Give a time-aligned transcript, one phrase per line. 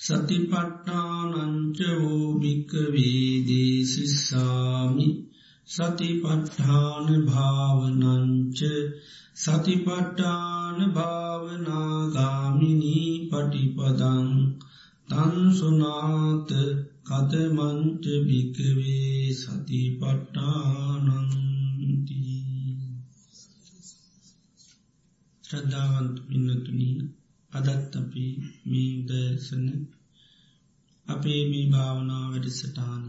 [0.00, 5.26] සතිපට්ඨානංචවෝ භික්කවේදේ සිස්සාමි.
[5.68, 8.58] සතිපට්ඨාන භාවනංච
[9.34, 14.28] සතිපට්ඨාන භාවනාගාමිනී පටිපදං
[15.08, 16.50] තන්සුනාත
[17.02, 22.22] කතමංච භිකවේ සතිපට්ඨානන්ති.
[25.44, 27.23] ශ්‍රද්ධාවන්ත පින්නතුනී
[27.54, 28.24] අදත් අපි
[28.64, 29.64] මේ උදසන
[31.06, 33.04] අපේ මේ භාවනා වැඩිසටාන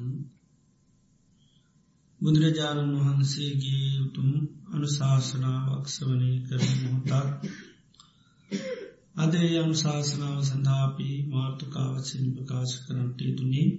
[2.22, 4.30] බුදුරජාණන් වහන්සේගේ උතුම්
[4.72, 7.30] අනුශාසනාවක් සවනය කරන මොහොතක්.
[9.18, 13.70] අදේ අනුශාසනාව සඳාපී මාර්ථකාවසින් ප්‍රකාශ කරන්නට යුතුනේ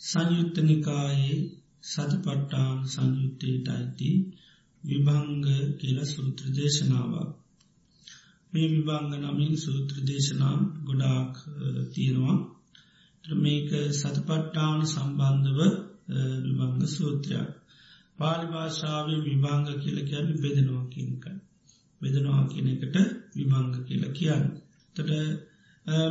[0.00, 1.38] සංයුත්තනිකායේ
[1.84, 4.10] සතිපට්ටාන් සංයුත්තයට අයිති
[4.82, 5.44] විභංග
[5.78, 7.30] කියල සූත්‍ර දේශනාවක්.
[8.52, 11.32] මේ විභංග නමින් සූත්‍ර දේශනා ගොඩාක්
[11.92, 12.36] තියෙනවා.
[13.24, 15.60] මේක සතපට්ටාන සම්බන්ධව
[16.44, 17.48] විභංග සූත්‍රයක්.
[18.18, 21.24] පාලි භාෂාව විභංග කියල කියන්න බෙදනවා කියනක
[22.00, 22.96] බෙදනවා කියන එකට
[23.36, 24.44] විභංග කියල කියන්න.
[24.96, 25.10] තොට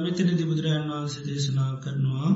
[0.03, 2.31] මෙතනදි බුදුරජන් වහන්සේ දේශනා කරනවා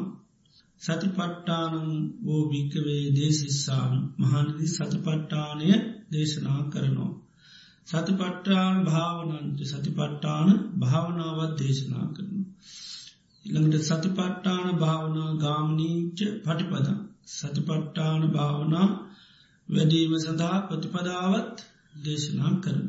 [0.81, 1.89] සතිපට්ටානම්
[2.23, 3.93] වෝ භික්කවේ දේශිස්සාම.
[4.17, 5.67] මහනදි සතිපට්ටානය
[6.11, 7.11] දේශනා කරනවා.
[7.87, 12.33] සතිපට්ටාන භාවනන්ට සතිපට්ටාන භාවනාවත් දේශනා කරන.
[13.45, 16.97] ඉළඟට සතිපට්ටාන භාවනා ගාමනීච පටිපදා
[17.29, 18.87] සතිපට්ටාන භාවනා
[19.69, 21.57] වැඩීම සඳහා ප්‍රතිපදාවත්
[22.01, 22.87] දේශනා කරන.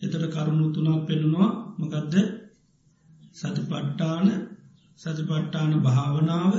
[0.00, 2.14] එතට කරුණු තුනක් පෙනුණවා මකදද
[3.36, 4.26] සතිපට්ටාන
[5.00, 6.52] සතිපට්ටාන භාවනාව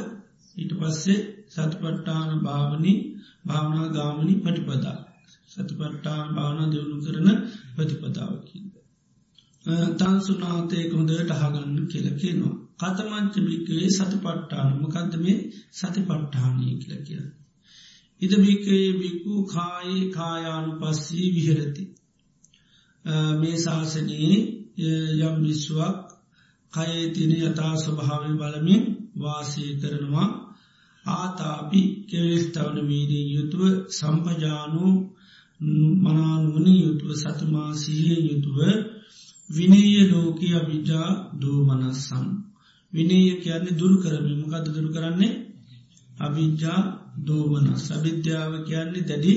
[0.55, 2.97] ඊට පස්සේ සතිපට්ටාන භාවනී
[3.45, 4.97] භාවනා ගාමනී පටිපදා
[5.49, 7.29] සතිපට්ටාන භාවනා දියුණු කරන
[7.75, 8.73] ප්‍රතිපදාවකින්ද.
[9.95, 12.55] තන්සුනාතයක හොඳට අහගන්න කියලකිනවා.
[12.79, 15.37] කතමංච භික්කවේ සතිපට්ටාන මකන්ද මේ
[15.73, 17.23] සතිපට්ටානය කියල කිය.
[18.21, 21.83] ඉද භිකයේ බිකු කායි කායානු පස්සී විහරති.
[23.37, 24.37] මේ ශාසනයේ
[25.21, 25.97] යම් විශ්වක්
[26.73, 28.83] කයේ තින යතා ස්වභාවය බලමින්
[29.15, 30.29] වාසය කරනවා
[31.05, 34.85] ආතාපි කෙවෙස්තවන වීදී යුතුව සම්පජානු
[36.03, 38.57] මනානුවන යුතුව සතුමාසිහිය යුතුව
[39.49, 42.25] විනේය ලෝක අවිජා දෝමනස්සම්.
[42.93, 45.33] විනේය කියන්නේ දුරු කරමි මකද දුරු කරන්නේ
[46.17, 46.81] අවිජ්ජා
[47.25, 49.33] දෝමනස් අවිද්‍යාව කියන්නේ දැඩි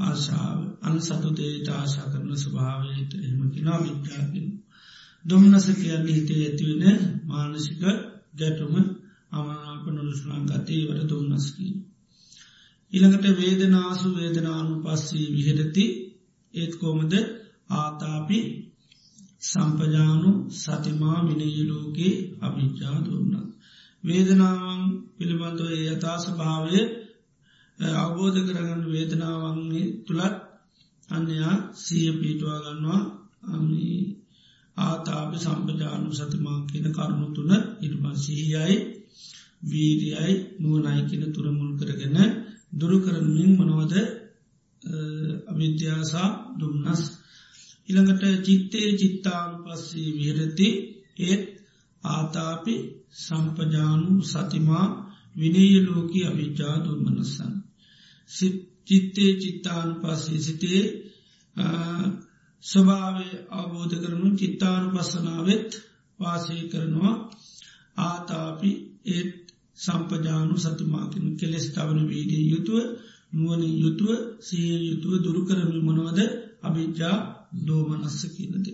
[0.00, 4.48] ආශාව අන් සතුතේට ආශා කරන ස්වභාවයට එහමකිනා විද්‍යාගෙන.
[5.24, 7.82] දුම්නස කියන්නේ හිතේ ඇතිවෙන මානසික
[8.34, 8.74] ගැටුම
[9.32, 11.74] අමනාප නොලුස්නාන් ගතේ වට දුම්නස්කී.
[12.94, 15.84] ඉළඟට වේදනාසු වේදනානු පස්සී විහෙදති
[16.54, 17.12] ඒත් කෝමද
[17.72, 18.38] ආතාපි
[19.42, 23.34] සම්පජානු සතිමා විනයලෝකේ අභිච්චා දුන්න.
[24.04, 24.82] වේදනාවන්
[25.16, 26.78] පිළිබඳව යථාස භාවය
[27.98, 30.34] අවබෝධ කරගන්න වේදනාවන්ගේ තුළත්
[31.08, 33.02] අන්‍යයා සිය පීටවා ගන්නවා.
[34.76, 38.76] ආතාපි සම්පජානු සතිමා කියන කරුණු තුන ඉටපන් සිහියයි
[39.62, 42.18] වීරියයි නුවනයි කියන තුරමුල් කරගෙන
[42.74, 43.94] දුරු කරමින් මනවද
[45.48, 47.02] අවිද්‍යාසා දුම්න්නස්
[47.88, 50.68] ඉළඟට චිත්තේ චිත්තාන් පස්සේ විහරති.
[51.20, 51.44] ඒත්
[52.02, 52.74] ආතාපි
[53.16, 54.86] සම්පජානු සතිමා
[55.36, 57.52] විනේයලෝකී අවිජ්ජා දුර්මනස්සන්.
[58.86, 60.82] චිත්තේ චිත්තාන් පස්සේ සිතේ
[62.64, 65.70] ස්වභාවය අවබෝධ කරනු චිත්තානු පස්සනාවත්
[66.20, 67.16] වාසය කරනවා.
[68.00, 68.70] ආතාපි
[69.06, 69.43] ඒත්
[69.78, 72.80] සම්පජානු සතුමාකින කෙලෙස් තවන වීඩිය යුතුව
[73.32, 74.10] නුවන යුතුව
[74.40, 76.18] සිය යුතුව දුරු කරමි මොනවද
[76.62, 77.16] අභිජ්ජා
[77.60, 78.66] දෝමනස්ස කියනද.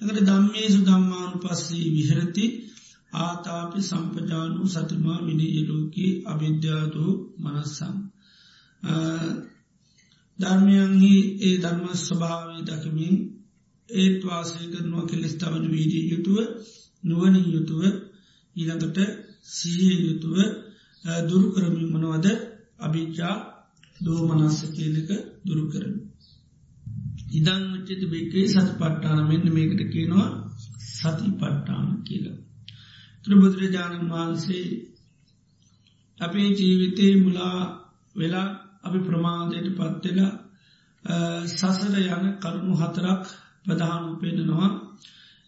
[0.00, 2.44] ඇකට දම්මේසු දම්මානු පස්සේ විහරති
[3.18, 7.96] ආතාපි සම්පජානු සතිමා විනියලෝකී අවිද්‍යාදූ මනස්සම්.
[10.38, 13.16] ධර්මයන්හි ඒ ධර්ම ස්වභාවී දකිමින්
[13.88, 16.38] ඒත් වාසය කරනවා කෙලෙස්ථාවන වීඩිය යුතුව
[17.04, 17.82] නුවනින් යුතුව
[18.56, 18.98] ඊළඟට
[19.48, 20.36] සීය යුතුව
[21.24, 22.26] දුරු කරමින් මනවද
[22.78, 23.36] අභිච්චා
[24.00, 25.10] දෝමනස්ස කියලක
[25.44, 25.94] දුරු කරන.
[27.30, 30.28] ඉදං වච්චති බෙක්කේ සති පට්ටාන මෙන්න මේකට කියනවා
[30.90, 32.38] සති පට්ටාන කියලා.
[33.24, 34.66] තුළ බුදුරජාණන් වහන්සේ
[36.18, 37.58] අපේ ජීවිතයේ මුලා
[38.16, 38.48] වෙලා
[38.84, 40.32] අපි ප්‍රමාදයට පත්වෙලා
[41.48, 43.24] සසර යන කරුණු හතරක්
[43.64, 44.70] ප්‍රධානු පෙනෙනවා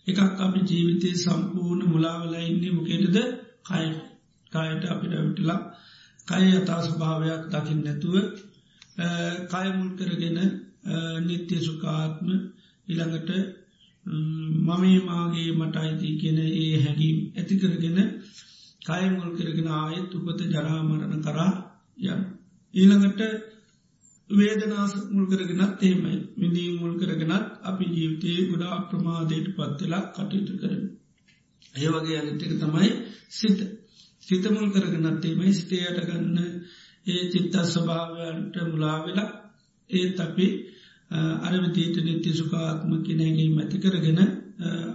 [0.06, 3.17] එකක් අපි ජීවිතය සම්පූර්ණ මුලාවෙලා ඉන්නේ මොකේටද
[3.65, 3.87] කය
[4.53, 5.61] කායට අපිට විටලා
[6.29, 8.15] කය යතා ස්භාවයක් දකිින් නැතුව
[9.51, 10.39] කයමුල් කරගෙන
[11.21, 12.27] නිත්‍ය සුකාත්ම
[12.89, 13.31] ඉළඟට
[14.59, 17.99] මමේ මාගේ මට අයිති කියන ඒ හැඟීම් ඇති කරගෙන
[18.83, 21.53] කයමුල් කරගෙන ආයෙත් උපත ජරාමරණ කරා
[22.05, 22.23] යන්න.
[22.75, 23.21] ඊළඟට
[24.31, 30.83] වේදනාස මුල් කරගෙනත් ඒමයි විඳී මුල් කරගෙනත් අපි ජීවිතයේ ගොඩා ප්‍රමාදයට පත්වෙලා කටයුතු කරන.
[31.75, 32.91] ඒ වගේ අනිතක තමයි
[33.31, 33.59] සිත
[34.23, 36.39] සිතමුල් කරගෙනත්තේමයි ස්ටේයට ගන්න
[37.07, 39.31] ඒ චිත්ත ස්වභාවයන්ට මුලාවෙලා
[39.91, 40.47] ඒත් අපි
[41.41, 44.21] අරවිතීට නිත්‍ය සුකාත්ම කෙනැගේ මැති කරගෙන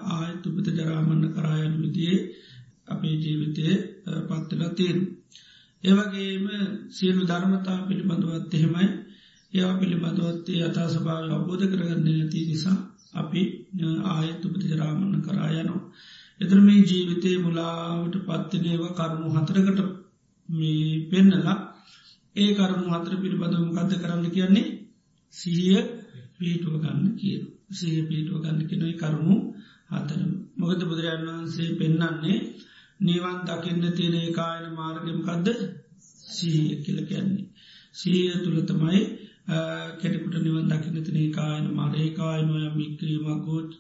[0.10, 2.20] ආයත් උපත ජරාමන්න කරායන විදියේ
[2.88, 3.66] අපේ ජීවිතය
[4.28, 5.00] පත්වලා තියෙන.
[5.84, 6.46] ඒවගේම
[6.90, 8.88] සියලු ධර්මතා පිළිබඳවත් එහෙමයි
[9.54, 12.78] ඒව පිළිබඳවත්තේ අතා සභාව අවබෝධ කරගන්න නැති නිසා
[13.14, 13.42] අපි
[14.06, 15.84] ආයත් උපත ජරාමන්න කරායනවා.
[16.42, 19.80] එතර මේ ජීවිතය මුලාවට පත්තිනේව කරුණු හතරකට
[20.50, 21.58] මේ පෙන්නලා
[22.36, 24.68] ඒ කරුණු හතර පිළිබඳවම ගත කරන්න කියන්නේ?
[25.34, 25.78] සිහිය
[26.36, 27.38] පීටුව ගන්න කිය
[27.72, 29.36] සහ පීටුව ගන්න කෙනොයි කරුණු
[29.92, 30.20] හතර.
[30.58, 32.38] මොකද බුදුරජාන් වහන්සේ පෙන්නන්නේ
[33.00, 35.48] නිවන් දකින්න තියෙන කායන මාර්ගමකක්ද
[36.28, 37.46] සීහිය කියල කියන්නේ.
[37.94, 39.02] සීය තුළ තමයි
[39.98, 43.72] කෙනෙකුට නිවන් දකින්න තිනේ කායන මාරේකායනොය මික්‍රීමක් ගෝච්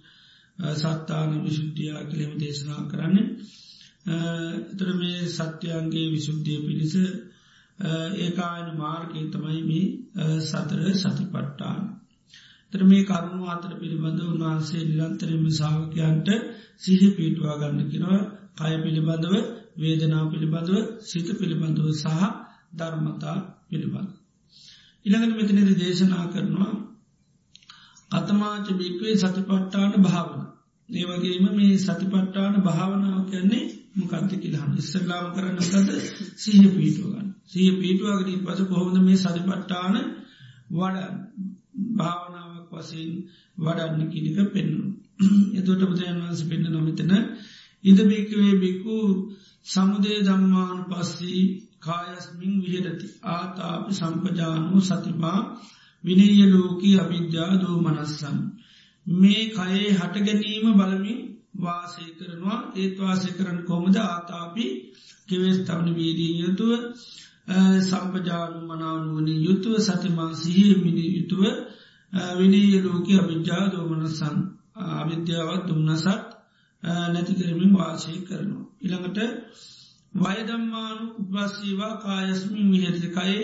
[0.60, 3.18] සත්තාන විශුද්ධියා කළෙම දේශනා කරන්න
[4.08, 6.96] එතර මේ සත්‍යයන්ගේ විශුද්ධිය පිණිස
[8.20, 9.86] ඒකායන මාර්ගය තමයි මේ
[10.42, 11.82] සතර සති පට්ටාන.
[12.74, 16.30] තර මේ කරුණු අතර පිළිබඳ උන්වහන්සේ නිරන්තරම සාාවකයන්ට
[16.78, 18.12] සිහි පීටවා ගන්න කිරව
[18.56, 19.34] කය පිළිබඳව
[19.78, 22.08] වේදනා පිළිබඳව සිත පිළිබඳව සහ
[22.74, 23.38] ධර්මතා
[23.68, 24.10] පිළිබඳ.
[25.06, 26.74] ඉළඟට මෙතනද දේශනා කරනවා
[28.12, 30.45] අතමාච බික්වේ සතිපට්ටාන භාවන.
[30.90, 33.66] ඒවගේම මේ සතිපට්ටාන භාවනාව කියන්නේ
[33.96, 35.90] මොකක්ද කියලාහන් ඉස්සරලාම කරන්න කද
[36.36, 39.96] සහ පීටුවගන්න සහ පීටුවගනින් පස කොහොමද මේ සතිපට්ටාන
[40.72, 40.98] වඩ
[41.94, 43.12] භාවනාවක් වසයෙන්
[43.58, 44.84] වඩන්න කිලික පෙන්නු.
[45.54, 47.12] එතොට බුදුරන් වන්ස පෙන්න්න නොමිතන
[47.84, 48.98] ඉද බික්වේ බිකු
[49.66, 51.42] සමුදේ දම්මාන පස්සී
[51.80, 55.40] කායස්මින් විහරති ආතාප සම්පජානු සතිපා
[56.04, 58.38] විනීය ලෝකී අවිද්‍යා දෝ මනස්සන්.
[59.08, 61.20] මේ කයේ හට ගැනීම බලමින්
[61.58, 64.66] වාසය කරනවා ඒත් වාසය කරන කොමද ආතාපි
[65.28, 66.72] කෙවෙස් තවන වීදී යුතුව
[67.82, 71.44] සම්පජානු මනානුවන යුතුව සතිමා සිහිමිනි යුතුව
[72.34, 74.38] විනීය ලෝක අවිද්‍යා දෝමනසන්
[74.96, 76.08] අවිද්‍යාවත් දුම්න්නසත්
[77.06, 78.66] නැති කරමින් වාසය කරනවා.
[78.82, 79.20] ඉළඟට
[80.14, 83.44] වයදම්මානු උපස්සීවා කායස්මින් විහතිකයේ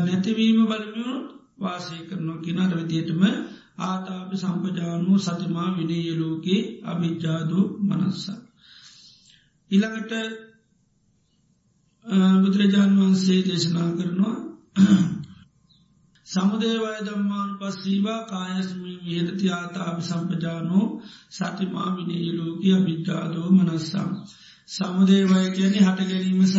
[0.00, 1.16] නැතිවීම බලමියුණු
[1.58, 3.22] වාසය කරනවා කිනාට විදියටම
[3.84, 8.24] ආතාපි සම්පජානු සතිමා විනයලෝකේ අභිජ්ජාදු මනස්ස.
[9.70, 10.12] ඉළඟට
[12.40, 14.36] බුදුරජාණන් වහන්සේ දේශනා කරනවා
[16.26, 20.86] සමුදේවය දම්මාන පස්සීවා කායස්මී විහරති ආතාපි සම්පජානෝ
[21.30, 24.10] සතිමා විනයලෝකී අභිජ්ජාදෝ මනස්සම්.
[24.68, 26.58] සමුදේවය කියන හට ගැනීම සහ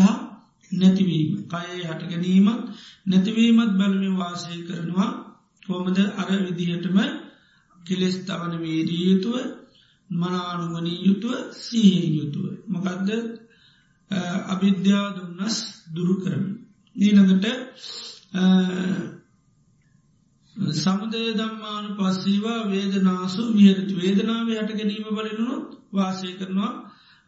[0.72, 2.64] නැතිවීම කයේ හට ගැනීමත්
[3.06, 5.12] නැතිවීමත් බලමි වාසය කරනවා
[5.64, 6.98] කොමද අර විදිහටම
[7.86, 9.36] කෙලෙස් තවන වේදී යුතුව
[10.10, 12.46] මනානුවනී යුතුව සීහෙන් යුතුව.
[12.68, 13.10] මකදද?
[14.48, 15.58] අවිද්‍යා දුන්නස්
[15.96, 16.52] දුරු කරමි.
[16.96, 17.46] නීළඟට
[20.76, 23.94] සමුදය දම්මාන පස්සීවා වේදනාසු විහරති.
[23.96, 26.74] වේදනාව හට ගැනීම බලනුත් වාසය කරනවා.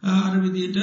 [0.02, 0.78] අරවිදියට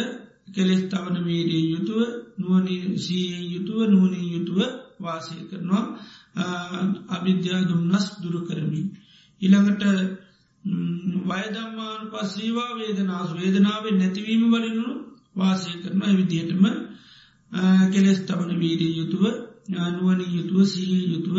[0.47, 1.99] කෙලෙස් තවන වේඩිය යුතුව
[2.37, 4.59] නුවන සීයෙන් යුතුව නුවනින් යුතුව
[4.99, 5.85] වාසය කරනවා.
[7.09, 8.81] අවිද්‍යා දුන්නස් දුරු කරමි.
[9.41, 9.83] ඉළඟට
[11.25, 14.85] වයදම්මාන පස්සීවා වේදනාස් වේදනාව නැතිවීම වලිනු
[15.35, 16.65] වාසය කරන විදිහටම
[17.91, 19.23] කෙලෙස් තබන වීඩිය යුතුව
[19.91, 21.37] නුවන යුතුව සීහ යුතුව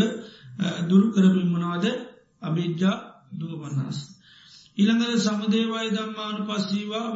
[0.89, 1.85] දුරු කරමින් මනවාද
[2.43, 2.97] අභිජ්ජා
[3.33, 3.99] දුවවන්නස්.
[4.79, 7.07] ඉළඟද සමුදේවයි දම්මාන පස්සීවා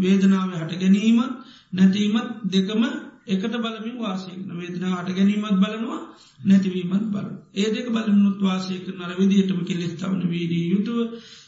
[0.00, 1.32] වේදනාව හට ගැනීමත්
[1.72, 2.82] නැතිීමත් දෙකම
[3.28, 6.00] එකට බලමින් වාසයකන වේදනා හට ගැනීමත් බලනවා
[6.40, 7.26] නැතිවීමත් බල.
[7.54, 10.98] ඒ දෙක බලමුත් වාසයක නර විදිටම කෙලෙස් තවන වීඩී යුතුව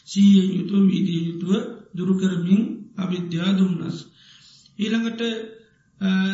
[0.07, 1.53] සීයෙන් යුතුව වීඩී යුතුව
[1.97, 2.63] දුරුකරමින්
[2.97, 3.97] අවිද්‍යා දුම්න්නස්.
[4.79, 5.23] ඊළඟට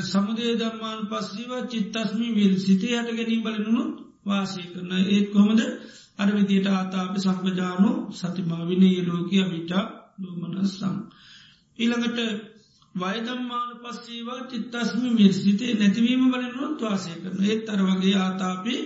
[0.05, 3.95] සමුදේ දම්මාන් පස්සීව චිත්තස්මි විල් සිතේ හට ගැනීම බලනුත්
[4.27, 5.61] වාසය කරන ඒත් කොමද
[6.19, 9.85] අර විදියට ආතාප සම්පජානු සතිමා විනය ලෝකය අවිටා
[10.19, 10.97] ලෝමනස්සං.
[11.79, 12.19] ඊළඟට
[12.97, 18.77] වයිදම්මාන පස්සීවා චිත්තස්මි විර්සිතේ නැතිවීම බලනුවත් වාසය කරන ඒත් අර වගේ ආතාපි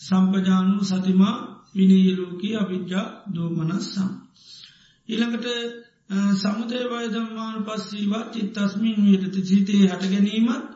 [0.00, 1.36] සම්පජානු සතිමා
[1.76, 4.08] විනීලෝකී අවිද්‍යා දෝමනස්සම්.
[5.08, 5.46] ඊළඟට
[6.34, 10.66] සමුදේ වයදම්මාන පස්සීවා චිත්තස්මින් වියටති ජීතයේ හට ගැනීමත්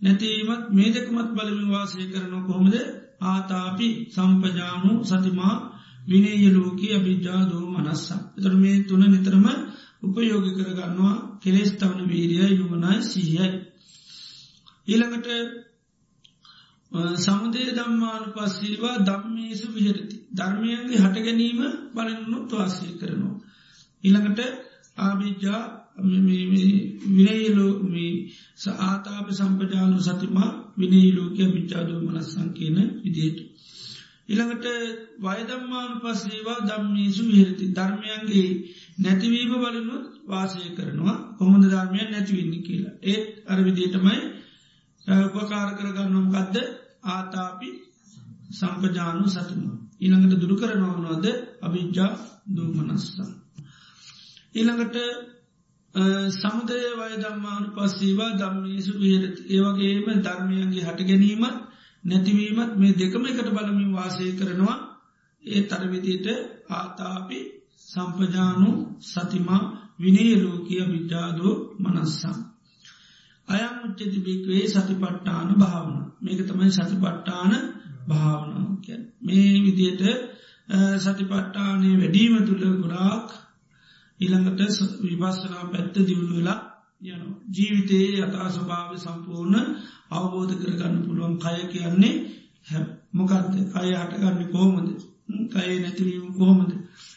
[0.00, 2.76] නැතිවීමත් මේ දෙකමත් බලමින් වාසය කරන කොහොමද
[3.24, 5.56] ආතාපි සම්පජානු සතිමා
[6.08, 8.20] විනේයලෝකී අභිජ්ජාදෝ මනස්සා.
[8.38, 9.46] එතර මේ තුන නිතරම
[10.02, 13.48] උපයෝගි කරගන්නවා කෙලෙස් තවන වීරිය යුමනයි සීයයි.
[14.88, 15.28] ඊළඟට
[17.16, 20.16] සමුදේ දම්මාන පස්සීවා දම්මේසු විහරති.
[20.34, 21.60] ධර්මයන්ගේ හට ගැනීම
[21.94, 23.36] බලනුත් වාසය කරනවා.
[24.04, 24.40] ඊළඟට
[24.98, 25.62] ආභිජ්ජා
[27.08, 27.72] විනයිලෝ
[28.80, 33.38] ආතාප සම්පජානු සතිමා විනීලෝකය විච්චාදෝ මනස්සං කියන විදියට.
[34.30, 34.66] ඉළඟට
[35.20, 38.50] වයදම්මාන පස්සේවා දම්මීසු විහරති ධර්මයන්ගේ
[38.98, 42.94] නැතිවීම බලනුත් වාසය කරනවා කොහොඳ ධර්මයන් නැතිවන්න කියලා.
[43.02, 44.18] ඒත් අරවිදියටමයි
[45.28, 46.56] උපකාර කරගන්නම් ගදද
[47.06, 47.68] ආතාපි
[48.50, 49.62] සම්පජානු සතුම.
[49.98, 51.26] ඉළඟට දුරු කරනවනවද
[51.60, 52.12] අභිජ්ජා
[52.48, 53.30] දූමනස්සං.
[54.54, 54.96] ඊළඟට
[56.32, 61.56] සමුදය වයදම්මාන පස්සීවා දම්මීසු විහරති ඒවගේම ධර්මයන්ගේ හට ගැනීමත්
[62.04, 64.78] නැතිවීමත් මේ දෙකම එකට බලමින් වාසය කරනවා.
[65.44, 66.26] ඒ තරවිදියට
[66.70, 67.38] ආතාපි
[67.86, 68.70] සම්පජානු
[69.02, 69.62] සතිමා
[69.98, 72.38] විනේලෝකිය විද්‍යාදෝ මනස්සම්.
[73.48, 75.96] අයම් උච්චති භික්වේ සතිපට්ටාන භාවන.
[76.20, 77.52] මේක තමයි සතිපට්ටාන
[78.08, 78.70] භාවනාව
[79.20, 80.02] මේ විදියට
[80.98, 83.28] සතිපට්ටානය වැඩීම තුළ ගොඩාක්
[84.20, 84.60] ඉළඟට
[85.02, 86.69] විපස්සනා පැත්ත දියුණු වෙලා යන
[87.50, 89.66] ජීවිතයේ යතා ස්වභාව සම්පූර්ණ
[90.10, 92.14] අවබෝධ කරගන්න පුළුවන් කය කියන්නේ
[92.66, 94.88] හැ මොකක්ද කය හටගන්න කෝමද
[95.50, 96.72] කය නැතිවීම කොහොමද?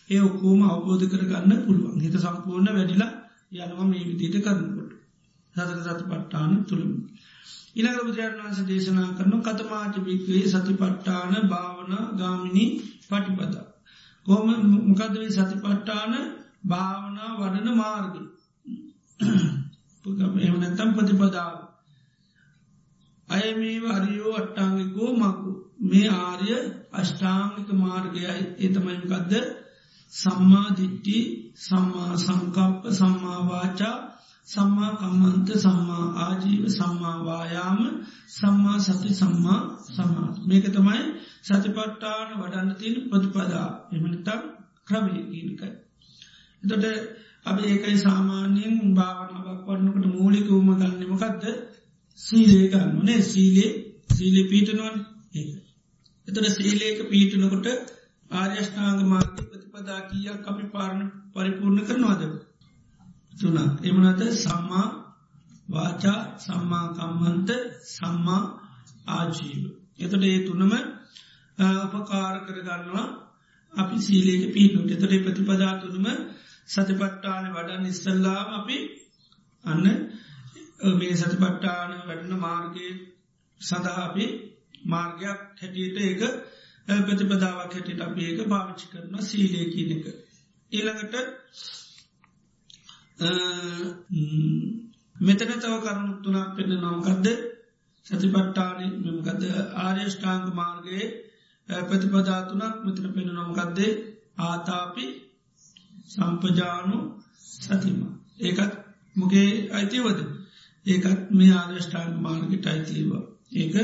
[0.10, 2.00] ඒ ඔක්කෝම අවබෝධ කරගන්න පුළුවන්.
[2.00, 3.12] හිත සම්පූර්ණ වැඩිලා
[3.54, 4.92] යනවා මේ විදියට කරනකොට.
[5.56, 6.92] සතර සති පට්ටාන තුළම.
[7.76, 12.66] ඉනග බුදුරන් වන්ස දේශනා කරනු කතමාච භික්වේ සති පට්ටාන භාවන ගාමිණි
[13.04, 13.56] පටිපද.
[14.26, 14.48] කොහම
[14.88, 16.14] මොකදවේ සති පට්ටාන
[16.66, 18.14] භාවනා වඩන මාර්ග
[20.06, 21.56] එමනැතම් ප්‍රතිපදාව.
[23.28, 25.50] අය මේ අරියෝ අට්ටාංගිකෝ මකු
[25.82, 26.50] මේ ආර්ය
[26.92, 28.42] අෂ්ඨාංගික මාර්ගයයි.
[28.60, 29.34] එතමයිකක්ද
[30.12, 31.18] සම්මාධිට්ටි
[31.58, 33.98] සම්මා සංකප්ප සම්මාවාචා
[34.48, 37.80] සම්මා කම්මන්ත සම්මා ආජීව සම්මාවායාම
[38.30, 41.04] සම්මා සති සම්මා සම්මා මේක තමයි
[41.42, 44.42] සතිපට්ටාන වඩන්න තින් ප්‍රතිපදා එමනිතම්
[44.86, 45.70] ක්‍රමයකීනකයි.
[46.64, 46.86] එතොට
[47.46, 51.44] අප ඒකයි සාමාන්‍යයෙන් භාවනාවක් වන්නකට මූලිකවම ගන්නමකක්ද
[52.20, 53.72] සීලේ ගන්නනේ සීලේ
[54.10, 54.98] සීලේ පීටනුවන්
[55.34, 55.52] ඒ.
[56.28, 57.68] එතට සීලේක පීටනකොට
[58.32, 62.22] ආර්යෂ්ඨාංග මාර්ග ප්‍රතිපදා කියක් අපි පාරණ පරිපූර්ණ කරනවාද.
[63.34, 64.88] තුන එමනත සම්මා
[65.70, 67.50] වාචා සම්මා කම්මන්ත
[67.88, 68.42] සම්මා
[69.10, 69.64] ආජීව.
[70.00, 70.74] එතට ඒ තුනම
[71.88, 73.08] උපකාර කරගන්නවා
[73.74, 76.08] අපි සීලේක පීනුට එතට ප්‍රතිපදා තුනම
[76.74, 78.78] සතිපට්ටාන වඩන් ඉස්සල්ලාම අපි
[79.66, 79.86] අන්න
[80.94, 82.88] මේ සතිපට්ටාන වැඩන මාර්ගය
[83.62, 84.26] සඳහාපි
[84.86, 86.22] මාර්ගයක් හැටියට ඒක
[87.00, 90.06] ප්‍රතිපදාවක් හැටියට අප ඒක භාවිච්චි කරන සීලය කියන එක.
[90.72, 91.16] ඊළඟට
[95.20, 97.28] මෙතන තව කරුණු තුනක් පෙන්න නොමකක්ද
[98.06, 99.44] සතිපට්ටාන මෙමකද
[99.80, 101.06] ආර්යෂ්ඨාංග මාර්ගයේ
[101.70, 103.92] ප්‍රතිපදාතුනක් මෙතන පෙන නොමකක්දේ
[104.42, 105.06] ආතාපි
[106.14, 106.98] සම්පජානු
[107.56, 108.00] සතිම.
[108.40, 108.74] ඒකත්
[109.16, 110.20] මොගේ අයිතිවද.
[110.86, 113.24] ඒකත් මේ ආර්යෂ්ඨාන් මාර්ගට අයිතිවා.
[113.54, 113.76] ඒක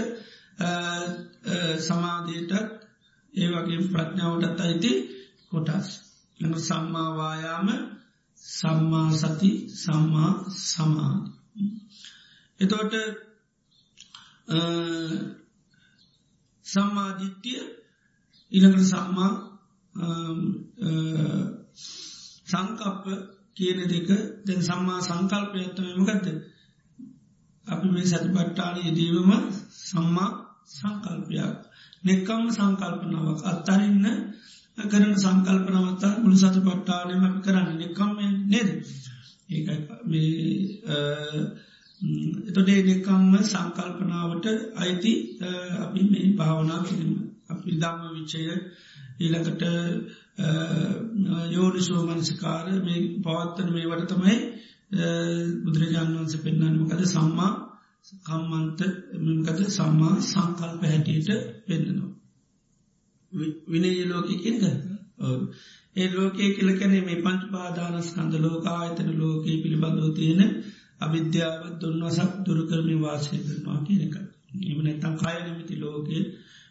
[1.79, 2.53] සමාධයටත්
[3.33, 4.91] ඒ වගේ ප්‍රඥාවටත් අයිති
[5.49, 5.89] කොටස්.
[6.39, 7.67] එම සම්මාවායාම
[8.41, 10.31] සම්මා සති සම්මා
[10.65, 11.25] සමාධ.
[12.59, 12.93] එතෝට
[16.65, 17.61] සම්මාධිත්‍යය
[18.51, 19.33] ඉළඟට සම්මා
[22.49, 23.05] සංකප්ප
[23.55, 24.09] කියන දෙක
[24.45, 26.27] දැන් සම්මා සංකල්පයත්තමමකක්ද
[27.65, 29.31] අපි මේ සතිපට්ටාන යෙදීවම
[29.83, 30.29] සම්මා
[30.69, 31.57] සංකල්පයක්.
[32.03, 33.39] නෙක්කම් සංකල්පනාවක්.
[33.43, 34.05] අත්තරන්න
[34.83, 37.77] කරන සංකල්පනවත්තා මුළු සති පට්ටානයම අපි කරන්න.
[37.77, 38.11] නෙක්කම්
[38.47, 38.69] නෙද?
[39.49, 39.59] ඒ
[42.49, 45.13] එතොඩේ නෙකම්ම සංකල්පනාවට අයිති
[45.77, 47.13] අපි මේ භාවනා කිරීම.
[47.49, 48.39] අපි දම්ම විච්චය
[49.19, 49.63] ඊළඟට
[51.51, 54.35] යෝනිසෝ මනසිකාර මේ පවත්තන මේ වට තමයි
[55.63, 57.51] බුදුරජාණන් වන්ස පෙන්න්නමකද සම්මා
[58.23, 58.79] කම්මන්ත
[59.25, 61.29] මකද සම්මා සංකල්ප හැටියට
[61.65, 62.11] පෙන්න්නනවා.
[63.67, 64.63] විනය ලෝකකින්ද
[65.95, 70.41] ඒ ලෝකයේ කියලකැනේ මේ පංච පාදානස්කන්ද ලෝක ආයතන ලෝකයේ පිළිබඳව තියෙන
[71.01, 74.15] අවිද්‍යාවත් දුන්නසක් දුරකරමි වාසය කරනවා කියන එක.
[74.63, 76.23] එම නැත්තම් කාය නමති ලෝකේ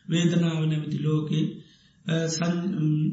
[0.06, 0.98] වේදනාව නැමති
[2.08, 2.54] ලෝකේ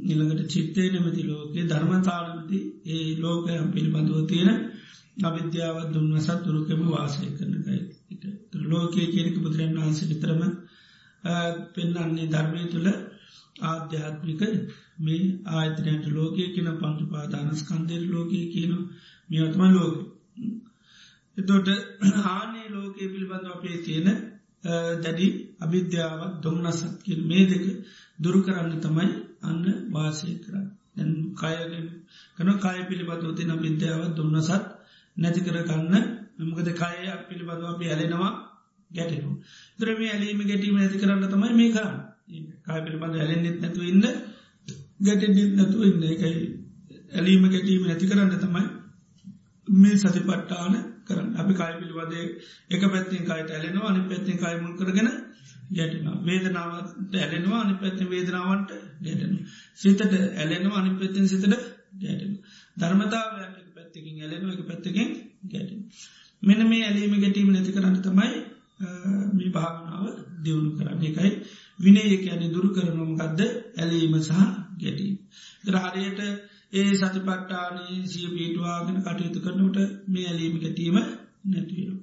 [0.06, 4.52] ඉළඟට චිත්තය නමති ලෝකේ ධර්මතානමති ඒ ලෝකයම් පිළිබඳව තියෙන
[5.22, 7.80] අවිද්‍යාවත් දුන්නසත් දුරකම වාසය කරනකයි.
[8.66, 10.42] ලෝකයේ කියනක බුදුරන් වහන්ස විතරම
[11.74, 12.88] පෙන්න්නන්නේ ධර්මය තුළ
[13.64, 14.42] ආධ්‍යාත්මික
[15.00, 18.74] මේ ආයතනයට ලෝකය කියන පංචු පාදානස්කන්දෙර ලෝකය කියන
[19.30, 19.96] මියත්ම ලෝක.
[21.38, 21.68] එතොට
[22.26, 24.08] ආනේ ලෝකයේ පිළිබඳව අපේ තියෙන
[24.98, 25.28] දැඩි
[25.60, 27.66] අභිද්‍යාවත් දොම්නසත්කින් මේ දෙක
[28.20, 29.08] දුරු කරන්න තමයි
[29.42, 30.68] අන්න වාසය කරන්න.
[31.34, 31.86] කයගෙන්
[32.36, 34.66] කන කාය පිළිබඳව තින අභිද්‍යාවත් දුන්නසත්
[35.18, 35.94] නැති කරගන්න
[36.40, 38.34] මකද කායක් පිළිබඳව අපි ඇලෙනවා
[38.92, 39.32] ගැටනු.
[39.80, 41.98] ද්‍රම ඇලීම ගැටීම ඇති කරන්න තමයි මේ කරන්න.
[42.66, 44.06] කාය පිළිබඳ ඇලෙන්න්නෙත් නැතු ඉන්න
[45.00, 46.34] ගැටෙන්ෙත් නැතු ඉන්න එකයි
[47.12, 48.66] ඇලීම ගැටීම නැති කරන්න තමයි
[49.68, 50.74] මේ සති පට්ටාන
[51.06, 52.26] කරන්න අපි කාය පිළිබඳේ
[52.70, 55.10] එක පැත්තින් කායට ඇලෙනවා අනි පැත්තින් කායමුල් කරගෙන
[55.70, 56.18] ගැටෙනවා.
[56.24, 59.34] වේදනාවට ඇලෙනවා අනි පැත්ති වේදනාවන්ට ගැටෙන
[59.76, 60.02] සිතට
[60.38, 61.46] ඇලෙනවා අනි පැත්තින් සිතට
[62.00, 62.34] ගැටෙන
[62.78, 65.10] ධර්මතාවයට පැත්තිකින් ඇලෙනවා එක පැත්තකින්
[65.48, 65.82] ගැටෙන
[66.44, 68.34] මෙන මේ ඇලීම ගැටීම නැති කරන්න තමයි
[69.34, 70.06] මේ භාවනාව
[70.44, 71.04] දියුණු කරන්න.
[71.04, 71.32] එකයි
[71.80, 73.40] විනය කියන්නේ දුරු කරනොමකක්ද
[73.78, 74.42] ඇලීම සහ
[74.78, 75.16] ගැටීම.
[75.66, 76.20] දරහරයට
[76.74, 80.98] ඒ සතිපට්ටානී සිය පීටවාගෙන කටයුතු කරනට මේ ඇලීම ගැටීම
[81.46, 81.98] නැතිවෙන.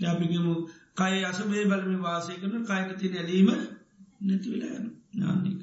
[0.00, 0.54] ජාපිගමු
[0.96, 3.50] කය අසබේ බලම වාසය කරන කායකති ඇලීම
[4.22, 5.62] නැතිවෙලා යන නාන්නේක.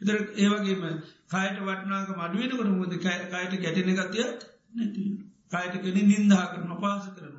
[0.00, 0.82] එතර ඒවගේම
[1.28, 4.40] කායට වටනාක මඩුවෙනකට මුද කායට ගැටෙන ගතියක්
[4.74, 5.06] නැතිව.
[5.50, 7.36] කායට කෙන නින්දා කරන පාස කරන.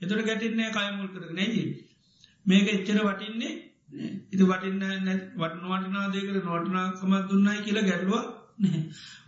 [0.00, 1.68] එතට ගැටින්නේ කයමුල් කර නැජී.
[2.46, 3.54] මේක එච්චර වටින්නේ
[4.28, 4.82] ඉති වටින්න
[5.36, 8.24] වටනවාටනාදයකට නොටනාකම දුන්නයි කියලා ගැටලුව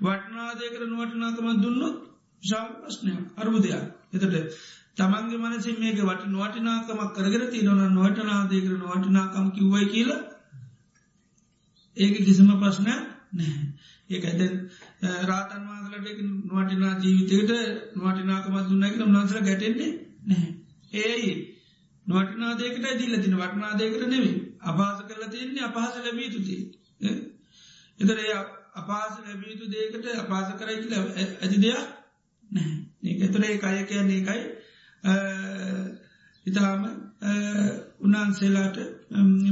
[0.02, 1.96] වටනාදයකට නොවටනාකම දුන්නොත්
[2.42, 3.75] විශාල ප්‍රශ්නයක් අර්බුදයක්
[4.14, 4.34] එතට
[4.99, 10.23] තමන්ගේ මනසින් මේක වට නොවටිනාකමක් කරගෙන තිරන නොවටනාදයකර නොවටනාකම කිව්වයි කියලා
[11.96, 12.94] ඒක කිසිම ප්‍රශ්නය
[13.33, 13.66] නැහැ.
[14.11, 14.40] ඒක ඇද
[15.25, 17.51] රාතන් වහන්සලට නොවටිනා ජීවිතයට
[17.96, 19.92] නොවටිනාකමත් දුන්නැක නම්නාසර ගැටෙන්නේ
[20.25, 20.53] නැහැ.
[20.99, 21.33] ඒයි
[22.07, 26.57] නොවටනාදයකට දිල්ල තින වටනාදයකට නෙවේ අපාස කරල තියන්නේ අපහස ලැබී තුති
[28.01, 28.18] එතර
[28.75, 31.87] අපාස ලැබීතු දේකට අපාස කරයි කියල ඇති දෙයක්
[32.51, 32.70] නෑ
[33.18, 34.42] ඒතර ඒ අය කියන්නේ එකයි
[36.46, 36.82] ඉතාම
[38.00, 38.78] උන්හන්සේලාට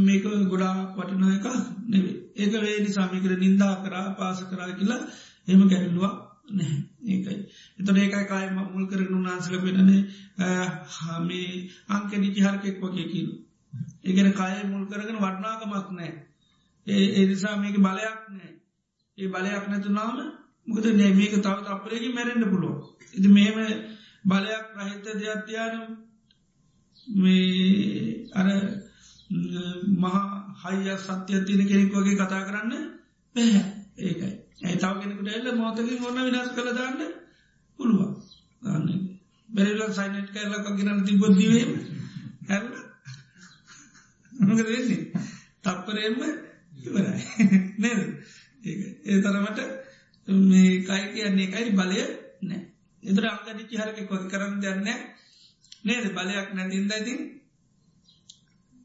[0.01, 1.47] මේක ගොඩා වටනා එක
[1.87, 5.01] නෙවේ ඒක වේ නිසාමිකර නින්දා කරා පාස කරා කියලා
[5.49, 6.17] එම ගැටලුවක්
[6.49, 6.79] නැහැ.
[7.05, 7.37] ඒකයි.
[7.79, 10.01] එතට ඒකයි කාය මුල් කරන උන්නාන්සල පෙනනේ
[10.97, 11.51] හමේ
[11.89, 13.35] අංක නිතිහරකෙක් වගේ කියලු
[14.05, 16.13] ඒගෙන කාය මුල් කරගෙන වටනාකමක් නෑ
[16.87, 18.53] ඒ එනිසා මේක බලයක් නෑ
[19.19, 20.19] ඒ බලයක් නැතුනාම
[20.67, 22.75] මුකද නෑ මේක තව අපරේගේ මැරෙන්න්න පුලෝ
[23.15, 23.59] ඉති මෙහෙම
[24.27, 25.75] බලයක් රහිත දෙයක්ත්‍යාන
[27.07, 28.49] මේ අර
[29.97, 30.23] මහා
[30.63, 32.73] හයිය සත්‍යය තියන කෙනෙක් වගේ කතා කරන්න
[33.35, 33.65] පැහැ
[33.99, 34.33] ඒකයි.
[34.59, 37.01] ඇයි තව කෙනෙකුට එල්ල මෝතකින් ඔන්න විනාස් කළ දාන්න
[37.79, 38.13] පුළුවන්?
[39.49, 41.65] බැරිල සයිනට් කරලක ගෙනන්න තිබොදදිවේ
[42.49, 42.69] හැල්ල
[44.33, 45.01] මොකද වෙන්නේ?
[45.63, 46.21] තප්පරයෙන්ම
[46.81, 47.23] ඉවරයි.
[47.79, 48.01] නේද?
[49.05, 49.61] ඒ තරමට
[50.29, 52.01] මේ කයි කියන්නේ එකයි බලය
[52.43, 52.61] නෑ.
[53.07, 54.81] එතර අංගනිචි හරක කො කරන්න දෙන්න
[55.83, 56.07] නේද?
[56.11, 57.21] බලයක් නැතින්ද ඉතින්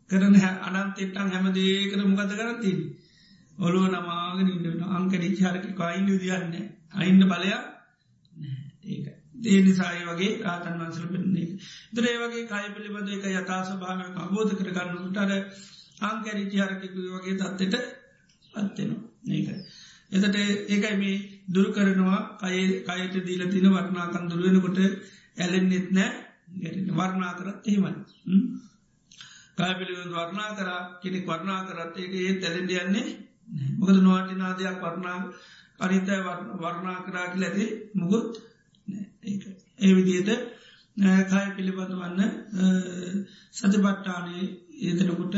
[0.10, 0.36] කරන
[0.70, 2.80] අනන්තෙට්ටන් හැමදේ කර මොකද කරතින්
[3.58, 6.54] ඔලුව නමාගෙන ඉන්නන අංකනිචි හරක කයින්ඩ දියන්න
[6.94, 7.64] අයින්න බලයක්
[8.88, 9.08] ඒක.
[9.46, 11.48] ඒ නිසායි වගේ රාතන් වන්සල පෙන්නේ
[11.94, 15.32] දරේ වගේ කය පිළිබඳ එක යථාස භාව අබෝධ කරගන්නටර
[16.02, 17.76] අංකැරිචි හරකකු වගේ තත්වට
[18.54, 19.56] අත්වෙනවා ඒකයි
[20.12, 20.38] එතට
[20.70, 22.20] ඒකයි මේ දුරු කරනවා.
[22.40, 24.80] කය කයට දීල තින වටනාකන් දුරුවෙනකොට
[25.38, 26.12] ඇලෙන්න්නෙත් නෑ
[26.54, 27.92] ගැටන වර්ණා කරත් එහෙමයි
[29.58, 30.70] කායපිළිබඳ වර්ණා කර
[31.02, 33.08] කෙනෙක් වර්ණා කරත් ඒක ඒ තැලෙන්ඩ යන්නේ
[33.80, 35.18] මොකද නොවටිනාදයක් වර්ණා
[35.80, 36.18] අනිතය
[36.60, 38.32] වර්ණා කරාකි ඇති මුගුත්
[39.80, 40.30] ඒ විදියට
[41.28, 42.20] කාය පිළිබඳ වන්න
[43.54, 44.44] සතිපට්ටානේ
[44.82, 45.36] ඒතනකුට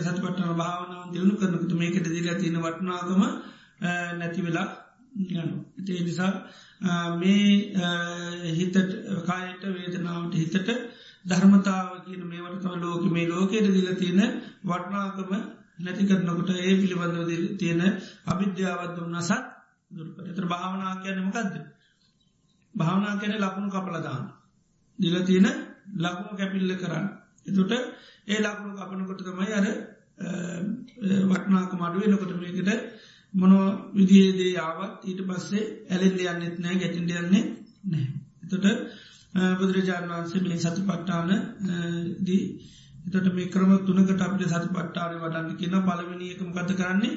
[0.00, 3.22] සතිපට්ටන භාවනාව දියුණු කරනකුතු මේකට දිල තියෙන වටනාකම
[4.18, 4.91] නැති වෙලා යනු.
[5.12, 6.32] ඒ නිසා
[7.14, 7.46] මේ
[8.50, 8.76] හිතට
[9.22, 10.70] කායට වේදනාවට හිතට
[11.24, 14.20] ධර්මතාව කියන මේවටම ලෝක මේ ලෝකයට දිල තියෙන
[14.64, 15.32] වටනාකම
[15.78, 17.82] නැති කරනකොට ඒ පිළිබඳව තියෙන
[18.26, 19.42] අවිද්‍යාවත්දුම් නසත්
[19.90, 21.54] දුරකට එතර භාවනා කියනමකක්ද.
[22.74, 24.24] භාවනා කැන ලකුණු කපලදාන්න.
[24.98, 25.46] දිල තියෙන
[25.96, 27.06] ලකුණු කැපිල්ල කරන්න.
[27.46, 27.72] එතුට
[28.26, 29.66] ඒ ලකුණු කපනකොට තමයි අර
[31.30, 32.70] වටනාක මඩුවෙනකොට මේකට
[33.34, 37.44] මොනෝ විදිේදේ ආවත් ඊට පස්සේ ඇලෙන්ඩ යන්නෙත් නෑ ගැටින්ඩ යන්නේ
[37.86, 38.06] නෑ.
[38.44, 38.66] එතට
[39.54, 41.30] බුදුරජාණන් වන්සේ මේ සති පට්ටාන
[42.20, 42.42] දී
[43.08, 47.14] එතට මේ ක්‍රම තුනකට අපට සති පට්ටාරය වඩන්න කියන පලවෙනියකම ගත කරන්නේ?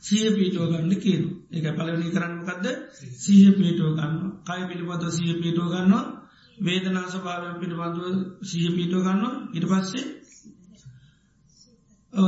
[0.00, 2.66] සිය පීටෝ ගන්න කියන එක පලවෙනි කරන්නකක්ද
[3.18, 6.04] සීහ පීටෝ ගන්න කය පිළිබඳ සිය පීටෝ ගන්නවා.
[6.58, 8.04] වේදනා සභාවය පිළිබඳව
[8.44, 10.06] සිය පීටෝ ගන්න ඉට පස්සේ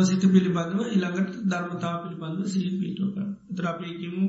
[0.05, 4.25] සිත පිළිබඳව ඉළඟට ධර්මතාව පිළිබඳව සිය පීටෝ ගන්න තරපයකිමු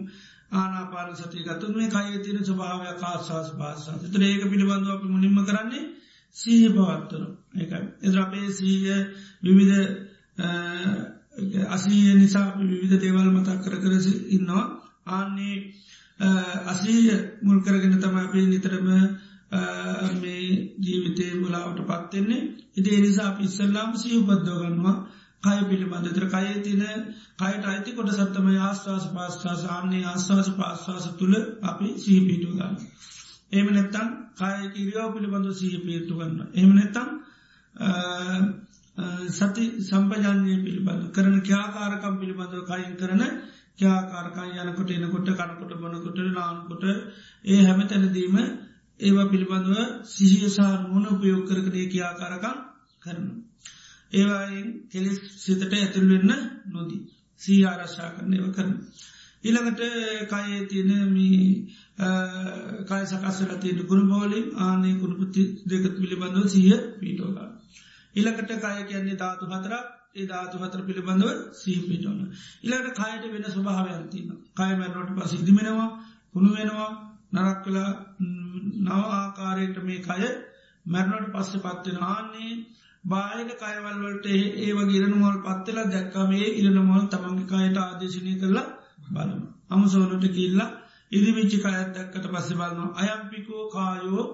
[0.54, 5.86] ආනාපාන සතිය ගතුන් මේ කය තින ස්වභාවය කාශවාස පාසා තර ඒක පිළිබඳව අපි මුලින්ම කරන්නේ
[6.36, 7.26] සීහ පවත්වන
[7.58, 8.96] එකයි එදරපේ සීය
[9.44, 9.82] විවිධ
[11.68, 13.94] අසීය නිසා විවිධ දේවල් මතක් කර කර
[14.30, 14.66] ඉන්නවා.
[15.08, 15.58] ආන්නේ
[16.66, 17.10] අසීය
[17.42, 18.88] මුල් කරගෙන තම අපේ නිතරම
[20.16, 20.46] මේ
[20.78, 22.42] ජීවිතය මුලාවට පත්වෙන්නේ
[22.76, 24.98] ඉදේ නිසා පිස්සල්ලාම් සී උපද්දෝගන්නවා
[25.44, 26.84] කය පිළිබඳතර කය තින
[27.38, 32.76] කයට අයිති කොට සත්තම ආස්වාස පාස්වාස ආන්නේ ආස්වාස පාස්වාස තුළ අපි සීපීටු ගන්න.
[33.52, 36.40] එම නැත්තම් කාය කිරියාව පිළිබඳ සීහ පිටු ගන්න.
[36.54, 37.08] එම නැත්තම්
[39.32, 43.22] සති සම්පජානය පිළිබඳ කරන ක්‍යාකාරකම් පිළිබඳව කයින් කරන
[43.76, 46.84] ක්‍යාකාරකා යනකොට එනකොට කනකොට බොනකොට නාන්කොට
[47.46, 48.36] ඒ හැම තැනදීම
[49.00, 49.78] ඒවා පිළිබඳව
[50.08, 52.58] සිහියසාර මුණ උපයෝග කරකරේ ක්‍යාකාරකම්
[53.02, 53.28] කරන.
[54.14, 56.32] ඒවායින් කෙලෙස් සිතට ඇතුල්වෙන්න
[56.68, 57.02] නොදී
[57.42, 58.72] සී ආරශ්ා කරන ඒව කරන.
[59.44, 59.82] ඉළඟට
[60.30, 61.40] කයේ තියනමී
[62.86, 67.50] කය සකස්සල තියෙන ගුණ බෝලින් ආනේ ගුණපති දෙකත් පිළිබඳව සිය පිටෝගා.
[68.16, 69.74] ඉලකට කාය කියන්නේ ධාතු හතර
[70.14, 72.20] ඒ ධාතු හතර පිළිබඳව සීපිටෝන.
[72.64, 74.28] ඉලට කායට වෙන ස්වභාවයන්තින.
[74.54, 75.90] කයමැරනොට පස ඉදිමෙනවා
[76.34, 76.92] කුණු වෙනවා
[77.34, 77.92] නරක් කලා
[78.82, 80.24] නව ආකාරයට මේ කය
[80.86, 82.54] මැරනොට පස්ස පත්වෙන ආන්නේ
[83.04, 88.68] බාහික කයවල්වලට ඒ වගේ ඉරනමල් පත්වෙලා දැක්කමේ ඉරනමල් තමන්ගේ කයට ආදේශනය කරලා
[89.08, 89.42] බලම.
[89.70, 90.70] අමසෝනට කිල්ලා
[91.12, 94.26] ඉදිවිච්චි කයත් දැක්කට පස්ස බලනවා අයම්පිකෝ කායෝ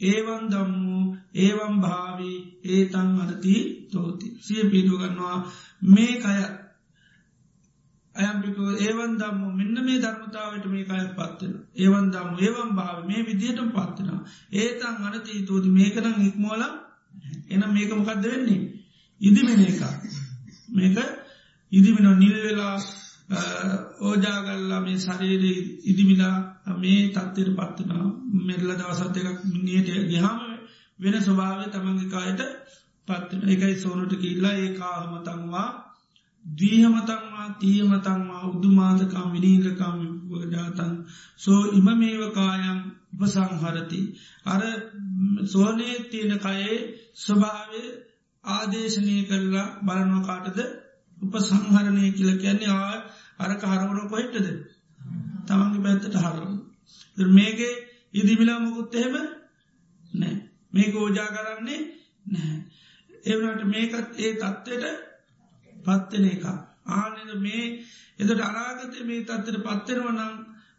[0.00, 0.98] ඒවන් දම්මු
[1.36, 3.54] ඒවම් භාවී ඒතන් අනති
[3.90, 4.26] තෝති.
[4.40, 5.36] සිය පිටුගන්නවා
[5.86, 6.38] මේ කය.
[8.14, 13.60] අයම්පිකෝ ඒවන් දම්ම මෙන්න මේ ධර්මතාවට මේ කය පත්වෙන ඒවන් දම්ම ඒවම් භාව මේ විදියට
[13.68, 14.18] පත්වෙන
[14.54, 16.62] ඒතන් අනති තෝති මේකනම් ඉක්මෝල
[17.48, 18.62] එන මේක මොකක්ද වෙන්නේ?
[19.20, 19.80] ඉදිමෙන එක
[20.70, 20.96] මේක
[21.72, 22.76] ඉදිමිනෝ නිල්වෙලා
[24.00, 25.52] ඕජාගල්ලා මේ ශරීරය
[25.84, 26.36] ඉදිමිලා
[26.76, 28.04] මේ තත්වයට පත්වනා
[28.42, 30.38] මෙරල දවසත් එකක් නියට ගහම
[31.00, 32.40] වෙන ස්වභාවය තමන්ගේ කායට
[33.08, 35.68] පත්වන එකයි සෝනට කිල්ලා ඒ කාහමතංවා
[36.44, 39.98] දීහමතංවා තියමතංවා උදුමාදකම් විනීගකම්
[40.52, 40.94] ජාතන්
[41.40, 42.80] සෝ ඉම මේවකායන්
[43.12, 44.00] උපසංහරති.
[44.44, 44.60] අර
[45.44, 46.76] සෝනයේ තියෙන කයේ
[47.16, 47.82] ස්වභාවය
[48.44, 50.58] ආදේශනය කරලා බලනොකාටද
[51.16, 52.96] උපසංහරණය කියල කියන්නේ ආ
[53.40, 54.48] අරක හරවන කොහෙට්ටද
[55.46, 56.54] තමන්ගේ පැත්තට හරවන.
[57.32, 57.74] මේගේ
[58.14, 59.16] ඉදිමිලා මුකුත් එහෙම
[60.12, 60.34] නෑ
[60.72, 61.80] මේක ඕජා කරන්නේ
[62.26, 62.58] නැහැ.
[63.24, 64.84] එවනට මේකත් ඒ තත්ත්වයට
[65.76, 66.44] පත්වෙන එක.
[66.92, 67.64] ආනද මේ
[68.18, 70.34] එදට අනාගතය මේ තත්වට පත්වෙනවනම්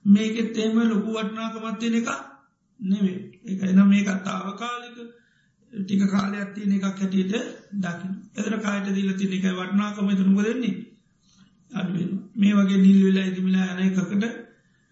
[0.06, 2.10] මේකෙත් එහෙම ලොකු වටනාකමත්තියෙන එක
[2.80, 4.98] නෙවේ එක එන මේකත් තාවකාලික
[5.74, 7.34] ටික කාලයක් තියන එකක් හැටියට
[7.76, 10.08] දකින එදර කායට දීල තින එක වටනාකම.
[10.12, 10.76] තුනුක දෙන්නේ
[11.72, 14.24] අඩුවෙන මේ වගේ නිල් වෙලා ඉදිමිලා යන එකකට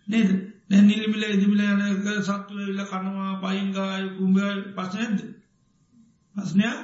[0.07, 0.29] නේද?
[0.69, 4.37] දැ නිල්මිල ඉදිමිලා යනක සත්තුව වෙල කනවා පයිංගාය කුම්බ
[4.75, 5.19] පසනැද
[6.35, 6.77] පස්නයක්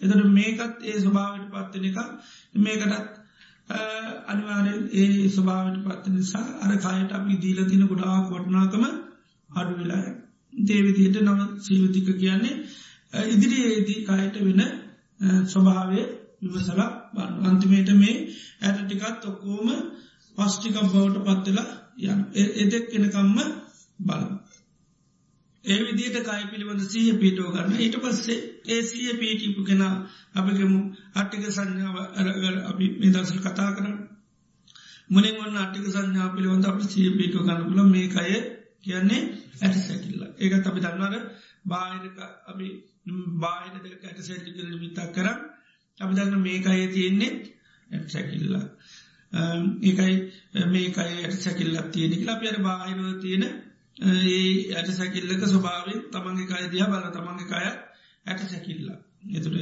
[0.00, 1.98] එතට මේකත් ඒ ස්වභාවට පත්වන එක
[2.58, 3.19] මේකටත්
[4.26, 8.84] අනිවාරෙන් ඒ ස්වභාවට පත්ත නිසා අර කායට අපි දීල තින ගොඩාක් වටනාකම
[9.50, 10.04] අඩු වෙලා
[10.62, 12.54] දේවිදියට නම සීවතික කියන්නේ
[13.28, 14.62] ඉදිරියේදී කායට වෙන
[15.46, 16.00] ස්වභාවය
[16.42, 18.16] විවසලා බන්න අන්තිමේට මේ
[18.60, 19.68] ඇට ටිකත් ඔක්කෝම
[20.36, 21.68] පස්්ටිකක් බවට පත්වෙලා
[22.04, 22.20] යන
[22.56, 23.38] එදෙක් කෙනකම්ම
[24.00, 24.22] බල
[25.64, 29.82] ඒ විදියට කයි පිළිබඳ සීහ පිටෝ කරන්න ඊට පස්සේ ඒ සීහ පීටිපු කෙන
[30.34, 30.80] අපිකමු
[31.14, 33.96] අට්ටික සංඥාව අරගර අපි නිදර්ශල් කතා කරන්න.
[35.10, 38.30] මුලින් වන්න අට්ටික සංඥා පිළිබඳ අප සීහ පිටෝ ගන්න පුල මේ කය
[38.80, 39.22] කියන්නේ
[39.60, 40.22] ඇට සැකිල්ල.
[40.36, 41.24] ඒකත් අපි දන්නවර
[41.64, 42.66] බාහිරක අපි
[43.36, 45.38] බාහිර ඇට සැටිකල මිතක් කරන්න
[45.98, 47.32] අපි දන්න මේ අය තියෙන්නේ
[47.90, 48.66] ඇට සැකිල්ලා.
[49.82, 50.14] ඒකයි
[50.66, 52.38] මේකයි ඇට සැකිල්ලක් තියෙනෙ කියලා.
[52.38, 53.44] පෙර බාහිරව තියෙන
[53.96, 54.40] ඒ
[54.72, 57.66] ඇට සැකිල්ලක ස්වභාවෙන් තමන්ගේ කය දිහ බල තමන්ගේ කය
[58.26, 58.98] ඇට සැකිල්ලා
[59.30, 59.56] එතුට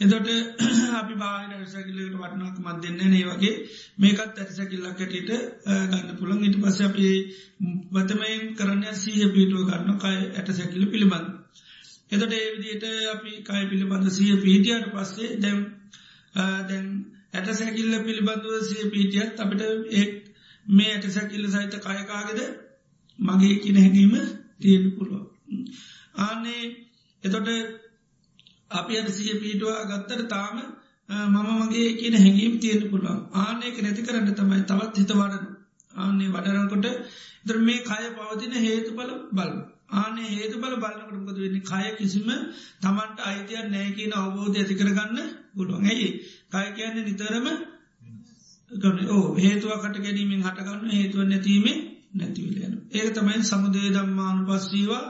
[0.00, 0.28] එදොට
[0.94, 3.24] අපි බාහිර ඇසැකිල්ලට වටනක් මත් දෙන්න නේ.
[3.26, 3.52] වගේ
[3.98, 5.30] මේකත් ඇට සැකිල්ලක් කැටට
[5.90, 7.10] ගන්න පුළන් ඉට පස අපි
[7.92, 11.28] බතමයින් කරන්න සීහ පිටුව ගන්න කය ඇට සැකිල්ල පිළිබඳ.
[12.10, 15.60] එතට ඒ විදියට අපි කය පිළිබඳ සිය පීටියට පස්සේ දැම්
[16.66, 16.90] දැන්
[17.34, 20.06] ඇට සැකිල්ල පිළිබඳව සිය පීටියත් අපට ඒ
[20.66, 22.40] මේ ඇට සැකිල්ල සහිත කයකාගෙද
[23.18, 24.14] මගේ කියන හැඟීම
[24.58, 25.24] තියෙන පුළුව
[26.16, 26.62] ආනේ
[27.24, 27.48] එතොට
[28.70, 30.56] අපි අට සිය පීටවා ගත්තර තාම
[31.08, 33.20] මම මගේ කියන හැඟීම් තියෙන පුළුවන්.
[33.34, 35.44] ආනයක නැති කරන්න තමයි තවත් හිත වඩන
[35.94, 36.86] ආනේ වඩරනකොට
[37.44, 39.52] දර මේ කය පවතින හේතු බල බල
[39.92, 41.62] ආනේ හේතු බල බලන්නකට මොකද වෙන්නේ?
[41.62, 42.28] කය කිසිම
[42.80, 45.18] තමන්ට අයිතියක් නෑ කියන අවබෝධ ඇති කරගන්න
[45.54, 45.84] පුළුවන්.
[45.84, 46.08] ඇයි
[46.50, 47.46] කය කියන්නේ නිතරම
[49.10, 51.78] ඕ හේතුවකට ගැනීමෙන් හටගන්න හේතුව නැතිීමේ
[52.12, 55.04] නැතිවලයන ඒක තමයි සමුදේ දම්මානු පස්සීවා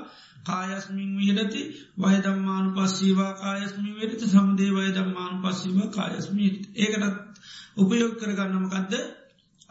[0.44, 1.62] කායස්මින් විහරති
[1.98, 7.16] වයදම්මානු පස්සීවා කායස්මි වෙරති සමුදේ වයදම්මානු පස්සීව කායස්මීට ඒකටත්
[7.76, 8.94] උපයෝග කරගන්නමකක්ද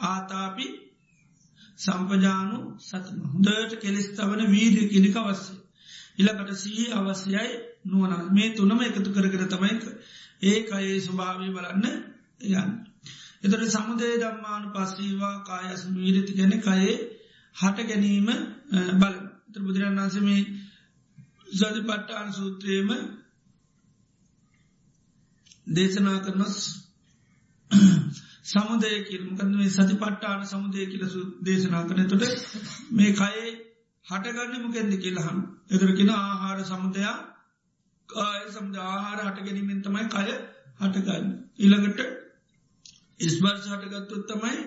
[0.05, 0.65] ආතාපි
[1.77, 3.19] සම්පජානු සතම.
[3.25, 5.59] හොඳට කෙලෙස්තවන වීඩිය කෙනෙක අවස්සේ.
[6.17, 7.49] ඉලකට සී අවශ්‍යයි
[7.85, 9.83] නුවන මේ තුනම එකතු කරකර තමයික
[10.41, 11.85] ඒ අයේ ස්වභාවය බලන්න
[12.51, 12.71] යන්න.
[13.43, 16.95] එතට සමුදේ දම්මානු පස්සීවා කායස් මීරති ගැන කයේ
[17.55, 18.29] හට ගැනීම
[18.97, 19.15] බල
[19.59, 20.41] බුදුරන් වන්සමේ
[21.51, 22.89] සති පට්ටාන සූත්‍රයම
[25.67, 26.55] දේශනා කරනස්
[28.45, 32.23] සමුදය කිල්මකද මේ සති පට්ටාන සමුදය කියලසු දේශනා කරන තොට
[32.91, 33.51] මේ කයේ
[34.05, 35.37] හටගන්න මොකෙන්ද කියලහම්
[35.69, 37.17] එදරකෙන ආහාර සමුදයා.
[38.09, 40.25] කාය සම්ද ආහාර හට ගැනීමෙන් තමයි කය
[40.79, 41.27] හටගන්න
[41.59, 41.99] ඉළඟට
[43.19, 44.57] ඉස්බර්ස හටගත්තුත් තමයි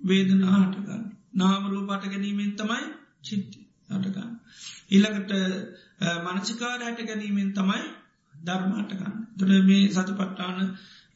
[0.00, 1.04] වේදනා හටගන්න
[1.38, 2.84] නාමරූ පට ගැනීමෙන් තමයි
[3.22, 4.32] චිත්ති හටගන්න
[4.90, 5.32] ඊළඟට
[6.26, 7.82] මනසිකාර හට ගැනීමෙන් තමයි
[8.34, 10.58] ධර්මාටගන්න තුළ මේ සති පට්ටාන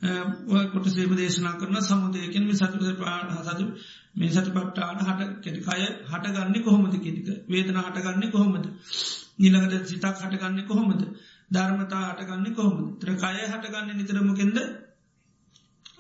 [0.03, 2.79] කොට සේම දේශනා කරන සමුදයකෙන් මේ සතු
[3.47, 3.67] සතු
[4.15, 8.67] මේ සති පට්ටාන හට කෙටකය හටගන්නේ කොහොමද කෙනෙක වේදන හටගන්නේ කොහොමද?
[9.39, 11.03] නිලකට සිතක් හටගන්නේ කොහොමද?
[11.51, 12.89] ධර්මතා හටගන්නේ කොහොමද?
[12.99, 14.59] ත්‍රකය හටගන්න නිතරමකෙන්ද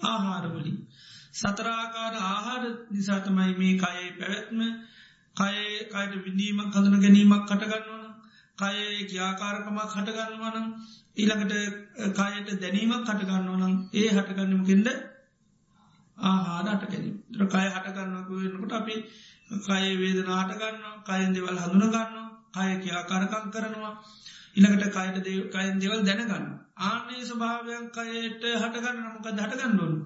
[0.04, 0.78] ආහාරවලින්
[1.34, 4.60] සතරාකාර ආහාර නිසාතමයි මේ කයේ පැවැත්ම
[5.36, 8.02] කයේ කයට විඳීමක් හඳන ගැනීමක් කටගන්නවන
[8.58, 10.66] කයේ කියාකාරකමක් හටගන්නවනම්
[11.14, 11.54] ඊළඟට
[12.14, 14.88] කායට දැනීමක් කටගන්නවනම් ඒ හටගන්නමකින්ද
[16.16, 18.96] ආහාර අටකැනීම ද්‍රකාය හටගන්නකුවෙනකොට අපි
[19.60, 22.16] කය වේදන හටගන්න කයින් දෙවල් හඳුනගන්න
[22.52, 23.94] කය කියාකාරකං කරනවා.
[24.56, 26.46] ඉළඟට කයට කයින් දෙවල් දැනගන්න
[26.82, 29.96] ආනේ ස්භාවයන් කයට හටගන්න නමක හටගන්නඩුවන්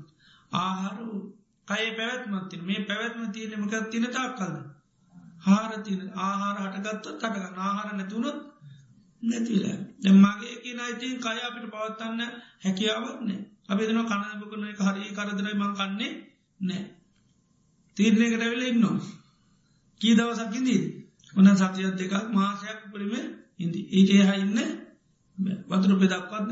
[0.52, 0.96] ආහාර
[1.68, 4.56] කය පැවැත්මත්තින මේ පැවැත්ම තියෙනමක තින තාක් කල්ද
[5.42, 8.38] හාරතින ආහාර හටගත්ත කටගන්න ආහාර නැතුුණොත්
[9.22, 9.66] නැතිවල
[10.16, 12.20] මගේ කියන අයිතින් කය අපිට පවත්තන්න
[12.64, 16.12] හැකියාවක් නෑ අපිදන කණදප කරන එක හරි කරදරයි මං කන්නේ
[16.60, 16.84] නෑ
[17.96, 18.98] තීරණයකට ඇවිල ඉන්නවා.
[20.00, 20.82] කී දවසක්කිදී
[21.32, 23.14] ඔන්න සතියත් දෙකක් මාසයක් පරිම
[23.58, 24.58] ඉදි ඒටේ හයින්න
[25.68, 26.48] වතුර පෙදක්වත්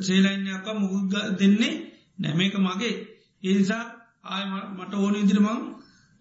[0.00, 1.74] සේලයින්නයක්ක මුහුද්ග දෙන්නේ
[2.18, 2.94] නැමේක මගේ.
[3.46, 3.84] ඒනිසා
[4.26, 5.62] ආය මට ඕන ඉදිරිමං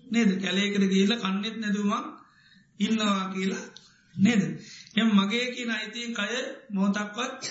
[0.06, 0.30] නේද?
[0.38, 2.06] කැලේකට කියල කන්නෙත් නැතුමක්
[2.80, 3.66] ඉන්නවා කියලා
[4.16, 4.42] නේද?
[4.96, 6.34] එම මගේ කියන අයිතියෙන් කය
[6.70, 7.42] මෝතක්වත්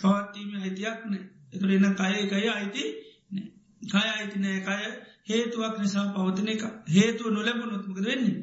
[0.00, 1.24] පවත්වීම අයිතියක් නෑ.
[1.52, 2.84] එතුර එන්න කය කය අයිති
[3.82, 4.58] කය අයිති නෑ.
[4.62, 4.80] කය
[5.28, 8.36] හේතුවක් නිසා පවතින එක හේතුව නොලැබුණොත්මකද වෙන්නේ?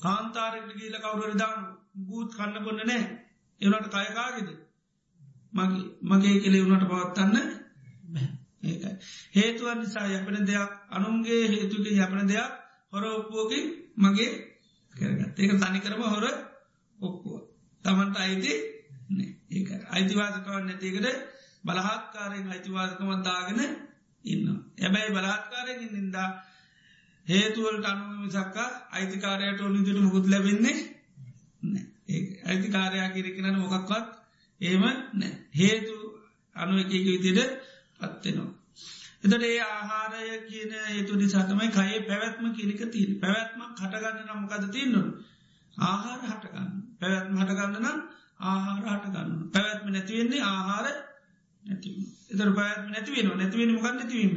[0.00, 1.66] කාන්තාරකට කියල කවුරර දානු
[2.04, 3.04] ගූත් කන්න බොන්න නෑ.
[3.60, 4.50] එවනට කයකාගෙද
[5.52, 7.59] මගේ මගේ කෙලෙ වුණට පවත්තන්න
[8.70, 8.92] ඒකයි.
[9.34, 12.50] හේතුවන් නිසා යපන දෙයක් අනුන්ගේ හේතුකින් යපන දෙයක්
[12.92, 13.64] හොර ඔප්පුෝකින්
[13.96, 14.30] මගේ
[14.94, 16.26] කරගත් ඒක තනිකරම හොර
[16.98, 17.40] ඔක්කුව
[17.84, 18.52] තමන්ට අයිති
[19.50, 21.06] ඒ අයිතිවාදකවන් නැතිකට
[21.64, 23.60] බලහත්කාරයෙන් අයිතිවාදකමත් දාගෙන
[24.24, 24.46] ඉන්න.
[24.78, 26.28] ඇබැයි බලහත්කාරයෙන් නින්දා
[27.26, 30.78] හේතුවලට අනුව මිසක්කා අයිතිකාරයට ඔනිදිට මුකුත් ලැබෙන්නේ
[32.44, 34.06] අයිතිකාරයා කිරිකෙනන මොකක්වත්
[34.60, 35.32] ඒම නෑ.
[35.52, 35.94] හේතු
[36.56, 37.50] අනුව එකක විදිට
[37.98, 38.59] පත්වෙනවා.
[39.24, 45.02] එතට ඒ ආහාරය කියන ඒතු නිසාතමයි කයේ පැවැත්ම කිරික තිීර පැවැත්ම කටගන්න නම්කද තියන්නු?
[45.74, 46.70] ආහාර හටගන්න.
[46.98, 47.98] පැවැත්ම හටගන්න නම්
[48.42, 49.30] ආහාර හටගන්න.
[49.50, 50.86] පැවැත්ම නැතිවෙන්නේ ආහාර
[51.64, 51.90] නැති
[52.30, 54.34] එතර පැත්ම නැතිවෙන නැතිවෙන මොකක් නැතිවීම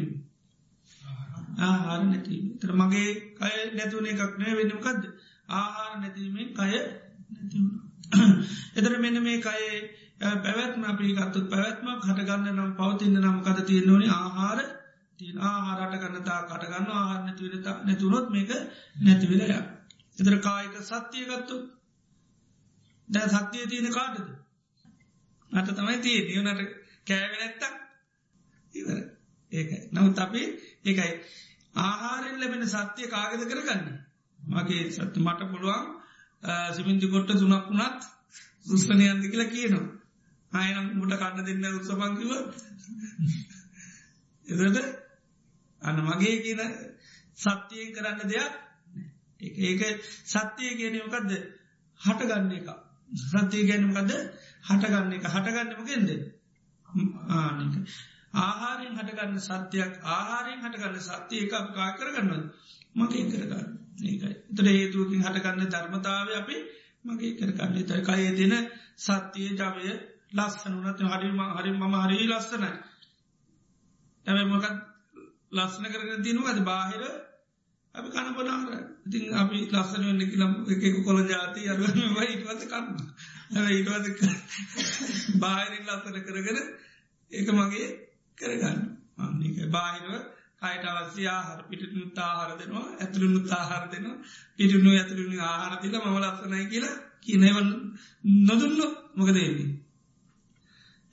[1.61, 5.03] ආහාර නැති තර මගේ කය නැතුවන එකක්නෑ වෙනමකක්ද
[5.51, 6.71] ආහාර නැතිවීමෙන් කය
[7.31, 7.83] නැතිවුණ
[8.75, 9.77] එතර මෙන්න මේ කයේ
[10.23, 14.59] පැවැත්ම අපිකත්තුත් පැවැත්මක් හටගන්න නම් පවතින්න නම් කද තියෙන්නවනි ආහාර.
[15.19, 18.51] තිය ආහාරට ගන්න තා කටගන්න ආහාර නැතිවෙන නැතුනොත් මේක
[19.01, 19.45] නැතිවෙලය
[20.17, 21.57] එතර කායික සත්‍යයගත්තු
[23.07, 24.29] දැ සත්‍යය තියෙන කාටද?
[25.51, 26.61] අට තමයි තිය නියනට
[27.05, 27.73] කෑවෙනැත්තක්
[28.73, 28.99] ඉවර
[29.51, 30.43] ඒකයි නමුත් අපි
[30.83, 31.11] ඒකයි
[31.75, 33.83] ආහාරෙන් ලැබෙන සත්‍යය කාගද කරගන්න?
[34.39, 35.85] මගේ සත්‍ය මට පුළුවන්
[36.71, 38.01] සිමින්ති කොට්ට තුනක් වුණත්
[38.65, 40.02] දුස්පනයන්ද කියලා කියනවා.
[40.53, 42.31] ආයනම් මුට කන්න දෙන්න උත්සපංකිව
[44.45, 44.77] එදට
[45.81, 46.61] අන්න මගේ කියන
[47.37, 48.53] සත්‍යයෙන් කරන්න දෙයක්
[49.39, 49.81] ඒක
[50.25, 51.31] සත්‍යය කියනමකක්ද
[51.99, 52.67] හටගන්න එක.
[53.11, 54.11] සතිය ගැනීමකද
[54.63, 55.25] හටගන්න එක.
[55.27, 56.09] හටගන්නමගෙන්ද
[57.29, 57.75] ආනක
[58.35, 59.93] ආහාරෙන් හටගන්න සත්‍යයක්.
[60.07, 62.43] ආහාරයෙන් හටගන්න සත්‍යය එකක් කා කරගන්න
[62.95, 63.67] මගේ කරගන්න.
[64.03, 64.33] ඒකයි.
[64.51, 66.57] තර හේතුවකින් හටගන්න ධර්මතාව අපි
[67.05, 67.83] මගේ කරගන්න.
[67.83, 68.53] තර කයේ දෙන
[68.97, 69.93] සත්‍යය ජවය
[70.33, 72.71] ලස්සන වනත් හරිම හරි මම හරි ලස්සනයි.
[74.25, 74.67] ඇැ මොකත්
[75.53, 76.59] ලස්සන කරගෙන තියනවාද?
[76.63, 77.03] බාහිර
[77.95, 78.69] අපි කනපනාර
[79.05, 82.87] ඉතින් අපි ලස්සන වෙන්න කියලම් එකක කොළ ජාති අරුවම ඉටවත කන්න.
[83.71, 84.05] ඉටවත
[85.37, 86.59] බාහිරින් ලස්සන කරගෙන
[87.31, 87.87] ඒක මගේ
[88.37, 88.79] කරගන්න.
[89.19, 90.13] අනික බාහිරව
[90.59, 94.17] කයට අවස්්‍ය ආහර පිටනුත් ආහාර දෙනවා ඇතුළුණුත් ආහාර දෙනවා.
[94.57, 97.69] පිටුණු ඇතුළුණු ආහාරතිල මම ලස්සනයි කියලා කියනවන්
[98.43, 98.79] නොදුන්න
[99.15, 99.82] මොකදේන්නේ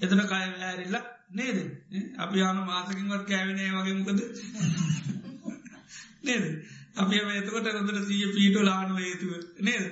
[0.00, 1.58] එතන කය වැෑරිල්ලා නේද?
[2.18, 4.20] අපි ආන මාසකින්වත් කෑවිනය වගේ මොකද?
[6.26, 6.44] නේද?
[6.96, 9.84] අපි එතකොට රොදට සීය පීටු ලානුව ඒතුව නේද?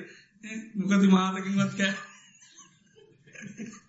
[0.77, 1.94] මොකති මාසකින්වත් කෑ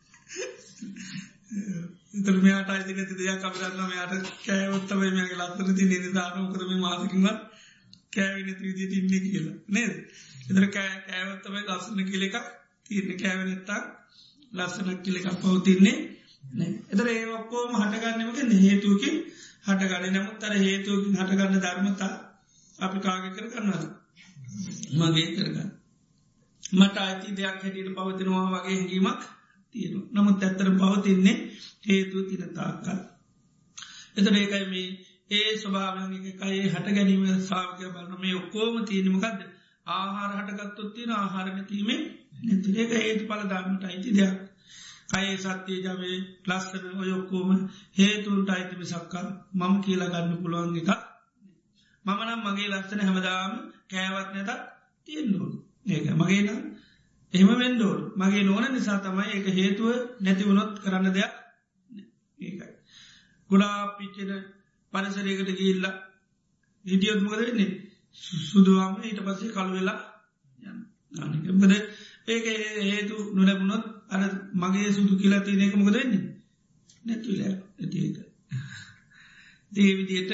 [2.11, 7.39] ඉතර මෙයාට අයිති නැති දෙයක් අපිරන්න මෙයාට කෑවොත්තම මේගේ ලත්තන ති නිධානකරම මාසකින්වත්
[8.11, 9.55] කෑවිනති විදිට ඉන්න කියලා.
[9.69, 9.93] නේද?
[10.49, 12.35] එතර කෑ කෑවොත්තම ලස්සන කියලෙක්
[12.85, 13.81] තිරණ කෑවනත්තා
[14.51, 15.97] ලස්සනක් කියලෙක් පවතින්නේ
[16.89, 19.15] එතර ඒ ඔක්කෝම හටගන්නමක හේතුවකින්
[19.65, 20.15] හටගන්න.
[20.15, 22.13] නමුත් අර හේතුවකින් හටගන්න ධර්මතා
[22.79, 23.83] අපි කාග කර කරන්නද
[24.93, 25.69] මගේ කරගන්න.
[26.73, 29.21] මට අයිති දෙයක් හැටියට පවතිනවා වගේ හැඟීමක්
[29.75, 31.37] තියෙන නමුත් ඇත්තර පවතින්නේ
[31.83, 32.89] හේතු තිරතාකල්
[34.17, 34.87] එතර ඒකයි මේ
[35.31, 39.41] ඒ ස්වභාවගේ කයේ හට ගැනීම සාාවකය බලන මේ ඔක්කෝම තියනීමකක්ද
[39.91, 41.11] ආහාර හටගත්තොත්තින
[42.39, 42.49] ආහාරණතීමේ
[42.79, 44.35] නැතිරේක හේතු පලදාමට අයිති දෙයක්.
[45.09, 47.49] අයේ සත්‍යය ජවේ ලස්සන ඔයොක්කෝම
[47.91, 50.89] හේතුන්ට අයිතිමි සක්කා මම කියලා ගන්න පුළුවන් එක
[52.05, 53.53] මමනම් මගේ ලස්සන හැමදාම
[53.87, 54.49] කෑවත් නැත
[55.07, 55.53] තියෙන්ඩුවන්
[55.87, 56.59] ඒක මගේ නම්
[57.33, 61.33] එහෙම වෙන්ඩෝල් මගේ නොන නිසා තමයි එක හේතුව නැති වුණොත් කරන්න දෙයක්
[62.39, 62.73] ඒකයි.
[63.49, 64.31] ගුඩා පිච්චෙන
[64.93, 65.85] පරිසරයකට ගිල්ල
[66.85, 67.71] හිටියොත් මොකද වෙන්නේ?
[68.43, 69.99] සුදුවාම ඊට පස්සේ කළු වෙලා
[70.63, 71.73] යන්න බද
[72.29, 72.45] ඒක
[72.83, 74.21] හේතු නොලැබුණොත් අර
[74.55, 76.23] මගේ සුදු කියලා තියෙන එක මොකද වෙන්නේ
[77.03, 78.17] නැතුල ඇති එක
[79.71, 80.31] දේවිදියට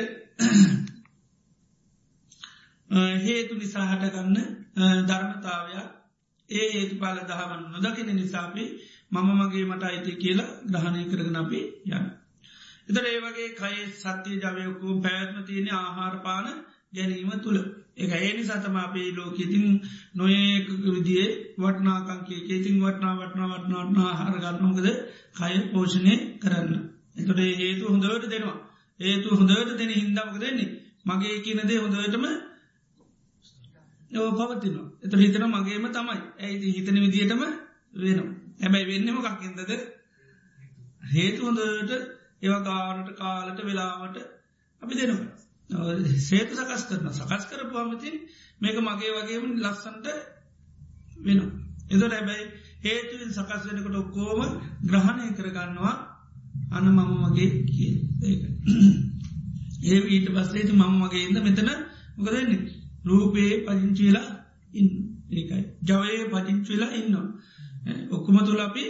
[3.22, 4.38] හේතු නිසා හටගන්න
[5.06, 5.88] ධර්මතාවයක්
[6.50, 8.64] ඒ හේතු පාල දහමන් නොදකින නිසාපි
[9.12, 12.06] මම මගේ මට අයිති කියලා ග්‍රහණය කරගන අපි යන්න.
[12.88, 16.48] එතර ඒ වගේ කයි සත්‍යය ජවයකු පැවැත්ම තියෙන ආහාරපාන
[16.94, 17.60] ගැනීම තුළ
[17.98, 19.66] එක ඒනි සතම අපේ ලෝකෙතින්
[20.14, 21.28] නොඒක විදිේ
[21.58, 24.88] වටනාකංකේ කේතින් වටනා වටනා වටනා වටනා හරගන්නමකද
[25.34, 26.74] කය පෝෂණය කරන්න.
[27.16, 28.58] එතොට හේතු හොඳවට දෙනවා.
[29.00, 30.70] ඒතු හොඳට දෙන හින්දාමක දෙන්නේ
[31.06, 32.26] මගේ කියනදේ හොඳටම
[34.12, 34.88] පවතිනවා.
[35.02, 36.20] එත හිතන මගේම තමයි.
[36.40, 37.42] ඇයිති හිතන විදිටම
[37.96, 38.30] වෙනවා?
[38.62, 39.72] හැබැයි වෙන්නම කක්කින්දද
[41.10, 41.92] හේතු හොඳට
[42.42, 44.18] ඒවකාරට කාලට වෙලාවට
[44.82, 45.35] අපි දෙනවා.
[46.20, 48.16] සේතු සකස් කරන සකස් කරපුවාමතින්
[48.60, 50.08] මේක මගේ වගේම ලස්සන්ට
[51.18, 51.52] වෙනවා.
[51.88, 52.46] එතොට හැබැයි
[52.82, 54.42] හේතුවෙන් සකස් වෙනකට ඔක්කෝම
[54.84, 55.96] ග්‍රහණය කරගන්නවා
[56.72, 58.42] අන මම මගේ කිය ඒක
[59.84, 61.70] ඒ ඊට පස්සේති මම මගේ ඉද මෙතන
[62.16, 62.62] මොකදන්නේ
[63.04, 64.28] රූපයේ පදිංචිලා
[64.74, 64.90] ඉන්න.
[65.30, 65.64] ඒකයි.
[65.82, 67.28] ජවය පදිංචිලා ඉන්නවා.
[68.12, 68.84] ඔක්කුම තුළ අපි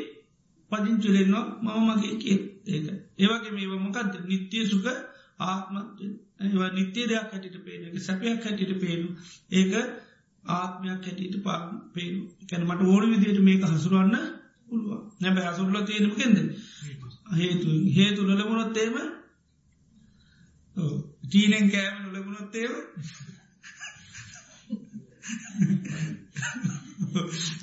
[0.71, 2.85] පදිංචුලෙන්නවා මම මගේ කිය ඒක
[3.17, 4.88] ඒවගේ මේ මොකක්ද නිත්‍යය සුක
[5.39, 6.00] ආත්මත්
[6.41, 9.08] ඒවා නිත්‍යය දෙයක් හැටිට පේන සැපයක් හැටිට පේනු
[9.52, 9.74] ඒක
[10.43, 11.60] ආත්මයක් හැටිට පා
[11.93, 14.15] පේනු කැනමට ඕන විදියට මේක හසුරුවන්න
[14.67, 16.38] පුළුව නැබ හසුරල තියෙනමකෙන්ද
[17.34, 18.95] හේතු හේතු නොලබුණොත්තේම
[21.26, 22.74] චීනෙන් කෑම නොලබුණොත්තේව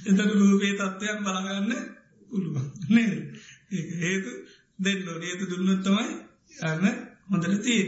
[0.04, 1.72] එතට රූපේ තත්ත්වයක් බලගන්න
[2.30, 3.10] පුළුවන් නේ
[3.98, 4.30] හේතු
[4.78, 6.08] දෙන්න නේතු දුන්නොත්තමයි
[6.64, 7.84] යන්න හොඳට තිී.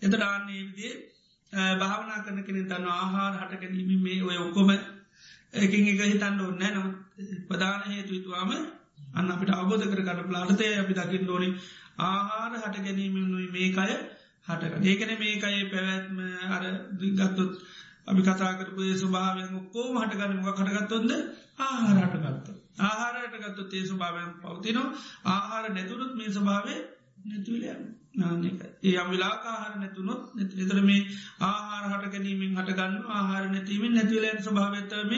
[0.00, 0.94] එත ඩාන්නේ විදිේ
[1.74, 4.70] භාවනා කරන කෙන තන්න ආහාර හට ගැනීම මේ ඔය ඔක්කොම
[5.56, 6.88] එකින් එක හිතන්න ඔන්න නම්
[7.46, 8.50] ප්‍රධාන හේතුතුවාම
[9.12, 11.48] අන්න අපිට අවබෝධ කර ගන්න ප්ලාටතය අපි දකිින් ඩෝනි
[12.02, 13.96] ආහාර හට ගැනීම නුයි මේකය
[14.48, 16.18] හටක ඒකන මේකයි පැවැත්ම
[16.50, 16.64] අර
[17.12, 17.52] ගත්තොත්
[18.06, 21.12] අපි කතාකරපු ස්වභාවයෙන් ඔක්කෝම හටගන්න මොක කටගත්තොන්ද
[21.58, 22.46] ආහාරටගත්ත.
[22.80, 24.88] ආහාරයටගත්තු තේ ස්වභාවයෙන් පවතිනවා.
[25.26, 26.74] ආහාර නැතුරුත් මේ ස්වභාවය
[27.24, 27.68] නැතුලය
[28.14, 30.22] ඒ අමිලා ආහාර නැතුනොත්
[30.60, 31.00] එතර මේ
[31.42, 35.12] ආහාර හට ගැනීමෙන් හටගන්න ආහාර නැතිීමෙන් නැතිවලයන් ස්වභාවතම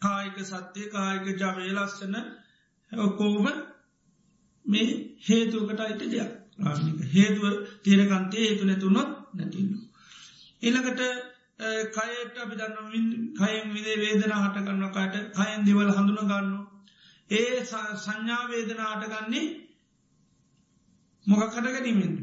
[0.00, 2.14] කායික සත්‍යය කායික ජවය ලස්සන
[2.92, 3.46] ඔක්කෝම
[4.64, 4.88] මේ
[5.20, 6.32] හේතුවකට අයිට දෙයක්.
[6.60, 7.44] ආනික හේතුව
[7.82, 9.70] තීරකන්තේ හේතු නැතුනොත් නැතින්න.
[10.62, 11.00] එළකට
[11.88, 12.88] කයට අපි දන්න
[13.34, 16.48] කයෙන් විදේ වේදන හටගන්න කට කයෙන් දෙවල් හඳුන ගන්න
[17.30, 17.64] ඒ
[17.96, 19.44] සංඥා වේදන හටගන්නේ
[21.26, 22.14] මොකක්කට ගැනීමෙන්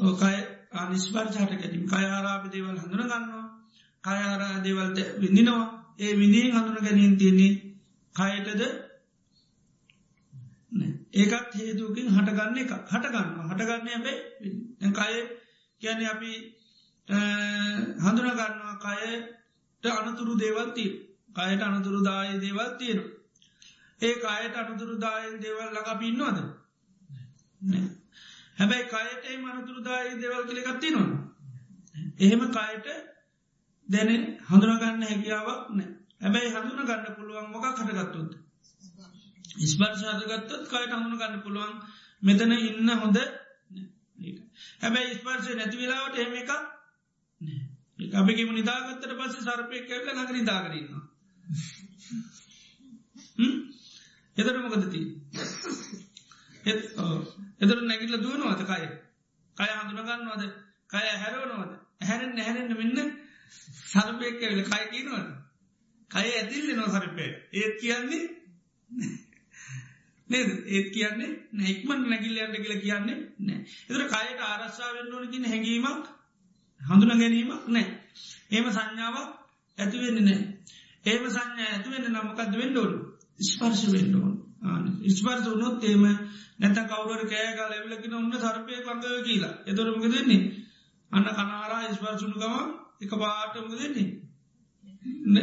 [0.00, 0.38] ඕකයි
[0.74, 1.84] අනිස්පර්ච හට ගැනීම.
[1.86, 3.46] කයාරාප දේවල් හඳුන ගන්නවා.
[4.04, 5.66] කයාරා දේවල්ට විඳිනවා.
[5.98, 7.52] ඒ විඳී හඳුන ගැනීම් තියන්නේ
[8.14, 8.62] කයටද
[11.14, 14.18] ඒකත් හේතුකින් හටගන්න එක හටගන්න හටගන්න ඇබේ
[14.92, 15.14] කය
[15.82, 16.32] කියන අපි
[17.98, 20.90] හඳුනගන්නවා කයට අනතුරු දේවල් තිය
[21.32, 23.00] කයට අනතුරු දාය දේවල් තියෙන
[24.00, 26.38] ඒ අයට අනතුරු දාය දේවල් ලඟ පින්නවාද
[28.56, 31.08] හැබැයි කයට ඒ අනතුරු දාය දේවල් කළෙකත්ති නොන
[32.18, 32.86] එහෙම කයට
[33.88, 34.10] දැන
[34.46, 35.90] හඳුනගන්න හැකියාවක් නෑ.
[36.20, 38.30] හැබැයි හඳුන ගන්න පුළුවන් මොක කටගත්තුත්
[39.64, 41.74] ස්පර්ශාදගත්තත් කයට හඳුන ගන්න පුළුවන්
[42.22, 43.18] මෙතන ඉන්න හොඳ
[44.80, 46.52] හැබැයි ස්පර්ශය නැති වෙලාවට එහෙම එකක්
[48.14, 51.04] අපිකිම නිදාගත්තට පස්ස සර්පය කැල්ල නගර නිදාගරන්නවා
[54.36, 55.00] එතට මොකදති
[57.60, 58.84] එතර නැගිල්ල දුවනවාද කය?
[59.56, 60.42] කය හඳුනගන්නවාද
[60.90, 61.72] කය හැරවනවාද?
[62.02, 62.98] හැරෙන් නැහැරෙන්න්න මෙන්න
[63.84, 65.28] සරපය කැවල කය කියනවද?
[66.10, 67.26] කය ඇතිල්ල නො සරපය.
[67.52, 68.22] ඒත් කියන්නේ
[70.28, 70.50] නේද?
[70.66, 73.60] ඒත් කියන්නේ නැක්මන් නැගිල්ලයන්ට කියල කියන්නේ නෑ.
[73.86, 76.06] එතර කයට ආරස්සාාවෙන් ඕනකින් හැඟීමක්
[76.80, 77.86] හඳුන ගැනීමක් නෑ.
[78.50, 79.30] ඒම සංඥාවක්
[79.78, 80.40] ඇතිවෙන්න නෑ.
[81.04, 82.98] ඒම සංඥා ඇතිවෙන්න නමකද වෙන්ඩෝඩු
[83.42, 84.34] ස්පර්ශ වෙන්ඩෝන්
[85.10, 86.04] ස්පර්ස වනොත් ඒම
[86.60, 90.42] නැත කවුර කෑගල ඇවිලකින ඔන්න සර්පය කඟ කියලා එතොරමක දෙන්නේ
[91.12, 92.56] අන්න කනාරා ස්පර්සුණු ගම
[93.00, 94.08] එක පාටමක දෙන්නේ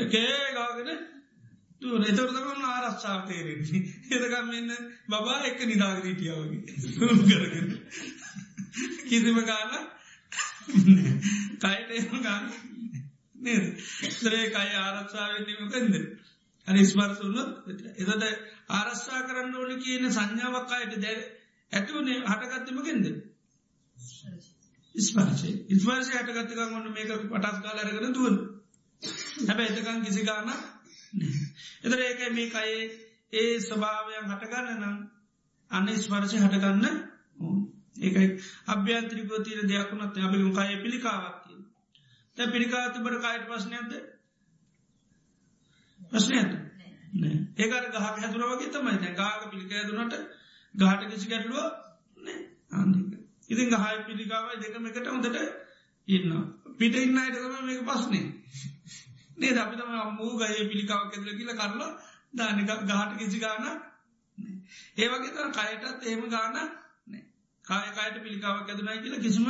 [0.07, 0.99] කෑගාගෙන
[1.82, 3.82] තුර එතවරතම ආරශ්චාව තේරෙන්නේ.
[4.11, 4.70] එතකම් මෙන්න
[5.07, 6.61] බබා එක්ක නිදාගරීටියාවගේ
[7.30, 7.70] කරගෙන.
[9.03, 9.72] කිසිම ගාන
[11.59, 12.45] කයට එම ගාන
[14.18, 15.95] තරේ කයි ආරක්ෂාවදීමකන්ද
[16.68, 18.24] අනි ස්පර්සුන්නොත් එතට
[18.72, 21.18] ආරශ්ා කරන්න ඕන කියන සංඥාවක් අයට දැ
[21.72, 23.05] ඇතිවනේ හටගත්තමකෙන්ද
[24.95, 25.51] ස්පර්ශය.
[25.68, 28.38] ඉස්පර්ශය හටගත්තකම් ඔන්න මේක පටස් කාල අරගෙන දුවන්.
[29.41, 30.49] හැබැ එතකං කිසි ගාන
[31.84, 32.82] එතර ඒක මේ කයේ
[33.34, 34.97] ඒ ස්වභාවයන් හටගන්න නම්
[35.72, 36.86] අන්න ස්පර්ශය හටගන්න
[37.99, 38.28] ඒකයි
[38.68, 41.59] අභ්‍යන්ත්‍රිකෝ තීර දෙයක්ුණත් අපිම කය පිළිකාවත්තිය
[42.38, 43.91] තැ පිළිකාතිබට කායට ප්‍රශ්නයද
[46.12, 46.51] ප්‍රශ්නයද
[47.58, 49.14] ඒකට ගහක හැතුර වගේ තමයි.
[49.14, 50.16] ගාක පිළික ඇදුනට
[50.76, 51.66] ගාට කිසි ගැටලුව
[52.74, 53.14] අන්නක
[53.49, 55.38] ඉතින් ගහයි පිළිකාවයි දෙකම එකට හොඳට
[56.08, 56.32] ඉන්න
[56.76, 58.26] පිට ඉන්න අයටකම මේක පස්නේ
[59.38, 61.91] නේ අපිතම අම්මූ ගය පිළිකාව කෙදල කියල කරලා
[62.34, 63.64] දානික ගාට කිසි ගාන
[64.97, 66.55] ඒවගේ තර කයටත් ඒම ගාන
[67.66, 69.47] කායකායට පිළිකාවක් ඇදුනයි කියලා කිසිම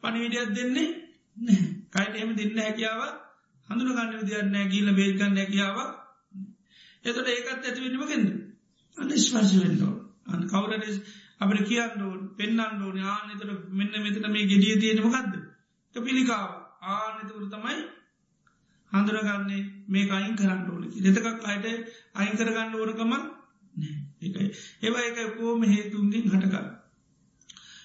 [0.00, 0.88] පනිවිඩියත් දෙන්නේ
[1.92, 3.00] කයට එම දෙන්න හැකියාව
[3.72, 5.78] හඳුන ගන්න විදින්න ගීල බේල්ගන්න හැකියාව
[7.04, 8.28] එතට ඒකත් ඇතිවෙනීම කෙන්ද
[8.96, 9.94] අන්න ස්වර්ශ වෙන්ඩෝ
[10.28, 11.00] අන් කවුරට
[11.40, 15.34] අපට කියන්න ඕන් පෙන්න්න ඕන ආනතර මෙන්න මෙතන මේ ගෙඩිය තියෙනමකක්ද
[15.94, 16.50] පිළිකාව.
[16.84, 17.80] ආනතකර තමයි
[18.92, 21.66] හඳුරගන්නේ මේ අයින් කරන්න ඕනකි දෙතකක් අයට
[22.14, 23.24] අයින් කරගන්න ඕනකමක්
[24.22, 24.48] ඒකයි.
[24.82, 26.64] ඒවා එක කෝම හේතුන්ගින් හටකා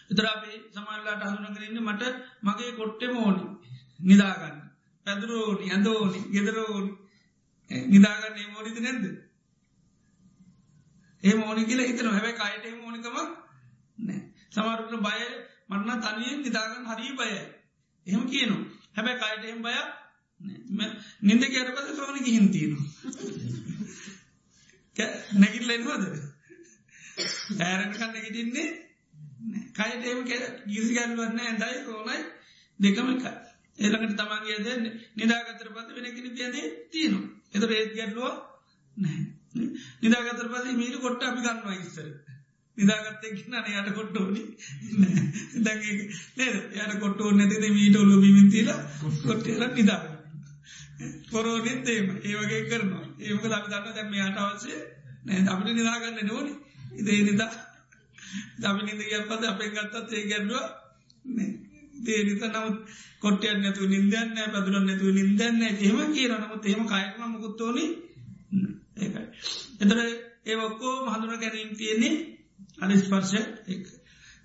[0.10, 2.04] එතරාපේ සමල්ලාට හඳුනගරන්න මට
[2.44, 3.44] මගේ කොට්ටෙම ඕනි.
[4.00, 4.67] නිදාගන්න.
[5.08, 6.92] පැදුරෝනි ඇඳෝනි ගෙදරෝනි.
[7.90, 9.06] නිදාගන්න ඒ මෝනිත නැද්ද?
[11.24, 13.16] ඒ මෝනි කියල හිතන හැබැ කයට මෝනිකම
[13.98, 14.20] නෑ
[14.52, 15.22] සමරුට බය
[15.70, 17.30] මන්න තනියෙන් නිදාගන්න හරී බය
[18.08, 18.64] එහෙම කියනවා.
[18.96, 19.76] හැබැ කයටෙම් බය
[21.24, 22.86] නින්ද කැරපද කවන ගිහින් තියෙනවා.
[25.36, 26.04] නැගිල්ල එනවාද?
[27.62, 28.70] ඇරකන්න නැගිටින්නේ
[29.74, 30.20] කයටම
[30.68, 32.18] ගිසි ගැල්වන්න ඇඳයි කෝනයි
[32.80, 33.47] දෙකම එක
[33.78, 34.68] ඒලකට තමන්ගේ ද
[35.16, 37.26] නිදාගතර පත වෙන කෙන තියදේ තියනවා.
[37.54, 38.34] එත ඒත් ගැටලුව
[40.02, 42.08] නිදාගතර පස මීට කොට්ට අපි ගන්නවා ඉස්සර.
[42.78, 44.44] නිදාගත්තේ න යට කොට්ටෝනි
[45.60, 45.78] දැ
[46.76, 48.70] යට කොට්ටෝ නැතිද මීට ඔල්ල බිමිතිල
[49.24, 50.06] කොට්ටල නිදාග
[51.32, 53.06] පොරෝනෙත් ඒම ඒවගේ කරනවා.
[53.20, 54.76] ඒමක අපි දන්න දැම යට අවශ්‍ය
[55.26, 55.42] නෑ.
[55.46, 56.54] අපිට නිදාගන්න නෝනි
[56.94, 57.52] ඉදේ නිදා
[58.58, 60.66] දමි නිද ගැපද අපේ ගත්තත් ඒ ගැඩුව
[61.32, 61.67] දේ
[62.00, 62.78] නිත නවත්
[63.20, 67.86] කොට්ටයන් නැතු නිදන්න පැදුරන් නැතු නිදන්න එහෙම කියර නමුත් එහෙම කායකම මුකුත්තෝනි
[68.98, 69.26] ඒකයි.
[69.80, 69.98] එතර
[70.46, 72.16] ඒ ඔක්කෝ මහඳුර ගැනීම් තියෙන්නේ
[72.78, 73.36] අනි ස්පර්ශ
[73.68, 73.86] එක.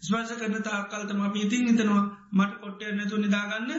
[0.02, 3.70] ස්පර්ශ කරන තාකල්තම පිතින් හිතනවා මට කොට්ටය නැතු නිදාගන්න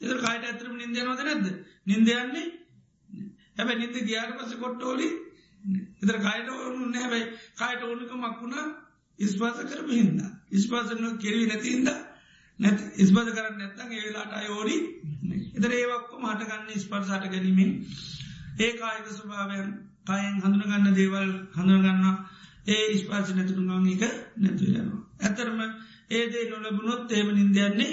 [0.00, 1.46] එතර කායට ඇතරම නින්දයනවද නැද්ද?
[1.86, 2.46] නින්දයන්නේ
[3.56, 5.08] හැබැ නින්ද ගියාට පස කොට්ටෝලි
[6.02, 8.66] එතර කායට ඕනු නැබැයි කායට ඕනික මක්වුණා
[9.18, 10.20] ඉස්පාස කරපු හින්ද
[10.52, 11.88] ඉස්පාසන කෙරවි නැතින්ද
[12.60, 14.76] නැත් ඉස්බද කරන්න නැත්තන් ඒලාට අයෝඩි
[15.52, 17.70] එතර ඒවක්කො මටගන්න ස්පර්සාට ගැනීමෙන්
[18.58, 19.70] ඒ කායක ස්වභාවයන්
[20.06, 22.04] කයෙන් හඳුනගන්න දේවල් හඳුනගන්න
[22.66, 24.04] ඒ ඉස්පාසි නැතුරුගංගක
[24.38, 25.00] නැතුයනවා.
[25.20, 25.58] ඇතරම
[26.10, 27.92] ඒදේ නොලබුණොත් ඒම නින්දයන්නේ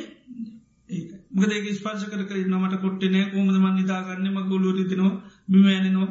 [0.90, 1.10] ඒක.
[1.32, 5.16] මකදේ ස්පාස කර නමට කොට්ටනෑ කෝමද මන් නිතාගන්න ම ගොලුරිතිනවා
[5.48, 6.10] බිමෑනනවා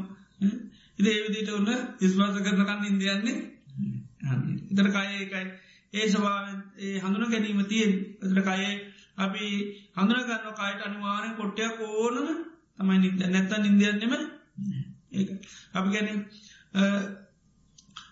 [0.99, 3.37] ඉද ඒවිදිට ඔන්න ඉස්වාස කරනකන්න ඉන්දයන්නේ
[4.71, 5.47] ඉතර කාය ඒකයි.
[5.97, 6.47] ඒ සභාව
[6.79, 7.93] ඒ හඳුන ගැනීම තියෙන්
[8.23, 8.73] එතර කයේ
[9.19, 9.45] අපි
[9.95, 12.29] හඳුනගන්න කායට අනිවාරෙන් කොට්ටයක් ඕනම
[12.77, 14.15] තමයි නිද නැත්ත නින්දයන්නෙම
[15.13, 15.25] ඒ
[15.75, 16.09] අපි ගැන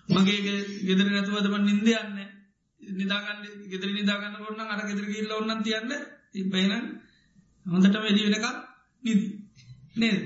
[0.08, 0.38] මගේ
[0.82, 2.18] ගෙදර නැතුවදම නින්දයන්න
[2.80, 5.90] නිදාගන්න ගෙදර නිදාගන්න ඔන්න අර ගෙදර කියල්ල ඔන්නන් තියන්න.
[6.34, 6.72] ඉබයින
[7.66, 8.46] හොඳට වැඩි වෙනක
[9.02, 9.32] නිදී.
[9.94, 10.22] නේද?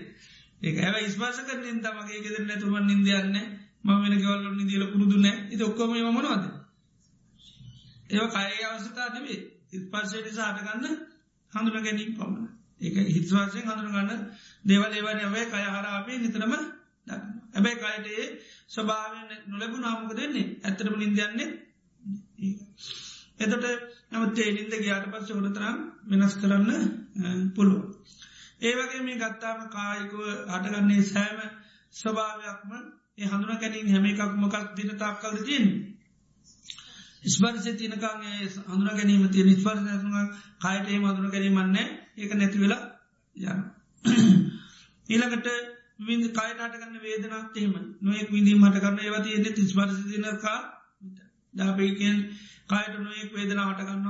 [0.60, 3.36] ඒ ඇ ස්පාස කරනින් තමගේ ගෙදර නැතුම නින්දයන්න
[3.84, 6.44] ම වෙන ගවල්ල නිදිල පුරුදුනෑ ඉති ඔක්කොම මනවාද?
[8.10, 9.40] ඒව කය අවසතා නෙවේ
[9.72, 10.86] ඉස්පර්ශය නිසා අටගන්න
[11.52, 12.46] හඳුන ගැනීම පමණ
[12.80, 14.22] ඒක හිත්වාසයෙන් හඳුරගන්න
[14.64, 16.52] දේවල් ඒවන ඔවේ කය හර අපේ නිතරම
[17.54, 18.24] ඇබැයි කයටේ
[18.68, 21.48] ස්වභාවෙන් නොලැබු නාමක දෙන්නේ ඇතරම නින්දයන්නේ
[23.38, 23.66] එතට
[24.12, 26.70] නමත්තේ නින්ද ගයාට පස්ස හොරතරම් වෙනස් කරන්න
[27.52, 27.82] පුළුව.
[28.60, 31.40] ඒවගේ මේ ගත්තාම කායිකුව හටගන්නේ සෑම
[31.94, 32.72] ස්වභාවයක්ම
[33.18, 35.66] ඒ හඳුන කැනින් හැම එකක් මොකක් දින තාක් කල්ද තියෙන්.
[37.22, 39.80] ස්පර්සය තියනකාගේ හඳුන ගැනීම තිය නිස්පර්ස
[40.58, 42.82] කායට ඒ හඳුන ගැනීමන්නේ ඒක නැති වෙලා
[43.36, 43.60] යන්න.
[45.08, 45.48] ඊළඟට
[46.00, 50.58] විඳ කායටටගන්න වේදනක් එහෙම නොයෙක් විඳීම හටගන්න ඒවති එන්න තිස්පර්ස දිනකා
[51.54, 52.18] දාපයකෙන්
[52.66, 54.06] කායට නොයෙක් වේදන හටගන්න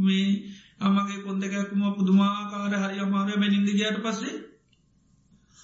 [0.00, 0.26] මේ
[0.80, 4.36] අමගේ කොන්දකැකුම පුදුමාකාර හරි අමාරය බැ නිින්ද ගයාට පස්සේ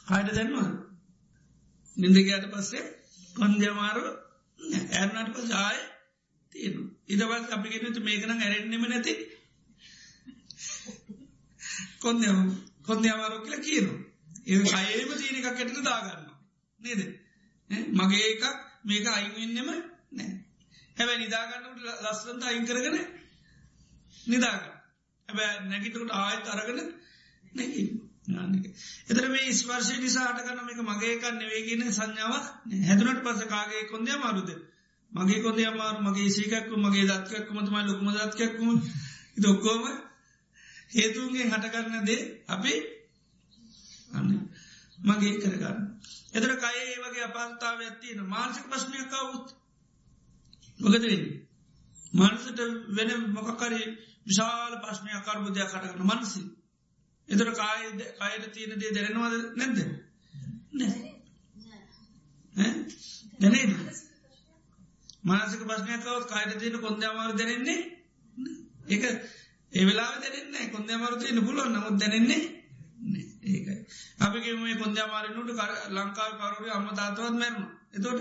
[0.06, 0.70] කායට දැන්වා
[1.96, 2.84] නිින්ද ගයාට පස්සේ
[3.36, 4.06] කොන්දමාරු
[4.94, 5.36] ඇරනට
[6.56, 9.12] පස් ආය තියෙන ඉදවත් අපිගෙනතු මේකන ඇරෙන්නෙම නැති.
[12.00, 12.24] කොන්ද
[12.82, 13.98] කොන්ද අමාරෝ කියලා කියනවා.
[14.46, 16.26] ඒ අයේම තියෙන එකක් ඇටට දාගන්න
[16.80, 17.00] නේද?
[17.70, 18.44] මගේ එකක්
[18.84, 19.68] මේක අයිවෙන්නෙම
[20.12, 20.30] නෑ
[20.96, 22.98] හැබැ නිදාගන්නට ලස්සන්ත අයින් කරගෙන
[24.26, 24.62] නිදාග
[25.28, 26.80] හැබැ නැගිටකට ආයත් අරගෙන
[27.52, 27.82] නැකි
[29.08, 32.46] එතර මේ ස්වර්ශය නිසාට කන්න එක මගේකන්න නෙවේගෙන සංඥාවක්
[32.86, 34.50] හැදුනට පස කාගේ කොන්දය මාරුද
[35.16, 38.70] මගේ කොන්ද අමාරු මගේ සීකක්කු මගේ දත්කක්කුමතුමයි ලොකුම දත්කක්කුම
[39.38, 39.82] දොක්කෝම
[40.90, 42.72] හේතුන්ගේ හටකරන්න දේ අපි
[44.12, 44.28] අන්න
[45.00, 45.78] මගේ කරගන්න.
[46.32, 49.46] එතර කයේ වගේ අපාස්ථාව ඇත්තින මානසික ප්‍රශ්නයකවුත්
[50.80, 51.24] මොකදවෙන්න.
[52.12, 52.60] මනසට
[52.90, 53.82] වෙන මොකකරි
[54.26, 56.42] විශාල ප්‍රශ්නය අකර්බුදයක් කටගන්න මනසි.
[57.28, 57.82] එතර කාය
[58.20, 59.78] අයට තියෙන දේ දැරෙනවාද නැද්ද.
[63.38, 64.05] දැනේද.
[65.26, 67.80] මානසික ප්‍රශ්නයකවත් කායට තියෙන කොන්දමාර දැනෙන්නේ
[68.88, 69.02] එක
[69.72, 71.72] ඒවෙලා දැනෙන්නේ කොන්දමාර තියෙන පුළුවන්.
[71.72, 72.42] නමුත් දැනෙන්නේ
[73.44, 73.76] ඒකයි.
[74.18, 75.50] අපිගේ මේ කොන්දමාරනුට
[75.90, 77.62] ලංකාව කරුවේ අම්ම තාතවත් මැරම
[77.92, 78.20] එතොට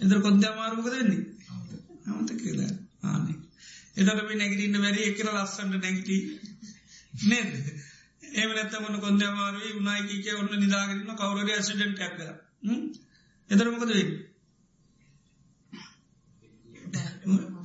[0.00, 1.22] එතර කොන්දමාරුක දෙන්නේ
[2.08, 2.72] අමත කියලා.
[3.04, 3.32] ආනෙ
[3.96, 6.08] එතට මේ නැගටින්න වැරි එකර ලස්සන්ට නැගට
[7.24, 7.52] නේද?
[8.32, 12.18] ඒම නැත්තමන කොන්දමාරුවේ උනායිකීක ඔන්න නිදාගරන්න කවුරට ඇසිඩෙන්ට ඇක්ක
[13.50, 13.92] එතරමකද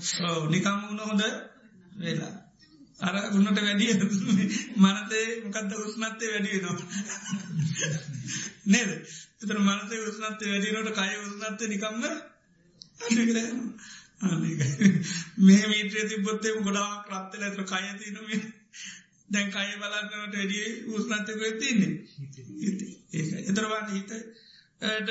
[0.02, 1.24] වේ නිකම් වුණ හොඳ
[1.98, 2.34] වෙලා.
[3.00, 3.94] අර උන්නට වැඩිය
[4.78, 6.76] මනතේ මොකක්ද උස්නත්තේ වැඩියනවා
[8.68, 8.92] නේද?
[9.42, 12.04] එතර මනසේ උස්නත්තේ වැඩිනට කය උස්නත්තේ නිකම්ම
[15.40, 18.28] මේ මීට්‍රේ තිබොත්තේ ගොඩා ක්‍රත්තල ඇත කය තිනම
[19.30, 21.94] දැන් කය බලන්නට වැඩිය උස්නත්තක තින්නේ
[23.46, 24.12] එතරවාන්න හිත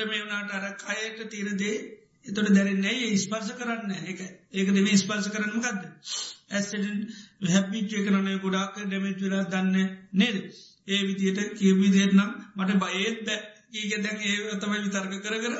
[0.05, 1.75] මේ වනාට අර කයට තීරදේ
[2.25, 3.91] එතොට දැරන්නේ ස්පර්ස කරන්න?
[4.03, 4.19] එක
[4.51, 5.81] ඒක දෙම ස්පර්ස කරන්න ගත්ද
[6.51, 6.85] ඇස්ටෙන්
[7.47, 9.77] හැපිචය කරනය ගොඩාක් ඩැමච් වෙලා දන්න
[10.13, 10.37] නේද?
[10.87, 13.39] ඒ විදියට කියවි දෙන්නම් මට බයේත් බෑ.
[13.73, 15.55] ඒක දැන් ඒ තමයි විතර්ක කර කර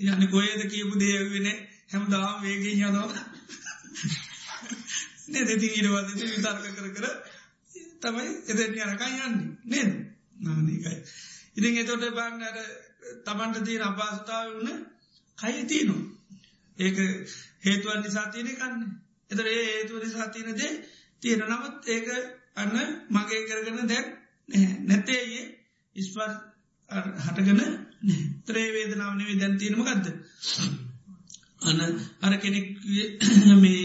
[0.00, 0.28] යන්න.
[0.28, 1.48] කොයද කියපු දේවෙන
[1.88, 3.24] හැම දාම් වේගෙන් යනවා.
[5.28, 5.48] නේද?
[5.56, 7.06] ති ඊරවාද විතර්ක කර කර
[8.00, 9.56] තමයි එදැන් යනකයි යන්නේ.
[9.66, 9.96] නේද?
[10.38, 10.96] නානකයි
[11.56, 12.58] ඉතින් එතොට බන්නට
[13.24, 14.84] තමන්ට තිය අපාසතාව වුණ
[15.38, 15.96] කයි තියනු
[16.78, 16.96] ඒක
[17.60, 18.90] හේතුවන් නිසා තියෙන කන්නේ
[19.30, 20.72] එතර ඒ හේතුව නිසා තියනදේ
[21.22, 22.06] තියෙන නමුත් ඒක
[22.56, 22.76] අන්න
[23.10, 24.06] මගේ කරගන දැක්
[24.84, 25.44] නැත්තේයේ
[25.96, 26.30] ඉස්පර්
[27.20, 27.62] හටගන
[28.44, 30.06] ත්‍රේ වේදනාව නෙවේ දැන් තියෙනම ගත්ද
[31.62, 31.80] අන්න
[32.22, 32.66] අර කෙනෙක්
[33.56, 33.82] මේ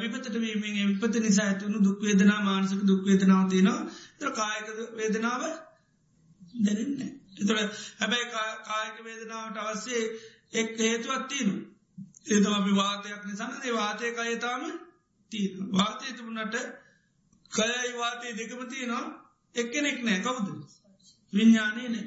[0.00, 3.80] විපතට වීමේ විපත නිසා ඇතුුණු දුක්වේදනා මානසක දුක්වේදනාව තියනවා.
[4.18, 5.42] තර කායක වේදනාව
[6.60, 7.00] දැනන්න
[7.36, 8.26] එතොට හැබැයි
[8.64, 10.02] කායක වේදනාවට අවස්සේ
[10.52, 11.54] එක් හේතුවත් තියනු
[12.26, 14.62] ඒතම අපි වාතයක් නිසාන ඒ වාතය අයතාම
[15.32, 16.56] තියෙන වාතය තිබුණට
[17.52, 19.04] කයයි වාතය දෙකම තියෙනවා.
[19.54, 20.20] එක්කෙනෙක් නෑ.
[20.20, 20.48] කවුද?
[21.32, 22.06] විඤ්ඥානය නෑ.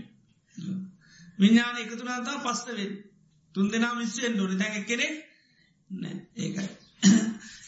[1.39, 2.93] විඤ්ඥාන එකතුනාතා පස්සවෙන්
[3.55, 5.15] තුන් දෙනා මිස්සෙන් ඩොන දැන් කෙනෙක්
[5.89, 6.15] නෑ.
[6.37, 6.69] ඒකයි.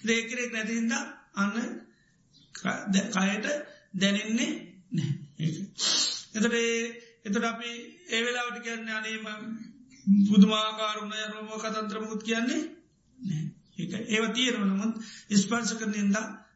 [0.05, 0.93] දේකරෙක් නැතිහින්ද
[1.35, 1.55] අන්න
[2.55, 3.47] කයට
[3.93, 4.51] දැනෙන්නේ
[4.91, 5.11] නෑ.
[6.35, 6.55] එතට
[7.25, 7.71] එතට අපි
[8.09, 9.25] ඒවෙලාවට කියන්න අනේම
[10.27, 12.61] පුදුමාකාරුණ රෝම කතන්ත්‍රමුත් කියන්නේ
[13.77, 14.93] ඒ ඒව තියෙනව නමුත්
[15.37, 16.15] ස්පර්ශ කරනයද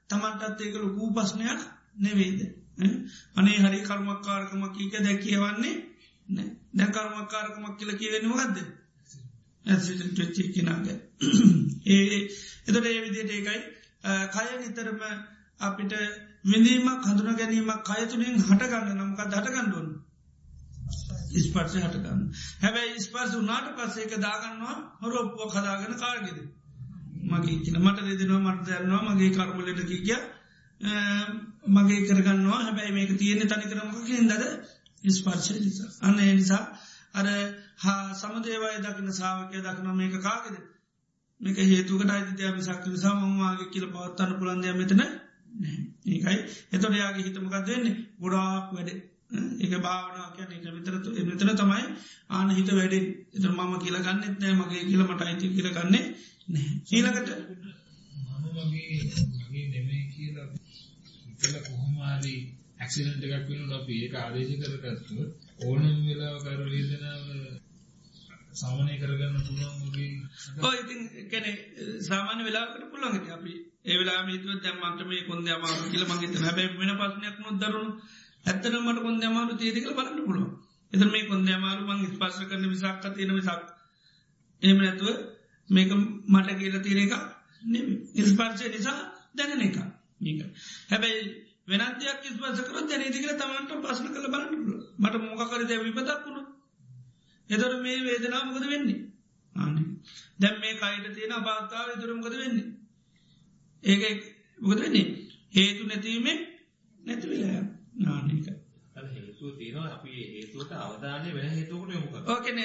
[0.10, 1.62] තමන්ටත් ඒක ලොකූ පස්්නයක්
[1.98, 2.40] නෙවේද
[3.36, 5.76] අනේ හරි කර්මක්කාරකමක් කියක දැ කියවන්නේ
[6.74, 8.58] දැ කර්මක්කාරකමක් කියල කියවෙන ගත්ද
[9.66, 10.88] ඇචි කිනාග.
[11.86, 12.18] ඒ
[12.68, 13.60] එතට ඒ විදියට ඒකයි
[14.30, 15.02] කය නිතරම
[15.60, 15.94] අපිට
[16.44, 19.88] විඳීමක් හඳුන ගැනීමක් කයතුනින් හටගන්න නමක දටගණ්ඩුවන්
[21.42, 22.22] ස්පර්සය හටගන්න.
[22.62, 26.40] හැබැයි ස්පර්ස වනාට පස්සේක දාගන්නවා හොරොප්පුව කදාගෙන කාර්ගෙද
[27.26, 30.16] මගේ කියන මට දෙදෙනවා මට දන්නවා මගේ කර්මලට කිය
[31.70, 32.62] මගේ කරගන්නවා.
[32.62, 34.32] හැබැයි මේක තියෙන තනි කරමක හිදද
[35.12, 35.90] ස්පර්ශය නිසා.
[36.02, 36.64] අන්න නිසා
[37.14, 37.28] අර
[37.78, 40.56] හා සමදේවය දකින සාාවකය දකින මේක කාගෙද?
[41.42, 45.02] මේක හේතුකට අයිතිය මිසක් නිසා මමවාගේ කියල පවත්තන්න පුළන්දය මෙතන
[46.06, 46.40] ඒකයි.
[46.72, 49.15] එතොට යාගේ හිතමකක් දෙන්නේ ගොඩාක් වැඩ.
[49.60, 50.94] එක භාවනා කියන එක විතර
[51.26, 51.86] මෙතන තමයි
[52.30, 56.06] ආන හිත වැඩෙන් එත මම කියලගන්නෙත් නෑ මගේ කියලමට අයිති කියලගන්නේ
[56.48, 56.70] නෑ.
[56.90, 57.30] ඊලකට
[61.66, 62.40] කොහොමාරී
[62.78, 65.16] ඇක්සිඩන්ට එකක් වෙන අපි ඒ ආදේශ කරගත්තු
[65.62, 67.24] ඕනම් වෙලා කර වේදනාව
[68.54, 71.52] සාමනය කරගන්න පුළුවන් ඉතින් කැනෙ
[72.02, 73.54] සාමාන්‍ය වෙලාකට පුළන්ගට අපි
[73.86, 77.92] ඒවෙලා මිතුව දැම්මන්ට මේ කොන්ද අමාරු කියල මගේ හැබැ වෙන පස්සනයක් නොත් දරුණු
[78.46, 80.50] ඇත්තන මට කොන්ද අමාරු තේදකල බලන්න පුළුව
[80.94, 83.64] එත මේ කොන්ද අමාරු මං ස්පර්ශ කරන විසක්ක තියෙන විසක්
[84.62, 85.10] එම නැතුව
[85.70, 85.92] මේක
[86.28, 87.14] මට කියල තියෙන එක
[88.18, 89.00] ඉස්පර්ශය නිසා
[89.36, 89.78] දැනෙන එක
[90.24, 90.42] ඒක
[90.90, 91.24] හැබැයි
[91.68, 94.54] වෙනත්යක් ස්පර්සකර දැනතිකල තමන්ට පස්සන කළ බලන්න
[95.00, 96.44] මට මොකකර දැ විපතක් වුණු
[97.50, 99.00] එතොට මේ වේදනාමකද වෙන්නේ?
[99.56, 99.76] ආන
[100.40, 102.68] දැම් මේ කයිට තියෙන අභාතාව තුරමකද වෙන්නේ?
[103.84, 104.22] ඒක
[104.60, 105.08] මොකද වෙන්නේ?
[105.54, 106.38] හේතු නැතිීමේ
[107.00, 107.64] නැතිවිලා
[107.96, 108.32] නානක
[109.36, 112.58] හේතුව තියෙනවා අපි හේතුවට අවධානය වෙන හේතුකට යොමුක ඕකන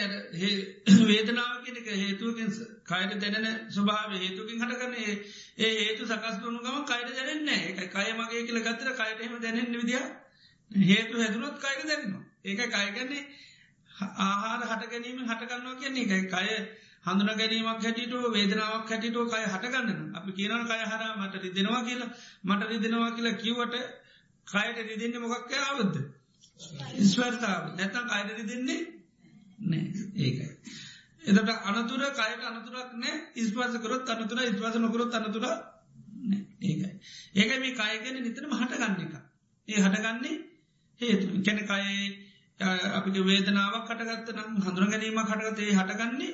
[1.04, 2.48] වේදනාව කෙනක හේතුවකින්
[2.84, 8.42] කයට දැනෙන ස්වභාව හේතුකින් හටකරන ඒ හේතු සකස් වුණු ගම කයට දැනෙන්නේ එක කය මගේ
[8.42, 10.04] කියල ගත්තර කයටහෙම දැනෙන විදිිය
[10.70, 12.22] හේතු හැතුනොත් කයට දැන්නවා.
[12.42, 13.22] ඒක කයගන්නේ
[14.18, 16.46] ආහාර හට ගැනීම හටගන්නවා කියන්නේ එකයි කය
[17.04, 22.10] හඳුන ගැනීමක් හැටිට වේදනාවක් හැටිටෝ කය හටගන්න අපි කියනන කය හර මට රිදෙනවා කියලා
[22.44, 23.99] මට රිදෙනවා කියලා කිව්වට
[24.51, 25.96] කයට රිදෙන්නේ මොකක්ක අවද්ද
[26.98, 28.80] ඉස්වර්තාව නැතම් අයට රිදෙන්නේ
[29.61, 29.84] නෑ
[30.18, 30.48] ඒකයි.
[31.22, 35.44] එතට අනතුර කයට අනතුරක් නෑ ඉස්වාස කරොත් අනතුර ඉස්වාස නොකරොත් අනතුර
[36.62, 36.90] ඒකයි.
[37.34, 39.14] ඒක මේ කයගෙන නිතරම හටගන්න එක.
[39.68, 40.36] ඒ හටගන්නේ
[41.01, 41.26] හේතු.
[41.40, 42.09] කැන කයේ
[42.92, 46.32] අපිට වේදනාවක් කටගත්ත නම් හඳුර ගැනීම කටගතේ හටගන්නේ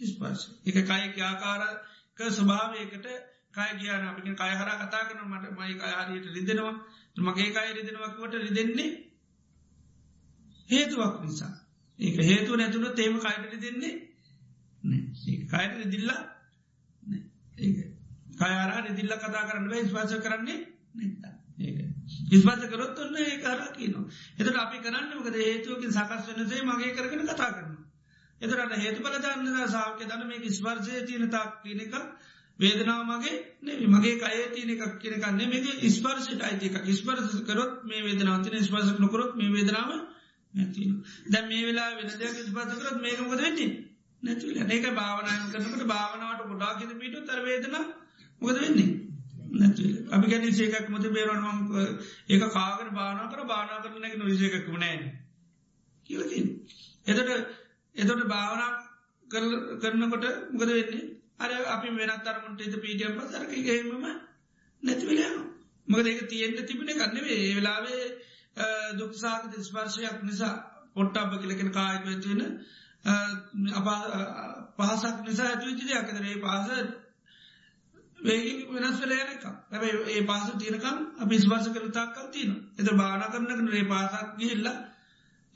[0.00, 0.46] ස්පර්ශ.
[0.64, 3.06] එක කය ආකාරක ස්වභාවයකට
[3.52, 6.74] කය කියන අපිට කය හර කතා කරන මට මයි අයහරයට රිදෙනවා.
[7.16, 8.90] මගේ කය රිදෙනවක්වට රිදෙන්නේ
[10.68, 11.52] හේතුවක් නිසා
[11.98, 13.94] ඒක හේතු නැතුන තේම කයට රිදෙන්නේ
[15.44, 16.22] කයට රිදිල්ලා
[18.38, 20.58] කයරා රිදිල්ල කතා කරන්න ස්වාස කරන්නේ
[20.94, 21.78] නැතා ඒක
[22.30, 24.04] ඉස්පත කරොත් ඔන්න ඒ කර කියනවා
[24.38, 27.76] එතට අපි කරන්න මකද හේතුවකින් සකස් වනසේ මගේ කරගෙන කතා කරන
[28.40, 31.28] එතරට හේතු පලදන්න සාාවක දන මේ ස්වර්ජය තියන
[32.58, 38.64] තාක් තියනක වේදනාවමගේ මගේ කය තියන එකක් කියනකන්නේ මේ ස්පර්ශට අයිතික ස්පර්ස කරොත් මේ වේදනාවතින
[38.64, 39.90] ස්පර්සක් නොකරොත් මේ වේදනාව
[40.54, 40.82] නැති
[41.26, 43.88] දැ මේ වෙලා වෙන දෙයක් ස්පර්ස කරොත් මේකමද වෙන්නේ?
[44.22, 47.76] නැතිල ඒක භාවනාය කරනකට භාවනාවට ගොඩා කිද පිට තරවේදන
[48.40, 49.02] මොකද වෙන්නේ?
[50.10, 51.58] අපි ගැන සේකක් මත බේරවනම්
[52.28, 53.44] ඒක කාගර බානා කර.
[53.44, 55.22] බානා කරන එක නොවිසේකක්ම නෑ
[56.06, 56.38] කියලති
[57.06, 57.30] එතට
[57.96, 58.70] එතොට භාවනා
[59.30, 61.21] කරනකොට ගද වෙන්නේ?
[61.42, 64.04] අර අපි වෙනත් අරමුන්ට එත පීටියම් පසරක ගේමම
[64.82, 65.40] නැතිවෙලා
[65.88, 68.04] මකද ඒක තියෙන්ට තිබෙන කරන්නවේ ඒ වෙලාවේ
[68.94, 70.54] දුක්සාක ස්පර්ශයක් නිසා
[70.94, 72.42] පොට්ටබ කලකෙන කායක වෙන
[74.76, 76.68] පහසක් නිසා ඇතුවිචි දෙයක්කදරේ පහස
[78.18, 83.84] වේග වෙනස් වෙලයනක ඇැයි ඒ පාස තියනකම් අපි ස්වාස කරතාක්කල් තියන එත බාන කරනකන රේ
[83.86, 84.78] පාසක් ගිහිල්ලා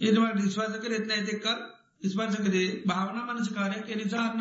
[0.00, 1.60] ඒතුමට විශ්වාස කරෙත්න ඇතෙක්කල්
[2.04, 2.82] ස්පර්ස කරේ.
[2.84, 4.40] භාවන මනස්කාරයක් එනිසාන්න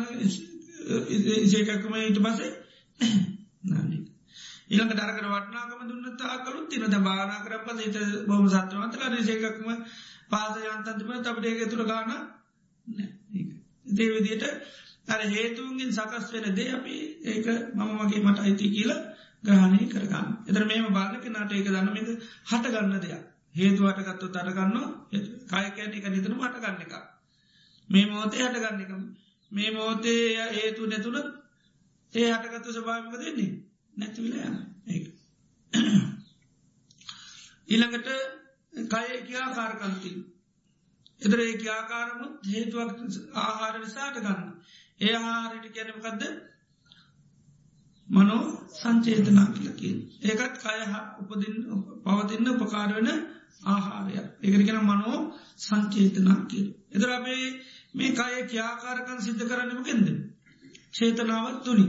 [0.86, 2.50] ඉසේකක්කම ඊට පසේ
[4.66, 9.68] ඊළඟ දරකට වටනාකම දුන්නත් ආකලුත් තිනත බානා කරප ඊට බොම සත්වමතල රේසේකක්ම
[10.28, 12.10] පාස යන්තන්තිම තබට ඒක තුළ ගාන
[13.90, 14.44] දේවිදියට
[15.08, 19.02] අර හේතුන්ගෙන් සකස් වෙන දේ අපි ඒක මම වගේ මට අයිති කියලා
[19.44, 20.28] ග්‍රහණය කරගන්න.
[20.44, 22.10] එතර මේම බාලක නාට ඒක දන්නමද
[22.44, 23.22] හටගන්න දෙයක්.
[23.54, 24.74] හේතුවටගත්තු තරගන්න
[25.46, 26.94] කායකෑටික නිතන හටගන්න එක
[27.88, 28.92] මේ මෝතේ හටගන්න එක
[29.56, 31.18] මේ මෝතේ හේතු නැතුළ
[32.12, 33.50] ඒ හටගත්තු ස්භාමික දෙන්නේ
[33.94, 34.98] නැතිවිල යන ඒ
[37.68, 38.08] ඊළඟට
[38.72, 40.10] කය කියා කාරකන්ති
[41.22, 42.98] එදර ඒ ආකාරමුත් හේතුවක්
[43.40, 44.50] ආහාර නිසාට ගන්න
[45.00, 46.22] ඒ ආහාරයට කියැනමකක්ද
[48.08, 48.42] මනෝ
[48.74, 50.76] සංචේතනා කියලකින් ඒකත් කය
[51.20, 51.56] උපදින්
[52.04, 53.10] පවතින්න උපකාර වෙන
[53.66, 55.18] ආහාරය ඒකරගෙන මනෝ
[55.58, 56.68] සංචේතනා කියල.
[56.90, 57.44] එදර අපේ
[57.96, 60.08] මේ කය කියාකාරකන් සිද්ධ කරන්නමකෙන්ද
[60.92, 61.86] චේතනාවත් තුනි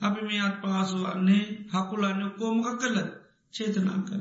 [0.00, 2.98] අපි මේ අත් පහසු වන්නේ හකුලන්න කෝමකක් කරල
[3.54, 4.20] චේතනා කර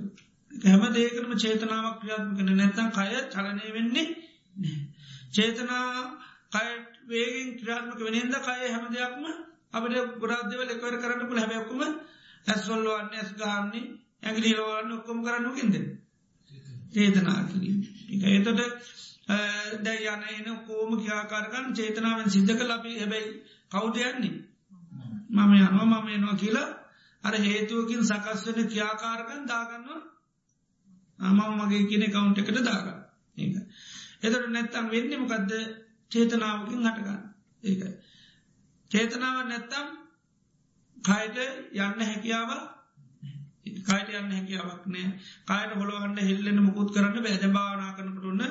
[0.51, 4.07] හැම දේකරම චේතනාවක් ක්‍රියාත්ම කන නැතම් කය චලනය වෙන්නේ
[5.31, 5.87] චේතනා
[6.51, 6.69] කය
[7.07, 9.25] වේගෙන් ක්‍රාත්මක වෙනද කය හැම දෙයක්ම
[9.71, 11.81] අපට ගොඩාදව ලෙකවර කරන්න පුළ හැබැක්කුම
[12.47, 13.85] ඇස්වල්ලෝන්න ඇස් ගාන්නේ
[14.23, 15.75] ඇගලිලෝවන්න ඔක්කොම කරන්න කෙද
[16.91, 17.41] චේතනා.
[17.45, 17.79] කිරීම.
[18.09, 18.59] එක එතොට
[19.79, 23.29] දැ යන එන කෝම කියාකාරකන් චේතනාවෙන් සිද්ධ කල අපි හැබැයි
[23.71, 24.35] කවුදයන්නේ
[25.29, 25.51] මම.
[25.55, 26.69] යනවා මම එනවා කියලා
[27.23, 30.01] අර හේතුවකින් සකස්වන කියාකාරකන් දාගන්නවා.
[31.19, 32.87] අමම මගේ කියන කවුන්ට එකට දාග
[33.37, 33.55] ඒක.
[34.21, 35.51] එතට නැත්තම් වෙන්නමකක්ද
[36.11, 37.21] චේතනාවකින් හටගන්න
[37.63, 37.81] ඒක.
[38.91, 39.87] චේතනාව නැත්තම්
[40.97, 41.37] කයට
[41.77, 42.49] යන්න හැකියාව
[43.79, 45.07] කයට යන්න හැකියාවක් නෑ.
[45.45, 48.41] කායට හොළොවන්න හෙල්ලෙන මුකුත් කරන්න බැද භාවනා කරනකටන්න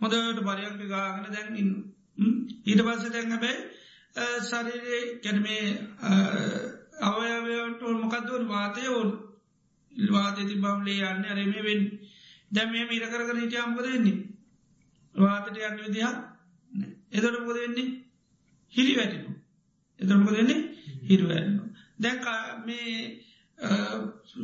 [0.00, 1.72] හොඳට පරයක් ගාගන දැන් ඉන්න.
[2.64, 3.56] ඊට පස්ස දැන් බෑ
[4.42, 5.64] ශරීරයේ කැනමේ
[7.02, 9.10] අවයවයට මොකක්දුවන් වාතය ඕන්.
[10.10, 11.82] වාතය තිබම්ලේ යන්න අරමේ වෙන්
[12.50, 14.18] දැම මීර කරගන හිටිය අම්කද වෙන්නේ?
[15.14, 16.08] වාතට යන්න විදිහ
[17.12, 17.90] එදොට මොකද වෙන්නේ?
[18.74, 19.32] හිරි වැටිනු
[20.00, 20.60] එදරමක දෙන්නේ
[21.02, 21.58] හිරුවන්න
[21.98, 22.18] දැන්
[22.66, 22.94] මේ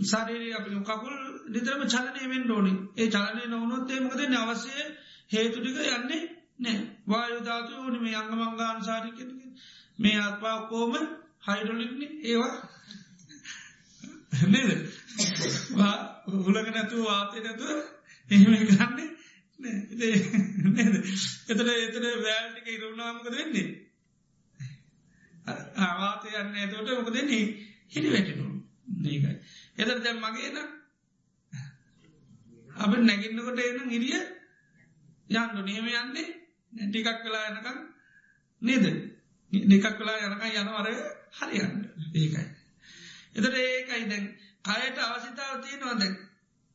[0.04, 1.16] සාරී අපි කකුල්
[1.48, 4.74] නිතරම චලනය වෙන් ෝනි ඒ චලනය නොවනොත් ඒමකද අවශ්‍ය
[5.30, 6.22] හේතුටික යන්නේ
[6.58, 9.18] නෑ වායුධාතු ඕනි මේ අංගමංගාන සාරික
[9.98, 10.94] මේ අත්පා කෝම
[11.46, 12.54] හයිඩොලික්න ඒවා.
[14.46, 14.70] නේද?
[16.38, 17.70] හුලක නැතු වාතය නැතුව
[18.30, 19.08] එහෙම කරන්නේ
[21.48, 23.68] එතට එතට වැෑල්ටික ඉරුණාමක දෙන්නේ
[25.78, 26.54] ආවාතය යන්න.
[26.56, 27.44] ඇතවට මොක දෙන්නේ
[27.88, 28.57] හිරි වැටනු
[29.04, 29.34] ඒකයි
[29.76, 30.58] එතර දැම් මගේන
[32.76, 34.18] අප නැගින්නකොට එන හිරිය
[35.30, 36.28] යන්නු නියම යන්නේ
[36.72, 37.78] ටිකක් වෙලා යනකම්
[38.62, 38.84] නේද?
[39.52, 40.88] දෙකක් වෙලා යනක යනවර
[41.32, 41.74] හරියන්න.
[42.14, 42.44] ඒකයි.
[43.34, 44.24] එතට ඒකයි දැන්
[44.64, 46.14] කයට අවසිතාව තියෙනවා දැන්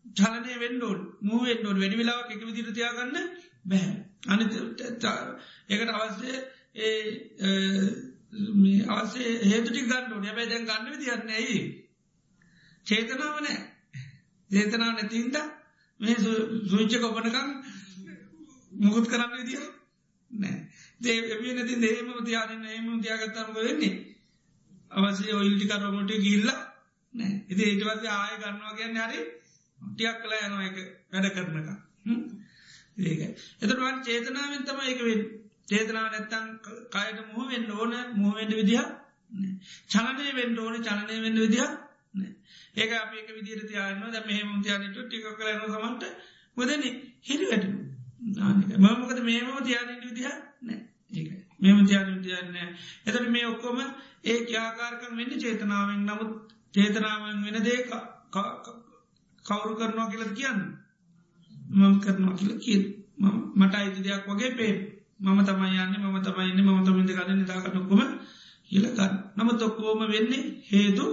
[0.05, 3.17] චලනය වෙන්ඩෝල් මූවෙන්ඩෝල් වැඩි වෙලාවක් එක විදිර තියාගන්න
[3.65, 3.95] බැහැ
[4.27, 4.45] අනි
[5.69, 6.31] ඒකට අවස්්‍ය
[6.79, 6.99] ඒ
[8.89, 11.59] අවසේ හේතුටි ගන්නඩු හැබැයි දැන් ගන්න විදින්න ඇයි
[12.87, 13.59] චේතනාව නෑ.
[14.51, 15.37] චේතනාව නැතින්ට
[15.99, 16.15] මේ
[16.65, 17.49] සුවිච්ච කොපනකම්
[18.79, 19.63] මුකුත් කරන්න විදිිය
[20.31, 20.57] නෑ.
[20.99, 23.95] දේ නැති දේම තියාරන්න ඒම තියාගත්තමක වෙන්නේ?
[24.91, 26.49] අවසේ ඔයිල්ටිකරමට ගිල්ල
[27.13, 27.31] නෑ.
[27.47, 29.19] ඉති ඒටවත් ආය ගන්නවා කියන්න හරි
[29.81, 30.77] ටියක් කලා යනවා එක.
[31.11, 31.69] වැඩ කරනක
[32.99, 33.27] ඒකයි
[33.61, 35.23] එතටවන් චේතනාවෙන් තම එක වෙන්න.
[35.67, 36.45] චේතනාව නැත්තං
[36.91, 38.85] කයට මුහ වෙන්න ඕන මුහවෙන්ඩ විදිහ
[39.89, 41.69] චලනය වෙන්ඩ ඕන චලනය වෙන්න විදිහ
[42.75, 46.03] ඒක අපේක විදිර තියන්න ද මෙහම තියනට ටික කරන සමන්ට
[46.57, 46.83] වදන
[47.23, 47.77] හිරි වැටනු
[48.79, 50.79] මමකද මේම තියානට විදිහ නෑ
[51.13, 52.57] ඒ මෙම තියාන තියන්න
[53.05, 53.79] එතට මේ ඔක්කොම
[54.23, 56.01] ඒ ක්‍යාකාරකන් වෙන්න චේතනාවෙන්.
[56.01, 56.31] නමුත්
[56.73, 57.79] චේතනාවෙන් වෙන දේ
[59.45, 60.61] කවුරු කරනවා කියලද කියන්න?
[61.73, 62.81] මම කරනවා කියල කිය
[63.55, 64.73] මට අයිති දෙයක් වගේ පේ
[65.19, 68.01] මම තමයි යන්න මම තමයින්න මම තමින්ද ගන්න නිතාකටොක්කොම
[68.69, 71.05] කියලගන්න නම තොක්කෝම වෙන්නේ හේතු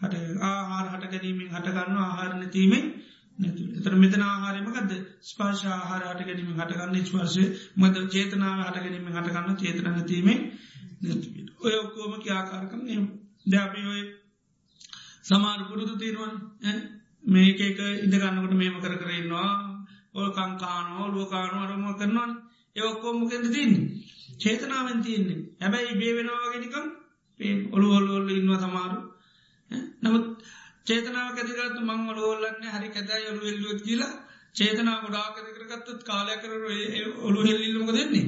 [0.00, 2.84] හට ආහාර හට ගැනීමෙන් හටගන්න ආහාර නැතිීමෙන්
[3.38, 4.92] නැතු තර මෙතන ආහාරමකද
[5.24, 7.44] ස්පාශ ආහාර හට ගැනීම හටගන්න ස්පර්ශය
[7.76, 10.38] මද චේතනාව හට ගැනීම හටගන්න චේතන නැතිීමේ
[11.60, 13.04] ඔය ඔක්කෝම කියාකාරකම් එම
[13.46, 14.02] දැපි ඔය
[15.22, 16.34] සමාර පුරුදු තියෙනවන්.
[17.24, 19.50] මේක එක ඉඳගන්නකට මේම කර කරන්නවා
[20.12, 22.30] ඔය කංකානෝ ලෝකානු අරම කරනවන්?
[22.76, 23.88] ඒඔක්කෝමකෙද තින්නේ
[24.38, 25.38] චේතනාවෙන් තියන්නේ.
[25.60, 26.86] හැබැයි බේ වෙනවාගෙනකම්
[27.70, 28.98] ඔළු ඔල්ලොල්ල ඉන්නවා තමාරු
[30.02, 30.26] නමුත්
[30.86, 34.12] චේතනාව කැතිකරත් මං ඔලෝල්ලන්න හරි කැතයි ඔලු එල්ලුවත් කියලා
[34.54, 36.52] චේතනා ගොඩා කැතිකරගත්තුත් කාලය කර
[37.22, 38.26] ඔලු හෙල්ලිල්ලමක දෙන්නේ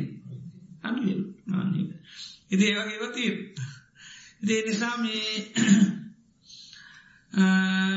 [0.83, 1.01] අනු
[2.51, 3.37] ඉති ඒවගේව තිීර
[4.43, 5.33] දේ නිසා මේ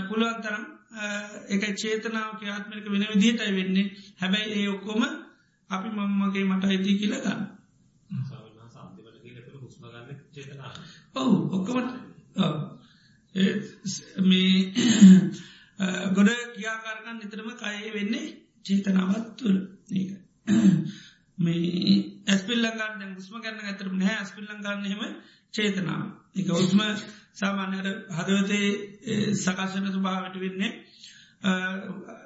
[0.07, 0.63] පුළුවන්තරම්
[1.47, 3.91] එක චේතනාව ක්‍යාත්මක වෙන විදිහටයි වෙන්නේ.
[4.15, 5.01] හැබැයි ඒ ඔක්කොම
[5.69, 7.41] අපි මම්මගේ මට අයිති කියලගන්න
[11.15, 11.91] ඔවු ඔක්කමට
[13.35, 14.55] මේ
[16.11, 18.25] ගොඩ කියාකාරකන් නිතරම කයේ වෙන්නේ
[18.65, 19.57] චේතනාවත් තුළ.
[19.91, 20.11] ඒක.
[21.37, 21.95] මේ
[22.27, 25.03] ඇස්පිල්ලගන්න ගුස්ම ගන්න ඇතරම නෑ ඇස්පිල්ලගන්න හෙම
[25.53, 26.03] චේතනාව.
[26.35, 26.81] එක උස්ම
[27.33, 28.67] සාමාන්‍යයට හදවතේ
[29.35, 30.71] සකශන ස්වභාවට වෙන්නේ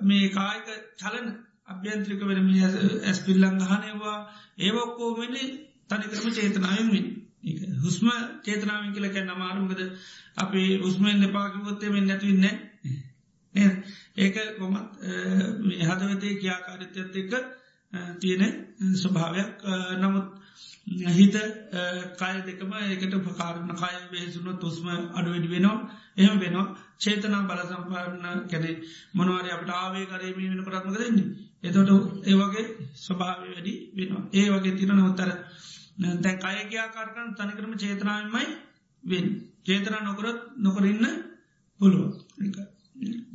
[0.04, 1.28] මේ කායික චලන
[1.68, 2.52] අභ්‍යන්ත්‍රික වෙන
[3.06, 4.20] ඇස්පිල්ලං හනේවා
[4.60, 5.48] ඒවක්කෝ වෙන්නේ
[5.90, 7.08] තනිකරම චේතනාවෙන් වෙන්
[7.80, 8.08] හුස්ම
[8.44, 9.82] චේතනාවෙන් කියල කැන්න අමාරුමකද
[10.40, 12.46] අපි උස්මෙන් දෙපාකිවොත්තේ නැතිවන්න
[14.18, 15.00] ඒක කොමත්
[15.82, 17.34] හදවතේ කියාකාරිත්‍යත් එක්ක
[18.20, 18.44] තියෙන
[18.96, 19.64] ස්වභාවයක්.
[19.98, 20.28] නමුත්
[21.10, 21.36] හිත
[22.18, 25.90] කය දෙකම ඒකට පකාරණ කය බේසුන තුස්ම අඩුවැඩි වෙනවා.
[26.18, 26.76] එහම වෙනවා.
[26.98, 28.72] චේතනා බල සම්පාරණ කැනෙ
[29.14, 31.28] මොනවාරය අපට ආවේ කරේමී වෙන කරත්මක දෙන්නේ
[31.64, 31.90] එතොට
[32.26, 32.66] ඒවගේ
[32.96, 34.24] ස්වභාව වැඩි වෙනවා.
[34.32, 35.30] ඒ වගේ තිරන නොත්තර
[36.18, 38.46] දැන් කයකයාකාරකන් තනිකරම චේතනාවමයි
[39.04, 39.26] වෙන්
[39.66, 41.06] චේතනා නොකරත් නොකරන්න
[41.80, 42.12] පුළුව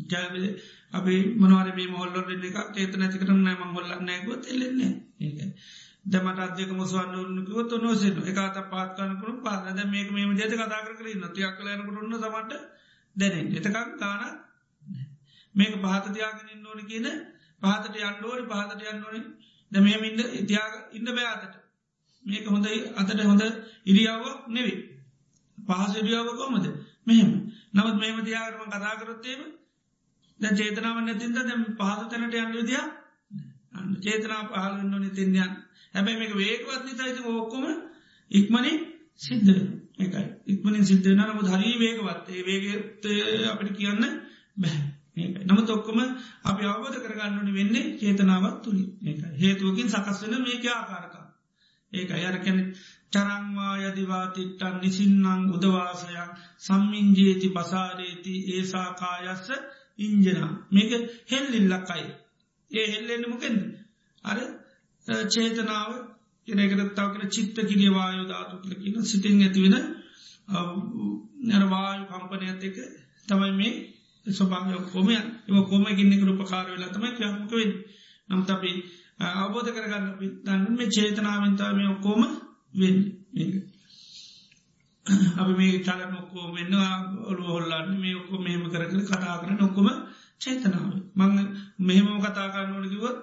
[0.06, 0.44] ජයවිල
[0.92, 2.12] අපි මොනවර මේ මොල්ල
[2.42, 5.48] එක චේතන චිකරන මංගොල්ල නැගොත් එල්ලෙන්නේ ඒ
[6.04, 12.16] දමට අධ්‍යක මුසවන්නකිව නොසෙන එකත පාත්කනකුරු පාද මේක මේම ජත කතාකර කරන්න තියක් කලයනකට ඔන්න
[12.16, 12.52] සමට
[13.16, 14.22] දැනෙන් එතකක් ගාන
[15.54, 17.06] මේක පහතතියාගෙන ඕන කියන
[17.62, 19.20] පහතට අන්ඩෝනි පහතට යන්නඕනි
[19.72, 21.54] ද මෙම ඉන්න ඉතියාග ඉන්න බෑතට
[22.24, 23.42] මේක හොඳයි අතට හොඳ
[23.86, 24.93] ඉරියාවක් නෙවේ
[25.64, 26.66] පහස ඉරියාව කොමද
[27.06, 27.30] මෙහෙම
[27.74, 29.40] නවත් මෙම තියාගරම කතාකරොත්තේම
[30.40, 32.86] ද චේතනාව නැතින්ද දැම් පහස තැනට යන්න විදියා
[34.00, 35.52] චේතනා පහල නොනි තින්යන්
[35.94, 37.64] හැබැයි මේක වේකවත් නිසයිති ඕක්කොම
[38.30, 38.72] ඉක්මනි
[39.16, 39.50] සිද්ධ
[39.98, 42.26] එකයි ඉක්මනින් සිද්ධ නම හරී වේගවත්.
[42.30, 43.04] ඒ වේගත
[43.46, 44.02] අපිට කියන්න
[44.56, 45.98] බැහැ නමුත් ඔක්කොම
[46.42, 51.14] අපි අවබෝධ කරගන්නනි වෙන්නේ චේතනාවත් තුළි ඒක හේතුවකින් සකස් වෙන මේක ආකාරක
[51.92, 52.58] ඒක අයරකැන
[53.14, 59.48] චරංවා යදිවාතිට්ටන් නිසින්නං උදවාසයක් සම්මින්ජේති පසාරේති ඒසාකායස්ස
[59.98, 60.40] ඉංජන.
[60.70, 60.92] මේක
[61.26, 62.06] හෙල්ලිල්ලක්කයි
[62.70, 63.60] ඒ හෙල්ලෙන්න්න මොකෙන්ද?
[64.24, 64.38] අර
[65.26, 65.90] චේතනාව
[66.48, 69.76] කෙනෙකට තවකන චිත්ත කිරිය වායු ධාතු කල කියන සිතින් ඇතිවෙන
[71.50, 72.76] නරවායු කම්පනයත් එක
[73.28, 73.72] තමයි මේ
[74.26, 75.14] ස්වභාවය කොමය
[75.48, 77.72] එව කොම ගින්නෙක රූපකාර වෙලා තමයි ක්‍රියාමක වෙන්
[78.28, 78.70] නමුත් අපි
[79.36, 80.06] අවබෝධ කරගන්න
[80.44, 82.22] දන්න මේ චේතනාවෙන්තාව මේ ඔක්කෝම
[82.74, 82.96] වෙන්
[85.36, 86.74] අපි මේ චලන ඔක්කෝ වෙන්න
[87.24, 89.88] ඔලු හොල්ලන්න මේ ඔක්කො මෙහෙම කර කර කතා කරන ඔක්කොම
[90.40, 90.90] චේතනාව.
[91.14, 91.32] මං
[91.80, 93.18] මෙහෙම කතා කරන්න ඕනකිවොත්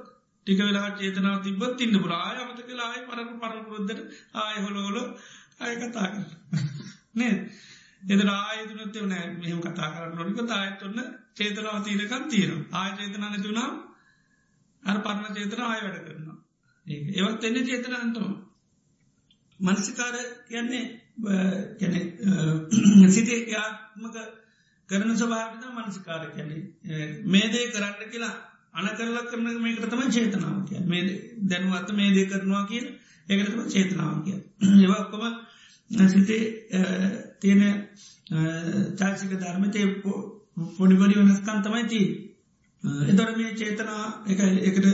[0.47, 3.99] ටික වෙලා චේතනාව තිබත් තින්න පුර ආය අමත කලායි පරපු පරපුරුද්දට
[4.35, 5.03] ආය හොලෝලො
[5.59, 6.23] අය කතා කර
[7.13, 7.33] නේ
[8.03, 10.99] එද ආයතුනත් නෑ මෙහම කතා කරන්න නොනික තායත්තුන්න
[11.35, 13.69] චේතනාව තීරකන් තීර ආය චේතන නැතුනා
[14.83, 16.37] අර පරණ චේතන ආය වැඩ කරනවා.
[17.17, 18.31] ඒවත් එන්න චේතනන්තම
[19.62, 20.16] මනසිකාර
[20.47, 20.84] කියන්නේ
[23.09, 24.16] සිතේ යාත්මක
[24.89, 26.55] කරන සභාවිත මනසිකාර කැනෙ
[27.28, 28.34] මේදේ කරන්න කියලා
[28.74, 31.03] අන කරලා කරන මේකට තම චේතනාව කිය මේ
[31.45, 32.88] දැනුවත්ත මේ දේ කරනවා කියන
[33.28, 34.38] ඒකටම චේතනාව කිය
[34.84, 35.24] ඒවක්කොම
[36.09, 36.43] සිතේ
[37.39, 37.64] තියෙන
[38.97, 39.88] චාසික ධර්මතය
[40.76, 42.03] පොඩිබඩි වනස්කන් තමයි ති
[43.05, 44.05] එතොට මේ චේතනා
[44.66, 44.86] එකට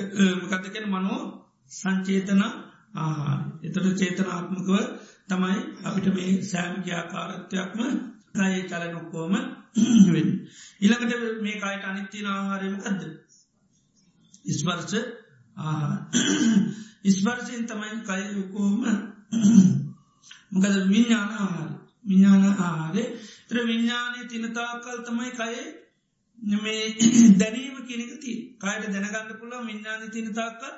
[0.42, 1.22] මකත්තකෙන මනෝ
[1.72, 2.42] සංචේතන
[2.94, 3.40] ආහාර.
[3.64, 4.70] එතට චේතනාත්මකව
[5.28, 7.80] තමයි අපිට මේ සෑමිකයාකාරත්වයක්ම
[8.34, 9.34] කයේ චලනොක්කෝම
[10.08, 10.28] වෙන්
[10.82, 13.02] ඉළඟට මේ කායට අනිත්තින ආහාරයමකක්ද
[14.46, 14.94] ඉස්වර්ස
[15.58, 16.00] ආහාර.
[17.04, 18.76] ඉස්වර්සයෙන් තමයි කයකෝම
[20.52, 21.70] මොකද විඤ්ඥාන ආහාර
[22.06, 23.04] විඤ්ඥාන ආහාරය.
[23.48, 25.66] ත්‍ර විඤ්ඥානය තිනතාකල් තමයි කයේ
[26.58, 26.84] මේ
[27.40, 30.74] දැනීම කෙනෙකති කායට දැනගන්න පුළ විඤ්ඥාන තිනතාකල්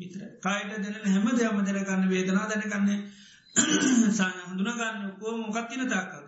[0.00, 3.00] මිත්‍ර කායට දැන හැම දෙයම දැනගන්න වේදනා දැනගන්නේ.
[4.12, 6.24] සාය හඳුනගන්න කෝ මොකක්තින තාකල්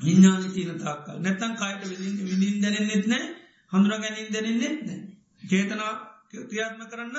[0.00, 1.82] විඤ්ඥාන තින තාකල් නැත්තන් කායට
[2.22, 3.24] විඳින් දැනෙන්නෙත් නෑ
[3.72, 5.00] හඳුර ගැනින් දැනෙන්නෙත් නෑ
[5.42, 5.92] චේතනා
[6.30, 7.16] ක්‍රියාත්ම කරන්න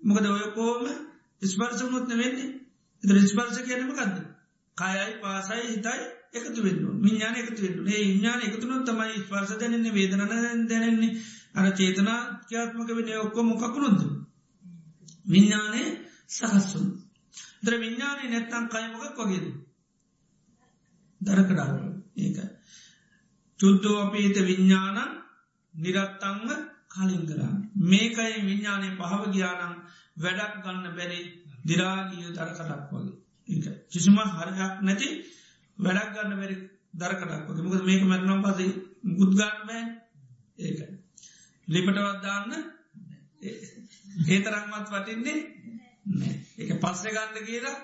[0.00, 0.84] මොකද ඔය කෝම
[1.42, 2.50] ස්පර්සමුත්න වෙන්නේ
[3.02, 4.16] එත ස්පර්ස කියනම කද
[4.78, 6.02] කායයි පාසයි හිතයි
[6.34, 10.22] එකතු වෙන්න විඤ්ඥාන එකතු වෙන්න ඒ විඤ්ඥාන එකතුනොත් තමයි ස්පර්ස දැනන්නේ වේදන
[10.68, 11.12] දැනෙන්නේ.
[11.54, 14.00] අර චේතනා ක්‍යාත්මක වෙන ඔක්කො මොකකුණොද
[15.24, 15.82] විඤ්ඥානය
[16.28, 16.86] සහස්සුන්
[17.64, 19.46] ද්‍ර විඤ්ඥානය නැත්තන් කයමොකක් වගේද?
[21.20, 21.74] දරකඩාව
[22.16, 22.38] ඒක.
[23.60, 24.98] චුද්ධෝ අපේත විඤ්ඥානන්
[25.74, 26.50] නිරත්තංව
[26.88, 27.54] කලින් කරා.
[27.82, 29.74] මේකයි විඤ්ඥානය පහව ගියානම්
[30.16, 31.20] වැඩක් ගන්න බැරි
[31.64, 32.90] දිරාගිය දරකටක්
[33.48, 33.74] වගේ.
[33.90, 35.08] කිසිම හරයක් නැති
[35.78, 36.56] වැඩක් ගන්න බැරි
[36.94, 37.64] දරකටක් වගේ.
[37.64, 38.72] මොකද මේක මැරනම් පසේ
[39.12, 39.82] ගුද්ගන්න බෑ.
[40.58, 41.03] ඒකයි
[41.68, 42.50] ලිපටවත්දාන්න
[44.26, 45.38] ඒ තරම්මත් වටින්නේ
[46.60, 47.76] එක පස්සෙ ගන්න කියලා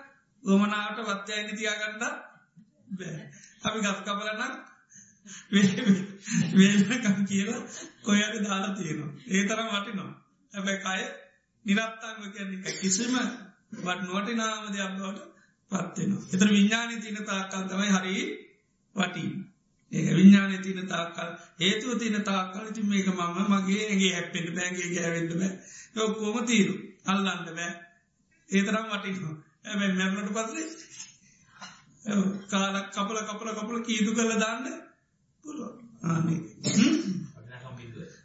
[0.42, 3.16] ගොමනාට වත්‍යයනි තියාගන්න බෑ
[3.62, 4.54] අපි ගස් කපලන්න
[6.54, 7.62] වේලකම් කියලා
[8.02, 9.12] කොයට දාලා තියෙනවා.
[9.28, 10.12] ඒ තරම් වටිනවා.
[10.52, 11.02] ඇබැ කය
[11.64, 13.14] නිරත්තාංග කියන්නේ කිසිම
[13.76, 15.20] වට නොවටිනාම දෙයක් බවට
[15.70, 18.14] පත්වෙනවා එතර විඤ්ඥානය තියන තාක්කල් තමයි හරි
[18.96, 19.34] වටීන්
[19.92, 21.30] ඒක විඤ්ඥානය තියන තාක්කල්
[21.60, 22.64] ඒතුව තියන තාක්කල්.
[22.66, 25.52] ඉති මේක මම මගේ ඇගේ හැප්පෙන බෑගේ ගැවෙන්ඩ බෑ.
[25.98, 26.74] ඔක්කෝම තීරු
[27.06, 27.72] අල්ලන්න බෑ.
[28.50, 29.36] ඒතරම් වටිනවා.
[29.64, 30.68] ඇැ මැරණට පත්ලේ
[32.48, 34.66] කාලක් කපල කපල කපල කීදු කළ දාන්න
[35.44, 35.72] පුළුව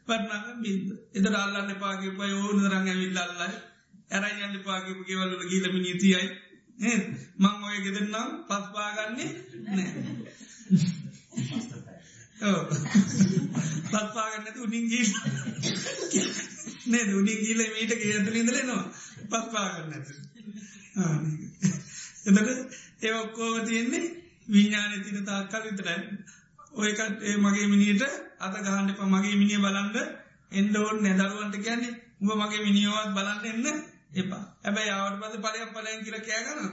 [0.07, 3.55] පටනග බින්ද එද අල්ලන්න පාගේ පය ඕන රංග විල්ල අල්ලයි.
[4.11, 6.27] ඇරයි යන්න පාගේ ගෙවල්ල ගීලමි නීතියයි
[7.37, 9.29] මං ඔය ගෙදන්නම් පස්පාගන්නේ
[9.67, 11.04] නෑ
[13.87, 15.13] පත්පාගන්නතු උඩින් ගී
[16.85, 18.91] නේ උඩින් ගීල මීට ගේතුල ඉඳලෙනවා
[19.27, 20.25] පත්පාගන්න
[20.95, 22.67] එතට
[23.01, 26.17] ඒ ඔක්කෝව තියෙන්නේ විඤ්ඥානය තින තාක්කල් විතරයි.
[26.73, 28.01] ඔයකට ඒ මගේ මිනිට
[28.39, 29.97] අත ගහන්ඩ ප මගේ මිනිිය බලන්ඩ
[30.51, 33.83] එන්ඩ ඕන් නැදරුවන්ට කියන්නේ උඹ මගේ මිනිියෝවත් බලන්න එන්න
[34.15, 34.55] එපා.
[34.63, 36.71] ඇබැයි අවට පද පලයක් පලයන් කියර කෑගන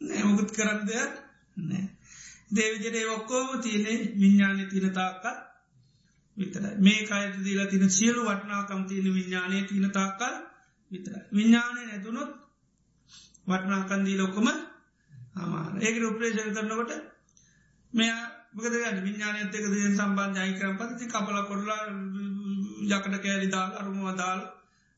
[0.00, 1.12] නෑමුකුත් කරන්න දෙයක්
[1.62, 1.95] නෑ.
[2.50, 5.36] දේවිජට ඔක්කෝම තියනෙ විඤ්ඥානය තින තාක්කල්
[6.36, 10.34] විතර මේ අයට දීලා තින සියලු වටනාකම් තියෙන විඤ්ඥානය තින තාක්කල්
[10.90, 12.30] විතර විඤ්ඥානය නැතුනොත්
[13.46, 16.92] වටනාකන්දී ලොක්කොම ආමාර ඒක උපරේෂණ කරනකොට
[17.92, 18.22] මෙයා
[18.52, 21.82] මොකද විඤ්ඥානයතක දේ සම්බන්ධ අයිකරම් පති කපල කොරලා
[22.88, 24.40] යකට කෑලි දාල් අරුමුව දාල්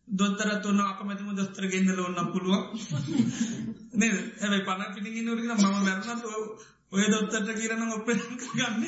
[0.08, 2.62] දොත්තරත් ඔන්න අකමැතිම දොස්තර ගෙන්දල ඔන්න පුළුව
[3.94, 6.26] නේ ඇැයි පන පිටි නොරගෙන ම මැරනත්
[6.92, 8.08] ඔය දොත්තට කියරන ඔප
[8.52, 8.84] ගන්න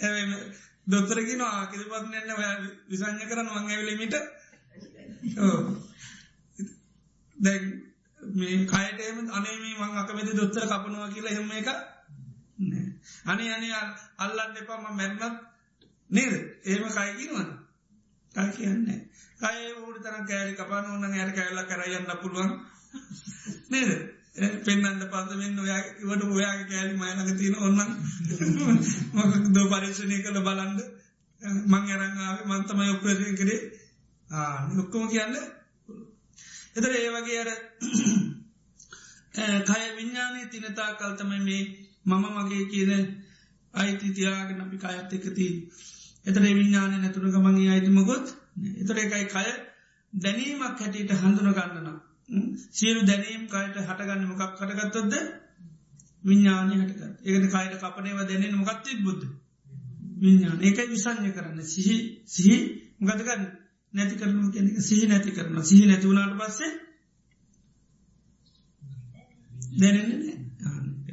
[0.00, 0.24] ඇ
[0.86, 4.14] දොත්තරගෙන ආකිරිපත් එන්න විසංඥ කරන වං ඇවිලමිට
[7.36, 7.64] දැන්
[8.20, 11.68] මේ කයටම අනේම මං අකමැති දොත්තර කපනවා කියලා එහෙම එක
[13.26, 13.74] අනේ අනේ
[14.18, 15.22] අල්ලන්න එපාම මැරනත්
[16.10, 16.34] නේද?
[16.64, 17.50] ඒම කයකිනවන
[18.34, 19.00] කයි කියන්නේ
[19.40, 22.50] කය ඌට තරන් කෑලි කපාන ඕන්න ඇයට කැල්ල කරයන්න පුළුවන්.
[23.68, 23.90] නේද?
[24.36, 27.80] පෙන්න්නට පසවෙන්න ඔයා ඉවට ඔයාගේ කෑලි මයනක තියෙන ඔන්නන්
[29.12, 30.80] මොක දෝ පරික්ෂණය කළ බලන්ඩ
[31.66, 33.60] මං ඇරංාවේ මන්තමයි ඔපරෂය කරේ.
[34.30, 35.34] ආ ඔක්කොම කියන්න.
[36.74, 37.50] එතර ඒ වගේ අර
[39.66, 41.62] කය විඤ්ඥානය තිනතා කල්තම මේ
[42.06, 42.92] මම මගේ කියන
[43.74, 45.54] අයිති තියාගෙන අපි කයත් එකතිී
[46.26, 48.26] එතර විඤ්ඥානය නැතුර ගමගේ අයිතිමකොත්
[48.78, 49.46] එතර එකයි කය
[50.12, 52.11] දැනීමක් හැටියට හඳුන ගන්නනවා
[52.70, 55.14] සියලු දැනීම් කයට හටගන්න මොකක් කටගත්තොත්ද
[56.24, 59.26] විඤ්ඥානය හටක ඒකද කයට කපනේව දැනෙන මොකක්තිත් බුද්ධ?
[60.18, 61.58] විඤ්ඥාන ඒකයි විසං්ඥ කරන්න.
[61.64, 62.56] සිහි සිහි
[63.00, 63.42] මොකදගන්න
[63.94, 66.72] නැති කරනු කෙනෙක සිහි නැති කරන සිහි නැතිවුණට පස්සේ
[69.74, 70.36] දැනෙන්නේ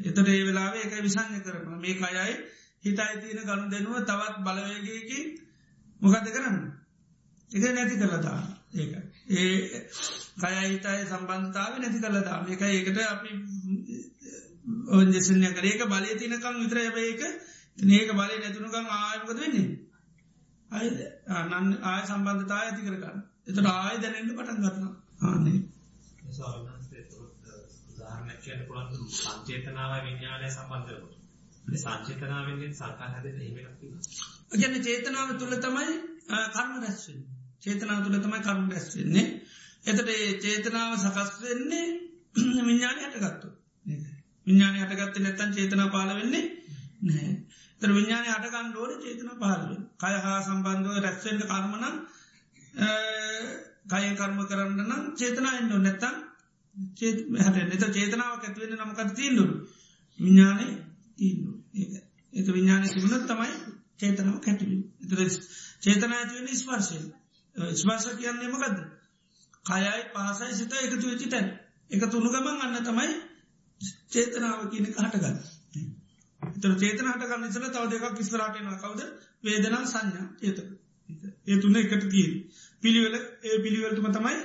[0.04, 2.38] එතට ඒ වෙලාවේ එක විසං්ඥ කරන මේ කයයි
[2.84, 5.20] හිතයි තියෙන ගණු දෙනුව තවත් බලවයගයකි
[6.00, 6.58] මොකද කරන්න?
[7.52, 8.92] එක නැති කරලතා ඒක.
[9.34, 9.58] ඒ
[10.38, 13.32] කයහිතයි සම්බන්ධතාව නැති කලදා එක ඒකට අපි
[14.92, 17.22] ඔජෙසනය කරේක බලය තිනකම් විතර ඇබඒක
[17.92, 19.68] ඒක බලය නැතුනකම් ආයමකද වෙන්නේ?
[20.70, 20.98] අයිද
[21.52, 23.20] නන් ආය සම්බන්ධතා ඇති කරගන්න.
[23.48, 24.86] එතට ආය දැනෙන්ට පටන් ගන්න
[25.24, 25.60] ආනේ
[27.92, 31.16] උදාහරණයක් පුළන් සංචේතනාව විඤ්ඥානය සම්බන්ධරකොට
[31.78, 33.58] සංචේතනාවෙන් සල්කා හැද ඒමක්
[34.54, 35.94] ගැන චේතනාව තුළ තමයි
[36.54, 37.20] කර්ම රැස්වෙන්
[37.64, 39.26] චේතනාව තුළ තමයි කර්ම රැස්වෙන්නේ
[39.86, 41.86] එතට ඒ චේතනාව සකස් වෙන්නේ
[42.68, 43.48] විඤ්ඥානය හටගත්තු
[44.48, 46.46] විඤ්ඥානය හටගත්ත නැත්තන් චේතනා පාල වෙන්නේ
[47.04, 47.32] නෑ
[47.82, 51.96] තර විඤ්ඥානය හටගන්න ඕන චේතන පාලුවෙන් කය හා සම්බන්ධව රැක්ෂෙන්ට කර්මණන්
[53.90, 56.16] කයෙන් කර්ම කරන්න නම් චේතනා එන්න නැත්තන්
[56.76, 59.46] හට එත චේතනාව ඇතිවෙන නමකට තිීන්ඩු
[60.20, 60.68] විඤ්ඥානය
[61.18, 61.94] තිීන්නු ඒක.
[62.34, 63.56] විඤ්ඥානය තිබුණත් තමයි
[63.98, 65.40] චේතනාව කැටවි එත
[65.82, 67.00] චේතනා ඇතිවෙන ස්පර්ශය
[67.60, 68.78] ස්පර්ශ කියන්නේ මකද
[69.66, 71.48] කයයි පහසයි සිත එකතු වෙච්චි තැන්.
[71.92, 73.10] එක තුළු ගමන් අන්න තමයි
[74.10, 75.38] චේතනාව කියන හටගන්න.
[76.42, 79.02] එතර චේතනහට ගන්න ඉසල තව දෙකක් ඉස්රාටයන කවද?
[79.44, 80.28] වේදනා සංඥා.
[80.38, 80.60] චේත
[81.46, 82.32] ඒ තුන්න එකට තිීර
[82.84, 84.38] පිළිවෙල ඒ පිළිවලටම තමයි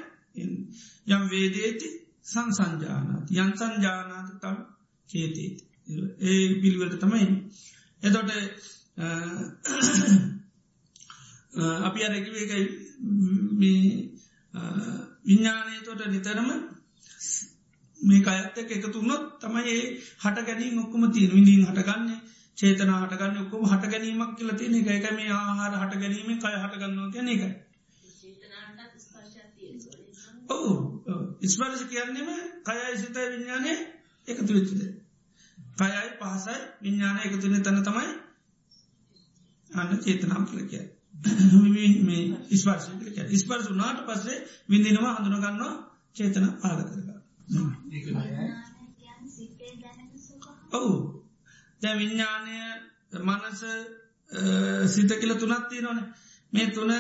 [1.09, 1.89] යම් වේදේති
[2.25, 3.27] සංසංජානාත.
[3.33, 4.57] යන් සංජානාත තම්
[5.09, 5.65] චේතේති.
[6.23, 7.27] ඒ පිළිවලට තමයි
[8.03, 8.31] එතොට
[11.83, 12.65] අපි අරැකිවේකයි
[15.25, 16.49] විඤ්ඥානය තොට නිතරම
[18.01, 19.85] මේ අයත්තක එකතුන්නොත් තමයි ඒ
[20.19, 22.11] හට ගැනීම ඔක්කම තියෙන විඳීන් හටගන්න
[22.59, 24.89] චේතන හටගන්න ඔක්කොම හට ගැනීමක් කියල තියෙන එක.
[24.89, 27.43] එක මේ ආහාර හට ගැනීම කය හටගන්නවා කියන එක
[30.49, 30.73] ඔවු
[31.41, 32.29] ඉස්පර්ශ කියන්නෙම
[32.63, 33.73] කයයි සිතයි විඤ්ඥානය
[34.29, 34.83] එකතු වෙච්චද
[35.79, 38.11] කයයි පහසයි විඤ්ඥාන එකතුන තැන තමයි
[39.71, 40.81] අන්න චේතනාව කලකය
[42.55, 42.87] ස්පර්ශ
[43.37, 45.73] ස්පර්ස වනාට පස්සේ විඳනවා හඳුනගන්නවා
[46.15, 46.89] චේතන කරග
[50.73, 50.95] ඔවු.
[51.83, 52.57] දැ විඤ්ඥානය
[53.23, 53.63] මනස
[54.87, 56.01] සිත කියල තුනත් තියනවන.
[56.53, 56.91] මේ තුනම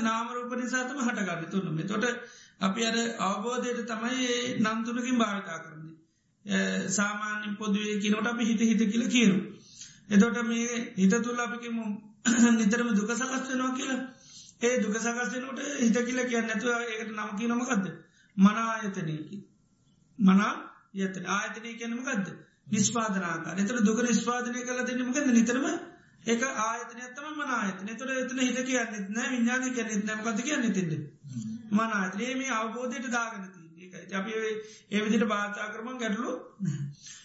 [0.00, 2.04] නාමරූප නිසාතම හටගන්න තුන්නම තොට
[2.60, 4.24] අපි අර අවබෝධයට තමයි
[4.60, 5.94] නම්තුනකින් භාවිතා කරන්නේ.
[6.88, 9.36] සාමාන්‍ය පොදුවේ කියනට අපි හිත හිත කියල කියනු
[10.08, 11.78] එතොට මේ හිත තුළ අපිකම
[12.58, 14.00] නිතරම දුක සකස්වනවා කියලා.
[14.60, 17.86] ඒ දුක සකස්වනට හිත කියල කියන්න නැතුව ඒකට නමකි නොමකක්ද
[18.36, 19.38] මනායතනයකි
[20.18, 20.52] මනා
[20.96, 21.70] යත ආයතනය.
[21.74, 22.26] කියනමකක්ද
[22.68, 25.66] නිස්පාදනාකාර එතර දුක නිස්පාදනය කල දෙන්නමකද නිතරම
[26.24, 30.92] ඒක ආයතනයත්තම මනායතන තුර එතන හිත කියන්නෙත් නෑ විඤ්ඥාන කියන්නෙත් නෑමකත කියන්න තිෙද
[31.72, 33.64] මනාතනේ මේ අවබෝධයට දාගනති
[34.14, 34.32] අපි
[34.90, 36.32] ඒවිදිට භාතා කරම ගැටලු.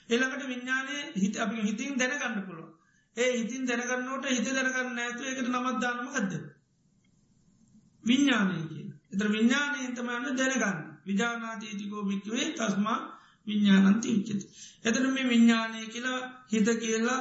[0.10, 2.68] එළකට විඤ්ඥානය හිත අපි හිතින් දැනගන්න පුළුව
[3.18, 6.34] ඒ හිතින් දැනගන්නට හිත දැනගන්න නැතු එකට නමත්දානමකක්ද
[8.04, 10.80] විඤ්ඥානය කිය එතර විඤ්ඥානය තමන්න දැනගන්න.
[11.06, 13.00] විජානාතීතිකෝ භික්වේ තස්මා
[13.48, 14.46] විඤ්ඥානන්ති විච්චති
[14.86, 17.20] එතන මේ විඤ්ඥානය කියලා හිත කියලා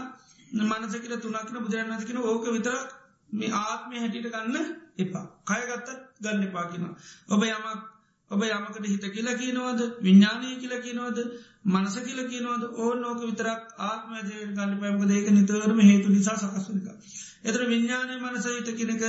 [0.61, 2.89] මනසකට තුනක්න බුදුරන්නාතිකෙන ඕක විතරක්
[3.33, 4.67] මේ ආත්මය හැටිට ගන්න
[4.99, 5.25] එපා.
[5.45, 5.89] කයගත්තත්
[6.21, 6.85] ගන්න එපා කියෙන
[7.29, 7.98] ඔබ යමක්
[8.31, 9.81] ඔබ යමකට හිත කියලා කියනවාද?
[10.01, 11.19] විඤ්ඥානය කියලා කියනවාද?
[11.67, 12.63] මනස කියල කියනවාද?
[12.75, 16.87] ඕ නෝක විතරක් ආත්මය දේ ගන්න පැමක දේක නිතරම හේතු නිසා සකස්වනික
[17.45, 19.05] එතර විඤ්ඥානය මනස හිත කියනක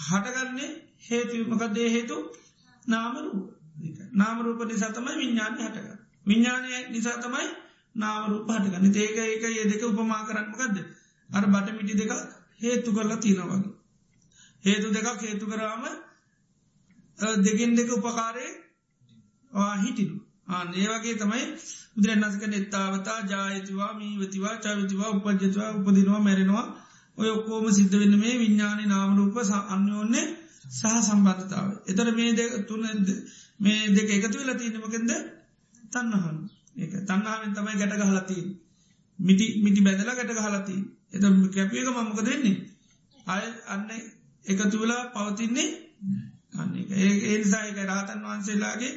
[0.00, 0.70] හටගන්නේ
[1.04, 2.16] හේතුමක දේ හේතු?
[2.84, 3.38] නාමරූ
[4.14, 5.88] නාමරූප නිසා තමයි විඤ්ඥානය හටග
[6.26, 7.48] විඤ්ඥානය නිසා තමයි
[7.94, 10.76] නාමරු පහටගන්න ඒක ඒක ඒ දෙක උපමා කරන්නමකක්ද
[11.30, 12.12] අර බට මිටි දෙක
[12.60, 13.72] හේතු කරලා තියෙනවගේ
[14.64, 15.84] හේතු දෙකක් හේතු කරාම
[17.18, 18.46] දෙකින් දෙක උපකාරය
[19.78, 20.16] හිටිනු
[20.48, 21.44] ආන ඒ වගේ තමයි
[21.94, 26.66] බුදුරන්නසක නෙත්තාවතා ජායතිවා මීවතිවා චවිතිවා උපජ්ජතිවා උපදිනවා මැරෙනවා.
[27.18, 29.36] ඔය ඔක්කෝම සිද්ධ වෙන්න මේ විඤ්ඥානි නාමරූප
[29.68, 30.26] අන්‍යෝන්නේ
[30.70, 32.84] සහ සම්බන්ධතාව එතර මේ දෙ තුන
[33.60, 35.12] මේ දෙක එකතු වෙලා තියනමකෙන්ද
[35.92, 36.38] තන්නහන්
[36.76, 38.46] ඒක තන්නාවෙන් තමයි ගැට ගහලතිී
[39.18, 40.76] මිටි මිටි බැඳලා ගැට ගහලති
[41.12, 42.56] එත කැපියක මමක දෙන්නේ
[43.26, 43.90] අය අන්න
[44.44, 45.68] එකතු වෙලා පවතින්නේ
[46.58, 48.92] අන්න ඒ නිසායක රාතන් වහන්සේලාගේ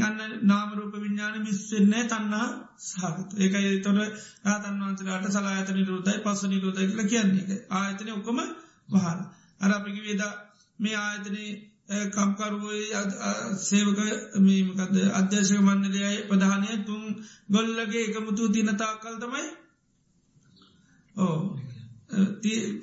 [0.00, 2.48] අන්න නාමරූප විඤ්ඥාන මිස්සෙන්නේ තන්නා
[2.80, 3.28] සහත.
[3.36, 3.98] ඒකයි තොර
[4.44, 7.62] රාතන් වහන්සේලාට සලායත නිරෝධයි පස්ස නිරෝධයි කියලා කියන්නේ.
[7.72, 8.38] ආයතනය ඔක්කොම
[8.88, 9.20] වහල
[9.60, 10.32] අර අපිකි වේදා
[10.78, 11.52] මේ ආයතනයේ
[12.10, 12.84] කම්කරුවයි
[13.60, 14.00] සේවක
[14.38, 17.04] මීමකද අධ්‍යශක මණ්ඩලයයි ප්‍රධානය තුන්
[17.50, 19.46] ගොල්ලගේ එකමුතු තිනතා කල් තමයි
[21.14, 21.38] ඕ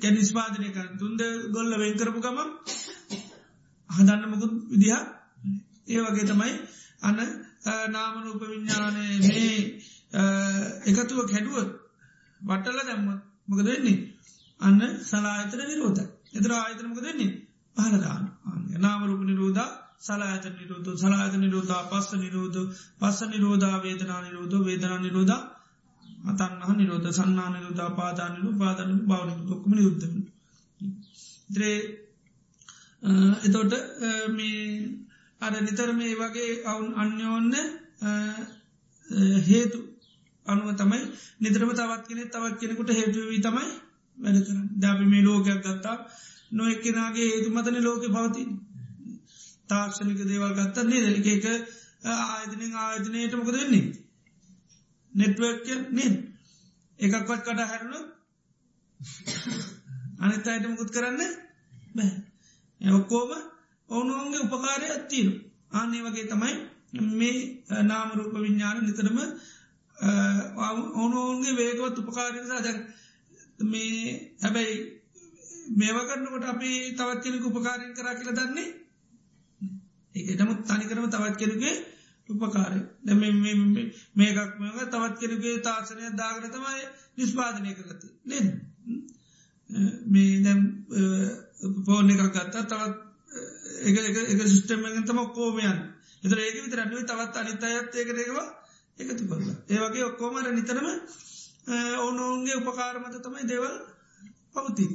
[0.00, 1.20] කැනිස්පාදනය කර තුන්ද
[1.50, 2.50] ගොල්ල වෙන්කරපු ගමන්
[3.90, 4.94] හදන්න මොකුත් විදිහ
[5.88, 6.52] ඒ වගේ තමයි
[7.02, 7.18] අන්න
[7.90, 9.56] නාමරූප විඤ්ඥානය මේ
[10.86, 11.70] එකතුව කැඩුවත්
[12.40, 13.08] වටල දැම්ම
[13.48, 13.98] මොකද වෙන්නේ?
[14.60, 16.02] අන්න සලාහිතර නිරෝධ
[16.34, 17.32] එතර ආයතනමක දෙන්නේ
[17.76, 18.24] පහලදාන
[18.78, 19.64] නාමරුප නිරෝධ
[19.98, 20.90] සලායත නිරෝධ.
[20.94, 22.58] සලායත නිරෝධ පස්ස නිරෝධ.
[23.00, 24.56] පස්ස නිරෝධා වේදනා නිරෝධ.
[24.60, 25.34] වේදනා නිරෝධ
[26.30, 27.08] අතන්නහ නිරෝධ.
[27.10, 30.06] සන්නා නිරෝධ පාදානනු පාදන බාවන ලොක්කම නිරුද්ධ
[31.50, 31.78] ද්‍රේ
[33.42, 33.72] එතොට
[34.30, 34.98] මේ
[35.40, 37.54] අර නිතර මේ වගේ අවුන් අන්‍යෝන්න
[39.42, 39.78] හේතු
[40.46, 41.00] අනුව තමයි
[41.40, 43.68] නිතරම තවත් කෙනෙ තවත් කෙනෙකුට හේතුවී තමයි
[44.18, 45.96] වැඩ කරන දැබි මේ ලෝකයක් ගත්තා.
[46.52, 48.50] නොයක්කෙනගේ හේතු මතන ලෝක පවතින්.
[49.68, 51.44] තාක්ෂණික දේවල් ගත්තන්නේ දෙලික එක
[52.04, 53.86] ආයතන ආයතනයට මොකද වෙන්නේ?
[55.12, 56.04] නෙට්වර්ක නෙ
[56.98, 58.00] එකක්වත් කට හැරුණු
[60.18, 61.20] අනිත් අයට මුකුත් කරන්න
[61.94, 62.33] බැ.
[62.90, 63.30] ඔක්කෝම
[63.88, 65.32] ඔවුනුවන්ගේ උපකාරය ඇත්තිීරු
[65.72, 66.54] ආනේ වගේ තමයි
[67.12, 67.36] මේ
[67.82, 69.18] නාමරූප විඤ්ඥාන නිතරම
[70.94, 72.76] ඔවුනුවන්ගේ වේගවත් උපකාරනිසා දැ
[73.64, 74.76] මේ හැබැයි
[75.72, 78.68] මේවකරන්නකොට අපි තවත් කෙනෙක උපකාරයෙන් කරා කියල දන්නේ?
[80.14, 81.74] ඒකටමුත් තනිකරම තවත් කෙනගේ
[82.28, 82.80] උපකාරය.
[83.00, 84.38] දැ මේකක් මේක
[84.86, 86.84] තවත් කෙනගේ තාසනය දාගන තමයි
[87.16, 88.38] නිස්පාදනය කරති නෙ
[90.06, 90.60] මේ දැම්
[91.84, 92.64] පෝර්ණ එකක් ගත්තා.
[92.64, 93.04] තවත්
[93.82, 95.78] එක සිිස්ටමෙන් තම කෝමයන්
[96.22, 98.48] එතර ඒක විතරන්නුවේ තවත් අනිත අයත් ඒකරේවා
[98.98, 99.56] එකතු කරලා.
[99.68, 100.88] ඒවගේ ඔක්කෝමර නිතරම
[101.98, 103.76] ඕනෝන්ගේ උපකාරමත තමයි දේවල්
[104.52, 104.92] පවතිී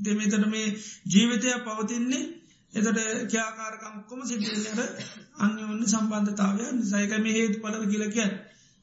[0.00, 0.68] දෙමතන මේ
[1.06, 2.24] ජීවිතය පවතින්නේ
[2.74, 4.80] එතට ක්‍යාකාරකම්ක්කොම සිටියනට
[5.38, 8.34] අන්‍යෝන්න සම්බන්ධතාවය නිසායකම හේතු පලව කියල කියන්න.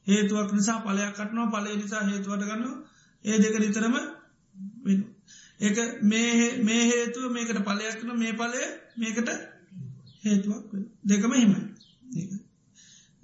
[0.06, 2.72] හේතුවක් නිසා පලයක් කටනවා පලේ නිසා හේතුවට ගන්න
[3.24, 4.06] ඒ දෙක නිතරම වෙන.
[5.60, 8.64] ඒක මේ හේතුව මේකට පලයක්න මේ පලය
[8.96, 9.28] මේකට
[10.24, 10.64] හේතුවක්
[11.04, 11.60] දෙකම හිමයි.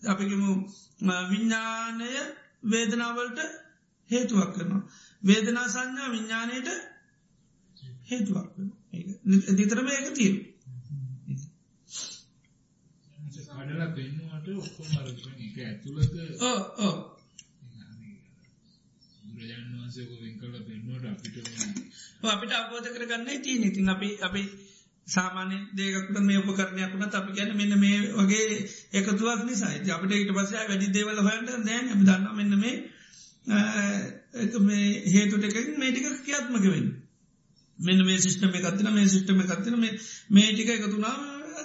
[0.03, 0.45] අපිකම
[1.31, 2.09] විඤ්ඥානය
[2.65, 3.41] වේදනාවලට
[4.11, 4.83] හේතුවක් කරනවා.
[5.23, 6.69] වේදනා සංඥා විඤ්ඥානයට
[8.09, 8.49] හේතුවක්
[9.53, 10.09] දිතරම ඒක.
[10.15, 10.53] තිීර
[13.63, 16.97] කඩලා පෙන්නුවට ඔක්කොම එක ඇතුළත ඕ ඕ
[19.43, 21.37] බුදුරජාණන් වහන්සේ ඔක වෙන් කරලා පෙන්නුවට අපිට
[22.21, 24.43] ඔව් අපිට අවබෝධ කරගන්න තියෙන ඉතින් අපි අපි
[25.07, 28.59] සාමාන්‍ය දේකට මේ උපකරණයක්ුණත් අපි ගැන මෙන්න මේ වගේ
[28.95, 32.77] එකතුවක් නිසායි අපිට ඊට පස්ස වැඩි දේවල් හොයන්ට දැන් ඇ දන්න මෙන්න මේ
[34.61, 36.89] මේ හේතුට එකකින් මේටික ක්‍රියාත්මක වෙන්න.
[37.79, 39.77] මෙන්න මේ සිිස්ටම එකත්තින මේ සිිටම එකත්තින
[40.31, 41.17] මේ ටික එකතුනා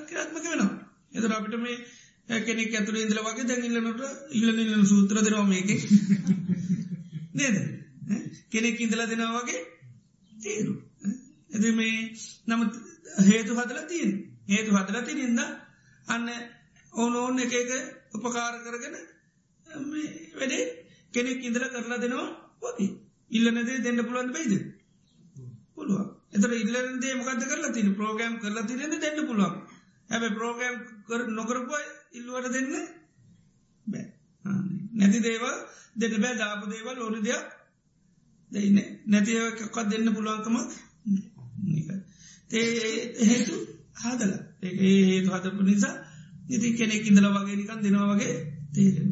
[0.04, 0.72] ක්‍රියාත්මක වෙනවා.
[1.14, 1.78] එතර අපිට මේ
[2.42, 4.02] කෙනෙක් ඇතුළ ඉදල වගේ දැඟිල්ලනට
[4.34, 5.70] ඉල්ල ඉල්ලන සූත්‍ර දෙනවා මේක.
[7.38, 7.56] නේද
[8.50, 9.62] කෙනෙක් ඉඳල දෙනා වගේ
[10.40, 10.74] තේරු
[11.52, 11.98] එද මේ
[12.48, 12.74] නමුත්
[13.24, 14.12] හේතු හදල තියෙන්
[14.48, 15.40] හේතු හදල තිනින්ද
[16.08, 16.28] අන්න
[16.94, 17.72] ඕන ඕන්න එක එක
[18.16, 18.96] උපකාර කරගෙන
[20.36, 20.66] වැඩේ
[21.14, 22.28] කෙනෙක් ඉඳල කරලා දෙනවා
[22.60, 22.88] පොති
[23.32, 24.54] ඉල්ලනදේ දෙන්න පුළුවන් බයිද?
[25.76, 26.00] පුළුව
[26.34, 29.56] එතර ඉල්ලදේ මොකද කරලා තින ප්‍රෝගෑම් කරලා තිනෙද දෙන්න පුළුවන්.
[30.10, 30.78] හැබ ප්‍රෝගෑම්
[31.08, 32.72] කර නොකරපුයි ඉල්ලුවට දෙන්න
[33.86, 34.06] බෑ.
[34.98, 35.56] නැති දේවල්
[35.96, 37.46] දෙන්න බෑ දාපු දේවල් ඕන දෙයක්
[38.52, 38.78] දෙන්න.
[39.06, 40.56] නැතිකත් දෙන්න පුළුවන්කම
[43.24, 43.56] හේතු
[43.96, 44.32] හාදල.
[44.62, 45.96] හේතු හතපු නිසා
[46.50, 48.36] ඉති කෙනෙක් ඉඳල වගේ නිකන් දෙනවා වගේ
[48.74, 49.10] තේරෙන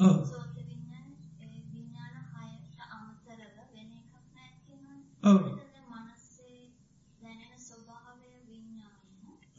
[0.00, 0.16] ඔව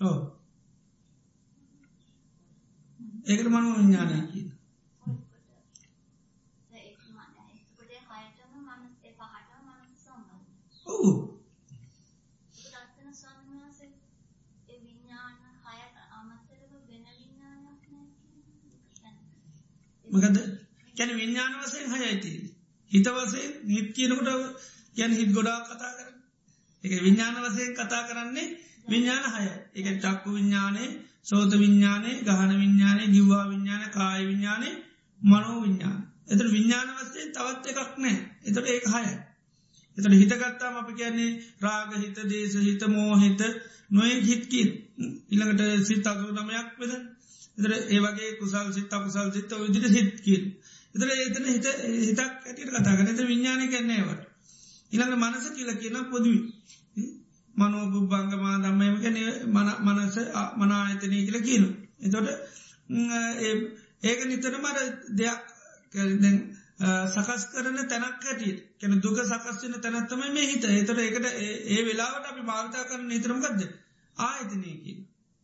[0.01, 0.21] ඕ
[3.31, 4.47] ඒකට මනු විඤ්ඥානය කියන
[10.85, 11.11] ඔවු.
[20.07, 20.37] මකද?
[20.95, 22.31] කැන විඤ්ඥාන වසයෙන් හයයිති
[22.91, 24.29] හිත වසේ නිත් කියනකොට
[24.95, 26.09] ගැන හිත් ගොඩා කතා කර
[26.83, 28.47] එක විඤ්ඥාන වසයෙන් කතා කරන්නේ
[28.87, 29.45] විඤ්ඥාන හය
[29.75, 30.85] එක චක්කු විඤ්ඥානය
[31.25, 34.69] සෝත විඤ්ඥානය ගහන විඤ්ඥානය ජිව්වා විඤ්ඥාන කාය විඤ්ඥානය
[35.21, 39.13] මනෝ විඤ්ඥාන එතට විඤ්ඥාන වස්සේ තවත් එකක් නෑ එතට ඒ හයයි.
[39.97, 41.29] එතට හිතගත්තාම අපි කියන්නේ
[41.59, 43.41] රාග හිත දේශ හිත මෝහිත
[43.91, 44.69] නොය හිත්කින්
[45.29, 46.93] ඉළඟට සිත් අසු නමයක් වෙද
[47.57, 50.43] එතර ඒවගේ කුසල් සිත් අකුසල් සිත්ත විදිර හිත්කින්
[50.95, 51.67] එතර ඒතන හිත
[51.99, 54.21] හිතක් ඇටියට කතා කරන එත විඤ්ඥානය කන්නේවට
[54.91, 56.39] ඉළඟ මනස කියල කියන පොදුවි
[57.61, 59.17] මනෝබුබ්බංගමා දම්මයම කැන
[59.85, 60.17] මනස
[60.57, 61.65] මනා අතනය කියල කියන
[62.01, 62.27] එතොට
[64.03, 64.77] ඒක නිතර මර
[65.13, 65.43] දෙයක්
[65.93, 70.63] සකස් කරන තැනක් ඇටියට කැන දුක සකස්වන තැනත්තම මේ හිත.
[70.65, 73.61] එතට එකට ඒ වෙලාවට අපි භාවිතා කරන නිතරමකක්ද
[74.17, 74.97] ආයතනය කිය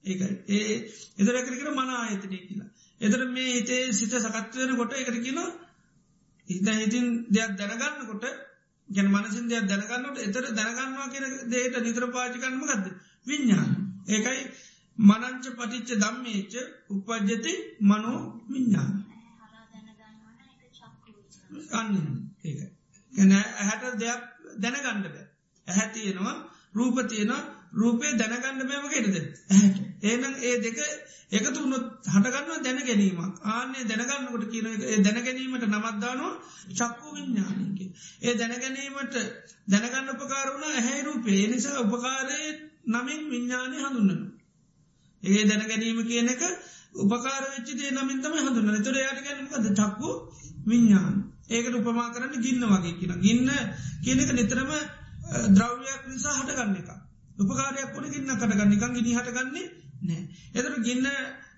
[0.04, 0.34] ඒකයි.
[0.50, 0.76] ඒ
[1.18, 2.70] එදරකරකර මන ආයතනය කියලා.
[3.02, 5.50] එතර මේ හිතේ සිත සකත්වයන කොට එකට කියලා
[6.48, 8.26] හිත හිතින් දෙයක් දැනගන්න කොට
[8.90, 12.86] ගැන මනසින් දෙයක් දැනගන්නට එතර දැනගන්නවා කියෙන දේට නිතර පාචිකන්නම ගද
[13.28, 13.72] විඤ්ඥාන
[14.08, 14.42] ඒකයි
[14.98, 16.54] මනංච පටිච්ච දම්මේච්ච
[16.90, 18.20] උපද්ජති මනෝ
[18.50, 18.92] විඤ්ඥාන
[21.72, 21.96] අන්න.
[22.44, 22.60] ඒක
[23.14, 24.22] ගැන ඇහැට දෙයක්
[24.58, 25.26] දැනගණ්ඩ බෑ.
[25.68, 26.36] ඇහැ තියෙනවා
[26.74, 27.44] රූප තියෙනවා
[27.78, 29.16] රූපය දැනගන්න බෑම කෙරද
[30.04, 30.80] ඒනම් ඒ දෙක
[31.30, 33.36] එකතු වුණොත් හටගන්නවා දැන ගැනීමක්.
[33.46, 36.34] ආනේ දැනගන්නකොට කියන ඒ දැනගැනීමට නමත්දානවා
[36.74, 37.80] චක්කු විඤ්ඥානක
[38.22, 39.16] ඒ දැනගැනීමට
[39.68, 41.44] දැනගන්න උපකාරුණ ඇහැ රූපේ.
[41.48, 42.42] නිසා උපකාරය
[42.88, 44.22] නමින් විඤ්ඥානය හඳුන්නන
[45.24, 46.44] ඒ දැනගැනීම කියන එක
[46.96, 50.10] උපකාර වෙච්චිදේ නමින්තම හඳුන්න තුර යාට ගැනීමකද චක්කු
[50.66, 51.18] විඤ්ඥාන
[51.50, 53.50] ඒකට උපමා කරන්න ගින්න වගේ කියන ගින්න
[54.04, 54.72] කියනක නිතරම
[55.52, 56.90] ද්‍රව්‍යයක් නිසා හටගන්න එක
[57.38, 59.68] උපකාරයක් කොන ගින්න කටගන්න එකන් ගිනි හටගන්නේ
[60.02, 60.22] නෑ
[60.56, 61.08] එතට ගින්න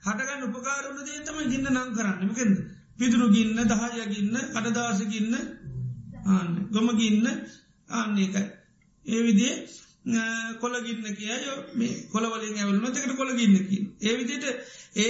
[0.02, 2.20] හටගන්න උපකාරන දේ තම ගින්න නං කරන්න.
[2.26, 2.52] මකෙද
[2.98, 5.34] පිදුරු ගින්න දහය ගින්න කටදාස ගින්න.
[6.28, 6.52] ආන්න.
[6.70, 7.28] ගොම ගින්න.
[7.90, 8.44] ආන්නේකයි
[9.06, 9.54] ඒ විදිේ
[10.60, 14.46] කොළගින්න කියයෝ මේ කොළවලින් ඇවලන තකට කොළගින්නකින් ඒ විදිට
[14.98, 15.10] ඒ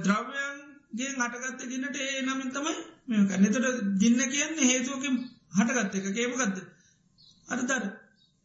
[0.00, 2.74] ද්‍රව්‍යයන්ගේ හටගත්ත ගින්නට ඒ නමින් තමයි
[3.08, 3.66] මේක නතට
[3.98, 5.16] ගින්න කියන්නේ හේතුවකින්
[5.52, 6.58] හටගත්ත එක කේමගත්ද
[7.48, 7.84] අර දර.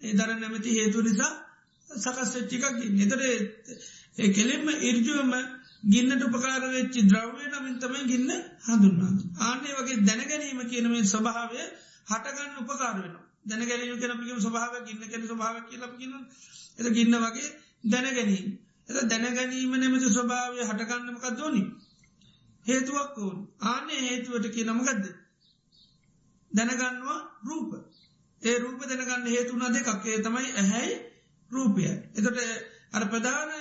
[0.01, 1.33] ඒ දර නැමති හේතු නිසා
[1.89, 2.65] සකස්වෙච්චිකක්
[2.97, 3.21] නතර
[4.29, 5.33] කෙලෙම ඉර්ජුවම
[5.85, 9.11] ගින්නට උපකාර වෙච්චි ද්‍රව්‍ය නමින් තමයි ගින්න හඳුන්නා
[9.41, 11.61] ආනේ වගේ දැනගැනීම කියනමේ ස්වභාවය
[12.07, 13.25] හටගන්න උපකාර වෙනවා.
[13.43, 16.13] දැනගැනීම කෙනපිකම ස්වභාව ගින්න කෙන ස්වභාව කියලපකින
[16.77, 17.49] එත ගින්න වගේ
[17.85, 18.47] දැනගැනීම.
[18.89, 21.63] එත දැනගැනීම නැමති ස්වභාවය හටගන්නමකක් දෝනි
[22.65, 23.37] හේතුවක් ඕන්.
[23.63, 25.05] ආනේ හේතුවට කිය නමගදද
[26.51, 27.71] දැනගන්නවා රූප.
[28.41, 30.17] ඒ රූප දැනගන්න හේතුුණ දෙකක්ේ.
[30.19, 30.95] තමයි ඇහැයි
[31.51, 32.27] රූපය එතට
[32.91, 33.51] අර ප්‍රධාන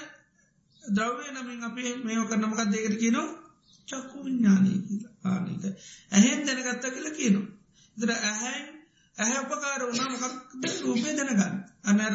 [0.82, 3.28] ද්‍රව්‍ය නමින් අපි මේෝ කරනමකක් දෙකට කියනවා?
[3.88, 5.14] චක්කු විඤ්ඥානය කියලා.
[5.26, 5.64] ආනක
[6.12, 7.48] ඇහෙන් දැනගත්ත කියලා කියනවා.
[7.96, 8.66] දර ඇහැන්
[9.16, 10.64] ඇහැ උපකාර වුණා මොකක්ද?
[10.80, 11.56] රූපය දැනගන්න.
[11.84, 12.14] අන්නර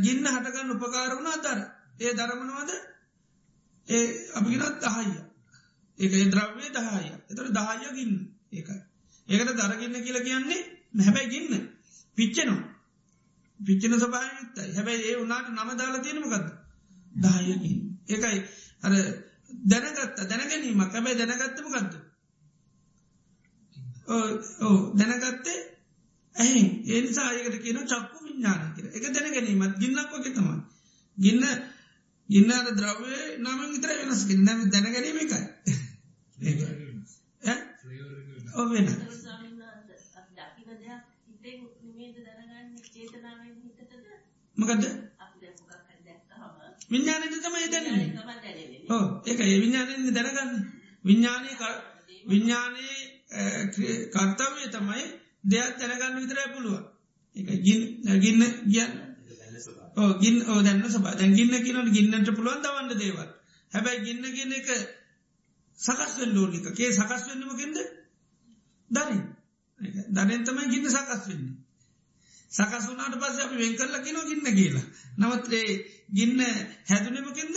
[0.00, 1.60] ගින්න හටගන්න උපකාර වුණා දර.
[2.00, 2.70] ඒ දරමනවාද
[3.88, 5.20] ඒ අපිගෙනත් දහයිය
[5.98, 7.10] ඒක ද්‍රව්‍ය දහය.
[7.28, 8.14] එතර දහය ගින්න.
[8.52, 8.80] ඒකයි.
[9.28, 10.62] ඒකට දරගන්න කියලා කියන්නේ
[10.94, 11.71] නැහැබැයි ගින්න.
[12.18, 12.62] පිච්චනවා.
[13.60, 16.48] පිච්චන සභායුත්තයි හැබැයි ඒ වනාට නම දාලා තියෙනමකක්ද
[17.16, 17.78] දායකින්
[18.08, 18.38] ඒකයි
[18.82, 18.92] අර
[19.64, 20.90] දැනගත්ත දැනගැනීමක්.
[20.90, 21.92] හැබැයි දැනගත්තමකක්ද
[24.60, 25.58] ඕ දැනගත්තේ
[26.36, 26.68] ඇහෙන්.
[26.86, 30.48] ඒනිසා අයකට කියන චක්කු විඤ්ඥාන කියර එක දැනගැනීමත් ගින්නක් වගේ තම
[31.16, 31.44] ගින්න
[32.28, 35.40] ගින්නට ද්‍රව්‍ය නම විතර වෙනස් ගන්න දැනගැනීම එකයි.
[38.54, 38.88] ඔ වෙන
[44.56, 44.84] මකද
[46.90, 47.86] විඤ්ඥානයට තමයි දැන
[48.88, 50.52] ඕ ඒක ඒ විඤ්ඥානයෙන් දැනගන්න.
[51.04, 51.50] විඤ්ඥානය
[52.24, 52.96] විඤ්ඥානයේ
[54.08, 55.04] කර්තාවය තමයි
[55.44, 56.80] දෙයක් තැනගන්න විතරයි පුළුව
[57.34, 57.80] එක ගින්
[58.20, 58.92] ගින්න ගියන්න
[60.16, 63.30] ගින් ඕ දැන්න සබා දැන් ගින්න කියනට ගින්නට පුළුවන් දවන්න දේවල්.
[63.72, 64.68] හැබැයි ගින්න ගන්න එක
[65.78, 67.76] සකස් වෙන් ඩෝනික කේ සකස් වෙන්නමකින්ද
[68.90, 69.22] දරින්.
[70.10, 71.61] දනෙන් තමයි ගින්න සකස් වෙන්නේ
[72.52, 74.86] සකස් වනාට පස අපි වෙන් කරල කින ගින්න කියලා.
[75.18, 75.68] නවත්ේ
[76.10, 76.40] ගින්න
[76.86, 77.56] හැදුනමකින්ද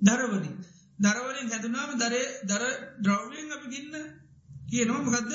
[0.00, 0.56] දරවලින්.
[0.98, 2.64] දරවලින් හැදුනාම දරේ දර
[3.00, 3.94] ද්‍රව්යෙන් අපි ගින්න
[4.68, 5.32] කියනවා මොකක්ද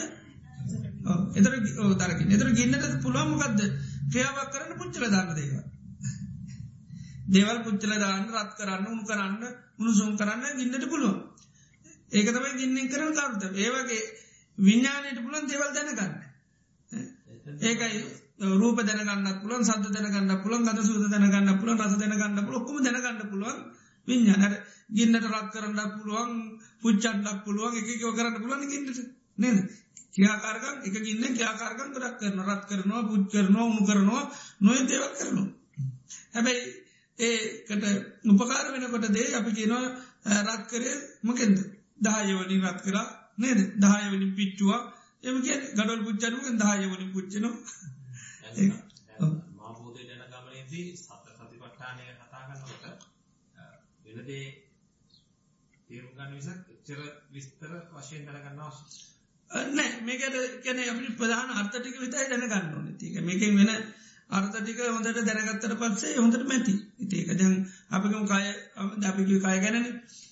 [1.35, 1.53] එතර
[1.97, 3.61] දරකින් එතර ගින්නට පුළොමකක්ද
[4.09, 5.53] ක්‍රියාවක් කරන්න පුච්චල දාන්න දේව
[7.27, 9.43] දේවල් පුච්චල දාන්න රත් කරන්න උුණු කරන්න
[9.77, 11.19] උුණුසුම් කරන්න ගින්නට පුළුවන්.
[12.11, 14.01] ඒක තමයි ගින්නෙන් කරන කරුත ඒවගේ
[14.57, 16.13] විඤ්ඥානයට පුළන් දේවල් දැනගන්න.
[17.61, 18.01] ඒකයි
[18.41, 23.59] රූප දැනගන්න පුළන් සද දැනගන්න පුළන් ගත සූද දැනගන්න පුළන් රස දැනගන්න පුළොක්කම දැනගන්න පුළුවන්
[24.07, 24.57] විඤ්ඥානට
[24.89, 26.31] ගින්නට රත් කරන්න පුළුවන්
[26.81, 28.99] පුච්චන්ඩක් පුළුවන් එක යෝ කරන්න පුළන් ගින්නට
[29.37, 29.59] නේද?
[30.13, 34.23] කියාකාරකම් එක ගින්න කියාකාරකම් ගොඩක් කරන රත් කරනවා පුච් කරනවා උුණු කරනවා
[34.61, 35.47] නොය දේව කරනවා.
[36.33, 36.63] හැබැයි
[37.19, 37.85] ඒකට
[38.27, 39.85] උපකාර වෙනකොට දේ අපි කියනවා
[40.41, 40.89] රත් කරය
[41.23, 41.57] මකෙන්ද?
[41.99, 43.07] දායවලින් රත් කරා.
[43.37, 43.59] නේද?
[43.77, 44.81] දායවලින් පිච්චුවා.
[45.23, 47.55] එම කිය ගඩල් පුච්චනුවෙන් දායවලින් පුච්චනවා.
[48.51, 53.07] මාබෝධය ජන ගමනේදී සත සතිපට්ඨානය කතා කරනකොට
[54.05, 54.45] වෙනදේ
[55.85, 56.99] තේරුම් ගන්න විසක් එච්චර
[57.31, 59.11] විස්තර වශයෙන් දැනගන්න අවශ්‍ය
[59.71, 59.89] නෑ.
[60.01, 62.87] මේකට කැන අපි ප්‍රධාන අර්ථටික විතයි දැනගන්න ඕන.
[62.95, 63.71] තික මේකින් වෙන
[64.31, 66.75] අර්ථටික හොඳට දැනගත්තර පත්සේ හොඳට මැති.
[66.99, 67.55] ඉතික දැන්
[67.91, 68.45] අපිකම කාය
[69.03, 69.87] අපිකි කාය ගැනන.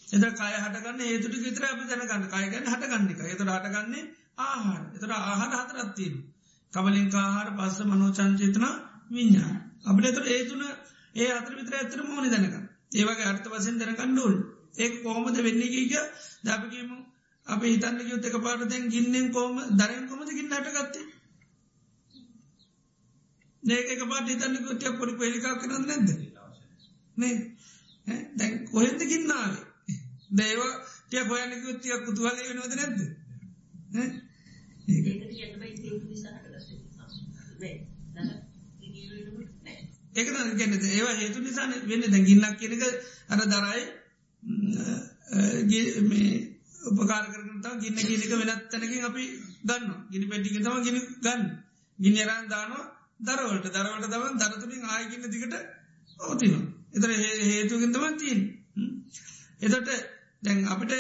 [0.09, 2.27] එද කාය හටගන්න ඒතුට විතර අපි දැනගන්න.
[2.27, 4.03] කායගැන හටගන්නික එතට හටගන්නේ
[4.39, 4.83] ආහාර.
[4.93, 6.15] එතට ආහාර හතරත්තිීම
[6.73, 8.65] කවලින් කාහාර පස්ස මනෝ චංචේතන
[9.11, 9.53] විඤ්ඥා
[9.85, 10.63] අපට එතුර ඒතුන
[11.15, 12.55] ඒ අතර විතර ඇතර මෝනි දැනක
[12.93, 14.35] ඒවගේ අර්ථ වසෙන් දැනකණ්ඩුල්
[14.77, 16.03] ඒ කෝමද වෙන්නේ කිය
[16.43, 16.89] දැපකීම
[17.47, 21.05] අප හිතන්න යුත් එක පාටතැන් ගින්නෙන් කෝම දරෙන් කොමද ගින්න හටගත්තේ?
[23.63, 26.09] නේක පාට හිතන්න කොටිය පොඩි පෙලිකා කරන්න නැද
[27.17, 27.35] නේ.
[28.35, 29.63] දැන් කොහෙන්ද ගින්නාවේ
[30.33, 30.61] දේව
[31.01, 32.99] ටිය හොයන්න යුත්තිය කුතුහලේ වෙනවද නැද්ද?
[33.95, 34.19] ඒක.
[40.13, 42.03] ගැන ඒවා හේතු නිසාන වෙන්න.
[42.03, 42.83] දැ ගින්නක් කියනක
[43.27, 43.83] අර දරයි
[46.81, 49.23] උපකාර කරනතා ගින්න කියනක වෙනත් තැනකින් අපි
[49.63, 51.41] ගන්න ගිනි පැටික තම ගෙන ගන්න.
[51.99, 52.83] ගිනිරන් දානවා
[53.19, 53.67] දරවලට.
[53.67, 55.55] දරවට දවන් දරතුමින් ආයගන්න දිකට
[56.19, 56.53] ඕතින
[56.93, 57.09] එතර
[57.45, 58.41] හේතුකින් තම තිීන්
[59.61, 59.89] එතට
[60.41, 60.91] දැන් අපට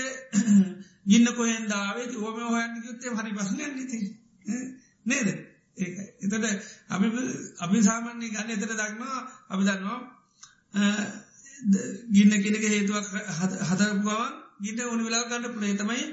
[1.05, 3.99] ගින්න කොහෙන් දාවේ ඕම හොයන්න යුත්තේ හරි පසන ති
[5.05, 5.48] නේද?
[5.79, 6.45] ඒකයි එතට
[6.89, 7.07] අපි
[7.59, 9.19] අපි සාමාන්‍ය ගන්න එතට දක්නවා
[9.49, 9.99] අපි දන්නවා
[12.09, 13.07] ගින්න කෙනෙක හේතුවක්
[13.67, 16.03] හදරපුගවන් ගිට ඕනි වෙලා ගන්න පුළේ තමයි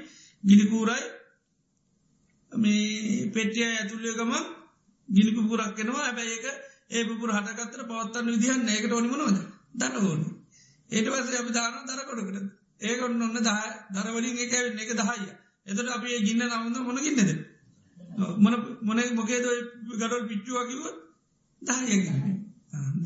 [0.43, 1.05] ගිනිකූරයි
[2.51, 4.45] මේ පෙටිය ඇතුල්ලිය ගමන්
[5.09, 6.45] ගිනිකු පුරක්කෙනවා ඇබැයි ඒක
[6.91, 9.37] ඒ පුර හටකත්තර පවත්තන්න විදිහන්න ඒකට ඕනිමනොද
[9.75, 10.23] දනගෝන
[10.89, 12.47] ඒට වස අපි දාන දරකොඩකට
[12.81, 13.59] ඒකොන්න ඔන්න දහ
[13.93, 15.27] දරවලින් එක වෙන්න එක දහය
[15.67, 17.31] එතට අපි ගින්න නමුද මොන ගින්නද?
[18.17, 19.45] මොන මොන මොකේද
[19.91, 20.81] ගඩල් පිච්චුවකිව
[21.61, 22.37] දහයගන්න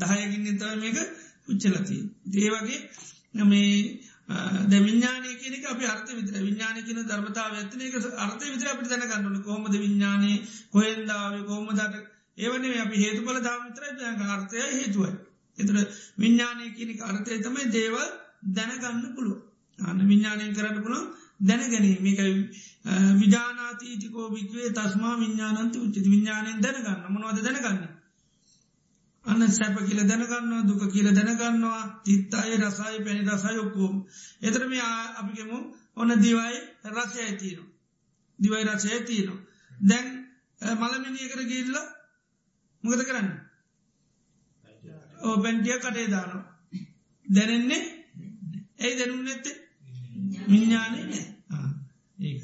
[0.00, 0.98] දහයගින්න තව මේක
[1.44, 2.80] පුච්චලති දේවගේ
[3.44, 4.00] මේ
[4.64, 9.74] ද විඤ්ඥානය කියනක අප අර්ථ විතර විඤ්ඥාන කියන ධර්මතාව ඇත්තනක අර්ථ විතර අපට දැනගන්නන කොහොමද
[9.76, 10.32] විඤ්ඥානය
[10.70, 11.94] කොහෙන්දාව කොහොමදට
[12.38, 13.82] ඒවනේ අපි හේතු බල දාමිතර
[14.30, 15.12] අර්ථය හේතුවයි.
[15.58, 15.76] එතර
[16.16, 18.08] විඤ්ඥානය කියනක අර්ථය තමයි දේවල්
[18.50, 19.38] දැනගන්න පුළුව
[19.78, 21.06] අන්න විඤ්ඥානයෙන් කරන්න පුළුවන්
[21.42, 21.98] දැනගැනීම.
[22.00, 22.34] මේකයි
[23.16, 27.02] විජානාතීතිකෝ භික්වේ තස්මා විඤ්ඥානන්ත උච්චි විඤ්ඥානයෙන් දැනගන්න.
[27.08, 28.02] මොනවද දැනගන්න?
[29.24, 33.96] අන්න සැප කියල දැනගන්නවා දුක කියල දැනගන්නවා තිත්තාය රසාය පැණි රසාය ඔක්කෝම්.
[34.42, 34.72] එතරම
[35.16, 35.58] අපිගෙමු
[35.96, 36.58] ඔන්න දිවයි
[36.88, 37.70] රසය ඇතියනවා
[38.38, 39.40] දිවයි රසය ඇතියනවා
[39.80, 40.08] දැන්
[40.60, 41.76] මළමිනියකර ගිල්ල
[42.84, 43.28] මොකද කරන්න?
[45.22, 46.44] ඕ පැන්ටිය කටේ දානවා.
[47.26, 47.82] දැනෙන්නේ?
[48.80, 49.56] ඇයි දැනුම් නැත්තේ?
[50.48, 51.31] විඤ්ඥානය නෑ
[52.22, 52.38] ඒ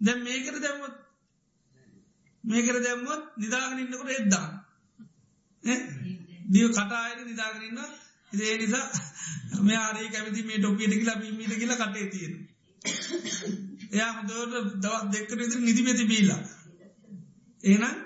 [0.00, 0.94] දැම් මේකර දැම්මොත්?
[2.44, 4.46] මේකර දැම්මොත් නිදාගෙන ඉන්නකොට එද්දා
[6.48, 7.78] දිය කටායට නිදාගරන්න
[8.32, 8.86] ඉදේ නිසා
[9.62, 12.34] මේ ආරේ කැමති මේ ටොපියට කියලා බීමීට කියලා කටේ තියෙන
[13.92, 14.32] එයා හොදට
[14.82, 16.42] දවත් දෙක්කට ඉදිරි නිදිමැති බීලා
[17.62, 17.96] ඒනම්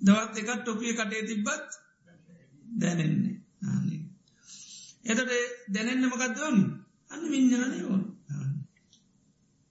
[0.00, 1.70] දවත් එකත් ටොපිය කටේ තිබ්බත්
[2.76, 3.36] දැනෙන්නේ.
[3.64, 4.00] ආනේ
[5.04, 5.30] එතට
[5.68, 6.64] දැනෙන්න මකක්ද ඕනි
[7.10, 8.02] අන්න විඤ්ඥානය ඕන.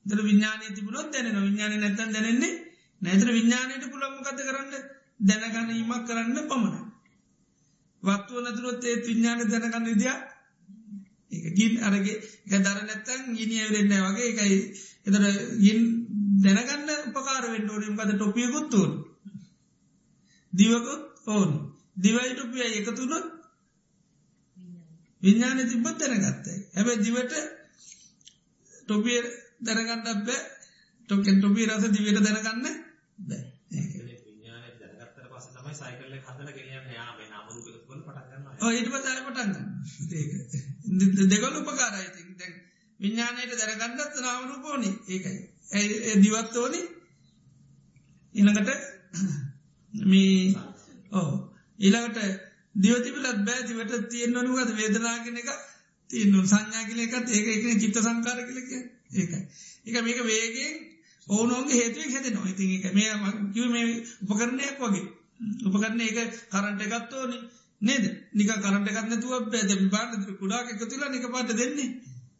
[0.05, 2.53] දර විඤ්ඥානය තිබුණොත් දැනෙන විඤ්ඥානය නැතන් දැනෙන්නේ
[3.01, 4.73] නැතර විඤ්ඥානයට පුළම්මකත කරන්න?
[5.19, 6.77] දැනගැනීමක් කරන්න පමණ
[8.03, 10.15] වත්තුව නැතුරොත් ඒ විඤ්ඥාන දැනගන්න විදිිය?
[11.31, 14.57] ඒ ගින් අරගේ එක දර නැත්තන් ගිනි ඇවරෙන්න වගේ එකයි
[15.05, 15.23] එතර
[15.59, 15.79] ගින්
[16.43, 18.91] දැනගන්න උපකාර වෙන්ඩෝනියම් කත ටොපියකුත්තුන්
[20.53, 21.51] දිවකුත් ඕන්.
[21.97, 23.25] දිවයි ටොපිය එකතුනොත්
[25.23, 27.33] විඤ්ඥාන තිබත් දැනගත්තයි හැබැ දිවට
[28.87, 29.19] ටොපිය
[29.63, 30.41] දැනගන්නත් බෑ.
[31.09, 32.63] ටොකෙන් ටොපිය රස දිවට දැනගන්න
[33.19, 33.41] බෑ.
[38.69, 39.67] ඊට පස්සේ පටන් ගන්න
[40.13, 40.31] ඒක.
[41.27, 42.29] දෙගොල්ල උපකාරයි ඉතින්.
[42.39, 42.53] දැන්
[42.99, 44.93] විඥාණයට දැනගන්නත් නාම රූප ඕනේ.
[45.07, 45.37] ඒකයි.
[45.71, 46.85] ඒ දිවත් ඕනේ?
[48.35, 48.69] ඊළඟට
[49.93, 50.55] මේ
[51.11, 51.29] ඔව්.
[51.79, 52.19] ඊළඟට
[52.75, 53.67] දිව තිබිලත් බෑ.
[53.67, 55.53] දිවට තියෙන්න ඕනේ මොකද වේදනාව කියන එක
[56.09, 56.35] තියෙන්න.
[56.35, 59.39] ඕනේ සංඥා කියන එකත් ඒක ඒකනේ චිත්ත සංකාර කියලා කියන්නේ ඒකයි.
[59.85, 60.73] ඒක මේක වේගයෙන්
[61.27, 62.47] ඕනෝන්ගේ හේතුවෙන් හැදෙනවා.
[62.47, 63.11] ඉතින් ඒක මේ
[63.53, 63.85] කිව්වේ මේ
[64.23, 65.05] උපකරණයක් වගේ.
[65.63, 66.17] උපකරණ ඒක
[66.49, 67.41] කරන්ට් එකත් ඕනේ
[67.81, 68.05] නේද?
[68.31, 71.89] නිකන් කරන්ට් එකක් නැතුව බෑ දැන් බාන්න කුඩාක එකතු වෙලා නික පාට දෙන්නේ.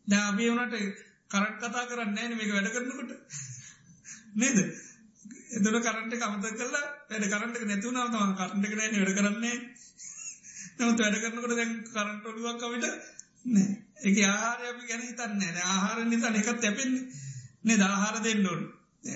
[0.07, 0.75] දැන් අපි උනට
[1.29, 3.11] කරන්ට් කතා කරන්නේ නැහැ මේක වැඩ කරනකොට.
[4.35, 4.57] නේද?
[5.53, 9.17] එතන කරන්ට් එක අමතක කරලා වැඩ කරන්ට් එක නැති වුණාම තමයි කරන්ට් එක නැහැ වැඩ
[9.17, 9.57] කරන්නේ.
[10.77, 12.85] නමුත් වැඩ කරනකොට දැන් කරන්ට් ඔළුවක් අපිට
[13.45, 13.71] නෑ.
[13.99, 17.03] ඒක ආහාරය අපි ගැන හිතන්නේ නෑ ආහාර නිසා එකත් තැපෙන්නේ
[17.63, 17.81] නේද?
[17.83, 18.63] ආහාර දෙන්න ඕන.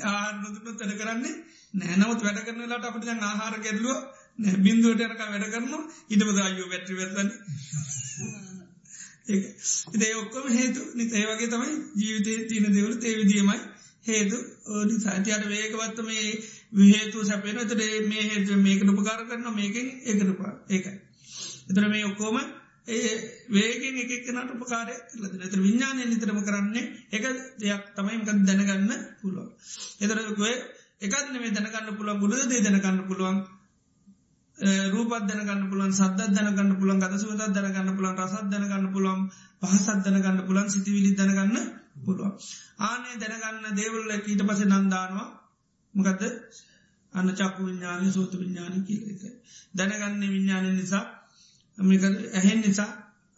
[0.04, 1.36] ආහාර නොදුන්නොත් වැඩ කරන්නේ
[1.74, 3.98] නෑ නමුත් වැඩ කරන වෙලාවට අපිට දැන් ආහාර ගැටලුව
[4.40, 4.58] නෑ.
[4.60, 5.84] බින්දුවට යනකම් වැඩ කරනවා.
[6.06, 7.36] ඊට පස්සේ අයියෝ බැටරි වැස්සන්නේ
[9.28, 9.44] ඒක.
[9.88, 10.82] ඉතින් ඒ ඔක්කොම හේතු.
[10.94, 12.94] නිත ඒ වගේ තමයි ජීවිතයේ තියෙන දේවල්.
[13.00, 13.60] ඒ විදිහමයි
[14.06, 14.38] හේතු.
[14.86, 16.28] නිසා ඉතින් වේගවත් මේ
[16.92, 19.54] හේතු සැපේන එතකොට මේ හේතු මේකට උපකාර කරනවා.
[19.54, 20.56] මේකෙන් ඒකට උපකාර.
[20.70, 20.96] ඒකයි.
[21.68, 22.38] එතකොට මේ ඔක්කොම
[22.88, 23.12] ඒ
[23.50, 25.46] වේගෙන් එක එක්කනට උපකාරය කරලා දෙනවා.
[25.46, 27.24] ඒතර විඥානය නිතරම කරන්නේ එක
[27.58, 29.50] දෙයක් තමයි මොකද දැනගන්න පුළුවන්.
[30.00, 30.56] ඒතර ඔය
[31.00, 33.38] එකක් නෙමෙයි දැනගන්න පුළුවන් ගුණ දේ දැනගන්න පුළුවන්.
[34.90, 39.22] රූපත් දැනගන්න පුළුවන් සද්දත් දැනගන්න පුළුවන් ගඳ සුවඳත් දැනගන්න පුළුවන් රසත් දැනගන්න පුළුවන්
[39.62, 41.58] පහසත් දැනගන්න පුළුවන් සිතවිලි දැනගන්න
[42.04, 42.34] පුළුවන්.
[42.80, 45.28] ආනේ දැනගන්න දේවල් ඊට පස්සේ නම් දානවා.
[45.94, 46.24] මොකද්ද?
[47.14, 49.32] අන්න චක්කු විඥානය සෝත විඥානය කියලා එකයි.
[49.76, 51.06] දැනගන්නේ විඥානය නිසා
[51.78, 52.92] මේක ඇහෙන් නිසා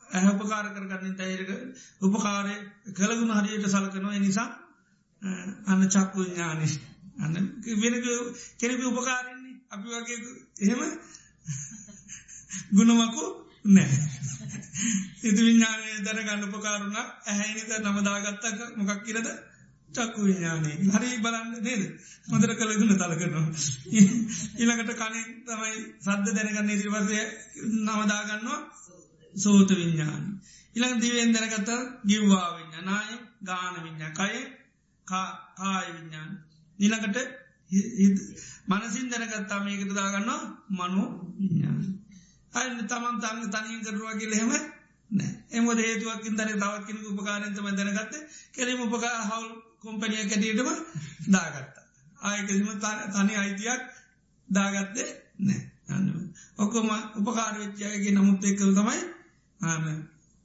[0.09, 1.49] ඇහ උපකාර කරගන්න තයිරක
[2.01, 2.55] උපකාරය
[2.91, 4.19] කළගුණ හරියට සලකනවා.
[4.19, 4.49] නිසා
[5.65, 6.67] අන්න චක්කු ඥානි
[7.19, 7.33] අන්න
[7.75, 7.95] වෙන
[8.57, 10.17] කෙනෙක උපකාරන්නේ අපි වගේ
[10.61, 10.81] එහෙම
[12.71, 13.23] ගුණමකු
[13.65, 13.97] නෑ
[15.21, 19.27] ඉති විඤ්ඥානය දැනගන්න උපකාරුණ ඇහැනිත නමදාගත්තක මොකක් කියරද
[19.89, 21.83] චක්කු විඤ්ඥානය හරි බලන්න නේද?
[22.27, 23.45] මොදර කළගුණ තලකනවා
[24.55, 27.19] ඊළඟට කනින් තමයි සද්ධ දැනගන්න ඉදිරිවසය
[27.77, 28.59] නවදාගන්නවා
[29.35, 30.23] සෝත විඤ්ඥාන
[30.75, 31.71] ඉළඟ දිවෙන් දැනගත
[32.05, 33.11] ගිව්වා විඤ්ඥනාය
[33.43, 34.39] ගාන විඤ්ඥා කය
[35.07, 36.31] කාය විඤ්ඥාන
[36.79, 37.17] නිළඟට
[38.69, 40.41] මනසින් දැනගත්තා මේකට දාගන්නවා
[40.71, 41.07] මනෝ
[41.37, 41.81] විඤ්ඥාන
[42.53, 44.51] අන්න තමන් තන්න තනින් කරුවා කියලහෙම
[45.09, 48.13] නෑ එමද හේතුවකින් දර තවත්කින උපකාරන්තම දැනගත්ත.
[48.53, 49.49] කෙරීම උපකා හවල්
[49.83, 50.69] කොම්පනිය කැටියටම
[51.31, 51.85] දාගත්තා.
[52.19, 52.67] ආයකම
[53.13, 53.81] තනි අයිතියක්
[54.49, 56.07] දාගත්තේ නෑ අන්න.
[56.57, 56.89] ඔක්කොම
[57.19, 59.01] උපකාරවෙච්චයගේ නමුත් එක්කල් තමයි
[59.61, 59.85] ආන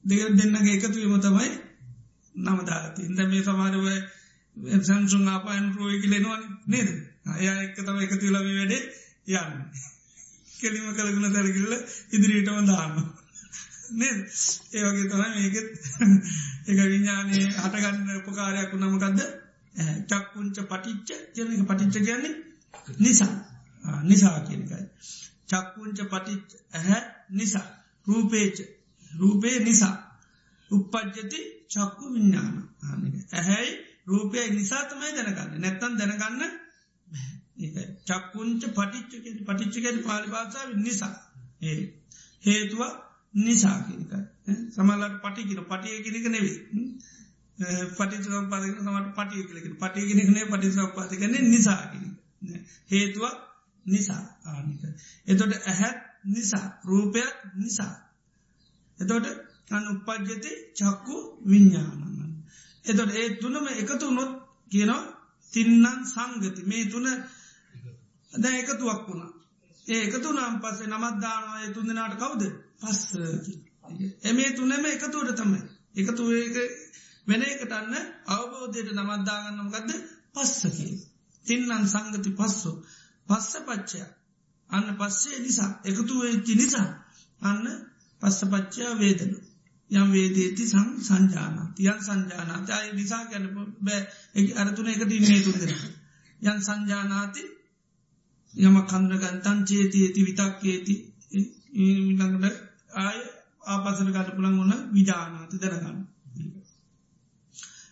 [0.05, 1.51] දෙක දෙන්නගේ එකතුවීම තමයි
[2.35, 3.86] නමදාගති ඉද මේ සමාරව
[4.82, 6.89] සංසුන් ආපායන් ප්‍රෝය කිලෙනවා නේද?
[7.28, 8.82] අය එක්ක තම එකතු ලබි වැඩේ
[9.35, 9.52] යන්න.
[10.55, 11.73] කෙලිම කළගුණ තැරකිල්ල
[12.12, 13.14] ඉදිරියටම දාන්න
[13.95, 14.19] නේද
[14.73, 15.69] ඒවගේ තමයි මේකෙත්
[16.65, 19.21] එක විඤ්ඥානයේ හටගන්න උපකාරයක් වුණමකක්ද
[20.09, 22.35] චක්කුංච පටිච්ච කියනක පටිච්ච කියන්නේ
[22.99, 23.35] නිසා.
[24.03, 24.85] නිසා කියනකයි
[25.49, 27.66] චක්කුංච පටිච් ඇහැ නිසා.
[28.07, 28.59] රූපේච.
[29.11, 29.97] රූපේ නිසා.
[30.71, 32.55] උපපජ්ජති චක්කු විඤ්ඥාන
[33.33, 33.73] ඇහැයි
[34.07, 35.61] රූපය නිසා තමයි දැනගන්න.
[35.61, 36.43] නැත්තන් දැනගන්න
[38.07, 39.12] චක්කුංච පටිච්ච
[39.47, 41.15] පටිච්චකයට පාලි භාසාාව නිසා.
[41.62, 41.81] ඒ
[42.45, 42.81] හේතුව
[43.35, 46.59] නිසා කියනකයි සමල්ලට පටිකින පටිය කිරික නෙවේ
[47.90, 52.06] පටි සම්පාදක සමට පටිය කලෙක පටිය කෙනෙක්නේ පටි සම්පාති කන නිසාකින
[52.90, 53.24] හේතුව
[53.86, 54.82] නිසා ආනික
[55.27, 57.94] එතොට ඇහැත් නිසා රූපයක් නිසා.
[58.98, 59.27] එතොට
[59.70, 61.16] අන උපද්ජති චක්කු
[61.47, 62.32] විඤ්ඥානන්න
[62.85, 64.32] එතොට ඒ තුනම එකතු නොත්
[64.73, 65.02] කියනවා
[65.52, 66.62] තින්නන් සංගති.
[66.62, 67.06] මේ තුන
[68.32, 69.32] ද එකතුවක් වුණා.
[69.86, 72.43] ඒ එකතු නම් පස්සේ නමත්දානය තුන් දෙනාට කවුද?
[72.81, 73.55] පස්සකි
[74.23, 75.61] එමේ තුනම එකතුවට තමයි.
[75.95, 76.23] එකතු
[77.27, 77.95] වෙන එකටන්න
[78.27, 79.91] අවබෝධයට නමත්දාගන්නම් ගදද
[80.35, 80.89] පස්සකි
[81.45, 82.71] තින්නන් සංගති පස්සු.
[83.29, 84.05] පස්ස පච්චය.
[84.71, 85.73] අන්න පස්සේ නිසා.
[85.85, 86.89] එකතු වෙච්චි නිසා
[87.43, 87.67] අන්න
[88.23, 89.35] පස්ස පච්චා වේදන.
[89.91, 91.81] යම් වේදේති සං සංජානත්.
[91.81, 92.69] යන් සංජානත.
[92.71, 93.47] අය නිසා ගැන
[93.81, 94.01] බෑ.
[94.55, 95.75] අරතුන එකට ඉන්නේ තුන්දෙන
[96.43, 97.45] යන් සංජානාති
[98.55, 100.95] යම කන්දගන්තන් චේති ඇති විතක්කේති.
[101.75, 102.57] ළඟට
[102.99, 103.19] ආය
[103.67, 105.99] ආපසන කට පුළන් ඔන්න විජානාති දරගන්න.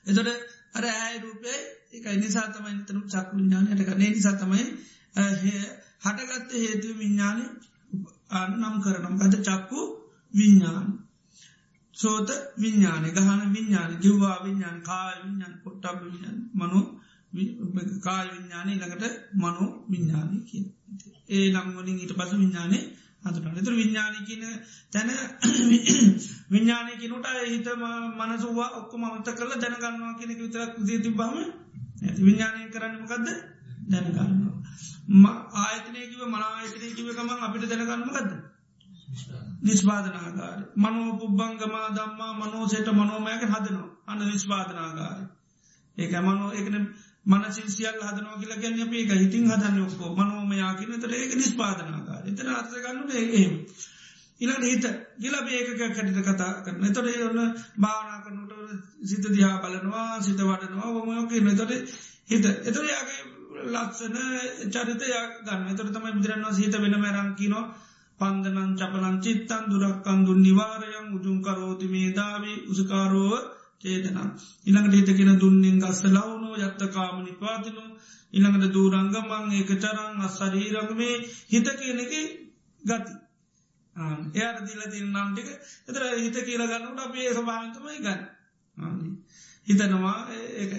[0.06, 0.28] එතොට
[0.72, 1.58] අර ඇය රූපේ
[1.92, 4.64] එක නිසා තමයි තනු චක්කු විඥානයට කනේ නිසා තමයි
[6.02, 7.44] හටගත්ත හේතුව විඤ්ඥානය
[8.52, 9.80] නම් කරනම් ගත චක්කු
[10.34, 10.88] විඤ්ඥාන
[11.96, 16.80] සෝත විඤ්ඥාන ගහන විඤ්ඥාන ජිව්වා විඤ්ඥාන කාය විඤ්ඥාන පොට්ටබ විඤ්ඥාන මනු
[18.00, 20.64] කාය විඤ්ඥානය ළඟට මනෝ විඤ්ඥානය කිය
[21.28, 22.78] ඒ නම්වලින් ඊට පස විඤ්ඥානය
[23.24, 24.44] අතුට එතුර විඤ්ඥානය කියන
[24.92, 25.10] තැන
[26.52, 27.68] විඤ්ඥානය කිනට හිත
[28.18, 31.36] මනසුවා ඔක්කොම අමත කරල දැනගන්නවා කෙනෙක විතරක් දී තිබාම
[32.18, 33.26] විඤ්ඥානය කරන්නමකක්ද
[33.88, 34.56] දැනගන්නවා.
[35.56, 38.30] ආයතනයකිව මනායතනයකිව කමන් අපිට දැනගන්නමකක්ද
[39.62, 43.88] නිස්පාදනාගාර මනෝ පුබ්බංගමා දම්මා මනෝසයට මනෝමයක හදනවා.
[44.06, 45.20] අන්න නිස්පාදනාගාර
[45.98, 46.76] ඒක මනෝ එකන
[47.26, 52.22] මනසින් සියල් හදනෝ කියලා ගැන්න අපේ එක හිතින් හදන්න ඔක්කෝ මනෝමයා කියන තර ඒක නිස්පාදනාගාර
[52.26, 53.54] එතන අර්ථගන්නට එහෙම.
[54.40, 54.86] ඉලට හිත.
[55.18, 58.52] ගිල ඒකක කැටිට කතා කරන තොට ඔන්න භානා කරනට
[59.04, 61.72] සිත දිහා බලනවා සිත වඩනවා ොමයෝක නතොට
[62.26, 62.44] හිත.
[62.64, 63.20] එතර යාගේ
[63.66, 64.16] ලක්ෂන
[64.68, 65.08] චරිතය
[65.44, 67.64] ගන්න තොර තමයි බුදුරන්වා හිත වෙන මැරංකිනවා
[68.20, 74.28] පන්දනන් චපලන් චිත්තන් දුරක්කන් දුන් නිවාරයන් උජුම් කරෝති මේ දාවී උසකාරෝව චේතනම්.
[74.64, 77.84] ඉළඟට හිතකෙන දුන්නින් ගස්ස ලවුණෝ යත්තකාම නිපාතිනු
[78.32, 81.16] ඉළඟට දූරංගමං ඒක චරං අස්සරීරග මේ
[81.48, 82.12] හිත කියනෙක
[82.82, 83.14] ගති.
[84.32, 85.48] එයාට දිල තිල් නම්ටික
[85.86, 88.22] එතර හිත කියල ගන්නට අපේ සභාන්තමයි ගන්න.
[89.66, 90.16] හිතනවා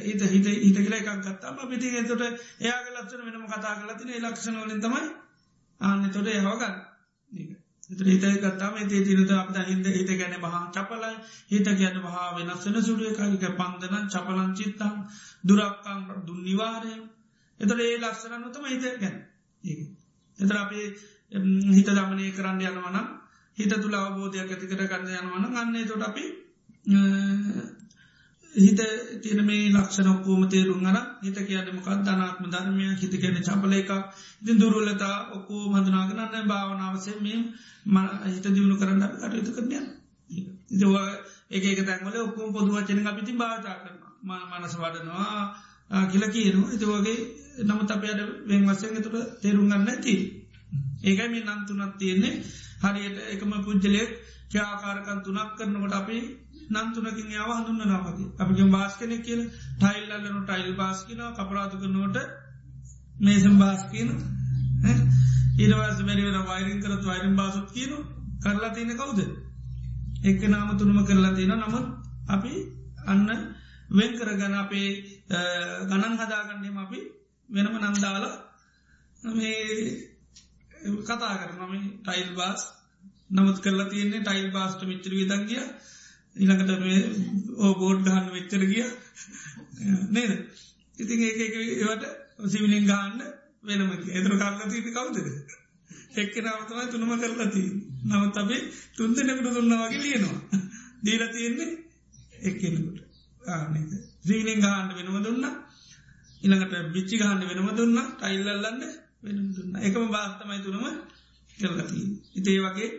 [0.01, 2.23] හිත හිත හිත කියල එකක් ගත්තාම පිති තොට
[2.59, 5.05] එයාග ලක්ෂණ වෙනම කතා කලතින ලක්ෂණ වලින් තමයි
[5.81, 6.33] ආන්න තොට
[7.95, 8.09] යහෝගන්න.
[8.11, 11.15] හිත ගත්තාම ඒ තිනත අප හිද හිත ගැන බහා චපලයි
[11.49, 14.95] හිත ගැන බහා වෙනස්සන සුඩුවකාලික පන්දන චපලං චිත්තන්
[15.43, 16.95] දුරක්කං දුන්නිවාරය
[17.59, 19.17] එතර ඒ ලක්ෂණන්නතම හිත ගැන.
[20.39, 20.87] එතර අපේ
[21.71, 23.07] හිත දමනය කරන්න යනවනම්
[23.57, 26.25] හිත තුළ අවබෝධයක් ඇතිකර කරන්න යනවන ගන්නේ තොට අපි
[28.55, 28.79] හිත
[29.21, 32.85] තින මේ ලක්ෂණ ඔක්කෝම තේරුම් අර හිත කියන්නමකක් ධනාත්ම ධර්මය.
[32.95, 33.91] හිත කියන චපල එක
[34.41, 37.39] ඉතින් දුරුලතා ඔක්කෝ මඳනාගනන්න භාවනාවසේ මේ
[38.27, 39.77] හිත දියුණු කරන්න කටයුතු කරනය
[40.69, 41.07] ඉතිවා
[41.49, 43.97] ඒක එක තැන්වල ඔක්කෝම පොදු වචන අපිති භාතා කරන
[44.51, 45.41] මනස වඩනවා
[46.03, 46.71] කියල කියනවා.
[46.71, 47.17] එති වගේ
[47.61, 50.15] නමුත් අපයට වෙන් වසයෙන් තුළ තේරුම් ගන්න ඇති
[51.01, 52.35] ඒකයි මේ නන්තුනත් තියෙන්නේ.
[52.81, 54.11] හරියට එකම පුද්ජලයෙක්
[54.51, 56.17] ක්‍යාකාරකන් තුනක් කරනකොට අපි
[56.69, 59.41] නන්තුනකින් යාව හඳුන්න නවති අපිගේ බාස් කෙනෙ කියල.
[59.75, 62.17] ටයිල්ලන්නනු ටයිල් බාස්කින කපරාතු කරනවට
[63.17, 64.09] මේසම් බාස්කින
[65.59, 67.91] ඒවාස මැරිවෙන වයිරින් කරත් වයිරම් බාසුත් කියන
[68.39, 69.19] කරලා තියෙන කවුද?
[70.23, 71.87] එක්ක නාම තුනම කරලා තියෙන නමුත්
[72.27, 72.53] අපි
[73.05, 73.27] අන්න
[73.89, 74.89] වෙන් කරගන අපේ
[75.83, 76.99] ගණන් හදාගන්නේම අපි
[77.49, 78.35] වෙනම නම්දාලා
[79.33, 80.13] මේ
[81.01, 82.61] කතා කරනම ටයිල් බාස්
[83.31, 85.65] නමුත් කරලා තියන්නේ ටයිල් බාස්ට මිච්චර විදන්ගිය
[86.35, 87.01] ඉළඟට මේ
[87.59, 88.85] ඕබෝඩ් ගහන්න වෙච්චර ගිය.
[90.09, 90.31] නේද?
[90.97, 91.47] ඉතින් ඒ
[91.77, 92.03] ඒවට
[92.47, 93.19] සිවිලින් ගාන්න
[93.63, 95.17] වෙනම එතුර කරලා තිීට කවුදද
[96.15, 97.71] එක්ක නවතමයි තුනම කරලා තිී
[98.05, 98.61] නවත් අපේ
[98.93, 100.39] තුන්දෙනෙකුට දුන්න වගේ ලියනවා.
[101.03, 101.71] දීල තියෙන්නේ
[102.41, 102.99] එක්කෙනකුට.
[103.41, 103.91] ආනක
[104.25, 105.45] ්‍රීලින් ගහන්ඩ වෙනම දුන්න.
[106.41, 107.97] ඉළඟට බිච්චි ගහන්ඩ වෙනම දුන්න.
[108.13, 108.81] ටයිල්ලල්ලන්න
[109.21, 109.71] වෙන දුන්න.
[109.81, 110.83] එකම බාස්තමයි තුනම
[111.57, 112.89] කරලතිී ඉතේ වගේ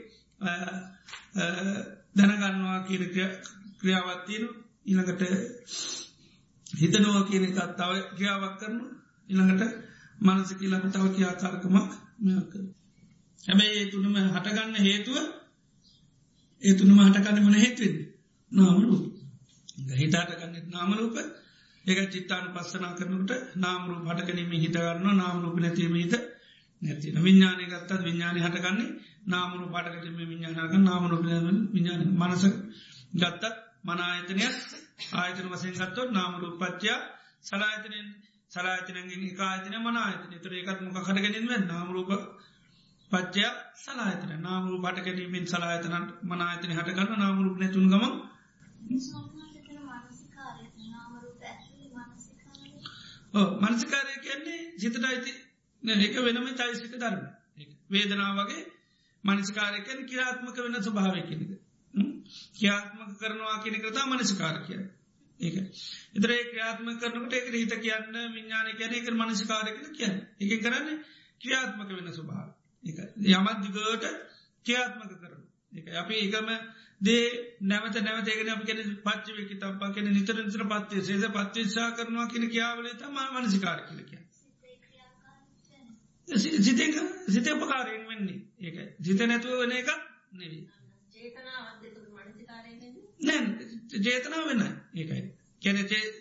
[2.17, 3.05] දැනගන්නවා කියන
[3.79, 4.49] ක්‍රියාවත්තියනු
[4.87, 5.23] ඉළඟට
[6.75, 8.79] හිතනවා කියන එකත් තව ක්‍රියාවක් කරන
[9.29, 9.63] ඉළඟට
[10.21, 11.91] මනස කියලක තව කියාකාරකමක්
[12.25, 12.53] මෙක
[13.43, 15.17] හැබැයි ඒ තුනම හටගන්න හේතුව
[16.63, 17.97] ඒ තුනම හටගන්න මන හේතුවෙන්
[18.53, 18.97] නාමරු
[19.95, 21.17] හිතාටගන්න නාමරූප
[21.85, 26.15] ඒක චිත්තාන පස්සනා කරනට නාමරු හටකනීම හිතගන්න නාමරූප නැතිීම හිත
[26.83, 28.91] නැතින විඤ්ඥානය ගත්තත් විඤ්ඥානය හටගන්නේ
[29.25, 32.45] නාමරු පාටකටම විඤ්ඥානක නාමරු විඤ්ඥාන මනස
[33.15, 33.45] ගත්තත්
[33.85, 34.55] මන ආයතනයක්
[35.15, 37.01] ආයතන වසයෙන් ගත්තොත් නාමරු පච්චයා
[37.43, 38.07] සලායතනෙන්
[38.51, 42.11] සලායතනගෙන් කායතන මන ආයතන තුර එකත් මොක කටගෙනින්ව නාමරූප
[43.11, 43.45] පච්චය
[43.77, 45.95] සලායතන නාමරු පටකැටීමෙන් සලායතන
[46.25, 48.05] මනායතන හටගන්න නාමරුප නැතුන් ගම
[53.63, 55.33] මනසිකාරය කියන්නේ සිතට අයිති
[55.83, 57.23] එක වෙනම චයිසික ධර්ම.
[57.91, 58.63] වේදනා වගේ
[59.25, 61.51] මනසිකාරයකැන කිරාත්මක වෙන ස්වභාවය කෙනෙක
[62.55, 64.81] ක්‍යාත්මක කරනවා කෙනෙ කරතා මනසිකාර කිය
[65.41, 65.57] ඒක.
[66.15, 70.17] එතර ඒ ක්‍රියාත්ම කරනට එක හිත කියන්න විඤ්ඥාන කියන එක මනසිකාරකන කියන්න.
[70.43, 71.03] එක කරන්න
[71.41, 72.49] ක්‍රියාත්මක වෙන ස්වභාව
[72.85, 72.99] එක
[73.31, 74.09] යමත් දිගට
[74.67, 75.43] ක්‍රියාත්මක කරන
[75.75, 76.51] එක අපි එකම
[77.01, 77.25] දේ
[77.63, 82.95] නැවත නැවතේගෙන අප කෙන පච්චවකි තම්පා කෙන නිතර නිතර පත්වය සේද පත්තිශා කරනවා කියන කියාවලේ
[82.97, 84.24] තම මනසිකාර කියලක
[86.29, 86.79] සිත
[87.29, 88.41] සිත උපකාරයෙන් වෙන්නේ.
[88.61, 89.91] ඒක සිත නැතුව වන එකක්
[90.35, 90.63] නෙවී
[93.21, 93.45] නැන්
[93.99, 94.63] ජේතනාව වෙන
[94.95, 95.23] ඒකයි.
[95.63, 95.79] කැන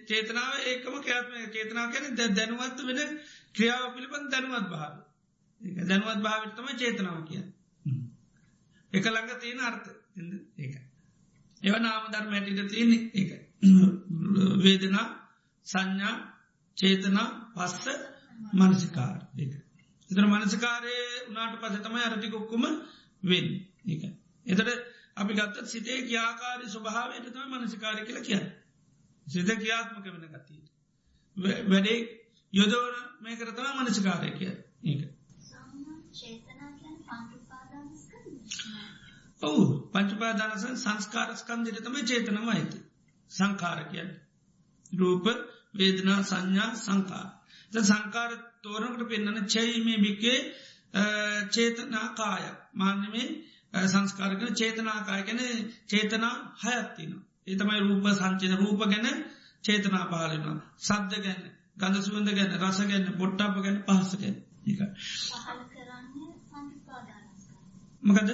[0.08, 3.00] චේතනාව ඒකම ක්‍යාත්ම චේතනාව කැන දැනුවත් වෙන
[3.54, 4.94] ක්‍රියාව පිළිබඳ දැනුවත් භාව
[5.82, 7.44] දැනුවත් භාවිතම චේතනාව කිය
[8.94, 9.88] එක ළඟ තියෙන අර්ථ.
[10.58, 10.74] ඒක
[11.62, 13.32] එව නාම ධර්ම ඇටිට තියෙන ඒක
[14.60, 15.08] වේදනා
[15.66, 16.16] සංඥා
[16.78, 17.86] චේතනා පස්ස
[18.54, 19.18] මනසිකාර.
[19.36, 19.54] ඒක
[20.14, 22.66] එතර මනසිකාරය උනාට පස තමයි අරටිකොක්කුම
[23.24, 23.48] වෙන්
[23.88, 24.04] එක
[24.46, 24.70] එතට
[25.16, 28.44] අපි ගත්ත සිතේ කියාකාරි ස්වභාවයට තම මනසිකාරය කියල කිය
[29.28, 30.68] සිත කියාත්මක වෙන ගතිීට
[31.68, 32.00] වැඩේ
[32.54, 34.54] යොදෝන මේ කරතම මනසිකාරය කිය
[34.84, 35.02] ඒක.
[39.42, 39.64] ඔවු.
[39.90, 42.80] පංචුපාදානස සංස්කාරස්කන්දිට තම චේතනම ඇති.
[43.32, 44.12] සංකාර කියන්න.
[44.92, 45.26] රූප
[45.74, 47.30] වේදනා සංඥා සංකාර
[47.82, 48.32] සංකාර
[48.62, 50.38] තෝරනකට පෙන්න්නන චයිමේ බික්කේ
[51.50, 52.44] චේතනා කාය
[52.74, 53.28] මාන්‍යමේ
[53.86, 55.40] සංස්කාරකන චේතනාකායකැන
[55.88, 57.12] චේතනා හයත්තින.
[57.48, 59.08] ඒතමයි රූප සංචිත රූප ගැන
[59.64, 60.58] චේතනා පාලනවා.
[60.80, 61.42] සද්ධ ගැන
[61.78, 64.36] ගඳ සුවඳ ගැන රස ගැන්න පොට්ටාප ගැන පහස ගැන
[64.66, 64.80] එක.
[68.04, 68.30] මකද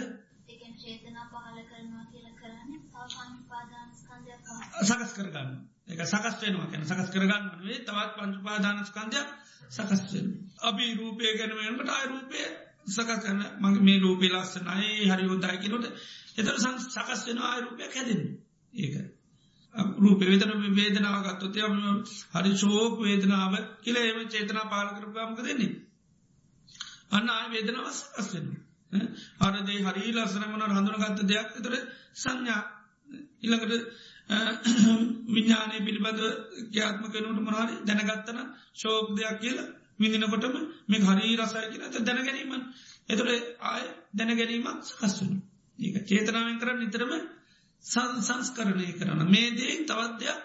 [4.84, 9.28] සකස් කරගන්න එක සකස් වෙනවා කැන සකස් කරගන්න වේ තවත් පංචුපාදානස්කන්දයක්
[9.70, 10.02] සකස්
[10.62, 12.42] අපි රූපය ගැනීමට අයි රූපය
[12.88, 15.86] සකස් කරන මගේ මේ රූපේ ලස්සනයි හරි හොදායිකිනොට
[16.38, 16.56] එතර
[16.88, 18.22] සකස් වෙනවා අයි රූපය හැදෙන
[18.74, 18.96] ඒක.
[19.98, 21.56] රූප වේදන වේදනාවගත්තොත
[22.34, 25.74] හරි ශෝක වේදනාව කියල එම චේතනා පාල කරපාමක දෙන්නේ
[27.12, 28.50] අන්න ආය වේදනවස් අස්වෙන්න
[29.40, 31.50] අරදේ හරි ලස්සනමන හඳුනගත්ත දෙයක්.
[31.58, 31.74] තර
[32.16, 32.62] සංඥා
[33.42, 33.74] ඉළඟට
[35.34, 36.20] විඤ්ඥානය පිළිබඳ
[36.72, 38.40] ක්‍යාත්ම කනුට මනාරි දැනගත්තන
[38.76, 39.68] ශෝක් දෙයක් කියලා
[40.00, 40.56] විඳිනකොටම
[40.88, 42.52] මේ හරි රසය කියන ඇත දැනගැනීම.
[43.10, 43.30] එතුට
[43.64, 43.84] ආය
[44.14, 45.32] දැනගැනීමක් සකස්වන
[45.80, 47.12] ඒක චේතනාවෙන් කර නිතරම
[48.20, 50.40] සංස්කරණය කරන මේ දේ තවත්දයක්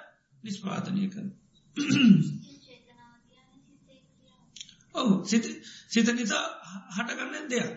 [0.45, 1.25] නිස්පාතනය කර
[4.95, 5.15] ඔවු.
[5.25, 6.45] සිත නිසා
[6.91, 7.71] හටගන්න දෙයක්.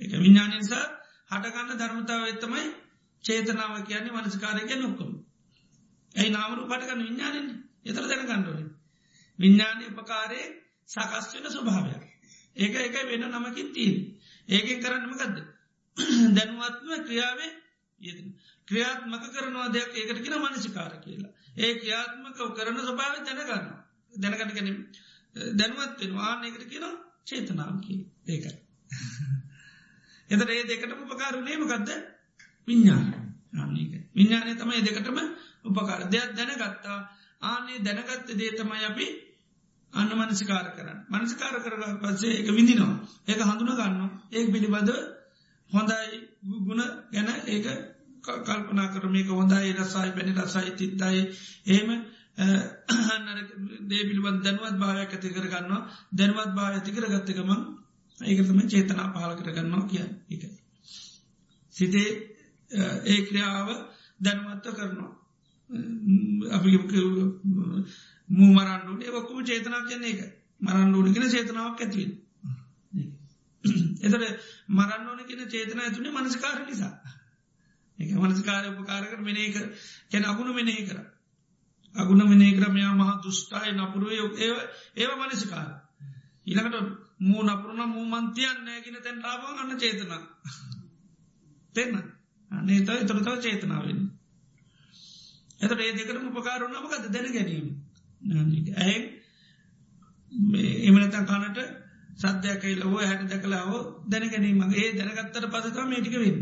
[0.00, 0.84] එක විඤ්ඥාන නිසා
[1.30, 2.64] හටගන්න ධර්මතාව එත්තමයි
[3.24, 5.12] චේතනාව කියන්නේ මනස්කාරය නොක්කම
[6.14, 7.48] ඇයි නාමරු පටගන්න විඤ්ඥානන
[7.84, 8.58] එතර දැනගන්නඩුව
[9.38, 10.42] විඤ්ඥානය උපකාරය
[10.88, 12.02] සකස් වෙන ස්වභාවයක්.
[12.56, 13.96] ඒක එක වෙන නමකින් තිීන්
[14.48, 15.36] ඒකෙන් කරන්නමකක්ද
[16.36, 17.52] දැනුවත්ම ක්‍රියාවේ
[18.00, 18.18] යෙද
[18.68, 21.32] ක්‍රියාත්මක කරනවා දෙයක් ඒකට කියෙන මනසිකාර කියලා.
[21.56, 23.66] ඒ ක්‍රියාත්මක කරන ස්වභාව දැනගන්න.
[24.14, 24.68] දැනගන්න ගැන
[25.54, 26.32] දැනුවත් වෙනවා.
[26.42, 26.86] ඒකට කියන
[27.24, 28.56] චේතනාව කිය ඒකයි.
[30.30, 31.90] එතට ඒ දෙකටම උපකාරු නේමකක්ද
[33.52, 35.18] විඤ්ඥාන විඤ්ඥානය තමයි දෙකටම
[35.64, 36.00] උපකාර.
[36.06, 36.98] දෙයක් දැනගත්තා.
[37.42, 39.06] ආනේ දැනගත්ත දේ තමයි අපි
[39.92, 40.98] අන්න මනසිකාර කරන්න.
[41.10, 42.94] මනසිකාර කරග පස්සේ එක විඳිනවා.
[43.24, 44.90] ඒක හඳුන ගන්න ඒ පිළිබඳ
[45.70, 46.16] හොඳයි
[46.60, 47.66] ගුණ ගැන ඒක
[48.22, 51.22] කල්පනා කර මේක හොඳයි රසයි පැණි රසයි තිත්තයි
[51.68, 51.88] ඒම
[53.84, 55.80] දේ පිළිබඳ දැනුවත් භාවයක් ඇති කරගන්නවා.
[56.12, 57.50] දැනුවත් භාව ඇති කර ගත්තකම
[58.18, 60.42] ඒකතම චේතනා පහල කරගන්නවා කිය එක
[61.74, 62.10] සිතේ
[63.04, 63.68] ඒ ක්‍රියාව
[64.20, 65.12] දැනුවත්ව කරනවා.
[66.50, 66.68] අපි
[68.28, 70.20] මූ මරන්ඩුට ඔක්කම චේතනාව කියන්නේ එක
[70.60, 72.12] මරන්ඩුවන කෙන චේතනාවක් ඇතිවෙන
[73.64, 76.92] එතට මරන්න ඕන කෙන චේතන ඇතුනේ මනස්කාර නිසා.
[77.98, 79.66] එක මනස්කාරය උපකාරක මෙනේ කර
[80.10, 80.98] කැන අගුණ මෙනෙහි කර.
[81.94, 84.52] අගුණ මෙනේ කරමයා මහ දුෂ්ටාය නපුරුව ඒ
[84.96, 85.70] ඒව මනසිකාර.
[86.46, 86.76] ඉළකට
[87.20, 90.22] මූ නපුරුණ මූ මන්තියන් නෑගෙන තැන් රාබන් අන්න චේතනා.
[91.74, 91.94] දෙන්න
[92.52, 94.00] අනේ ත එතරතව චේතනාවෙන්
[95.60, 97.66] එතට ඒ දෙකරම උපකාරුන්නමකද දැන ගැනීම
[98.78, 98.96] ඇ
[100.84, 101.58] එමනතන් කනට
[102.18, 106.40] සද්‍යයකයි ලොව හැට දැකලා හෝ දැනගැනීම ඒ දැනගත්තර පසතම මේටිකවෙන්න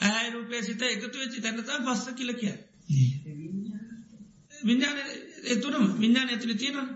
[0.00, 2.54] ඇහැ රූපේ සිත එකතු වෙච්චි තැනතා පස්ස කියල කිය
[4.62, 4.98] විඤ්ඥාන
[5.46, 6.88] එතුරම විඤ්ඥාන ඇතුළ තියෙනවා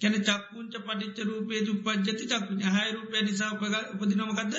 [0.00, 3.50] කැන චක්කුංච පටිච්ච රූපේ උපද්ජති චක්කු හය රූපය නිසා
[3.92, 4.54] උපදිනමකක්ද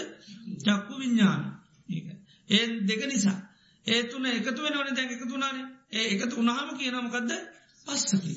[0.64, 1.41] චක්කු විඤ්ඥාන
[2.49, 3.40] ඒ දෙක නිසා.
[3.86, 7.32] ඒ තුන එකතු වෙන ඕන දැන් එකතු වනානේ ඒ එකතු උනාම කියනමකක්ද
[7.86, 8.36] පස්සකි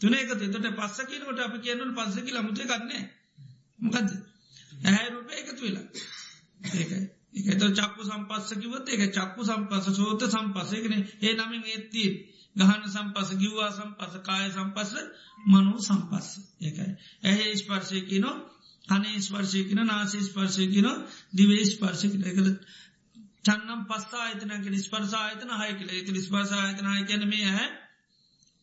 [0.00, 3.02] තුන එක තොට පස්ස කියනකට අපි කියන්නට පස්සකි ලමුතේ කරන්නේ
[3.78, 4.08] මොකද
[4.80, 5.86] ඇහැ රූපය එකතු වෙලා.
[6.72, 7.00] ඒකයි
[7.34, 12.10] එකත චක්කු සම්පස්සකිවත් ඒක චක්කු සම්පස සෝත සම්පසයකන ඒ නමින් ඒත්තිී
[12.56, 14.90] ගහන සම්පස ගිව්වා සම්පස කාය සම්පස
[15.46, 16.28] මනු සම්පස්ස.
[16.60, 16.90] ඒකයි.
[17.22, 18.26] ඇහ ස්පර්ශයකින
[18.88, 20.88] අනේ ස්පර්ශයකින නාසේ ස්පර්ශයකින
[21.32, 22.50] දිවේ ස්පර්ශයකින එකළ
[23.44, 25.90] චන්නම් පස්සා අතනක ස්පර්සායතන හය කියල.
[25.90, 27.70] ඇති ස්පර්සායතනය කියැන මේ ඇහැ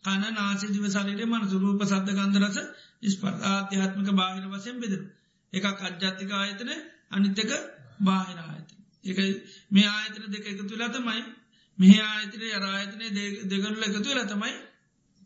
[0.03, 2.57] කන නාසි දිව සලට මනසු රූප සද්ධ ගන්දරස
[3.07, 5.01] ස්පර් ආත්‍යහත්මක බාහිර වසයෙන් බෙදර
[5.53, 6.71] එකක් අජ්ජාතික ආයතන
[7.11, 7.51] අනිත්තක
[8.01, 8.69] බාහිර ආයත
[9.05, 9.19] එක
[9.71, 11.23] මේ ආයතන දෙක එකතු වෙලා තමයි
[11.79, 13.05] මෙහ ආයතන අරායතනය
[13.45, 14.55] දෙගනුල එකතු වෙලා තමයි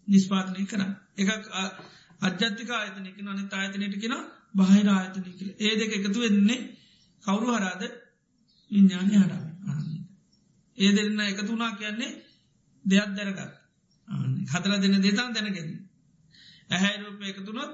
[0.07, 0.91] නිස්පාතනය කරන්න.
[1.17, 1.31] එකක්
[2.21, 4.15] අජ්ජත්තික ආයතනයක අනි ආයතනයට කියෙන
[4.53, 5.49] බාහිර ආයතනය කියල.
[5.57, 6.61] ඒ දෙක එකතු වෙන්නේ
[7.23, 7.83] කවුරු හරාද
[8.71, 9.41] විඤ්ඥානය හරා
[10.77, 12.11] ඒ දෙන්න එකතුනා කියන්නේ
[12.85, 13.41] දෙයක් දැරගත්
[14.51, 15.69] හතර දෙන දෙතන් දැනගෙන
[16.69, 17.71] ඇහැ රූපය එකතුනොත්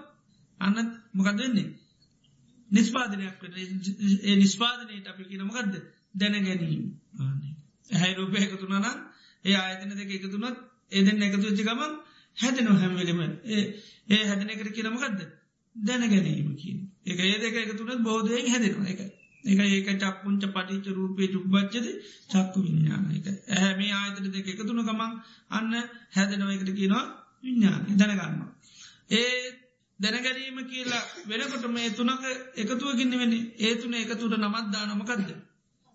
[0.61, 0.77] අන්න
[1.14, 1.69] මොකද වෙන්නේ?
[2.72, 3.38] නිස්පාදනයක්
[4.22, 5.73] ඒ නිස්පාදනයට අපි කියන මොකක්ද
[6.14, 6.84] දැන ගැනීම
[7.90, 8.86] ඇහැ රූපය එකතුනනම්
[9.45, 10.57] ඒ ආයතන දෙක එකතුනොත්
[10.91, 11.94] ඒදෙන් එකතු වෙච්චි ගමන්
[12.38, 15.20] හැදෙනව හැම්වලිම ඒ හැදන එකට කියනමකක්ද
[15.76, 18.88] දැන ගැනීම කිය එක ඒ දෙක එකතුනත් බෝධයෙන් හැදෙනවා.
[18.88, 19.02] එක
[19.44, 21.88] එක ඒක චක්කුංච පටිච රූපය චුබ්බච්චද
[22.30, 25.11] චක්කු විඤ්ඥාන එක ඇහැ මේ ආයතන දෙක එකතුන ගමන්
[25.49, 25.74] අන්න
[26.11, 27.06] හැදනව එකට කියනවා
[27.44, 28.49] විඤ්ඥාන දැනගන්නවා.
[29.11, 29.41] ඒ
[29.99, 32.24] දැනගැනීම කියලා වෙනකොට මේ තුනක
[32.56, 35.30] එකතුවකින්න වෙන ඒ තුන එකතුට නමත්දානමකක්ද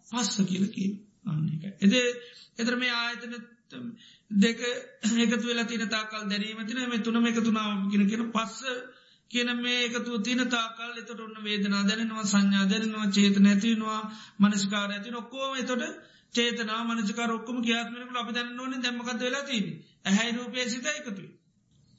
[0.06, 0.90] පස්ස කියල කිය
[1.24, 1.94] අන්න එක එද
[2.56, 3.34] එතර මේ ආයතන
[4.38, 4.60] දෙක
[5.18, 8.60] එකතු වෙලා තින තාකල් දැරීම තින මේ තුනම එකතුනාව ගෙන කියෙන පස්ස
[9.30, 14.00] කියන මේ එකතු තින තාකල් එතට ඔන්න වේදනා දැනවා සංඥා දැනවා චේතන ඇතිවෙනවා
[14.40, 15.84] මනස්කාර ඇති ඔක්කෝම එතොට
[16.34, 19.66] චේතනා මනස්කාර ඔක්කම කියාත්මක අප දැන්න ඕන දැමකත් වෙලා තිබ
[20.04, 21.30] ඇහැයි රූපය සිත එකතුයි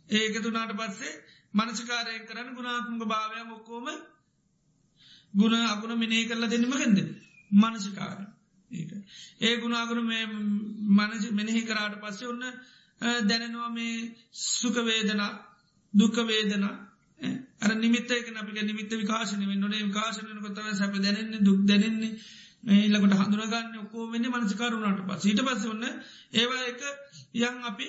[0.09, 1.13] ඒකතුනාට පස්සේ
[1.53, 3.87] මනසිකාරය කරන්න ගුණාත්මක භාවය ඔක්කෝම
[5.33, 6.99] ගුණ අගුණ මිනේ කරලා දෙන්නමකෙන්ද
[7.51, 8.34] මනසිකාර ඒක
[9.41, 10.25] ඒ ගුණාගුණ මේ
[10.97, 12.43] මනස මෙනෙහි කරාට පස්සේ ඔන්න
[13.27, 13.95] දැනෙනවා මේ
[14.43, 15.31] සුකවේදනා
[15.93, 16.75] දුකවේදනා
[17.59, 22.13] අර නිමිත්තයක අපික නිමිත්ත විකාශන නොනේ විකාශනය කොතව සැප දැනෙන්නේ දුක් දැනෙන්නේ.
[22.67, 25.83] ඒලකට හඳුනගන්න ඔකෝ වෙන්න මනසිකාරුණට පස් ඊට පස්ස ඔන්න
[26.33, 26.81] ඒවා එක
[27.39, 27.87] යන් අපි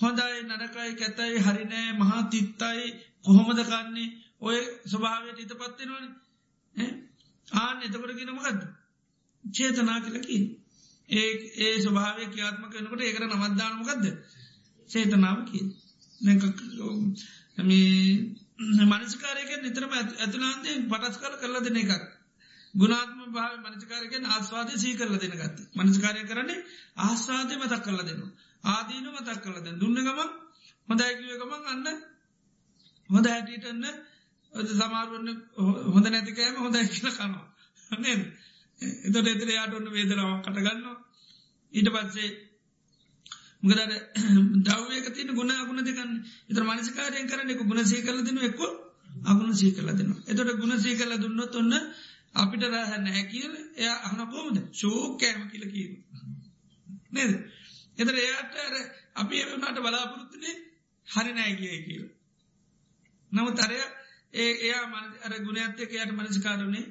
[0.00, 2.88] හොඳයි නරකයි කැතයි හරිනෑ මහා තිත්තයි
[3.22, 4.08] කොහොමද කන්නේ?
[4.40, 6.06] ඔය ස්වභාවයට ඉත පත්වෙනවන
[7.52, 8.60] ආන එතකොට ගෙනමකක්ද
[9.44, 10.44] චේතනා කලකින්
[11.08, 14.04] ඒ ඒ ස්වභාවය ක්‍යාත්ම කනකට ඒකර නමද්දානමකක්ද
[14.90, 15.60] චේතනාවකි
[18.90, 22.04] මනස්කාරයක නිතරම ඇතුලාන්තේ පටස් කල කරලා දෙන එකක්.
[22.74, 26.64] ගුණාත්ම භාව මනස්කාරකෙන් ආස්වාදය සී කරල දෙනගත් මනස්කාරය කරන්නේ
[26.98, 28.32] ආස්වාදය මතක් කරල දෙනවා.
[28.64, 30.30] ආදීන මතක් කරලද දුන්න ගමන්
[30.88, 31.86] හොඳයිකිව ගමන් අන්න
[33.10, 33.84] හොඳ හැටියටන්න
[34.72, 35.28] සමාරුවන්න
[35.88, 37.46] හොඳ නැතිකෑම හොඳයි කියල කනවා.
[37.90, 38.22] නේද?
[39.06, 40.96] එතට එතර යාට ඔන්න වේදනාව කටගන්නවා
[41.72, 42.30] ඊට පත්සේ
[43.60, 43.80] මුගදර
[44.64, 46.12] දවයක තින ගුණ අගුණ දෙකන්න
[46.46, 48.68] එතර මනසිකාරයෙන් කරන එක ගුණ සේ කල දෙන එක්කො
[49.24, 50.22] අගුණ සී කල දෙනවා.
[50.26, 51.74] එතොට ගුණ සී කල දුන්නොත් ඔන්න
[52.34, 55.94] අපිට රහන්න හැකිල එය අහන කෝමද ශෝකෑම කියල කියීම
[57.10, 57.32] නේද?
[57.98, 58.74] එතර එයාට අර
[59.16, 60.56] අපි එවනට බලාපොරොත්තුනේ
[61.06, 62.04] හරි නෑ කිය කියල.
[63.32, 63.78] නමුත් අරය
[64.34, 66.86] ඒ එයා මන අර ගුණඇත්තක යට මනස්කාරනේ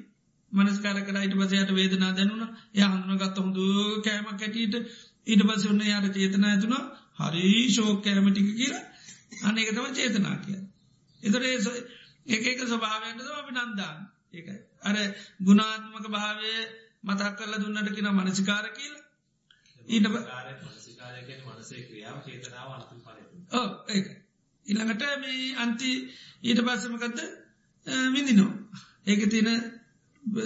[0.52, 2.42] මනස්කාර කරයිට පසයට වේදනා දැනුන
[2.74, 3.58] ය හඳුන ගත්ත හොඳ
[4.04, 4.74] කෑම කැටීට
[5.26, 6.74] ඊට පස ඔන්න යායට චේතන ඇතුන
[7.20, 8.84] හරි ශෝක කෑමටික කියලා.
[9.42, 10.60] අනකතම චේතනා කිය.
[11.20, 13.98] එතර ඒ එක ස්වභාවයන්ටද අපි නන්දාන්න
[14.32, 14.58] ඒකයි.
[14.82, 14.96] අර
[15.42, 16.52] ගුණාත්මක භාවය
[17.04, 19.04] මතක් කරල දුන්නට කියෙන මනසිකාර කියලා.
[19.86, 24.02] ඊට මනසේ ක්‍රියාව චේතනාව අන්තිම පලය ඕ ඒ
[24.68, 25.90] ඉළඟට මේ අන්ති
[26.42, 27.18] ඊට පස්සමකක්ද
[28.12, 28.52] විඳිනෝ
[29.06, 29.48] ඒක තියන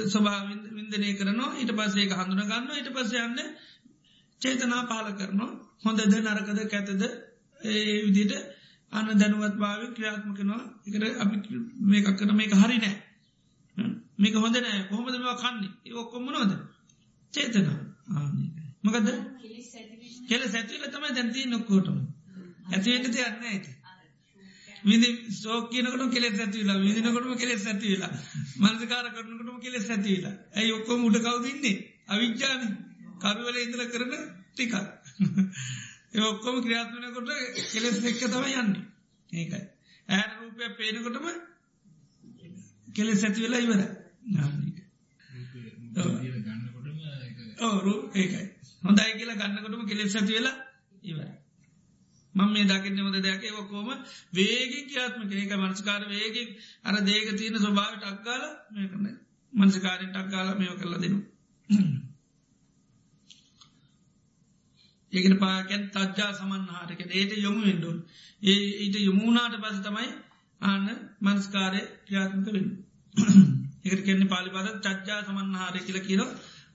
[0.07, 0.41] ස්වභා
[0.71, 1.51] වින්දනය කරනවා.
[1.55, 3.39] ඊට පස්සේ හඳුන ගන්න ඊට පස්ස යන්න
[4.43, 5.51] චේතනා පාල කරනවා.
[5.81, 7.03] හොඳද නරකද කැතද?
[7.61, 8.33] ඒ විදිට
[8.93, 11.37] අන්න දැනුවත් භාව ක්‍රියාත්මකනවා එකට අපි
[11.87, 12.95] මේකක් කන මේක හරි නෑ.
[14.19, 14.81] මේක හොඳ නෑ.
[14.89, 15.73] කොහොමද මෙවා කන්නේ?
[15.85, 16.53] ඒ ඔක්කොම්මනෝද
[17.35, 17.79] චේතනා.
[18.11, 18.53] ආනකයි
[18.85, 19.09] මකද
[20.29, 21.99] කෙල සැතිල තමයි දැන්තිී නොක්කෝටම
[22.69, 23.71] ඇතිවෙන්න තියන්න ඇති
[24.85, 28.13] විදි සෝක කියනකට කෙලෙ ඇතිවෙලා විදිනකොටම කෙලෙ ඇතිවෙලා
[28.61, 31.77] මනසකාර කරනකටම කෙලෙ ඇතිවෙලා ඇයි ඔක්කොම උඩ කවදන්නේ
[32.09, 32.63] අවිච්චාන
[33.21, 34.13] කරුවල ඉදල කරන
[34.53, 34.75] ටිකක්.
[36.13, 37.31] ඒ ඔක්කොම ක්‍රියාත්මනකොට
[37.67, 38.73] කෙලෙස් එක්ක තම යන්න.
[39.33, 39.63] ඒකයි.
[40.09, 41.27] ඇ රූපය පේනකොටම
[42.89, 43.83] කෙලෙ සැති වෙලා ඉවර
[47.63, 48.45] ඕරු ඒකයි.
[48.83, 50.57] හොඳයි කියලා ගන්නකොටම කෙලෙස් සැති වෙලා
[51.05, 51.42] ඉවර
[52.35, 53.43] මං මේ දකින්න හොද දෙයක්.
[53.43, 53.89] ඒවකෝම
[54.33, 56.49] වේගෙන් කියාත්මක ඒක මනස්කාර වේගෙන්
[56.85, 59.07] අර දේක තියෙන ස්වභාවට අක්කාල මේ කරන
[59.53, 61.27] මනසකාරෙන්ට අක්කාල මේ කරලා දෙනවා.
[65.13, 67.99] ඒකට පාකැන් තජ්ජා සමන්හාටක ඒට යොමු වෙන්ඩුන්
[68.43, 70.11] ඒ ඊට යොමුණනාට පස තමයි
[70.61, 70.87] ආන්න
[71.21, 72.71] මනස්කාරය ක්‍රියාත්මක වෙන්න.
[73.85, 76.23] එකට කෙන්නේ පාලිපද චච්ජා සමන්හාරය කියල කියර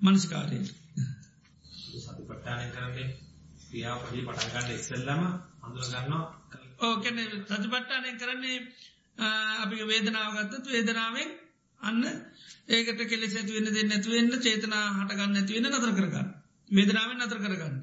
[0.01, 0.59] මනස්කාරය.
[1.97, 2.67] සතිපට්ඨානය
[3.77, 5.21] කරන්නේ ක්‍රියාපදී පටන්ගන්න ඉස්සල්ලම
[5.61, 6.21] හඳුරගන්නවා
[6.81, 8.57] ඕකැන සතිපට්ඨානය කරන්නේ
[9.57, 11.29] අපි වේදනාවගත්තත් වේදනාවෙන්
[11.81, 12.03] අන්න
[12.69, 16.27] ඒකට කෙලෙ ඇතිවෙන්න දෙන්න ඇතුවෙන්න චේතනා හටගන්න ඇතිවෙන්න නතර කරගන්න.
[16.71, 17.75] වේදනාවෙන් නතර කරගන්න.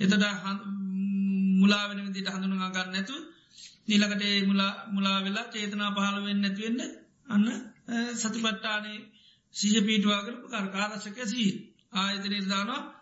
[0.00, 0.14] එතට
[1.56, 3.16] මුලාවෙන විදිට හඳුනගා ගන්න නැතු
[3.88, 6.80] නිලකට මුලා මුලා වෙලා චේතනා පහළුවෙන් නැතිවෙන්න
[7.28, 7.46] අන්න
[8.16, 8.98] සතිපට්ටානේ
[9.54, 11.50] සීහ පීටවාගරපු කරකාරශක සී
[11.94, 12.99] ආයතනය දානවා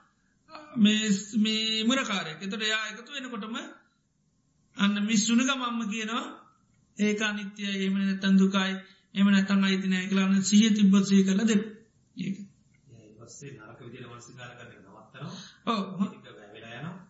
[0.77, 2.39] මේ මුරකාරයක්.
[2.41, 3.57] එතට යා එකතු වෙනකොටම
[4.77, 6.27] අන්න මිස්සුනක මම්ම කියනවා
[6.99, 8.75] ඒක අනිත්‍යය එමන තැන්දුකායි
[9.15, 11.57] එම නැතන් අයිතිනය කලාන්න සීහ තිබ්බත්සී කල දෙ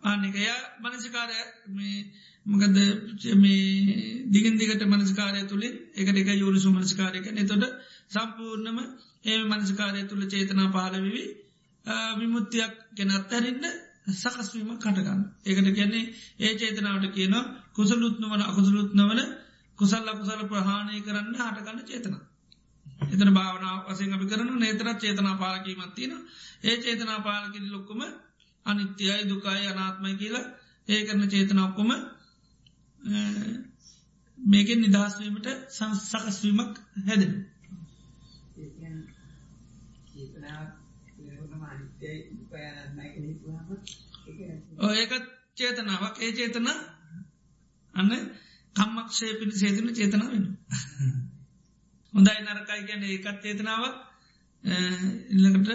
[0.04, 0.42] ආනිකය
[0.80, 1.38] මනසිකාරය
[2.46, 2.76] මකද
[3.36, 3.64] මේ
[4.26, 7.64] දිගින් දිගට මනස්කාරය තුළින් එකට එක යුරුසු මනස්කාරයක නතොට
[8.08, 8.78] සම්පූර්ණම
[9.24, 11.24] ඒ මනස්කාරය තුළ චේතනා පාලවිවි
[12.16, 13.64] විමුත්තියක් ගැන අත්තරන්න
[14.12, 16.04] සකස්වීම කටගන්න ඒකට කියන්නේ
[16.38, 19.20] ඒ චේතනාවට කියනවා කුසලුත්නවන අකුසලුත්නවන
[19.78, 22.22] කුසල් අකුසල ප්‍රහාණය කරන්න හටගන්න චේතනා
[23.06, 26.12] එතන භාවනාව වසයෙන් අපි කරන නේතරත් චේතනා පාලකීමත්තින
[26.62, 28.00] ඒ චේතනා පාලකිරි ලොක්කුම
[28.66, 30.46] අනිත්‍යයි දුකායි අනාත්මයි කියලා
[30.88, 31.90] ඒ කරන චේතනක්කොම
[34.38, 37.34] මේකෙන් නිදහස්වීමට සකස්වීමක් හැදෙන
[44.92, 45.24] ඒකත්
[45.56, 46.16] චේතනාවක්.
[46.18, 46.68] ඒ චේතන
[47.94, 48.10] අන්න
[48.76, 50.44] කම්මක්ෂය පිණි සේතුන චේතන වෙන
[52.14, 53.96] හොඳයි නරකයි ගැන ඒකත් චේතනාවක්.
[55.30, 55.70] ඉල්ලකට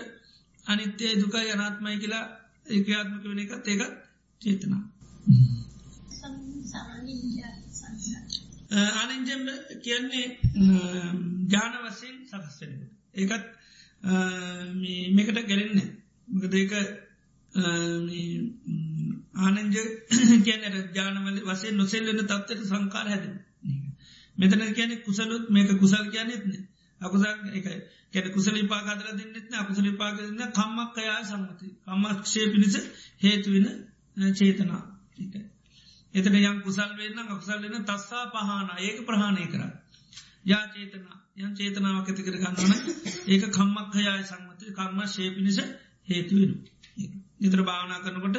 [0.66, 2.26] අනිත්‍යය දුකයි අනාත්මයි කියලා
[2.68, 3.94] ඒක්‍යාත්මක වෙන එකත් ඒකත්
[4.42, 4.82] චේතනා
[8.94, 9.44] අනින්ජම්
[9.82, 10.28] කියන්නේ
[11.50, 12.74] ජාන වසයෙන් සකස්සෙන
[13.16, 13.46] ඒකත්
[15.12, 16.74] මේකට ගැරෙන්න මකද ඒක
[19.38, 19.78] ආනන්ජ
[20.44, 23.26] කියනට ජානවල වසේ නොසෙල්ලන තත්වට සංකාර හැද
[24.38, 26.54] මෙතන කියන කුසලුත් මේක කුසල් කියනෙත්න
[27.02, 27.66] අකුසල් එක
[28.14, 32.76] කැට කුසල පාකාදර දෙන්නෙත්න අකුසල පාකන්න කම්මක් කයා සම්මති කම්මක්ෂය පිණිස
[33.20, 33.68] හේතුවෙන
[34.34, 34.82] චේතනා.
[36.14, 38.70] එතට යම් කුසල් වෙන්න අකුසල් වෙන තස්සා පහන.
[38.80, 39.62] ඒක ප්‍රහණය කර.
[40.46, 41.18] යා චේතනා.
[41.36, 42.72] යම් චේතනාවක් ඇති කර ගන්නවන
[43.28, 45.60] ඒක කම්මක් හයාය සංමති කර්ම ශේපිනිස
[46.08, 46.52] හේතුවෙන
[47.40, 48.38] නිත්‍ර භාවනා කරනකොට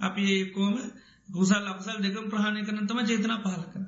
[0.00, 0.74] අපි ඒකෝම
[1.28, 3.82] ගුසල් අපසල් දෙකම් ප්‍රහණය කරන තම චේතනා පහල කර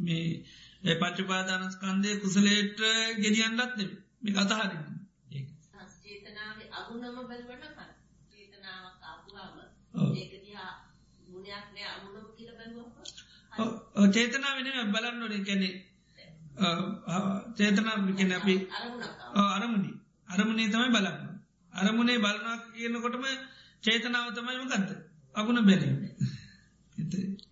[0.00, 2.78] මේ පච්චපාදානස්කන්දය කුසලේට
[3.16, 3.76] ගෙනියන්නත්
[4.22, 4.34] මේ
[12.52, 12.92] බැලුවම.
[14.12, 15.42] චේතනා වෙන බලන්න ඕනේ.
[15.42, 15.68] කැනෙ
[17.56, 18.54] චේතනා කැන අපි
[19.48, 19.90] අරමුණි.
[20.28, 21.35] අරමුණේ තමයි බලන්න
[21.76, 23.26] අරමුණේ බලනා කියනකොටම
[23.84, 24.90] චේතනාව තමයි මකත්ත
[25.34, 25.98] අගුණ බැලීම.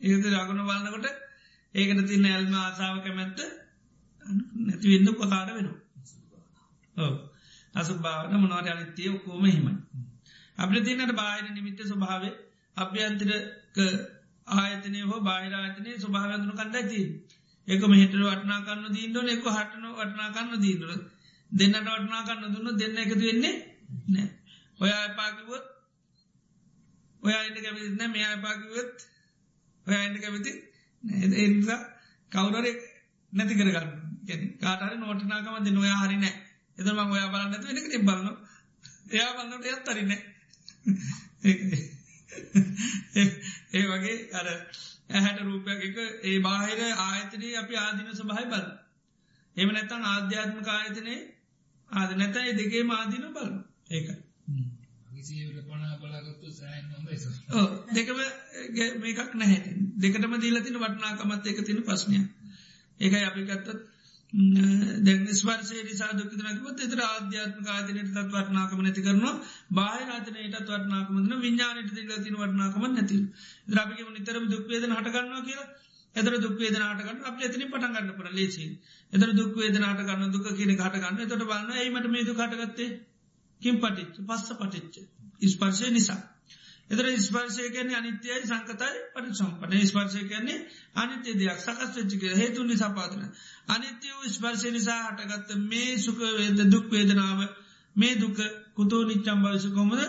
[0.02, 1.06] ඒද අගුණ බලන්නකොට
[1.74, 3.38] ඒකට තින්න ඇල්ම ආසාාව කැමැත්ත
[4.62, 5.78] නැතිවෙන්න උපකාර වෙනවා?
[7.74, 9.72] අසුභාවන මොනවට අනිත්‍යය ඔක්කෝම හිමයි
[10.58, 12.24] අපිට තින්නට බාහිර නිමිත්ත ස්වභාව
[12.76, 13.78] අභ්‍යන්තරක
[14.46, 17.00] ආයතනය හෝ බාහිරාතනය ස්වභාවන්තුන කණ්ඩ ඇති
[17.68, 20.90] ඒක මෙහිටර වටනාකන්න දීන්ඩුව එක හටන වටනාකන්න දීන්දුර
[21.52, 23.54] දෙන්නට වටනාකන්න දුන්න දෙන්න එකතු වෙන්නේ
[24.08, 24.28] නෑ.
[24.78, 25.64] ඔය අපාකිවොත්
[27.22, 28.96] ඔය අයිට කැවිතින මේ අපාකිවත්
[29.86, 30.52] ඔය අයිට කැවිති
[31.38, 31.80] එනිසා
[32.32, 32.66] කවුරර
[33.32, 33.88] නැති කරගන්න.
[34.58, 36.34] කාටර නෝටනාකම දෙ නොයා හරි නෑ.
[36.78, 38.36] එතම ඔයා බලන්න නැතු වෙනක බලන්න
[39.10, 40.12] එයා බලන්නට එත් අරින්න
[43.72, 44.46] ඒ වගේ අර
[45.10, 48.66] ඇහැට රූපයක් එක ඒ බාහිර ආයතනයේ අපි ආදින සභහයි බල
[49.56, 51.20] එම නැතන් ආධ්‍යාත්මක ආයතනයේ
[51.90, 53.50] ආද නැතයි දෙකේ මාදින බල
[53.94, 54.08] ඒක.
[57.92, 58.18] දෙකම
[59.00, 59.74] මේකක් නැහැ.
[59.98, 62.20] දෙකටම දීලතින වටනාකමත් එක තින ප්‍රශ්නය
[63.00, 63.78] ඒකයි අපි ගත්තත්
[65.02, 69.34] දැ ස්වර්සේ නිසා දුකිතනකිවත් එතර ආධ්‍යාත්ම ආදනයට තත් වටනාකම නැති කරනවා.
[69.72, 73.16] බාහිරාතනයටත් වටනාකමන විඤ්ඥානයට දිල තින වටනාකම නැති
[73.68, 75.68] ද්‍රපිකම නිතරම දුක්වේද හටගන්නවා කියලා.
[76.14, 78.66] එතර දුක්වේද නාටගන්න අප එතනි පටන්ගන්න පන ලේසි
[79.12, 82.90] එතර දුක්වේද නාටගන්න දුක කියන හටගන්න තොට බලන්න ඒමට මේදු කටගත්තේ
[83.60, 84.96] කින් පටිච්ච පස්ස පටිච්ච
[85.48, 86.20] ස්පර්ශය නිසා.
[86.90, 90.58] එතර ස්පර්ශය කියන්නේ අනිත්‍යයි සංකතයි පට සම්පන ස්පර්ශය කියන්නේ
[90.96, 93.22] අනිත්‍ය දෙයක් සකස් වෙච්චික හේතු නිසා පාතන
[93.68, 97.40] අනිත්‍ය වූ ස්පර්ශය නිසා හටගත්ත මේ සුකවේද දුක්වේදනාව
[97.96, 98.38] මේ දුක
[98.74, 100.00] කුතෝ නිච්චම් භවිස කොමද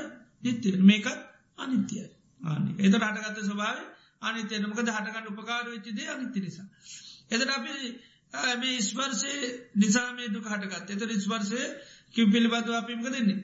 [0.44, 1.18] නිත්‍යය මේකත්
[1.58, 2.06] අනිත්‍යයි.
[2.42, 2.78] ආනික.
[2.80, 3.80] එත රටගත්ත ස්වභාව
[4.22, 6.68] අනිත්‍යයනමක හටගන්න උපකාර වෙච්චිද අනිත්‍ය නිසා.
[7.30, 7.74] එතට අපි
[8.56, 9.34] මේ ස්පර්ශය
[9.76, 11.62] නිසා මේ දුක හටගත් එතර ස්පර්ශය
[12.16, 13.40] කිව් පිළිබඳව අපිමක දෙන්නේ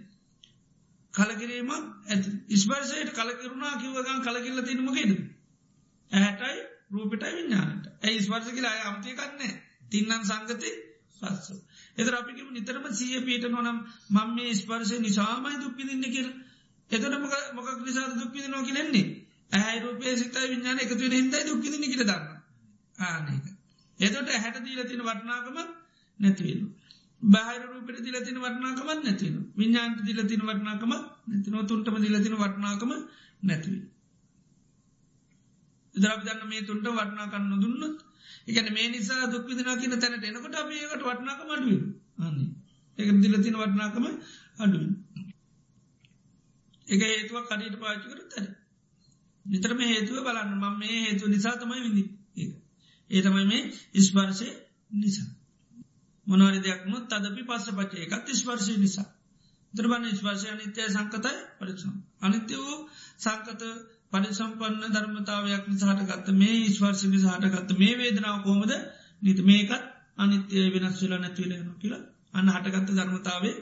[1.14, 2.30] කලකිරීම ඇති.
[2.50, 5.12] ඉස්පර්සයට කලකිරුණා කිවගන් කලකිල්ල තිනමගේද
[6.12, 6.60] ඇහැටයි
[6.92, 9.52] රූපිටයි විඤ්ඥානට ඇයි ස්වර්ස කියලා අය අමතිය කන්නේ
[9.90, 10.72] තින්නන් සංගති
[11.22, 11.48] පස්ස
[11.98, 13.80] එතර අපිකම නිතරම සිය පීට නොනම්
[14.10, 16.30] මං මේ ස්පර්ශය නිසාමයි දුක්පිදින්න කියල.
[16.92, 17.16] එතන
[17.56, 19.08] මොකක් නිසා දුක්පිදි නෝ කියලෙන්නේ
[19.52, 22.26] ඇයි රූපය සිතයි විඤ්ඥාන එකතුවෙන හිදයි දුක්පිදින කියල දන්න
[23.02, 23.46] ආනක
[24.00, 25.58] එතට හැට දීල තින වටනාකම
[26.20, 26.62] නැතිවෙන
[27.24, 30.94] බාහිර රූපට දිලතින වටනාකමත් නැතින විඤ්ඥාන්ට දිලතින වටනාකම
[31.28, 32.92] නැතින තුන්ටම දිලතින වටනාකම
[33.44, 33.74] නැතිව.
[35.96, 38.00] දරාවිදන්න මේ තුන්ට වටනාකන්න දුන්නත්
[38.48, 41.82] එකන මේ නිසා දුක්විදිනා කියන තැනට එනකොට අපඒකට වටනාකම අඩුව
[42.20, 42.50] අන්නේ
[42.98, 44.06] එක දිලතින වටනාකම
[44.58, 44.84] අඩුව.
[46.88, 48.48] එක හේතුවක් කඩට පාචි කර තැන.
[49.46, 52.04] නිතරම හේතුව බලන්න මම මේ හේතු නිසා තමයි විඳි
[53.10, 54.48] ඒ තමයි මේ ඉස්පර්ශය
[54.94, 55.30] නිසා.
[56.32, 59.08] මොනවරි දෙයක්ම තදපි පස්ස පචය එකත් ස්පර්ශය නිසා.
[59.74, 61.92] ද්‍රබන ස්පර්ශය අනිත්‍යය සංකතයි පරිසම්.
[62.22, 62.78] අනිත්‍ය වූ
[63.18, 63.62] සංකත
[64.12, 68.72] පරිසම්පන්න ධර්මතාවයක් නිසාහටගත්ත මේ ස්වර්ශ නිසාහටගත්ත මේ වේදනාව කෝමද
[69.22, 69.84] නිත මේකත්
[70.18, 72.02] අනිත්‍යය වෙනස් වෙලා නැතිවලයන කියලා
[72.34, 73.56] අන්න හටගත්ත ධර්මතාවේ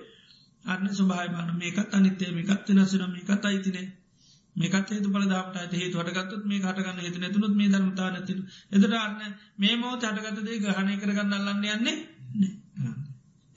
[0.65, 3.87] අන්න ස්වභායමාන මේකත් අනිත්‍යය මේකත් වෙනස්සන මේකත් අයිතිනේ
[4.55, 8.33] මේකත් හේතු පල දාට හේ හටගත්තුත් මේ හටගන්න හිත නැතුනුත් මේ ධර්මතා නැති
[8.71, 11.97] එදට අන්න මේ මෝ හටගත්තදේ ගහනය කරගන්න අල්ලන්න යන්නේ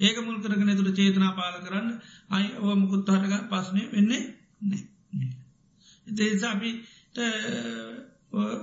[0.01, 1.89] ඒක මුල් කරගෙන තුළ චේතනා පාල කරන්න
[2.31, 4.23] අයි ඕ මුකුත් හටග පස්නය වෙන්නේ
[4.63, 4.83] නෑ.
[6.07, 6.71] ඉතේසාපි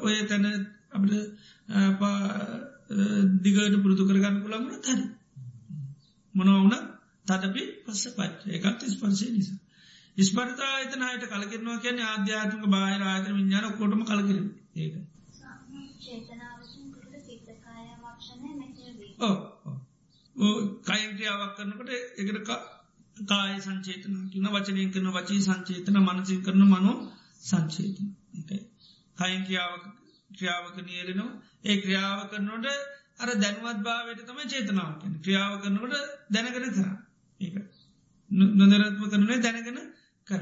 [0.02, 0.45] ඔය තැන
[0.91, 1.14] අපට
[3.40, 5.02] දිගට පුරුදු කරගන්න පුළන්ගන තැන
[6.34, 6.76] මොනවුන
[7.27, 9.60] තදපි පස්ස පච්ච එකත් ස්පර්ශය නිසා.
[10.18, 14.38] ස්පර්තා අතන හයට කලකිරනවා කියන ආධ්‍යාත්මක බාහිර ආතර විඤ්ඥාන කොටම කලකිර
[14.76, 14.94] ඒක.
[16.02, 16.23] කයින්
[20.39, 22.49] ක්‍රියාවක් කරනකට එකට
[23.27, 26.95] කාය සංචේතන කින වචනය කරන වචී සංචේතන මනසින් කරන මනෝ
[27.41, 28.07] සංචේතන.
[29.17, 29.83] කයින් ක්‍රියාවක්
[30.31, 31.31] ක්‍රියාවක නියලෙනවා.
[31.63, 32.65] ඒ ක්‍රියාව කරනොට
[33.19, 34.91] අර දැනුවත් භාවයට තම චේතනාව
[35.21, 35.95] ක්‍රියාව කරනකට
[36.29, 36.87] දැනගෙන කර.
[37.39, 37.49] ඒ
[38.31, 39.79] නොදරත්ම කරනේ දැනගෙන
[40.27, 40.41] කර.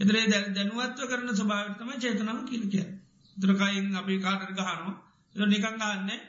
[0.00, 2.82] එතරේ දැනුවත්ව කරන ස්භාවතම චේතනාව කිලිකය
[3.36, 4.94] දරකයින් අපි කාටර ගහනවා.
[5.46, 6.20] නිකං ගහන්නේ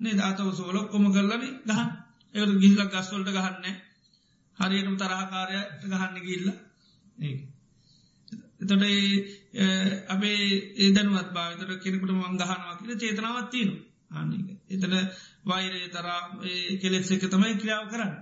[0.00, 0.14] නේ?
[0.14, 1.90] දාතව සෝල කොම කරලන ගහන්
[2.34, 3.76] එකට ගිල්ල ගස්වලට ගහන්න
[4.58, 6.46] හරියටම තරහකාරයට ගහන්න ගිල්ල
[8.58, 8.84] එතොට
[10.08, 10.40] අපේ
[10.78, 13.74] ඒදනුවත් භාවිතර කෙනෙකුට මං ගහනවා කියල චේතනාවත් තියනු
[14.10, 14.94] ආන්නක එතන
[15.44, 16.20] වෛරය තරා
[16.80, 18.14] කෙලෙක් එක තමයි ක්‍රියාව කරන්න.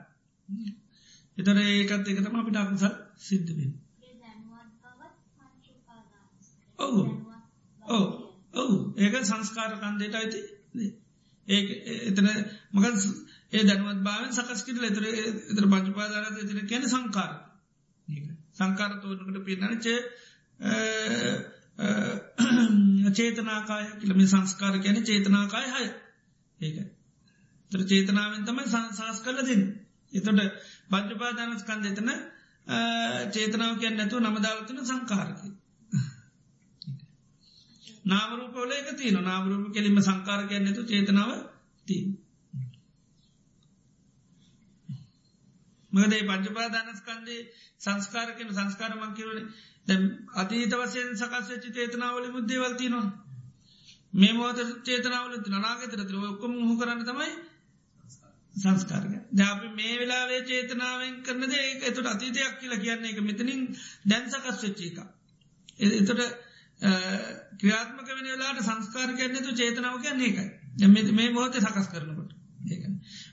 [1.36, 3.72] එතර ඒකත් එක තම අපිට අකුසල් සිද්ධවෙන්
[6.78, 7.02] ඔවු.
[7.82, 8.04] ඔව.
[8.54, 8.76] ඔවු.
[8.96, 10.40] ඒක සංස්කාර කන්දේට අයිති
[11.48, 11.60] ඒ
[12.04, 12.28] එතන
[12.72, 12.94] මකන්
[13.52, 15.04] ඒ දැනුවත් භාව සකස් කිරල එතර
[15.50, 17.32] එතර පංචපාදාන එතන කියන සංකාර
[18.54, 19.86] සංකාර තෝනකට පින්නච
[23.12, 25.86] චේතනාකාය කියලම සංස්කාර කියන චේතනාකාය හය.
[26.58, 26.76] ඒක.
[27.72, 29.64] තර චේතනාවෙන් තමයි සංසාස් කල දෙන්න.
[30.12, 30.40] එතොට
[30.90, 32.10] පංචපාදානස්කන්ද එතන
[33.32, 35.48] චේතනාව කියන්න නැතුව නමදාවතන සංකාරකි
[38.04, 41.30] නාමරූපවල එක තියන නාමරූප කෙලින්ම සංකාර කියන්න ඇතු චේතනාව
[41.86, 41.98] ති
[45.92, 47.40] මකදේ පංචපාදානස්කන්දේ
[47.78, 49.40] සංස්කාරකන සංස්කාර මංකිවන
[49.86, 49.98] දැ
[50.34, 53.06] අතීත වසයෙන් සකස්වෙච්චි චේතනාවල මුද්දේවල්තිනවා
[54.12, 57.32] මේ මෝත චේතනාවල නාගතර ඔක්කොම හු කරන්න තමයි
[58.54, 63.62] සංස්කාරක දැපි මේ වෙලාවේ චේතනාවෙන් කරන දේ එතුට අතීතයක් කියලා කියන්නේ එක මෙතනින්
[64.04, 64.98] දැන් සකස් වෙච්චි එක
[65.80, 66.43] එතට
[66.80, 72.32] ක්‍රියාත්මක වෙන වෙලාට සංස්කාර කියන්නතු චේතනාව කියන්නේ එකයි මේ මොහොත සකස් කරනකොට
[72.66, 72.84] ඒක.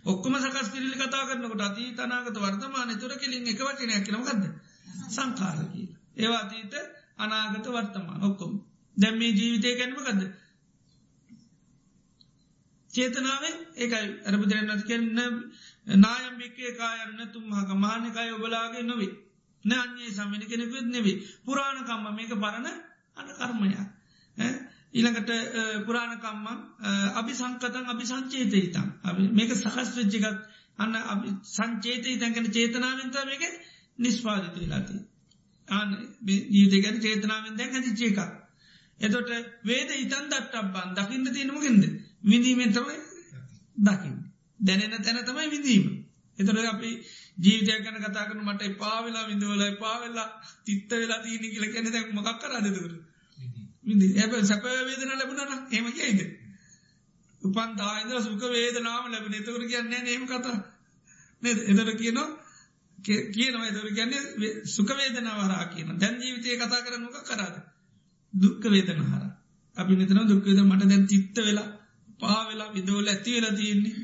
[0.05, 4.43] ඔක්කම සකස් කිරලි කතා කරනකොට අති තනාගත වර්තමාන තුර කෙලින් එක වචනයක් කියනකක්ද
[5.09, 5.87] සංකාරකී.
[6.15, 6.73] ඒවා අතීත
[7.17, 8.53] අනාගත වර්තමාන ඔක්කොම.
[8.97, 10.21] දැම් මේ ජීවිතය ගැනීමකද
[12.93, 14.07] චේතනාවෙන් ඒකයි.
[14.25, 15.07] අරබුදුරන්නත් කියන්න
[15.97, 19.13] නායම්භික්කේ කායන්න තුම්හක මානකයි ඔබලාගේ නොවේ.
[19.65, 21.17] නන්නේ සමිනි කෙනෙකුත් නෙවේ.
[21.45, 22.67] පුරාණකම්ම මේක පරණ
[23.17, 23.77] අන කර්මයක්.
[24.93, 25.31] ඊළඟට
[25.85, 26.47] පුරාණකම්ම
[27.13, 28.87] අපි සංකතන් අපි සංචේත හිතම්
[29.33, 30.39] මේක සකස් වෙච්චිකත්
[30.77, 30.93] අන්න
[31.49, 33.43] සංචේත හිතැන්ගෙන චේතනාවෙන්ත මේක
[33.97, 34.99] නිස්පාධිත වෙලාති
[35.67, 35.89] ආන
[36.25, 38.19] ජීතකැන චේතනාවෙන් දැන් ඇතිචේ එකක්.
[38.99, 39.29] එතොට
[39.63, 41.83] වේද ඉතන් දට්ටබ්බන් දකින්න තියෙනමගෙන්ද
[42.23, 42.97] විඳීමෙන් තමයි
[43.77, 44.17] දකිින්
[44.59, 45.85] දැනෙන තැන තමයි විඳීම.
[46.41, 46.89] එතොට අපි
[47.37, 50.29] ජීවිතයක් ගැන කතා කරන මට පාවෙලා විඳවල පාවෙල්ලා
[50.63, 52.93] තිත්ත වෙලා තියනි කියල කැන දැක් මකක් කරදකර
[53.83, 56.19] විදි ඇබ සැප වේදන ලැබුණන හෙම කියයිද?
[57.41, 59.33] උපන් දායිද සුක වේදනාව ලැබෙන.
[59.33, 60.57] එතකර කියන්නේ නේම කතා.
[61.43, 62.27] එතට කියනවා
[63.31, 63.65] කියනවා.
[63.65, 67.55] එතර කියන්නේ සුකවේදනවරා කියන දැන් ජීවිතය කතා කර මොක කරද?
[68.33, 69.23] දුක්ක වේදන හර
[69.77, 71.69] අපි මෙතන දුක්කේද මට දැන් චිත්ත වෙලා
[72.19, 73.95] පාවෙලා විදෝල ඇති වෙලා තියෙන්නේ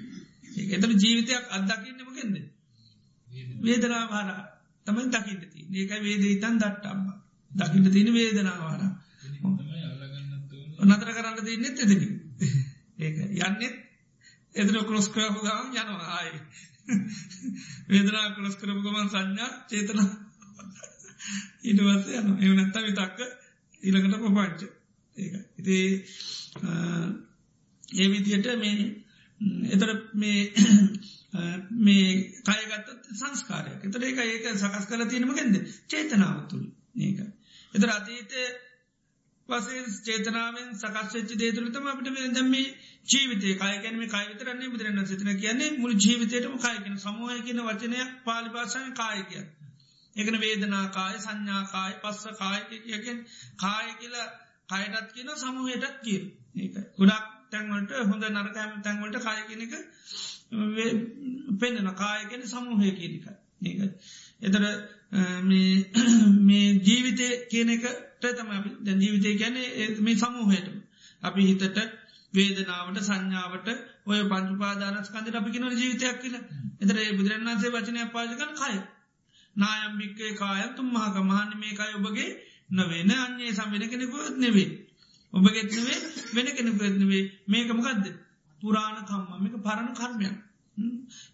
[0.57, 2.35] එතන ජීවිතයක් අත්දකින්නමකෙන්ද
[3.59, 4.29] වේදනාවාර
[4.85, 7.07] තමයි දකින්නති ඒකයි වේද ඉතන් දට්ටම්ම.
[7.51, 8.81] දකිට තියෙන වේදනාවාර
[10.83, 12.01] නතර කරන්න තියන්නෙත් එදන
[12.97, 13.75] ඒක යන්නෙත්
[14.55, 16.07] එදර කොස් කරපු ගම් යනවා.
[16.13, 16.29] ආය.
[17.89, 19.99] වේදනා කොස් කරපු ගමන් සංඥා චේතන.
[21.63, 23.19] ඉටවස යන එවනැත්ත විතක්ක
[23.83, 24.61] ඊළඟට පපංච
[25.17, 25.77] ඒ ඉති
[27.95, 28.87] ඒ විදියට මේ
[29.69, 30.53] එතර මේ
[31.79, 33.83] මේ කයගත්ත සංස්කාරයක්.
[33.83, 36.65] එතර ඒක ඒක සකස් කල තියෙනමගෙන්ද චේතනාව තුළ
[36.99, 37.19] ඒක
[37.73, 38.33] එතර අතීත
[39.49, 42.55] වසේ චේතනාවෙන් සකස්ච්ච දේතුරතම අපට දැම
[43.07, 49.45] ජීවිතය කායකැනම කායවිතරන්නේ බුදුරන්න සිතන කියන්නේ මුළු ජීවිතයටම කායකෙන සමූහය කියන වචනය පාලි භාෂාය කායකය
[50.15, 53.23] එකන වේදනාකාය සංඥාකාය පස්ස කායකයකෙන්
[53.57, 54.27] කාය කියලා
[54.69, 56.21] කයටත් කියන සමූහයටත් කිය
[56.57, 59.73] ඒක ගොඩක් තැන්වලට හොඳ නරකෑම තැන්වලට කායකෙනක
[61.59, 63.27] පෙන්න්නන කායගෙන සමූහය කියනික
[63.63, 63.79] ඒක.
[64.41, 64.63] එතර
[66.47, 68.51] මේ ජීවිතය කියන එකට තම
[68.81, 69.55] දැ ජීවිතය ගැන
[70.01, 70.67] මේ සමූහයට
[71.23, 71.79] අපි හිතට
[72.33, 73.67] වේදනාවට සංඥාවට
[74.05, 76.35] ඔය පංචුපාදානස්කන්දට අපි කිනව ජීවිතයක් කියල.
[76.81, 78.75] එතර ඒ බුදුරන්න්සේ වචනය පාජකන කය.
[79.55, 82.29] නායම්භික්කේ කායත් තුම්මහක මහන්න මේකයි ඔබගේ
[82.71, 84.86] නොවෙන අන්නේ සම්වෙන කෙනෙකුත් නෙවේ
[85.37, 85.99] ඔබගෙත් නෙවේ
[86.33, 88.05] වෙන කෙනෙකුත් නෙවේ මේකමකක්ද
[88.61, 89.43] පුරාණ කම්ම.
[89.43, 90.35] මේක පරණ කර්මයක්.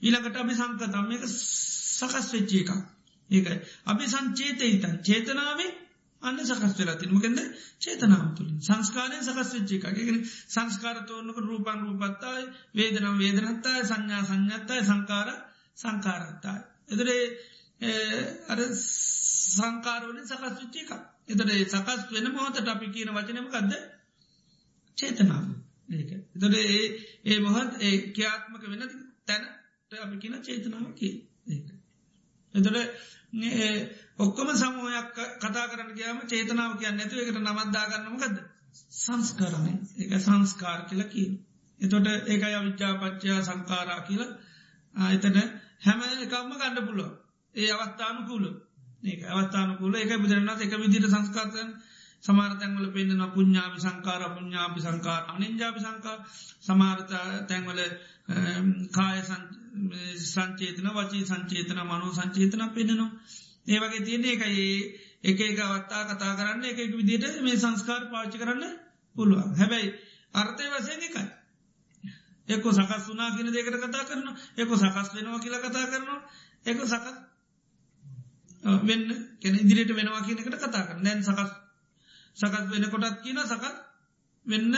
[0.02, 2.72] ඊළඟට අපි සංකතම් මේක සකස් වෙච්චේ එකක්.
[3.30, 3.58] ඒකයි.
[3.86, 5.72] අපි සංචේත හිතන් චේතනාවේ
[6.22, 7.40] අන්න සකස් වෙලා තිනමකෙන්ද
[7.80, 8.60] චේතනාව තුළින්.
[8.62, 9.98] සංස්කාරය සකස් වෙච්චේ එකක්.
[10.00, 15.30] ගෙන සංස්කාරතෝනක රූපන් රූපත්තායි වේදනම් වේදනත්තායි සංඥා සංඥත්තායි සංකාර
[15.78, 16.62] සංකාරත්තායි.
[16.90, 17.24] එතරේ
[18.48, 18.60] අර
[19.50, 20.94] සංකාරවලින් සකස් වෙච්චේ එකක්.
[21.26, 23.74] එතට සකස් වෙන මොහොතට අපි කියන වචනමකක්ද
[25.04, 25.46] චේතනාව.
[25.92, 26.12] ඒක.
[26.32, 26.84] එතොට ඒ
[27.26, 28.84] ඒ මොහත් ඒ ක්‍යාත්මක වෙන
[29.26, 31.14] තැනට අපි කියන චේතනාව කිය
[32.54, 32.78] එතොට
[34.20, 35.08] ඔක්කොම සමූහයක්
[35.40, 38.38] කතා කරන්න කියම චේතනාව කියන්න ඇතු එකට නමත්දාගන්නමකද
[38.98, 39.74] සංස්කරණය.
[40.00, 41.30] එක සංස්කාර කියල කිය
[41.80, 44.24] එතොට ඒකයි අවිච්චාපච්චා සංකාරා කියල
[45.12, 45.38] එතන
[45.82, 47.08] හැම එකක්ම ගණඩ පුලො
[47.56, 48.46] ඒ අවස්ථානු කූල
[49.04, 51.70] ඒ අවස්ථානකුල එක බුදුරන්නත් එක විදිර සංස්කාතයන්
[52.24, 56.18] සමාරතැන්වල පෙන්න්න පුඥාපි සංකාර පුඥාපි සංකාර අනින්ජාපි සංකා
[56.62, 57.10] සමාරත
[57.48, 57.80] තැන්වල
[58.92, 59.20] කාය
[60.26, 63.12] සංචේතන වචී සංචේතන මනු සංචේතන පෙන්න්නනවා
[63.68, 64.64] ඒවගේ තියන්නේ එකයි
[65.24, 68.64] එක එක අවත්තා කතා කරන්න එක විදිට මේ සංස්කාර පාච්චි කරන්න
[69.16, 69.56] පුළුවන්.
[69.56, 69.90] හැබැයි
[70.34, 71.28] අර්ථය වසයෙන් එකයි.
[72.48, 74.28] එක්ක සකස් වනා කියන දෙකට කතා කරන
[74.58, 76.20] එක සකස් වෙනවා කියලා කතා කරනවා.
[76.66, 77.08] එක සකස්
[78.82, 79.08] වෙන්න
[79.40, 81.52] කෙන ඉදිරිට වෙනවා කියනකට කතා කරන දැන් සකස්
[82.38, 83.76] සකත් වෙන කොටත් කියන සකත්
[84.46, 84.76] වෙන්න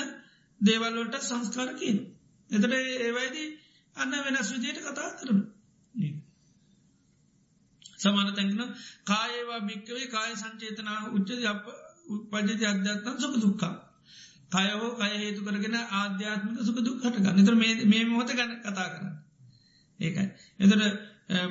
[0.61, 1.97] දේවල්වලට සංස්කාර කියන.
[2.49, 3.47] එතට ඒවයිදී
[3.95, 5.41] අන්න වෙනස් විදියට කතා කරන.
[7.99, 8.61] සමාන තැන්කන
[9.05, 11.29] කායවා භික්කවේ කාය සංචේතනා උච්ච
[12.31, 13.73] පජති අධ්‍යාත්න සුක දුක්කා.
[14.51, 17.55] කයහෝ කය හේතු කරගෙන ආධ්‍යාත්මික සුක දුක් හටගන්න නිතර
[17.85, 19.13] මේ මොහොත ගන්න කතා කරන්න.
[19.99, 20.27] ඒකයි.
[20.59, 20.83] එතට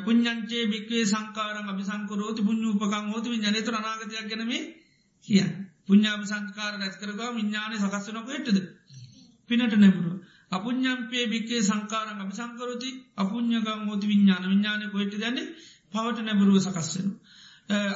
[0.04, 4.64] පුං්ඥන්චේ භික්වේ සංකාරන් අපි සංකරෝති පුුණ්ඥ උපකං හෝතු ජනතර අනාගතයක් ගැනීම
[5.26, 5.52] කියන්න.
[5.88, 8.58] පුඥාම සංකාර රැස්කරවා විඤ්ඥානය සකස්සනක හෙටද?
[9.50, 10.12] පිනට නැබුණු
[10.50, 15.38] අපපුඥම්පේ භික්කේ සංකාරං අපි සංකරති අපපුඥගම් ෝති විඤ්ඥාන විඤ්ඥානය කොහෙට දැන
[15.92, 17.08] පවට නැබරුව සකස්සෙන.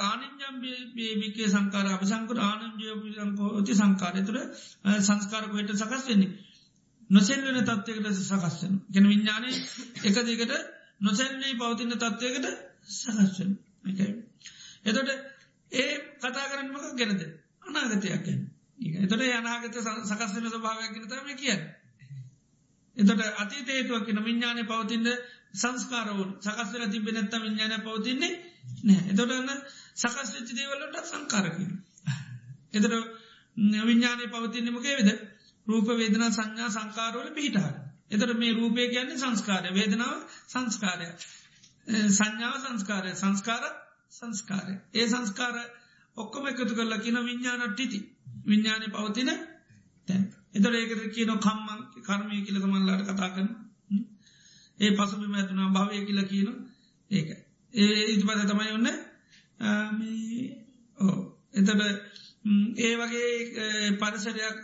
[0.02, 0.54] ආනජම්
[0.94, 4.38] බේබිකේ සංකාර අප සංකර ආනජයෝති සංකාරය තුර
[5.00, 6.32] සංස්කාරක හෙට සකස් වෙන්නේ.
[7.10, 9.50] නොසෙල් වෙන තත්වයකට සකස්සෙන ගෙන විඤ්ඥානය
[10.04, 10.52] එක දෙකට
[11.00, 12.46] නොසැල්ලී පවතින්න තත්වයකට
[12.90, 13.52] සකස්වෙන
[13.84, 14.08] එකයි.
[14.84, 15.10] එතොට
[16.96, 17.22] ගැනද?
[17.68, 18.40] අනාගතයක් ගැන.
[18.98, 21.56] එතට අනාගත සකස් වෙන ස්භාවයක් ගෙන තම කිය
[22.96, 25.08] එතට අතීත හේතුවක් කියන විඤ්ඥානය පවතින්න
[25.54, 28.32] සංස්කාරවුන් සකස් වෙන තිබෙ නැත්ත විඤ්ඥාන පවතින්නේ
[28.84, 29.64] නෑ එතොටන්න
[29.96, 31.70] සකස් වෙච්චි දේවලට සංකාරකින
[32.72, 32.94] එතට
[33.82, 35.12] විඤ්ඥානය පවතින්නමගේ වෙද?
[35.66, 37.76] රූප වේදන සංඥා සංකාරවල පිහිටාර
[38.10, 39.70] එතට මේ රූපය කියන්නේ සංස්කාරය.
[39.70, 41.08] වේදනාව සංස්කාරය.
[42.10, 43.10] සංඥාව සංස්කාරය.
[43.14, 43.64] සංස්කාර
[44.10, 44.74] සංස්කාරය.
[44.94, 45.56] ඒ සංස්කාර
[46.18, 47.98] ඔක්කොම එකතු කරලා කියන විඤ්ඥානට්ටිති
[48.46, 49.30] විඤ්ඥානය පවතින
[50.08, 50.22] තැන්.
[50.54, 53.48] එතට ඒකට කියන කම්මන් කර්මය කියල තමන්ලාට කතා කරන
[54.80, 56.48] ඒ පසුබිම ඇතුනා භාවය කියල කියන
[57.10, 57.28] ඒක
[57.74, 58.88] ඒ ඉතු පද තමයි ඔන්න
[60.98, 61.18] ඕ
[61.54, 61.70] එතට
[62.78, 64.58] ඒ වගේ පරිසරයක්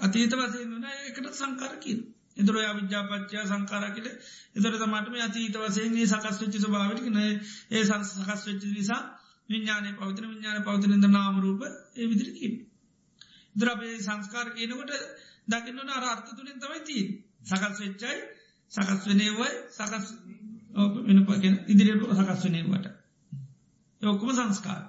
[0.00, 2.00] අතීත වසය වන එකට සංකාරකින්
[2.36, 4.08] එතුර අවිද්‍යාපච්චා සංකාර කියල.
[4.52, 9.02] එතර තමටම අතීත වසයගේ සකස් වෙච්චි ස්භාවිටිකන ඒ සං සකස් වෙච්චි නිසා
[9.50, 11.62] විඤ්ඥානය පවතින විඤ්ඥාන පවතිනද නාමරූප
[11.96, 12.54] ඒ විදිරිකින්.
[13.54, 14.92] දරබේ සංස්කාර කියනකොට
[15.48, 17.06] දකින්නන අරර්ථ තුළින් තමයි තිී
[17.42, 18.16] සකස් වෙච්චයි
[18.72, 20.06] සකස් වනේවයි සකස්
[20.98, 21.18] වෙන
[21.68, 22.86] ඉදිරියට සකස් වනේවට.
[24.02, 24.82] ඔක්කම සංස්කාර.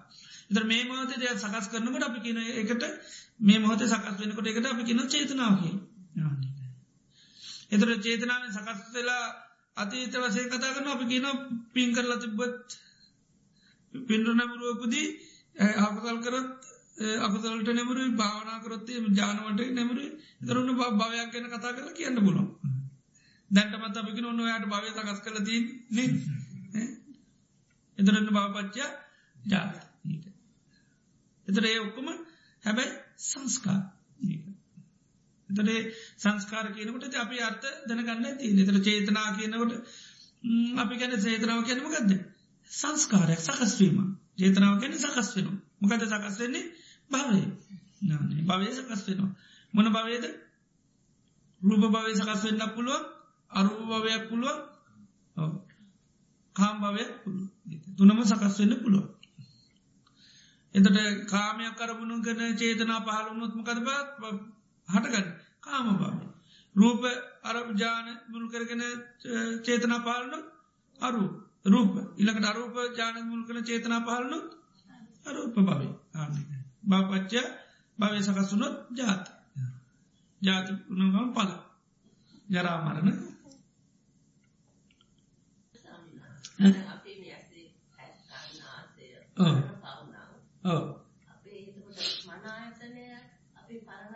[0.49, 2.83] දර මේ මොහත දෙයක් සකස් කරනකට අපි කියන එකට
[3.39, 5.71] මේ මොහත සකස් වෙනකොට එකට අපි කියන චේතනාවකි.
[7.71, 9.25] එතර චේතනාව සකස් වෙලා
[9.77, 11.27] අතීත වසේ කතා කරන අපි කියන
[11.73, 12.77] පින් කරලා තිබ්බත්
[13.93, 15.07] පින්ඩු නැමරුවපදී
[15.79, 16.49] අකුතල් කරත්
[17.19, 20.03] අකුතලට නැමරු භාවනා කරොත්තේ ජානවට නැමරු
[20.43, 22.43] දරුණු භාවයක් ගැන කතා කර කියන්න පුලො
[23.51, 25.61] දැන්ටමත් අපිකි ඔන්න යායට භාවය සකස් කල දී
[27.97, 28.89] එතරන්න භාපච්චා
[29.45, 29.73] ජාත
[31.47, 32.07] එතර ඒ ඔක්කොම
[32.63, 33.79] හැබැයි සංස්කා
[35.49, 35.81] එතරේ
[36.17, 39.73] සංස්කාර කියනකට අපි අර්ථ දැනගන්න ති එතර චේතනා කියනකොට
[40.77, 42.21] අපි ගැන සේතනාව කියනම ගදද
[42.71, 43.97] සංස්කාරයක් සකස්වීම
[44.37, 45.47] ජේතනාව ගැන සකස් වෙන
[45.79, 46.65] මොකද සකස් වෙන්නේ?
[47.11, 47.41] භාවය.
[48.43, 49.31] භවය සකස් වෙනවා.
[49.73, 50.25] මොන භවයද?
[51.61, 53.03] රූප භවය සකස් වෙන්න පුළුවන්
[53.51, 54.59] අරුප භවයක් පුළුවන්
[56.55, 57.11] කාම් භවයක්
[57.97, 59.07] තුනම සකස් වෙන්න පුළුවන්.
[60.75, 63.79] එතට කාමයක් කරබුණු කරන චේතනා පහළුණුත්ම කද
[64.87, 65.27] හටගන්න
[65.61, 66.03] කාම බව.
[66.75, 67.01] රූප
[67.43, 68.83] අරප ජාන මුල් කරගෙන
[69.63, 70.39] චේතනා පාලනු
[70.95, 71.23] අරු
[71.65, 71.91] රූප.
[72.17, 74.37] ඉළකට අරූප ජාන මුල් කන චේතනා පාලනු
[75.25, 75.87] අරූප භවය.
[76.83, 77.33] බාපච්ච
[77.97, 79.25] භවය සකසුනොත් ජාත.
[80.41, 81.49] ජාති උනගම් පල
[82.49, 83.09] ජරාමරණ
[86.87, 87.65] අපේ මේ ඇසේ
[87.97, 88.17] ඇස්
[88.49, 89.05] කන්නාසය
[89.37, 89.55] ඔව්.
[89.83, 90.15] පවුනව
[90.65, 90.83] ඕ
[91.27, 93.05] අපේ එතකොට මන ආයතනය
[93.55, 94.15] අපේ පරණ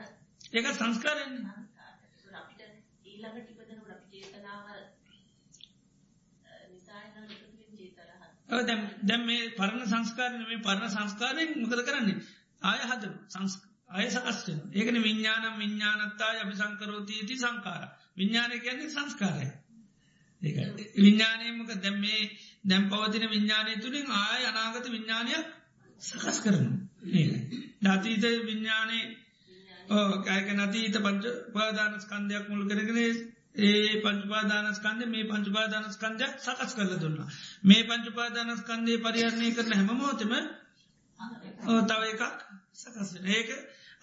[0.53, 1.93] ඒක සංස්කාරයෙන් සංස්කාර.
[2.03, 2.61] ඒතකොට අපිට
[3.05, 4.76] ඊළඟට ඉපදෙනකොට අපි චේතනාව අ,
[6.69, 8.22] නිසා එන එකතු වෙන චේතනාව.
[8.61, 12.18] දැම් දැම් මේ පරණ සංස්කාරන මේ පරණ සංස්කාරයෙන් මොකද කරන්නේ?
[12.61, 13.53] ආය හදන සංස්
[13.90, 17.84] අය සකස්වෙන ඒකන විඤ්ඥානම් විඤ්ඥානත්තාය අභි සංකරෝතීති සංකාර
[18.18, 19.48] විඤ්ඥානය කියන්නේ සංස්කාරය.
[20.41, 20.65] ඒ
[20.98, 22.23] විඤ්ඥානයමක දැම් මේ
[22.65, 25.34] දැම් පවතින විඤ්ඥානය තුළින් ආය අනාගත විඤ්ඥානය
[26.02, 26.68] සකස් කරන
[27.84, 28.99] දතීත විඤ්ඥානය
[30.23, 32.99] කෑක නතීත පංච පාදානස්කන්ධයක් මුල් කරගෙන
[33.57, 37.19] ඒ පංචපාදානස්කන්ද මේ පංචපාදානස්කන්ධයක් සකස් කරල දුන්න.
[37.64, 40.34] මේ පංචපාදානස්කන්දය පරිහරණය කරන හැමමෝතම
[41.84, 42.23] තව එකක්
[42.76, 43.49] සකස් ඒක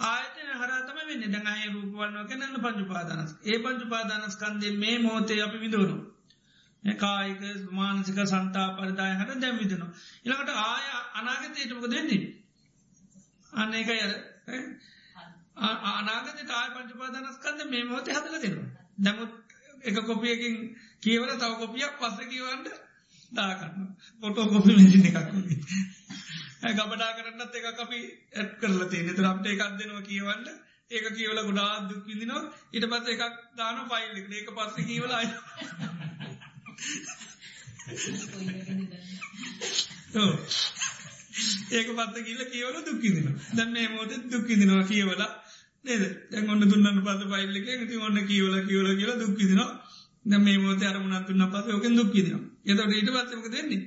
[0.02, 1.26] ආයතන හරතම වෙන්න.
[1.28, 3.36] දැඟයි රූපවල්න්නක නන්න පංචුපාදානස්.
[3.44, 5.96] ඒ පංචුපාදානස්කන්දේ මේ මෝතේ අපි විදුවනු
[6.82, 7.42] කායික
[7.72, 9.90] මානසික සන්තා පරිදාය හට දැම් විදනවා
[10.24, 12.22] ඉළඟට ආය අනාගතයටමක දෙන්නේ
[13.52, 14.12] අන්න එක අර
[15.92, 18.70] අනාගත තාය පංචුපාදානස්කන්ද මේ මෝත හදල දෙනවා.
[18.98, 19.32] දැමුත්
[19.82, 20.56] එක කොපියකින්
[21.00, 22.68] කියවල තව කොපියක් පස්ස කියවන්ට
[23.32, 23.86] දාකන්න
[24.20, 25.18] පොටෝ කොපි මෙසින එකක්
[26.72, 28.00] ගබඩා කරන්නත් එක අපි
[28.34, 30.46] ඇත් කරල තිය තරම්ට එකක් දෙනවා කියවන්න.
[30.90, 32.42] ඒක කියවල ගොඩා දුක්විදිනවා
[32.72, 33.22] ඉට පස්ස එකක්
[33.56, 35.26] දාන පයිල් ඒක පස්ස කියවලයි
[41.72, 45.30] ඒක පත්ත කියල කියවල දුක්කිදින දැන්න මෝත දුක්කිදිනවා කියවලා
[45.84, 46.02] නේද?
[46.30, 49.70] දැන් ඔන්න දුන්නන්න පස පයිල්ලක ති ඔන්න කියවල කියවල කියලා දුක්කිදිනවා
[50.24, 53.82] දැ මේ මෝත අරමුණත් තුන්න පස ෝකෙන් දුක්කිදිනවා එතට ඊට පස්සමක දෙන්නේ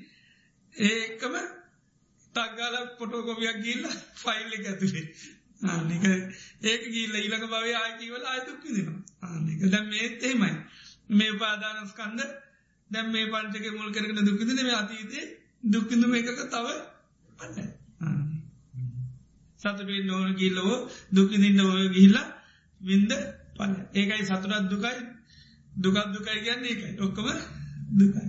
[0.76, 1.36] ඒකම
[2.36, 3.86] තක්ගාල පොටෝකොපියක් ගිල්ල
[4.16, 5.06] ෆයිල්ලි ඇතුළේ
[5.66, 6.06] ආනික
[6.64, 10.54] ඒක ගිල්ල ඊලක බව ආයකීවල අයතුක්කිදිනවා ආනික දැම් මේත් එහෙමයි.
[11.12, 12.22] මේ පාදානස්කන්ද
[12.90, 15.26] දැම් මේ පංචක මුල් කරගෙන දුක්කිදින මේ අතීතේ
[15.66, 16.68] දුක්කිඳුම එකක තව
[19.60, 20.69] සතුටෙන් ඕන ගිල්ලව
[21.11, 22.18] දුකිදින්න ඕන ගිහිල්ල
[22.82, 23.11] විින්ද
[23.56, 24.98] පල ඒකයි සතුරත් දුකයි
[25.73, 27.27] දුකත් දුකයි ගන්න එකයි ඔක්කම
[27.91, 28.27] දුකයි.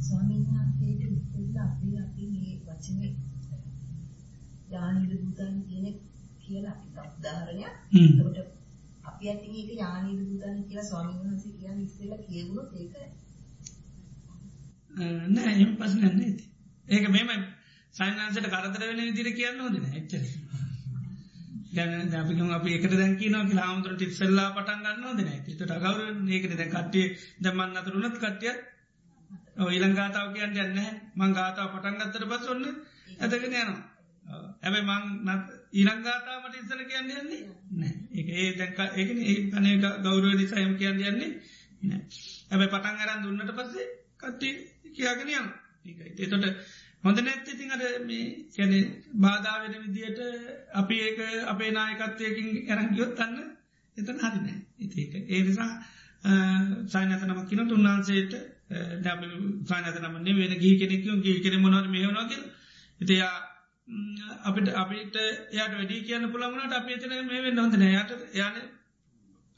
[0.00, 3.12] ස්වාමීන් වහන්සේට ඉස්සෙල්ලා අපි අපි මේ වචනේ
[4.70, 5.86] යානිද බුතන් කියන
[6.40, 7.74] කියලා අපි උදාහරණයක්
[10.00, 12.94] යානීද දුතන් කියලා ස්වාමීන් වහන්සේ කියන්නේ ඉස්සෙල්ලා කියවුණොත් ඒක
[15.30, 16.44] නෑ එම පස්න නේති
[16.88, 17.28] ඒක මෙම
[17.94, 20.24] සයින්න්සට කරතර වෙන විදිර කියන්න හොදන එච්චර.
[21.72, 26.00] ගැන අපිකම අප එකට දැකි න කියලා හාමුදුර ටිස්සල්ලා පටන් ගන්න දෙන ට ගවර
[26.30, 27.06] ඒකන දැ කට්ටිය
[27.40, 28.54] දමන්න අතුරුණත් කට්ටිය
[29.68, 30.78] ඊලං ගාතාව කියන්න යන්න
[31.16, 32.64] මං ගාතාව පටන් ගත්තර පස් ඔන්න
[33.18, 33.80] ඇතගෙන යනවා.
[34.62, 37.42] ඇබයි මං ඊරංගාතාවට ඉස්සල කියන්න යන්නේ
[37.74, 41.30] නෑ ඒ ඒ දැක ඒකන ඒ අනේ ගෞරුව නිසායම කියන්න යන්නේ
[41.82, 42.00] නෑ
[42.50, 43.88] ඇබයි පටන් අරන් දුන්නට පස්සේ
[44.18, 44.48] කට්ටි
[44.92, 45.48] කියාගෙන යන
[46.18, 46.46] ඒතොට
[47.04, 48.74] හොඳ නැත්ති තින් අර මේ කැන
[49.18, 50.20] බාධාවෙන විදියට
[50.74, 53.40] අපි ඒක අපේ නායකත්වයකින් ඇරංගියොත් අන්න
[53.96, 55.70] එතන හරිනෑ ඉතික ඒ නිසා
[56.88, 58.34] සයිනතනම කියන තුන්නාන්සේට
[59.64, 62.42] සානතනමන්නේ වෙන ගී කෙනෙකුම් ගී කෙන මොනවද මෙහනවාගල්
[63.00, 63.34] ඉතියා
[63.88, 65.16] අපිට අපිට
[65.52, 68.60] යට වැඩි කියන්න පුළමනට අප තන මේ වෙන්න හොඳන යට යන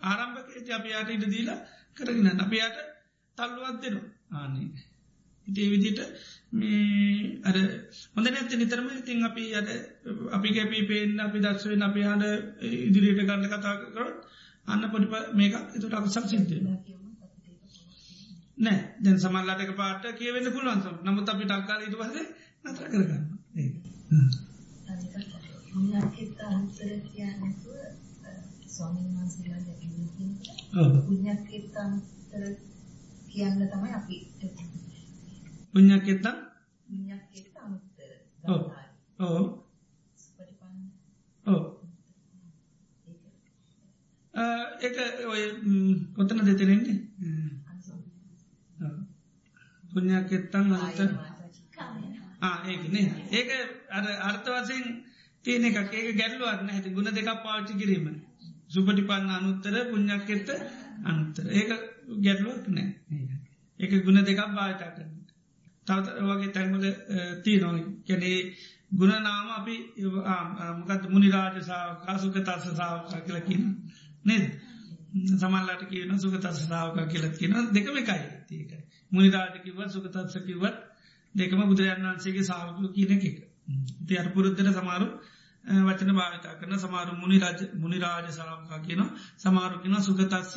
[0.01, 1.59] ආරම්භක ඇති අප යාට ඉට දීලා
[1.97, 2.78] කරගෙන අප යට
[3.39, 4.09] තල්ලුවත් දෙනවා.
[4.32, 4.69] ආනේ.
[5.47, 6.01] ඉතිේ විදිට
[6.53, 7.57] මේ අර
[8.15, 9.69] හොඳ නැති නිතරම ඉතින් අපි අද
[10.32, 12.24] අපි කැපි පේෙන් අපි දක්ෂවෙන් අපි හට
[12.81, 14.19] ඉදිරියට ගන්න කතා කරොත්
[14.69, 17.01] අන්න පොඩිප මේක එතුට අකුසක් පොරොත්තු
[18.59, 18.81] නෑ.
[18.99, 22.12] දැන් සමල්ලාටක පාට කියවෙන්න පුළුවන්ස නමුත් අපි ටක්කාල ඉට පස
[22.65, 23.91] නතර කරගන්න
[25.67, 27.79] පුණ්‍යක්කෙත් අන්තර කියන්නතුව
[28.67, 32.43] ස්වාමීන් වහන්සේලා දැකීම කියනකොට පුණ්‍යක්කෙත් අන්තර
[33.29, 34.17] කියන්න තමයි අපි
[35.75, 36.37] පුං්ඥකෙත්තම්
[36.87, 38.11] පුණ්‍යක්කෙත් අන්තර
[38.45, 38.63] ඔව්.
[39.19, 39.43] ඕ
[40.17, 40.79] සුපටිපන්න
[41.47, 41.63] ඕ
[44.81, 45.43] ඒක ඒක ඔය
[46.15, 46.99] කොතන දෙතරෙන්නේ
[49.85, 50.99] පුං්ඥකෙත්තං අත
[52.43, 53.48] ඒකනේ ඒක
[53.90, 54.85] අර අර්ථ වසයෙන්
[55.44, 55.93] තියෙන එකක්.
[55.93, 58.06] ඒක ගැල්ලුවන්න ඇති ගුණ දෙකක් පාච්චි කිරීම.
[58.69, 60.48] සුපටිපන්න අනුත්තර පුං්ඥක්කෙත්ත
[61.05, 61.47] අනුත්තර.
[61.51, 61.70] ඒක
[62.19, 62.89] ගැල්ලුවක් නෑ.
[63.81, 65.23] ඒක ගුණ දෙකක් භාවිතා කරන්න
[65.86, 66.85] තවත වගේ තැන්වල
[67.43, 67.69] තියනො
[68.05, 68.39] කැනේ
[68.93, 69.77] ගුණ නාම අපි
[70.78, 73.64] මොකත් මුනිරාජසාාව කාසුක තස්ස සාාවකා කියලකින්න
[74.24, 74.44] නේද?
[75.35, 78.23] සමල්ලාට කියන සුගතස්ස සාාවකා කියලත් කියන දෙකම එකයි.
[78.52, 78.81] ඒකයි
[79.12, 80.77] මුනිරාජකිව සුගතත්සකිවත්
[81.35, 83.25] දෙකම බුදුරජන් වන්සේගේ සාාවකු කියන එක.
[84.07, 85.09] ති අර පුරුද්ධට සමාරු
[85.65, 89.03] වචන භාවිතා කරන සමාරු මුනිරාජ මුනිරාජ සාාවකා කියන
[89.39, 90.55] සමාරු කියන සුගතස්ස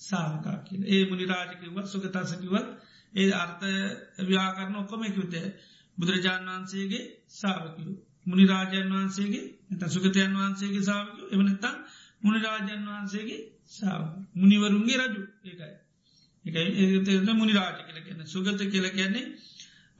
[0.00, 2.66] සාාවකා කියන ඒ මුනිරාජකිවත් සුගතස්සකිවත්
[3.14, 3.64] ඒ අර්ථ
[4.22, 5.46] ව්‍යාකරන ඔක්කොම එකවිතේ
[5.98, 7.92] බුදුරජාණන් වහන්සේගේ සාාවකරු
[8.26, 11.76] මුනිරාජන් වහන්සේගේ එත සුගතයන් වහන්සේගේ සාාවකු එවනත්තන්
[12.22, 14.02] මුනිරාජන් වහන්සේගේ සාාව
[14.34, 15.74] මුනිවරුන්ගේ රජු ඒකයි.
[16.44, 18.26] එකයි ඒ මුනිරාජ කියල කියන්න.
[18.26, 19.26] සුගත කියල කියන්නේ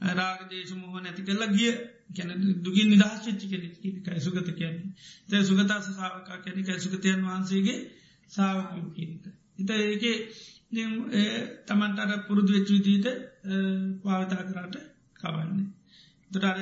[0.01, 1.71] රාගදේශ මුහ නැති කරලා ගිය
[2.09, 2.29] කැන
[2.63, 4.93] දුගින් නිදහස් චච්චි කෙනෙකයි සුගත කියන්නේ
[5.29, 7.79] තැ සුගතස සාාවකා කැනෙකයි සුගතයන් වහන්සේගේ
[8.31, 9.25] සාාවකු කියනක.
[9.57, 10.03] ඉත ඒක
[11.65, 13.07] තමන්ටට පුරුදු වෙච්ච විදීට
[14.03, 14.75] පාවිතා කරට
[15.15, 15.67] කවන්නේ.
[16.31, 16.57] තොටර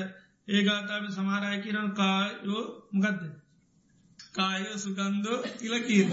[0.47, 3.21] ඒගාතාව සමාරය කියරන කායෝ මොකක්ද.
[4.33, 6.09] කායෝ සුගන්දෝ කියල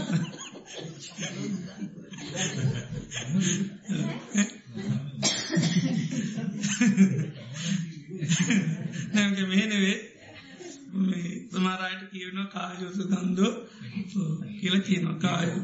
[9.14, 9.96] නැක මෙහෙනවේ
[11.50, 13.52] සමාරයට කියවන කායෝ සුගන්දෝ
[14.58, 15.62] කියල කියන කායෝ.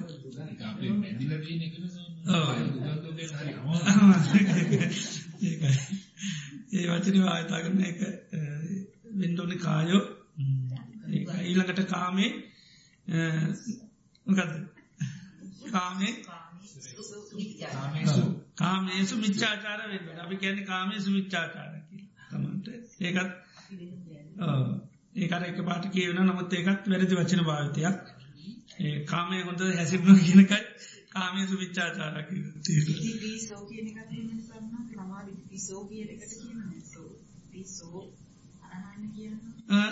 [6.73, 8.01] ඒ වචන වායතා කරන එක
[9.19, 10.05] වෙන්ඩෝන කායෝ.
[11.43, 12.31] ඊළඟට කාමේ
[14.27, 14.53] මොකද
[15.71, 16.13] කාමේ
[18.61, 21.71] කාමේසු මිච්චාචාර වෙන්න අපි කියැන කාමේ සුමිච්චාචාර
[22.31, 22.67] තමන්ට
[23.03, 23.31] ඒකත්
[25.17, 27.99] ඒකට එක පාට කියවන නමුත් ඒකත් වැරදි වචන භාවිතයක්.
[28.79, 30.61] ඒ කාමය හොඳ හැසිබ්න කියනකයි
[31.11, 32.29] කාමය සුවිච්චාචාරක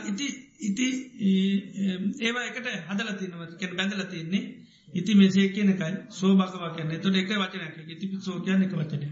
[0.07, 0.27] ඉති
[0.61, 0.87] ඉති
[2.21, 3.41] ඒවා එකට හදල තිනව.
[3.57, 4.45] කැන බැඳල තින්නේ
[4.95, 6.93] ඉති මෙසේ කියනකයි සෝ බකවා කියන්න.
[6.99, 9.07] තුට එක වචනක ඉති සෝ කියන්න එක වචනය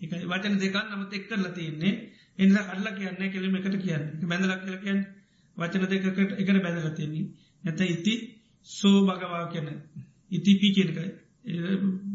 [0.00, 1.92] එක වචන දෙකන්න නමත් එක් කරලා තියන්නේ.
[2.38, 4.04] එනිසා කල්ල කියන්න කෙලීම එකට කියන්න.
[4.22, 5.00] බැඳලක් කියල කියන්න.
[5.56, 7.24] වචන දෙකට එකට බැඳල තියන්නේ.
[7.64, 8.14] නැත ඉති
[8.66, 9.68] සෝ භගවා කියන
[10.30, 11.08] ඉතිපි කියනකයි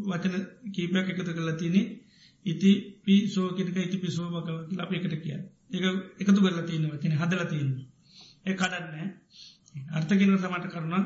[0.04, 0.36] වචන
[0.72, 1.82] කීපයක් එකතු කරලා තියනෙ
[2.46, 2.72] ඉති
[3.04, 5.38] පි සෝ කෙනක ඉති පිසෝ භගව ලප එකට කිය
[5.72, 5.84] එක
[6.20, 7.72] එකතු කරලා තියෙන වචන හදල තියන්න
[8.46, 9.10] ඒ කඩන්න.
[9.92, 11.04] අර්ථගෙන සමට කරුණා.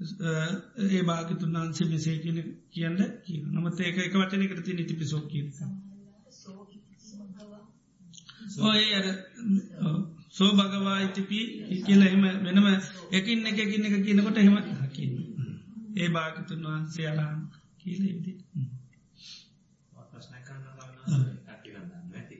[0.00, 2.38] ඒ භාගතුන් වන්සේ මෙසේ කියන
[2.70, 5.48] කියන්න කියන නමත ඒක එක වචන එකට තිය ඉති පිසෝ කියන
[6.34, 7.62] සෝ ඉති සමගවා
[8.64, 9.06] ඔය අර
[10.30, 11.38] සෝ භගවා ඉතිපි
[11.82, 12.66] කියල එම වෙනම
[13.12, 15.14] එකින් එක එකින් එක කියනකොට එහෙම හකින්න.
[15.94, 17.40] ඒ භාගතුන් වහන්සේ අරහන්
[17.78, 18.32] කියල ඉදි.
[20.10, 22.38] ප්‍රශ්නයක් කරන්න ගන්න කට්ටිය නම් දන්නේ නැති.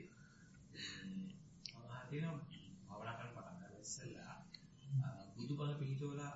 [1.73, 2.37] මම හිතනවා
[2.89, 4.35] භවනා කරන පටන් ගන්න ඉස්සෙල්ලා
[5.33, 6.33] බුදුබණ පිළිතෝලා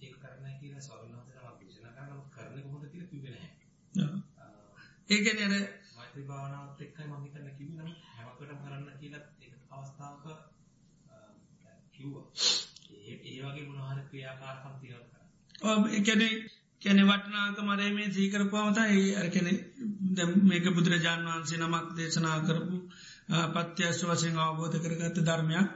[0.00, 4.18] ඒක කරන්නයි කියලා ස්වාමීන් වහන්සේලා මම දේශනා කරනවා කරන්නේ කොහොමද කියලා කිව්වේ නැහැ.
[5.08, 5.54] ඒකන අර
[5.96, 10.24] මෛත්‍රී භාවනාවත් එක්කයි මම හිතන්නේ කිව්වේ නම් හැමකටම කරන්න කියලා ඒක අවස්ථාවක
[11.92, 12.26] කිව්වා.
[13.00, 15.18] ඒ ඒ වගේ මොනවා හරි ක්‍රියාකාරකම් තියෙනවා.
[15.92, 16.22] එකන
[16.82, 19.52] කැනෙ වටනාක මරේ මේ සීකරපුවමත ඒ අරකෙනෙ
[20.44, 22.76] මේක බුදුරජාණන් වහන්සේ නමක් දේශනා කරපු
[23.54, 25.68] පත්‍යස්ව වශයෙන් අවබෝධ කරගත්ත ධර්මයක්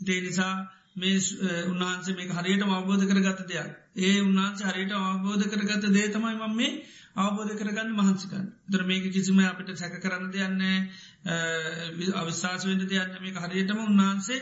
[0.00, 0.54] දේ නිසා
[0.96, 1.16] මේ
[1.64, 3.70] උන්වහන්සේ මේ හරියට අවබෝධ කරගත දෙයක්
[4.00, 6.72] ඒ උන්වහන්සේ හරියට අවබෝධ කරගත දේ තමයි මම මේ
[7.16, 10.62] අවබෝධ කරගන්න මහන්සිකන් දර මේක කිසිම අපිට සැක කරන්න දෙයන්න
[12.14, 14.40] අවිශවාස වෙන්ට දෙයන්න මේ හරියටම උන්වහන්සේ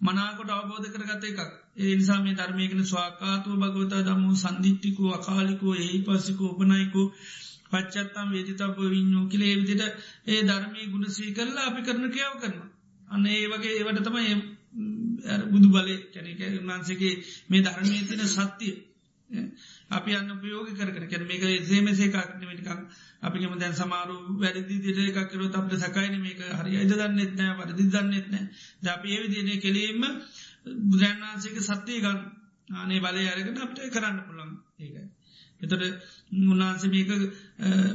[0.00, 1.40] මනාකොට අවබෝධ කරගත එකක්
[1.76, 7.02] ඒ නිසා මේ ධර්මයකන ස්වාකාතුව භගවතා දම්මු සන්දිිට්ටිකු අකාලිකෝ එහි පසිකෝ උපනයිකු
[7.70, 9.82] පච්චත්තම් වේදිතබ විඤ්ඥෝ කියලේ විදිට
[10.26, 12.56] ඒ ධර්මී ගුණසී කරලා අපි කරන කියාව කරන.
[13.08, 14.34] අන්න ඒ වගේ ඒවට තමයි
[15.46, 17.14] බුදු බලය කැනක උන්වන්සේගේ
[17.48, 18.74] මේ ධර්මය තින සත්‍යය.
[19.92, 22.68] අපි අන්න උපයෝග කර කැන මේක සේමසේ කාක්නමටිකක්
[23.20, 26.40] අපිම දැන් සමාරු වැරදි දිට එකක්කරොත් අපට සකයින මේක.
[26.52, 28.44] හරි අයිද දන්නෙත් නෑ වරදි දන්නෙත් නෑ.
[28.80, 30.00] ද අපි ඒ විදිනේ කෙලීම
[30.82, 32.20] බුදුරන්වන්සේක සත්‍යය ගන්න
[32.74, 35.04] ආනේ බලය අරගෙන අපට කරන්න පුළන් ඒකයි.
[35.60, 35.82] එතට
[36.40, 37.10] මුන්නාන්ස මේක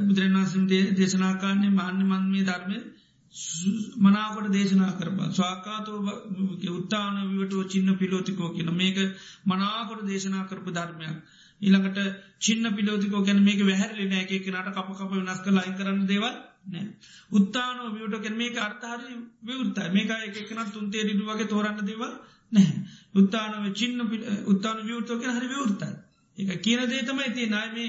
[0.06, 0.62] බුදුරන්වන්සම්
[0.96, 2.78] දේශනාකාන්නේ මාන්‍ය මන්මේ ධර්මය
[3.98, 5.98] මනාකොට දේශනා කරපා ස්වාකාතෝ
[6.72, 8.98] උත්තාන විවටෝ චින්න පිලෝතිකෝ කියන මේක
[9.46, 11.16] මනාකොට දේශනා කරපු ධර්මයක්.
[11.60, 11.98] ඊළඟට
[12.38, 16.34] චින්න පිලෝතිකෝ ගැන මේක වැහැරලි නෑ එක නට කප කප වෙනස් කළ අයි කරන්න දේවල්
[16.66, 16.86] නෑ.
[17.30, 22.12] උත්තානෝ වියට ගැන මේක අර්ථහරි විවෘත්තයි මේක එකනත් තුන්තේ රිඩු වගේ තෝරන්න දේවල්
[22.52, 22.68] නෑ.
[23.14, 23.98] උත්තානව චින්න
[24.46, 25.90] උත්තාන විවෘතෝගෙන හරි විවෘත්තයි.
[26.38, 27.88] එක කියන දේ තමයි තිය නයි මේ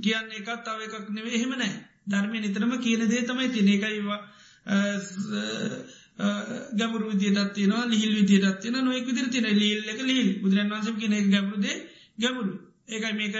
[0.00, 1.72] කියන්නේ එකත් අව එකක් නෙවේ එහෙම නෑ.
[2.06, 4.20] ධර්මය නිතරම කියන දේ තමයි තින එකයිවා
[6.72, 11.14] ගැමරු විදියට තියන ලිහිල් විදියට තියන නොෙක් විදිර තින ලිල් එක ලිල් බුදුරන් වන්සම කියන
[11.30, 11.66] ගැමරුද
[12.18, 12.52] ගැමරු
[12.88, 13.36] ඒකයි මේක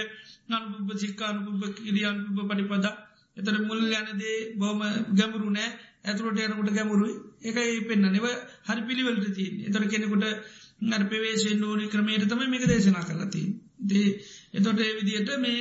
[0.49, 2.87] නනුප සික්කානුප කිරියන්ප පටිපද.
[3.37, 4.81] එතර මුල් යනදේ බොම
[5.13, 5.71] ගැමරු නෑ.
[6.03, 8.27] ඇතුරට යනකුට ගැමුරුයි එකයි පෙන්න්න නිව
[8.67, 10.25] හරි පිළිවලට තියන් එතර කෙනෙකුට
[10.91, 13.43] අර පවේශයෙන් නෝනි ක්‍රමයට තම මේක දේශනා කරලති
[13.83, 14.09] දේ
[14.53, 15.61] එතොට ඒ විදියට මේ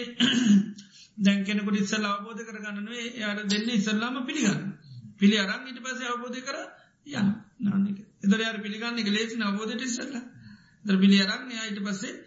[1.24, 4.62] දැන් කෙනෙකුට ඉස්සල් අවබෝධ කරගන්නනේ යාට දෙන්න ඉස්සල්ලාම පිළිගන්න.
[5.16, 6.58] පිළි අරන් ඉට පස අවබෝධ කර
[7.14, 7.28] යන
[7.62, 10.16] නානක එදර යාර පිළිගන්න එක ලේසි අවබෝධට ඉස්සල්ල.
[10.86, 12.18] දර පිළි අරන් යායිට පස්සේ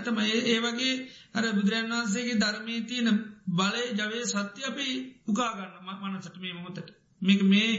[0.00, 0.94] තමයි ඒ වගේ
[1.34, 3.18] අර බුදුරන් වහන්සේගේ ධර්මී තියෙන
[3.52, 4.88] බලය ජවය සත්‍ය අපි
[5.26, 5.74] උකාගන්න
[6.04, 6.88] මනසට මේ මොහොතට.
[7.22, 7.70] මේක මේ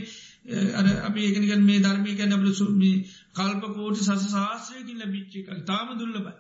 [0.74, 2.92] අර අපි ඒකනිකන් මේ ධර්මී කැන බල සුමි
[3.34, 6.34] කල්පකෝටි සස ශාස්ත්‍රයකින් ලැබිච්චි කල් තාම දුල්ලබයි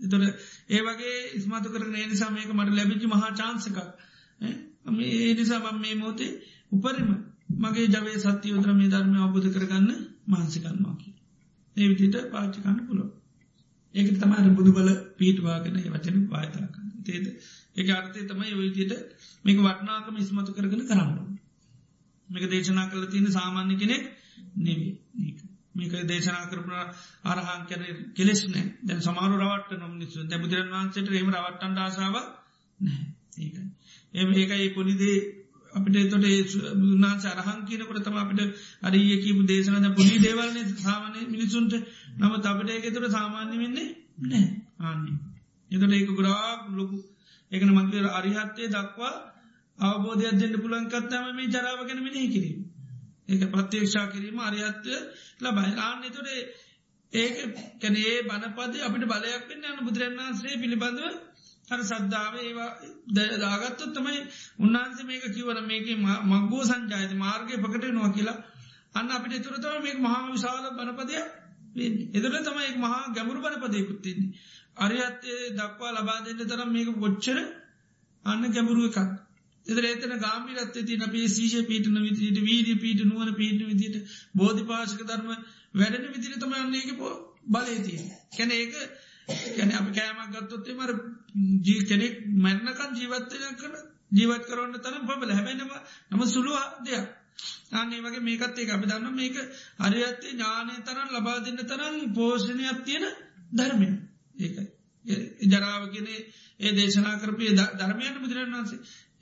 [0.00, 0.24] එතොට
[0.68, 3.78] ඒ වගේ ඉස්මතු කරන ඒ නිසා මේක මට ලැබිචි මහා චාන්සකක්
[5.04, 6.32] ඒ නිසා මම මේ මෝතේ
[6.72, 7.10] උපරිම
[7.56, 9.90] මගේ ජවේ සත්‍ය යෝත්‍ර මේ ධර්මය අවබෝධ කරගන්න
[10.28, 11.10] මාන්සිකන්වාකි.
[11.76, 13.04] ඒ විදිට පාච්චිකන්න පුලො.
[13.94, 17.26] ඒක තමයි බුදු බල පීටවාගෙන වචන පායතාකන්න තේද
[17.76, 18.92] ඒක අර්ථය තමයි ඔයතියට
[19.44, 21.10] මේක වටනාකම ඉස්මතු කරගෙන කරන්න.
[22.28, 24.04] මේක දේශනා කළ තියෙන සාමාන්‍ය කෙනෙක්
[24.58, 25.38] නෙවේ ඒක.
[25.74, 26.72] මේක දේශනා කරපන
[27.24, 27.82] අරහන් කැන
[28.14, 32.16] කෙලෙස්නෑ දැන් සමාරු රවට නොම නිසු දැ බුදුරන් වන්සට එම රවට්ටන්ට ආසාාව
[32.80, 33.02] නෑ
[33.38, 33.56] ඒක.
[34.14, 35.18] එම ඒකයි පොඩිදේ
[35.74, 36.24] අපිට තොට
[36.86, 38.40] උන්නාන්ස අරහන් කියනකොට තම අපිට
[38.82, 41.72] අරිය කියපු දේශනද පුලි දේවල්න සාමානය මිනිසුන්ට
[42.16, 43.88] නම අපට ඒක තුර සාමාන්‍ය වෙන්නේ
[44.22, 44.46] නෑ
[44.80, 45.16] ආන්නේ.
[45.70, 46.96] එතට ඒක ගොඩාක් ලොකු
[47.52, 49.14] එකන මන්තර අරිහත්තේ දක්වා
[49.78, 52.60] අවබෝධයක් දෙන්න පුළන්කත්තම මේ ජරාවගෙන මිනි කිරීම.
[53.26, 54.94] ඒක ප්‍රත්්‍යේක්ෂා කිරීම අරිහත්වය
[55.42, 56.28] ලබයි ආන්න තොට
[57.12, 57.34] ඒක
[57.80, 61.04] කැනේ බනපද අපිට බලයක් වෙන්න යන බුදුරන් වන්සේ පිළිබඳව
[61.68, 62.70] හර සද්ධාව ඒවා
[63.38, 64.20] දාගත්තොත් තමයි
[64.60, 65.86] උන්වහන්සේ මේක කිවන මේක
[66.30, 68.38] මක්ගෝ සංජායත මාර්ගය පකට නොව කියලා
[68.94, 71.16] අන්න අපිට තුරතව මේ මහා විශාල බනපදය
[71.76, 74.32] එදර තමයි මහා ගැමුරු බනපදයකුත්තින්නේ.
[74.76, 77.38] අරිහත්තේ දක්වා ලබා දෙන්න තරම් මේක ගොච්චර
[78.24, 78.98] අන්න ගැමුරුව එකක්.
[79.66, 83.96] එදර ඒතන ගාමිරත්ත ති අපේ සීෂ පීටන විදිට වීඩිය පීට නුවන පීට විදිට
[84.34, 85.30] බෝධි පාශක ධර්ම
[85.74, 87.12] වැඩන විදිර තම අන්නේක පෝ
[87.48, 88.00] බලයතිය.
[88.32, 88.74] කැන ඒක
[89.50, 90.90] කැන අප කෑමක් ගත්තොත්තේ මර
[91.34, 93.72] ජී කෙනෙක් මැරණකන් ජීවත්තය කර
[94.12, 95.70] ජීවත් කරන්න තරම් පබල හැබැනම
[96.10, 97.06] නම සුළුව දෙයක්.
[97.72, 99.36] අන්නේ වගේ මේකත් ඒක අපි දන්න මේක
[99.78, 103.04] අරියත්තේ ඥානය තරන් ලබා දෙන්න තරම් පෝෂණයක් තියෙන
[103.52, 103.88] ධර්මය
[104.36, 104.64] ඒකයි.
[105.44, 106.14] ජරාව කෙනෙ
[106.60, 107.44] ඒ දේශනා කරපය
[107.78, 108.80] ධර්මයන්න බුදුරන් වන්සේ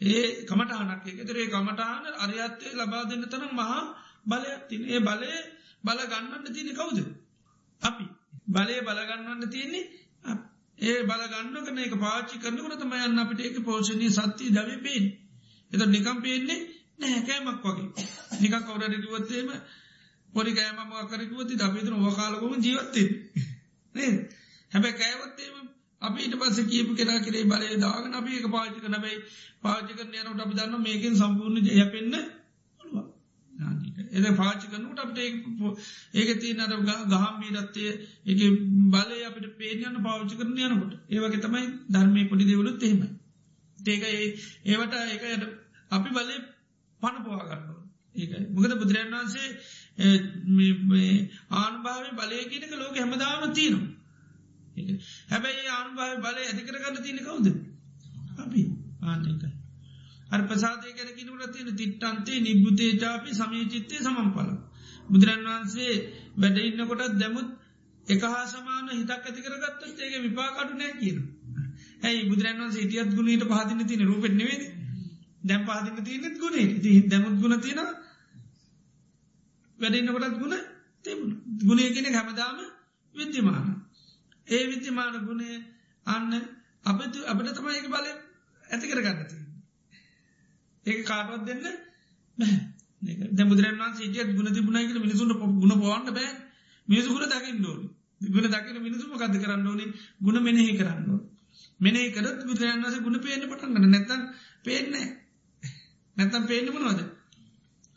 [0.09, 3.83] ඒ කමටහනක් එකතරේ කමටහන අරියත්තේ ලබා දෙන්න තරම් මහා
[4.27, 5.33] බලයක් තින ඒ බලය
[5.85, 6.99] බල ගන්නන්න තියෙන කවුද?
[7.83, 8.07] අපි.
[8.47, 9.91] බලය බලගන්නන්න තියෙන්නේ
[10.25, 10.52] අප-
[10.83, 15.05] ඒ බලගන්න කන එක පාචි කරනකට තම යන්න අපිට ඒක පෝෂණය සත්‍යය දව පේෙන්
[15.71, 16.61] එත නිකම් පේන්නේ
[16.99, 17.89] නැහැකෑමක් වගේ.
[18.41, 19.49] නික කවුරට කිවත්තේම
[20.33, 20.79] පොඩි කෑම
[21.09, 23.09] කරකුවති අපිතන ඕකාලකොම ජීවත්තේ
[23.95, 24.13] නේ
[24.73, 25.57] හැබැ කෑවත්තේම
[26.03, 29.17] අපි ඊට පස්ස කියපු කෙනා කරේ බලය දාගන අපි එක පාචි කනබයි
[29.61, 32.15] පාචි කරන යනට අපි දන්න මේකින් සම්පූර්ණ ජයපෙන්න්න
[34.13, 35.19] එද පාචි කරනට අපට
[36.15, 36.73] ඒක තියනට
[37.11, 37.85] ගහම්මීරත්තය
[38.27, 38.41] එක
[38.91, 40.95] බලය අපට පේනයන්න පාවිච්චි කරන යනකොට.
[41.09, 43.01] ඒවගේ තමයි ධර්මය පොඩි දෙවලුත් එහෙම
[43.79, 44.03] ඒක
[44.67, 45.23] ඒවට ඒක
[45.91, 46.37] අපි බලය
[47.03, 47.83] පණ පවාගන්න
[48.15, 49.49] ඒක මොකද බුදුරන් වන්සේ
[51.53, 53.89] ආනුභාව බලය කියනක ලෝක හැමදාම තියෙනවා.
[55.29, 57.47] හැබැයි ආනුභාව බලය ඇතිකරගන්න තියෙන කවුද?
[58.39, 58.63] අපි.
[59.03, 59.62] ආනකයි
[60.33, 64.51] අර පසාදය කැන කිනුට තියෙන තිට්ටන්තේ නිබ්බුතේ චාපි සමීචිත්තය සමම්පල.
[65.09, 65.95] බුදුරන් වහන්සේ
[66.37, 67.49] වැඩ ඉන්න කොටත් දැමුත්
[68.07, 71.19] එක හා සමාන හිතක් ඇති කරගත්තත් ඒක විපාකඩු නෑ කියන.
[72.03, 74.63] ඇයි බුදුරන් වන්ස හිටියත් ගුණට පහදින තින රූපෙට නෙවේද
[75.43, 77.81] දැම් පහදින තියනෙත් ගුණේ දැමුත් ගුණ තියෙන
[79.79, 80.57] වැඩ ඉන්න කොටත් ගුණ
[81.05, 82.59] තිබුණ ගුණේ කෙන හැමදාම
[83.15, 83.67] විද්‍යමාන.
[84.49, 85.57] ඒ විද්‍යමාන ගුණේ
[86.07, 86.33] අන්න
[86.85, 88.13] අප අපට තමයි එක බලය
[88.65, 89.42] ඇති කරගන්නතිය.
[90.87, 91.61] ඒක කාටවත් දෙන්න
[93.33, 96.31] දැ බුදුරන් සිටියත් ගුණ තිබුණයික මිනිසුන්ට ගුණ පොවන්න බෑ.
[96.89, 97.83] මිනිසු ගුණ දකින්න ඕන.
[98.21, 99.87] ගුණ දකින මිනිසුම කද කරන්න ඕනි?
[100.21, 101.23] ගුණ මෙනෙහි කරන්න
[101.81, 104.23] මෙනේ කරත් බුදුරන් වස ගුණ පේන පටන්ගන්න නැතන්
[104.63, 105.07] පේන්නේ
[106.17, 107.01] නැතම් පේන්නමනවද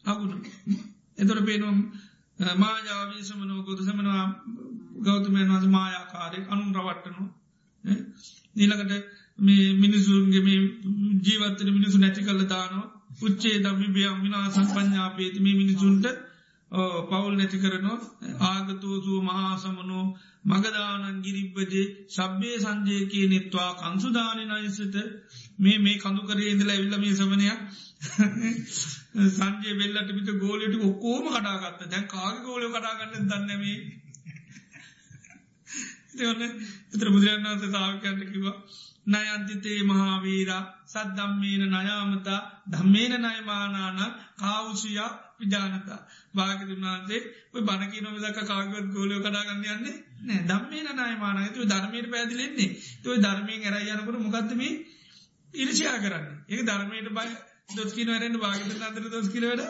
[0.06, 0.41] අගුණ.
[1.18, 1.78] එතොට පේනම්
[2.57, 4.26] මාජාවී සමනෝ ගොද සමනවා
[5.02, 7.24] ගෞතමයන් වස මායාකාරය අනුන් රවට්ටනු
[8.56, 8.94] නීලකට
[9.40, 10.60] මේ මිනිසුන්ගේ මේ
[11.22, 12.88] ජීවත්තන මිනිසු නැති කල්ල දානවා.
[13.22, 16.06] උච්චේ දම්මි බියම් විනාසන් පඥාපේති මේ මිනිසුන්ට
[17.10, 17.99] පවුල් නැති කරනවා.
[18.41, 20.06] ආගතෝසූ මහාසමනෝ
[20.45, 21.86] මගදානන් ගිරිබ්බජේ.
[22.10, 24.95] සබ්බේ සංජය කිය නෙත්වා කංසුදානය අයිසට
[25.57, 27.60] මේ මේ කඳු කරේදල ඇවිල්ල මේ සමනයක්
[29.36, 33.80] සංජය වෙල්ලට පිට ගෝලට ඔක්කෝම කටාගත්ත දැන් කාග ගෝලය කටාගන්න දන්නමේ
[36.94, 38.57] එතර බුදුරන් වන්ස සාාවකන්ට කිවා
[39.07, 43.99] නයන්තිතේ මහාවීරා සද්දම්මේන නයාමතා ධම්මේන නයමානාන
[44.36, 45.99] කාවුෂයා විජානතා.
[46.36, 47.22] භාගතුන්වහන්සේ
[47.53, 51.38] ඔය බණකි නොමදක කාගවත් ගෝලයෝ කඩාගන්න යන්නේ නෑ දම්මේන නයමාන.
[51.49, 52.69] තුව ධර්මයට පැදිලෙන්නේ
[53.03, 54.61] තුව ධර්මයෙන් ඇරයි යනකට මොකක්දම
[55.53, 56.26] ඉරිෂයා කරන්න?
[56.48, 57.34] ඒ ධර්මයට බයි
[57.73, 59.61] දොස්කින වැරෙන්ට භාගත අතර දොස් කිරවට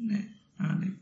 [0.00, 0.22] නෑ
[0.60, 0.92] ආනේ.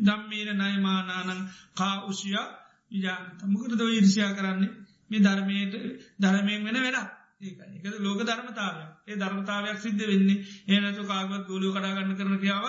[0.00, 1.40] දම්මේන නයමානානං
[1.74, 2.46] කා උෂයා
[2.90, 3.40] විජානත.
[3.46, 4.72] මොකට දව ඉරිෂයා කරන්නේ?
[5.10, 5.74] මේ ධර්මයට
[6.20, 7.21] ධර්මයෙන් වෙන වැඩක්.
[7.42, 10.38] ඒක එක ලෝක ධර්මතාවය ඒ ධර්මතාවයක් සිද්ධ වෙන්නේ.
[10.68, 12.64] ඒනතු කාගවත් ගෝලියෝ කඩාගන්න කරන කියාව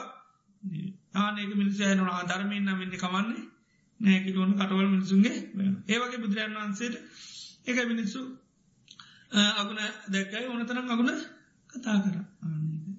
[1.15, 3.43] ආනක මිනිසයන ධර්මයෙන් නම් වෙන්න කවන්නේ?
[3.99, 5.35] නෑකි ලෝන කටවල් මිනිසුන්ගේ
[5.87, 6.95] ඒවගේ බුදුරන් වහන්සේට
[7.65, 8.21] එක මිනිස්සු
[9.53, 10.45] අගුණ දැක්කයි.
[10.45, 11.11] ඕනතරම් අගුණ
[11.69, 12.15] කතා කර.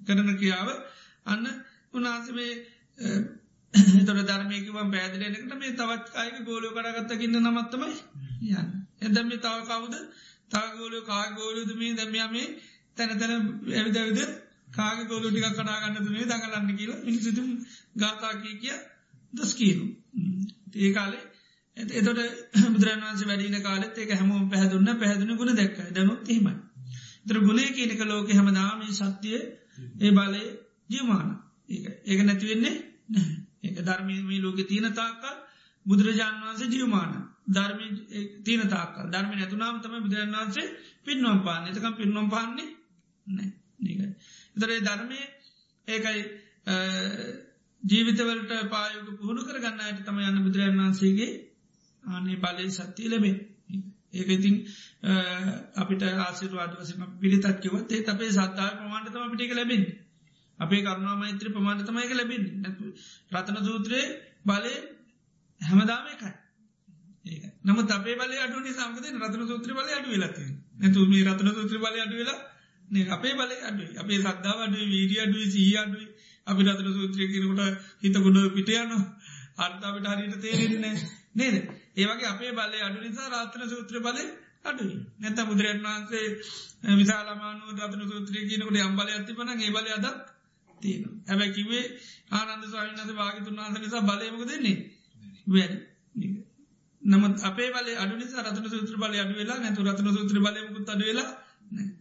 [0.05, 0.69] කරන කියාව
[1.25, 1.45] අන්න
[1.93, 2.51] උන්හන්සේ
[4.05, 7.93] තොර ධර්මයකිවන් පැදිලෙනකට මේ තවත් අයක ගෝලයෝ කරගත්තකින්න නමත්තමයි
[8.53, 8.69] යන්න
[9.01, 9.95] එදම තව කවුද
[10.51, 12.47] තාගෝලය කාගෝලයද මේ දැමයාමේ
[12.97, 13.31] තැන තැන
[13.73, 14.19] ඇවිද ඇවිද
[14.71, 17.49] කාග ගෝලු ටික කඩාගන්නද මේ දඟලන්න කියලා මිනිසිතුම්
[17.97, 18.77] ගාතාකී කිය
[19.33, 19.85] දස්කීනු
[20.77, 21.23] ඒ කාලේ
[21.77, 22.19] එතොට
[22.65, 25.77] බුදුරන් වන්සේ වැඩින කාලෙත් ඒක හැමෝම පැහදුන්න පැහදුන ගුණ දැක්ක.
[25.89, 26.53] දැනුත් එහෙමයි.
[27.25, 29.39] තර ගුණේ කියනක ලෝක හැමදාම සත්‍යය
[29.99, 30.43] ඒ බලය
[30.89, 31.27] ජීවමාන.
[32.05, 32.75] ඒක නැතිවෙන්නේ
[33.63, 35.35] ඒක ධර්මීමී ලෝක තියෙන තාක්කල්
[35.85, 37.11] බුදුරජාණන් වන්සේ ජීවමාන.
[37.47, 37.79] ධර්ම
[38.43, 40.67] තියන තාක් ධර්ම නැතුනාම තම බුදුරන් වන්සේ
[41.03, 41.63] පින්නම් පාන්න.
[41.65, 42.69] එතකම් පින්නම් පාන්නේ
[43.27, 43.49] නෑ
[44.55, 45.19] එතරේ ධර්මය
[45.87, 46.21] ඒකයි
[47.83, 51.33] ජීවිතවලට පායක පුහුණු කරගන්න අයට තම යන්න බුදුරන් වන්සේගේ
[52.03, 53.35] ආනේ බලය සත්‍යය ලැබේ
[54.13, 54.55] ඒක ඉතින්
[55.75, 59.83] අපිට ආසිරවාද වසම පිරිතත්කිවත් ඒ අපේ සත්තාව ප්‍රමාණතම අපිටික ලැබෙන්
[60.59, 62.43] අපේ කරුණා මෛත්‍ර ප්‍රමාණතමයක ලැබෙන්
[63.31, 64.07] රතන සූත්‍රයේ
[64.45, 64.73] බලය
[65.61, 66.33] හැමදාම එකයි.
[67.65, 70.45] නමුත් අපේ බල අඩුවනි සමගත රතන සූත්‍ර බල අඩු වෙලති
[70.79, 72.39] නැතු මේ රතන සූත්‍ර බල අඩු වෙලා
[73.09, 76.07] අපේ බල අඩු අපේ සද්ධාව අඩු වීඩිය අඩුව සී අඩුයි
[76.47, 78.91] අපි රතන සූත්‍රය කියනකොට හිත ගොඩ පිටයන
[79.57, 80.95] අර්තාවට හරිට තේරෙන්නේ
[81.33, 81.55] නේද?
[81.95, 84.23] ඒවගේ අපේ බලය අඩු නිසා රාතන සූත්‍ර බලය
[84.65, 86.25] අඩුයි නැත බුදුරන් වහන්සේ
[86.93, 90.21] විසාලමානු රතන සූත්‍රය කියනකට අම්බල ඇතිපන ඒ බල අදක්
[90.81, 91.85] තියෙන හැබැ කිවේ
[92.31, 94.77] ආනන්ද ස්වාමිනද භාගතුන් වහන්ස නිසා බලයමක දෙන්නේ
[95.47, 95.75] වැඩ
[97.05, 101.29] නමුත් අපේ බල අඩු රතන සූත්‍ර බල අඩු වෙලා නැතු රතන සූත්‍ර බලයමුකුත් අඩු වෙලා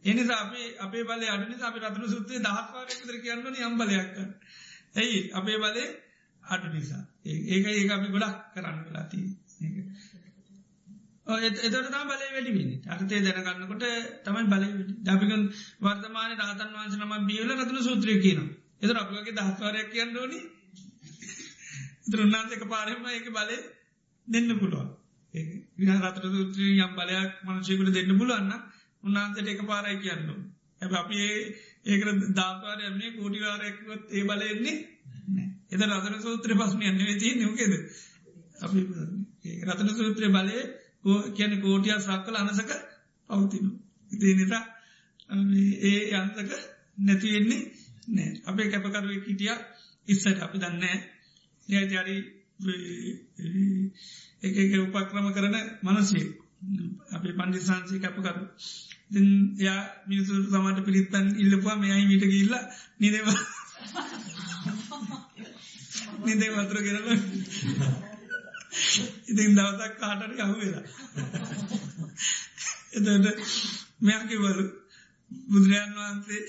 [0.04, 4.10] එනිසා අපේ අපේ බල අඩු නිසා අපි රතන සූත්‍රයේ දහස්වාරයකතර කියන්නන යම් බලයක්
[4.94, 5.86] ඇයි අපේ බලේ
[6.42, 7.02] අඩු නිසා.
[7.24, 9.18] ඒක ඒක අපි ගොඩක් කරන්න වෙලාති
[11.26, 13.84] එතට තම බලය වැඩිවෙනි අර්තය දැනගන්නකොට
[14.24, 14.68] තමයි බලය
[15.02, 15.42] දපිකන්
[15.80, 18.50] වර්තමාන රාතන් වන්ස නම බියල රතුන සූත්‍රය කියනවා.
[18.80, 20.40] එතර අපගේ දහස්වාරයක් කියන්න ඕනි.
[22.06, 23.58] දරුන්නාන්සක පාරම ඒක බලය
[24.28, 24.88] දෙන්න පුළුවන්.
[25.74, 28.52] විනා රතර සූත්‍රී යම් බලයක් මනශයකුට දෙන්න පුළුවන්න
[29.02, 30.28] උන්නාන්සට එක පාරයි කියන්න
[30.80, 31.18] ඇ අපි
[31.86, 34.76] ඒකට ධාත්වාරයන්නේ කෝටිවාරයක්වත් ඒ බලයන්නේ
[35.70, 37.72] එත රතන සූත්‍ර පස්න යන්නේ ති නකෙද
[38.60, 38.78] අපි
[39.64, 40.58] රතන සූත්‍රය බලය
[41.32, 42.70] කියන කෝටිය සක්කල අනසක
[43.30, 43.70] පවතිනු
[44.10, 44.64] ඉති නිසා
[45.82, 46.50] ඒ අන්තක
[47.00, 47.62] නැතිවෙන්නේ
[48.08, 49.52] නෑ අපේ කැපකරුව කිටිය
[50.08, 50.98] ඉස්සට අපි දන්නෑ
[51.68, 52.16] නෑතිරි
[54.42, 56.26] එක එක උපක්‍රම කරන මනසේ
[57.12, 58.44] අපේ පණ්ඩිසාන්සි කැපකරු
[59.58, 62.54] යා මිනිසු සමට පිරිත්තන් ඉල්ලපුවා මෙයයි මිට ගිල්ල
[63.00, 63.26] නිදව
[66.24, 67.08] නිදේ වතුර ගෙනල
[69.24, 70.84] ඉතින් දවසක් කාටට යහු වෙලා
[72.94, 73.42] එතට
[74.00, 74.64] මෙයකිවරු
[75.46, 76.42] බුදුරජාන් වහන්සේ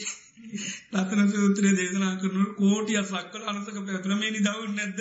[0.94, 5.00] රතන සූත්‍රය දේශනා කරනු කෝටිය සක්කල අනසක පැතුර මේ නිදවුන් නැද්ද?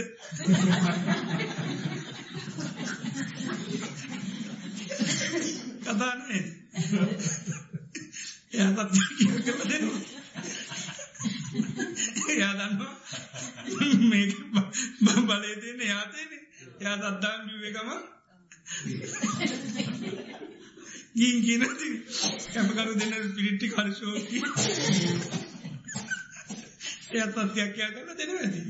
[5.84, 6.42] කතානේ
[8.52, 8.92] එයා තත්
[9.46, 10.00] කල දෙනවා.
[12.30, 12.94] එයා දන්නවා
[14.04, 14.26] මේ
[15.24, 16.32] බලය තියන්න යාතේන
[16.80, 17.90] එයා දත්දාම් බිවකම
[21.14, 21.88] ගීන් කියනති
[22.52, 24.38] කැපකරු දෙන්න පිරිට්ටි කරශෝකි
[27.14, 28.60] එයත් අත්‍යක්කයා කරන දෙන ඇති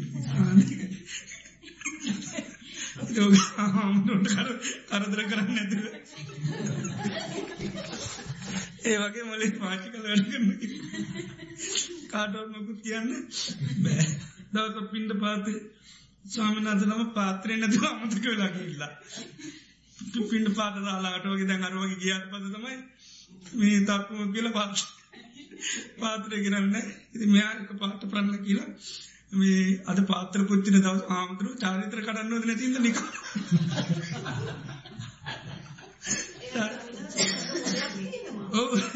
[4.89, 5.85] කරදර කරන්න ඇතුව
[8.85, 10.47] ඒ වගේ මොලේ පාචි කල වැඩ කරන
[12.11, 13.11] කාටවත්මකුත් කියන්න
[13.83, 14.05] බෑ.
[14.55, 15.53] දවස පින්ඩ පාති
[16.27, 18.93] ස්වාමිනාදනම පාත්‍රය නැතිව අමතක වෙලාගේ ඉල්ලා
[20.29, 22.77] පින්ඩ පාට දාලාට වගේ දැන් අරුවගේ ගියාට පද තමයි
[23.55, 24.75] මේ තක්කුම කියල පාත්
[25.99, 26.77] පාත්‍රය කරන්න
[27.15, 28.71] ඉති මෙයාක පාට ප්‍රන්න කියලා
[29.33, 32.99] මේ අද පාත්‍ර පුච්චින දවස් ආමුදුරු චාරිත්‍ර කඩන්න ද නැතිද නික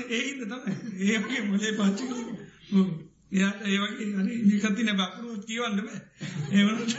[0.09, 0.73] ඒහිද තමයි.
[1.07, 2.05] ඒගේ මොලේ පාච්චි
[3.33, 4.07] එයාට ඒවගේ
[4.45, 6.01] නිකතින බකරුවත් කියවන්න බෑ.
[6.53, 6.93] ඒවනට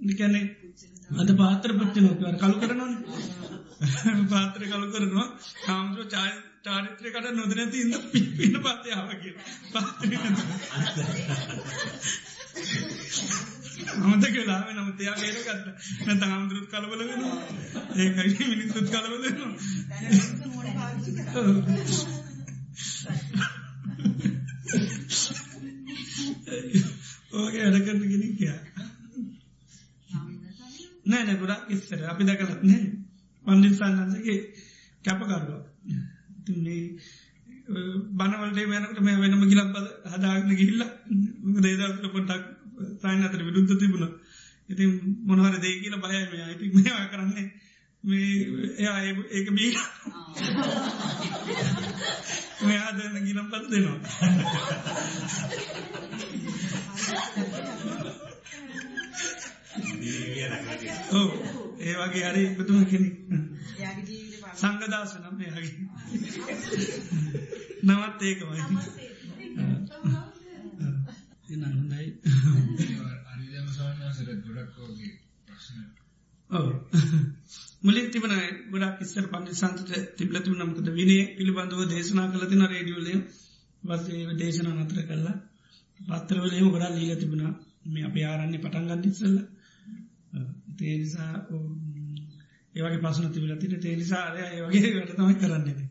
[0.00, 0.40] නිකැනෙ
[1.14, 2.92] අද පාත්‍ර පච්ච නොකවර කළු කරනවන
[4.28, 5.26] පාත්‍ර කළු කරනවා
[5.60, 6.32] කාමුදුර චාය
[6.64, 7.94] චාරිත්‍රයකට නොදනැති ඉන්න
[8.36, 9.34] පින්න පත්තයාවගේ
[9.72, 10.10] පාත්‍ර
[14.04, 15.66] අමතක ලාව නමුතයා ගේර ගත්ත
[16.06, 17.38] නැත හාමුදුරුත් කලබල වෙනවා
[17.98, 19.52] ඒකයි මිනිස්සුත් කලබල වෙනවා
[27.34, 28.73] ඕගේ වැඩකරන ගෙනින් කියා
[31.14, 32.00] නෑ නෑ ගොඩක් ඉස්සර.
[32.06, 32.84] අපි දැකලත් නෑ.
[33.44, 34.38] පණ්ඩිස්සන්නන්සගේ
[35.04, 35.62] කැපකරුව.
[36.44, 36.82] තුන්නේ
[38.12, 40.80] බනවලට මෑනකට මේ වෙනම ගිලක් බද හදාගන ගිල්ල
[41.62, 42.42] දේදට පොටක්
[42.98, 44.12] සයින් අතර විරුද්ධ තිබුණ.
[44.68, 44.90] ඉතින්
[45.26, 47.46] මොනවර දේ කියල බයම ඉති මේවා කරන්නේ
[48.04, 48.28] මේ
[48.78, 48.98] එයා
[49.30, 49.72] ඒක බී
[52.62, 53.98] මෙයා දෙන්න ගිලම් පත් දෙනවා.
[61.12, 61.28] ඕ
[61.80, 63.08] ඒ වගේ හරි බතුම කෙනෙ
[64.54, 65.74] සංගදාස නම් එයාගේ.
[67.84, 68.60] නවත් ඒකමයි.
[71.50, 72.06] එනන්නයි
[73.30, 75.10] අරිදම සවන්නසට ගොඩක් වගේ
[75.46, 75.80] ප්‍රශ්න
[76.50, 76.68] ඔව.
[77.82, 78.36] මුලින් තිබන
[78.70, 83.14] ගොඩක් ඉස්සර පණ්ඩි සන්තට තිබලතු නමකද විනේ පිළිබඳව දේශනා කලතින රේඩියෝලය
[83.82, 85.36] වසේ දේශන නතර කරලා
[86.00, 87.52] පත්තරවලම ගොඩා ලීල තිබුණා.
[87.86, 89.36] මේ අප ආරන්නේ පටන්ගන්න ඉස්සල්ල
[90.76, 91.32] තේනිසා
[92.74, 95.88] ඒවගේ පසන තිබලතින තේනිසාරය ඒවගේ වැට තමයි කරන්නේ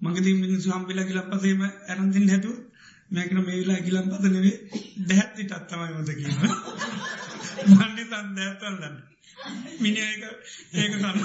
[0.00, 2.52] මගදී මිනිස්සු හම්පිල ගිලම් පසේම ඇරන්තින් හැතු
[3.10, 4.56] මේකන මේලා ගිලම් පතනවේ
[5.02, 6.40] දැහැත්ති ටත්තමයි මත කියීම
[7.70, 8.96] මණ්ඩි තන් දැත්තල්ලන්න
[9.80, 10.22] මිනි ඒක
[10.74, 11.18] ඒක සන්න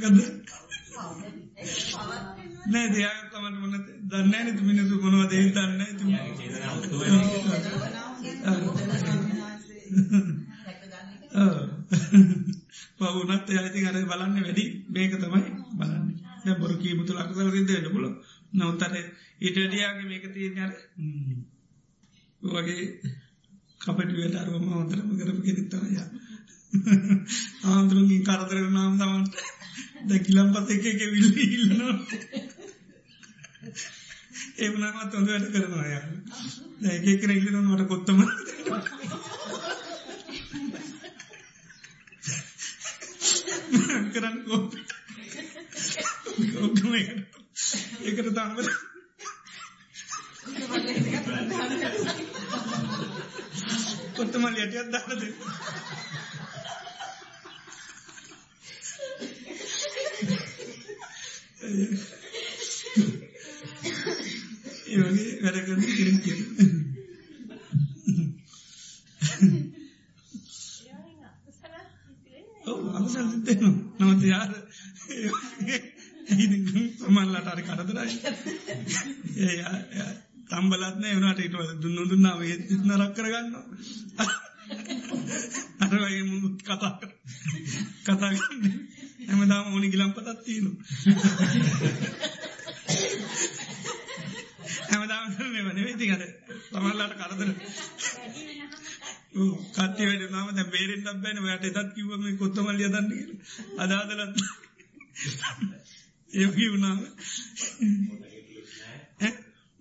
[0.00, 0.47] ගද
[2.68, 3.74] නෑ දෙයක් තමට මොන
[4.10, 5.80] දන්න නති මිනිසු මොනව දේ දන්න
[12.98, 14.64] පවුනත් ඇති අර බලන්න වැඩි.
[14.88, 15.42] මේක තමයි
[15.74, 16.06] බලන්න.
[16.44, 18.06] දැ බොරු කීමුතු ලක්සර සිදන්න පුල
[18.54, 18.94] නවතර
[19.40, 20.72] ඉටඩියගේ මේක තියනර
[22.42, 22.82] වගේ
[23.80, 25.96] කපට වෙට අරුවම හොතරම කරපු කෙනෙත්තනය
[27.66, 29.34] ආන්දරුන්ගින් කරදර නාම් තමන්ට
[30.06, 31.70] දැකිලම් පත එක එක විල්ල
[34.58, 35.98] ඉල්ලනවා ඒමනමත් හොඳ වැඩ කරනවා ය
[36.82, 38.18] දැක කර ඉල්ලන මට කොත්තම
[44.12, 44.70] කරන්න කෝප
[46.50, 48.68] කෝකම ඒකට තම්බර
[54.16, 55.22] කොත්තමල් යටියත් දාලද
[64.88, 66.24] ඒ වගේ වැඩ කරන කෙනෙක්
[72.66, 74.50] ඔව් අකුසල් සිද්ධ වෙනවා නමුත් යාර
[76.28, 78.16] සමල්ලට අර කරදරයි.
[79.38, 79.54] ඒ
[80.48, 83.64] තම්බලත්න එවනට ඉට දුන්න දුන්නාව ඒත් නරක් කරගන්නවා.
[85.82, 86.92] අරවගේ මුත් කතා
[88.04, 88.64] කතාගන්න
[89.28, 90.40] හැමදාම ඕනි ගිලම් පතත්
[94.88, 95.24] තියෙනු හැමදාම
[95.66, 96.22] වන වෙති අර
[96.68, 97.50] තමල්ලාට කරදර.
[99.70, 101.38] කට්ටි වැඩ නාම දැ බේරෙන්ට බැන.
[101.42, 103.08] වැට එතත් කිවම කොත්තමල්ලිය දන්න
[103.78, 104.36] අදාදලත්
[106.30, 106.98] ඒකි වුණාව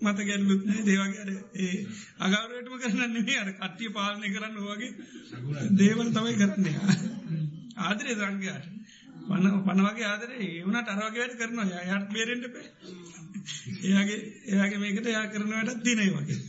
[0.02, 0.82] මත ගැල්ලුත් නෑ.
[0.84, 1.76] දේවගේර ඒ
[2.20, 4.92] අගවරයටම කරන්න නෙේ අර කට්ටිය පාලනය කරන්න වගේ
[5.76, 6.76] දේවල් තමයි කරන්නේ.
[7.80, 8.68] ආදරේ සංඝයාට.
[9.28, 10.40] පන පනවගේ ආදරේ.
[10.50, 11.68] ඒවනට අරවාගේ වැඩ කරනවා.
[11.82, 12.68] යායට බේරෙන්ට පේ
[13.84, 16.40] එයාගේ එයාගේ මේකට යා කරන වැඩත් තිනේ වගේ.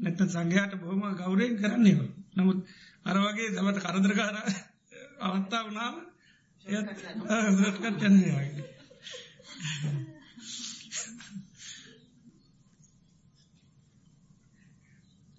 [0.00, 1.96] නැත්ත සංඝයාට බොහොම ගෞරයෙන් කරන්නේ
[2.34, 2.58] නමුත්
[3.04, 4.36] අරවගේ දමට කරදරකාර
[5.22, 5.94] අවත්තා වනාම
[6.66, 6.88] එයත්
[7.60, 8.32] රටකත් යන්නේ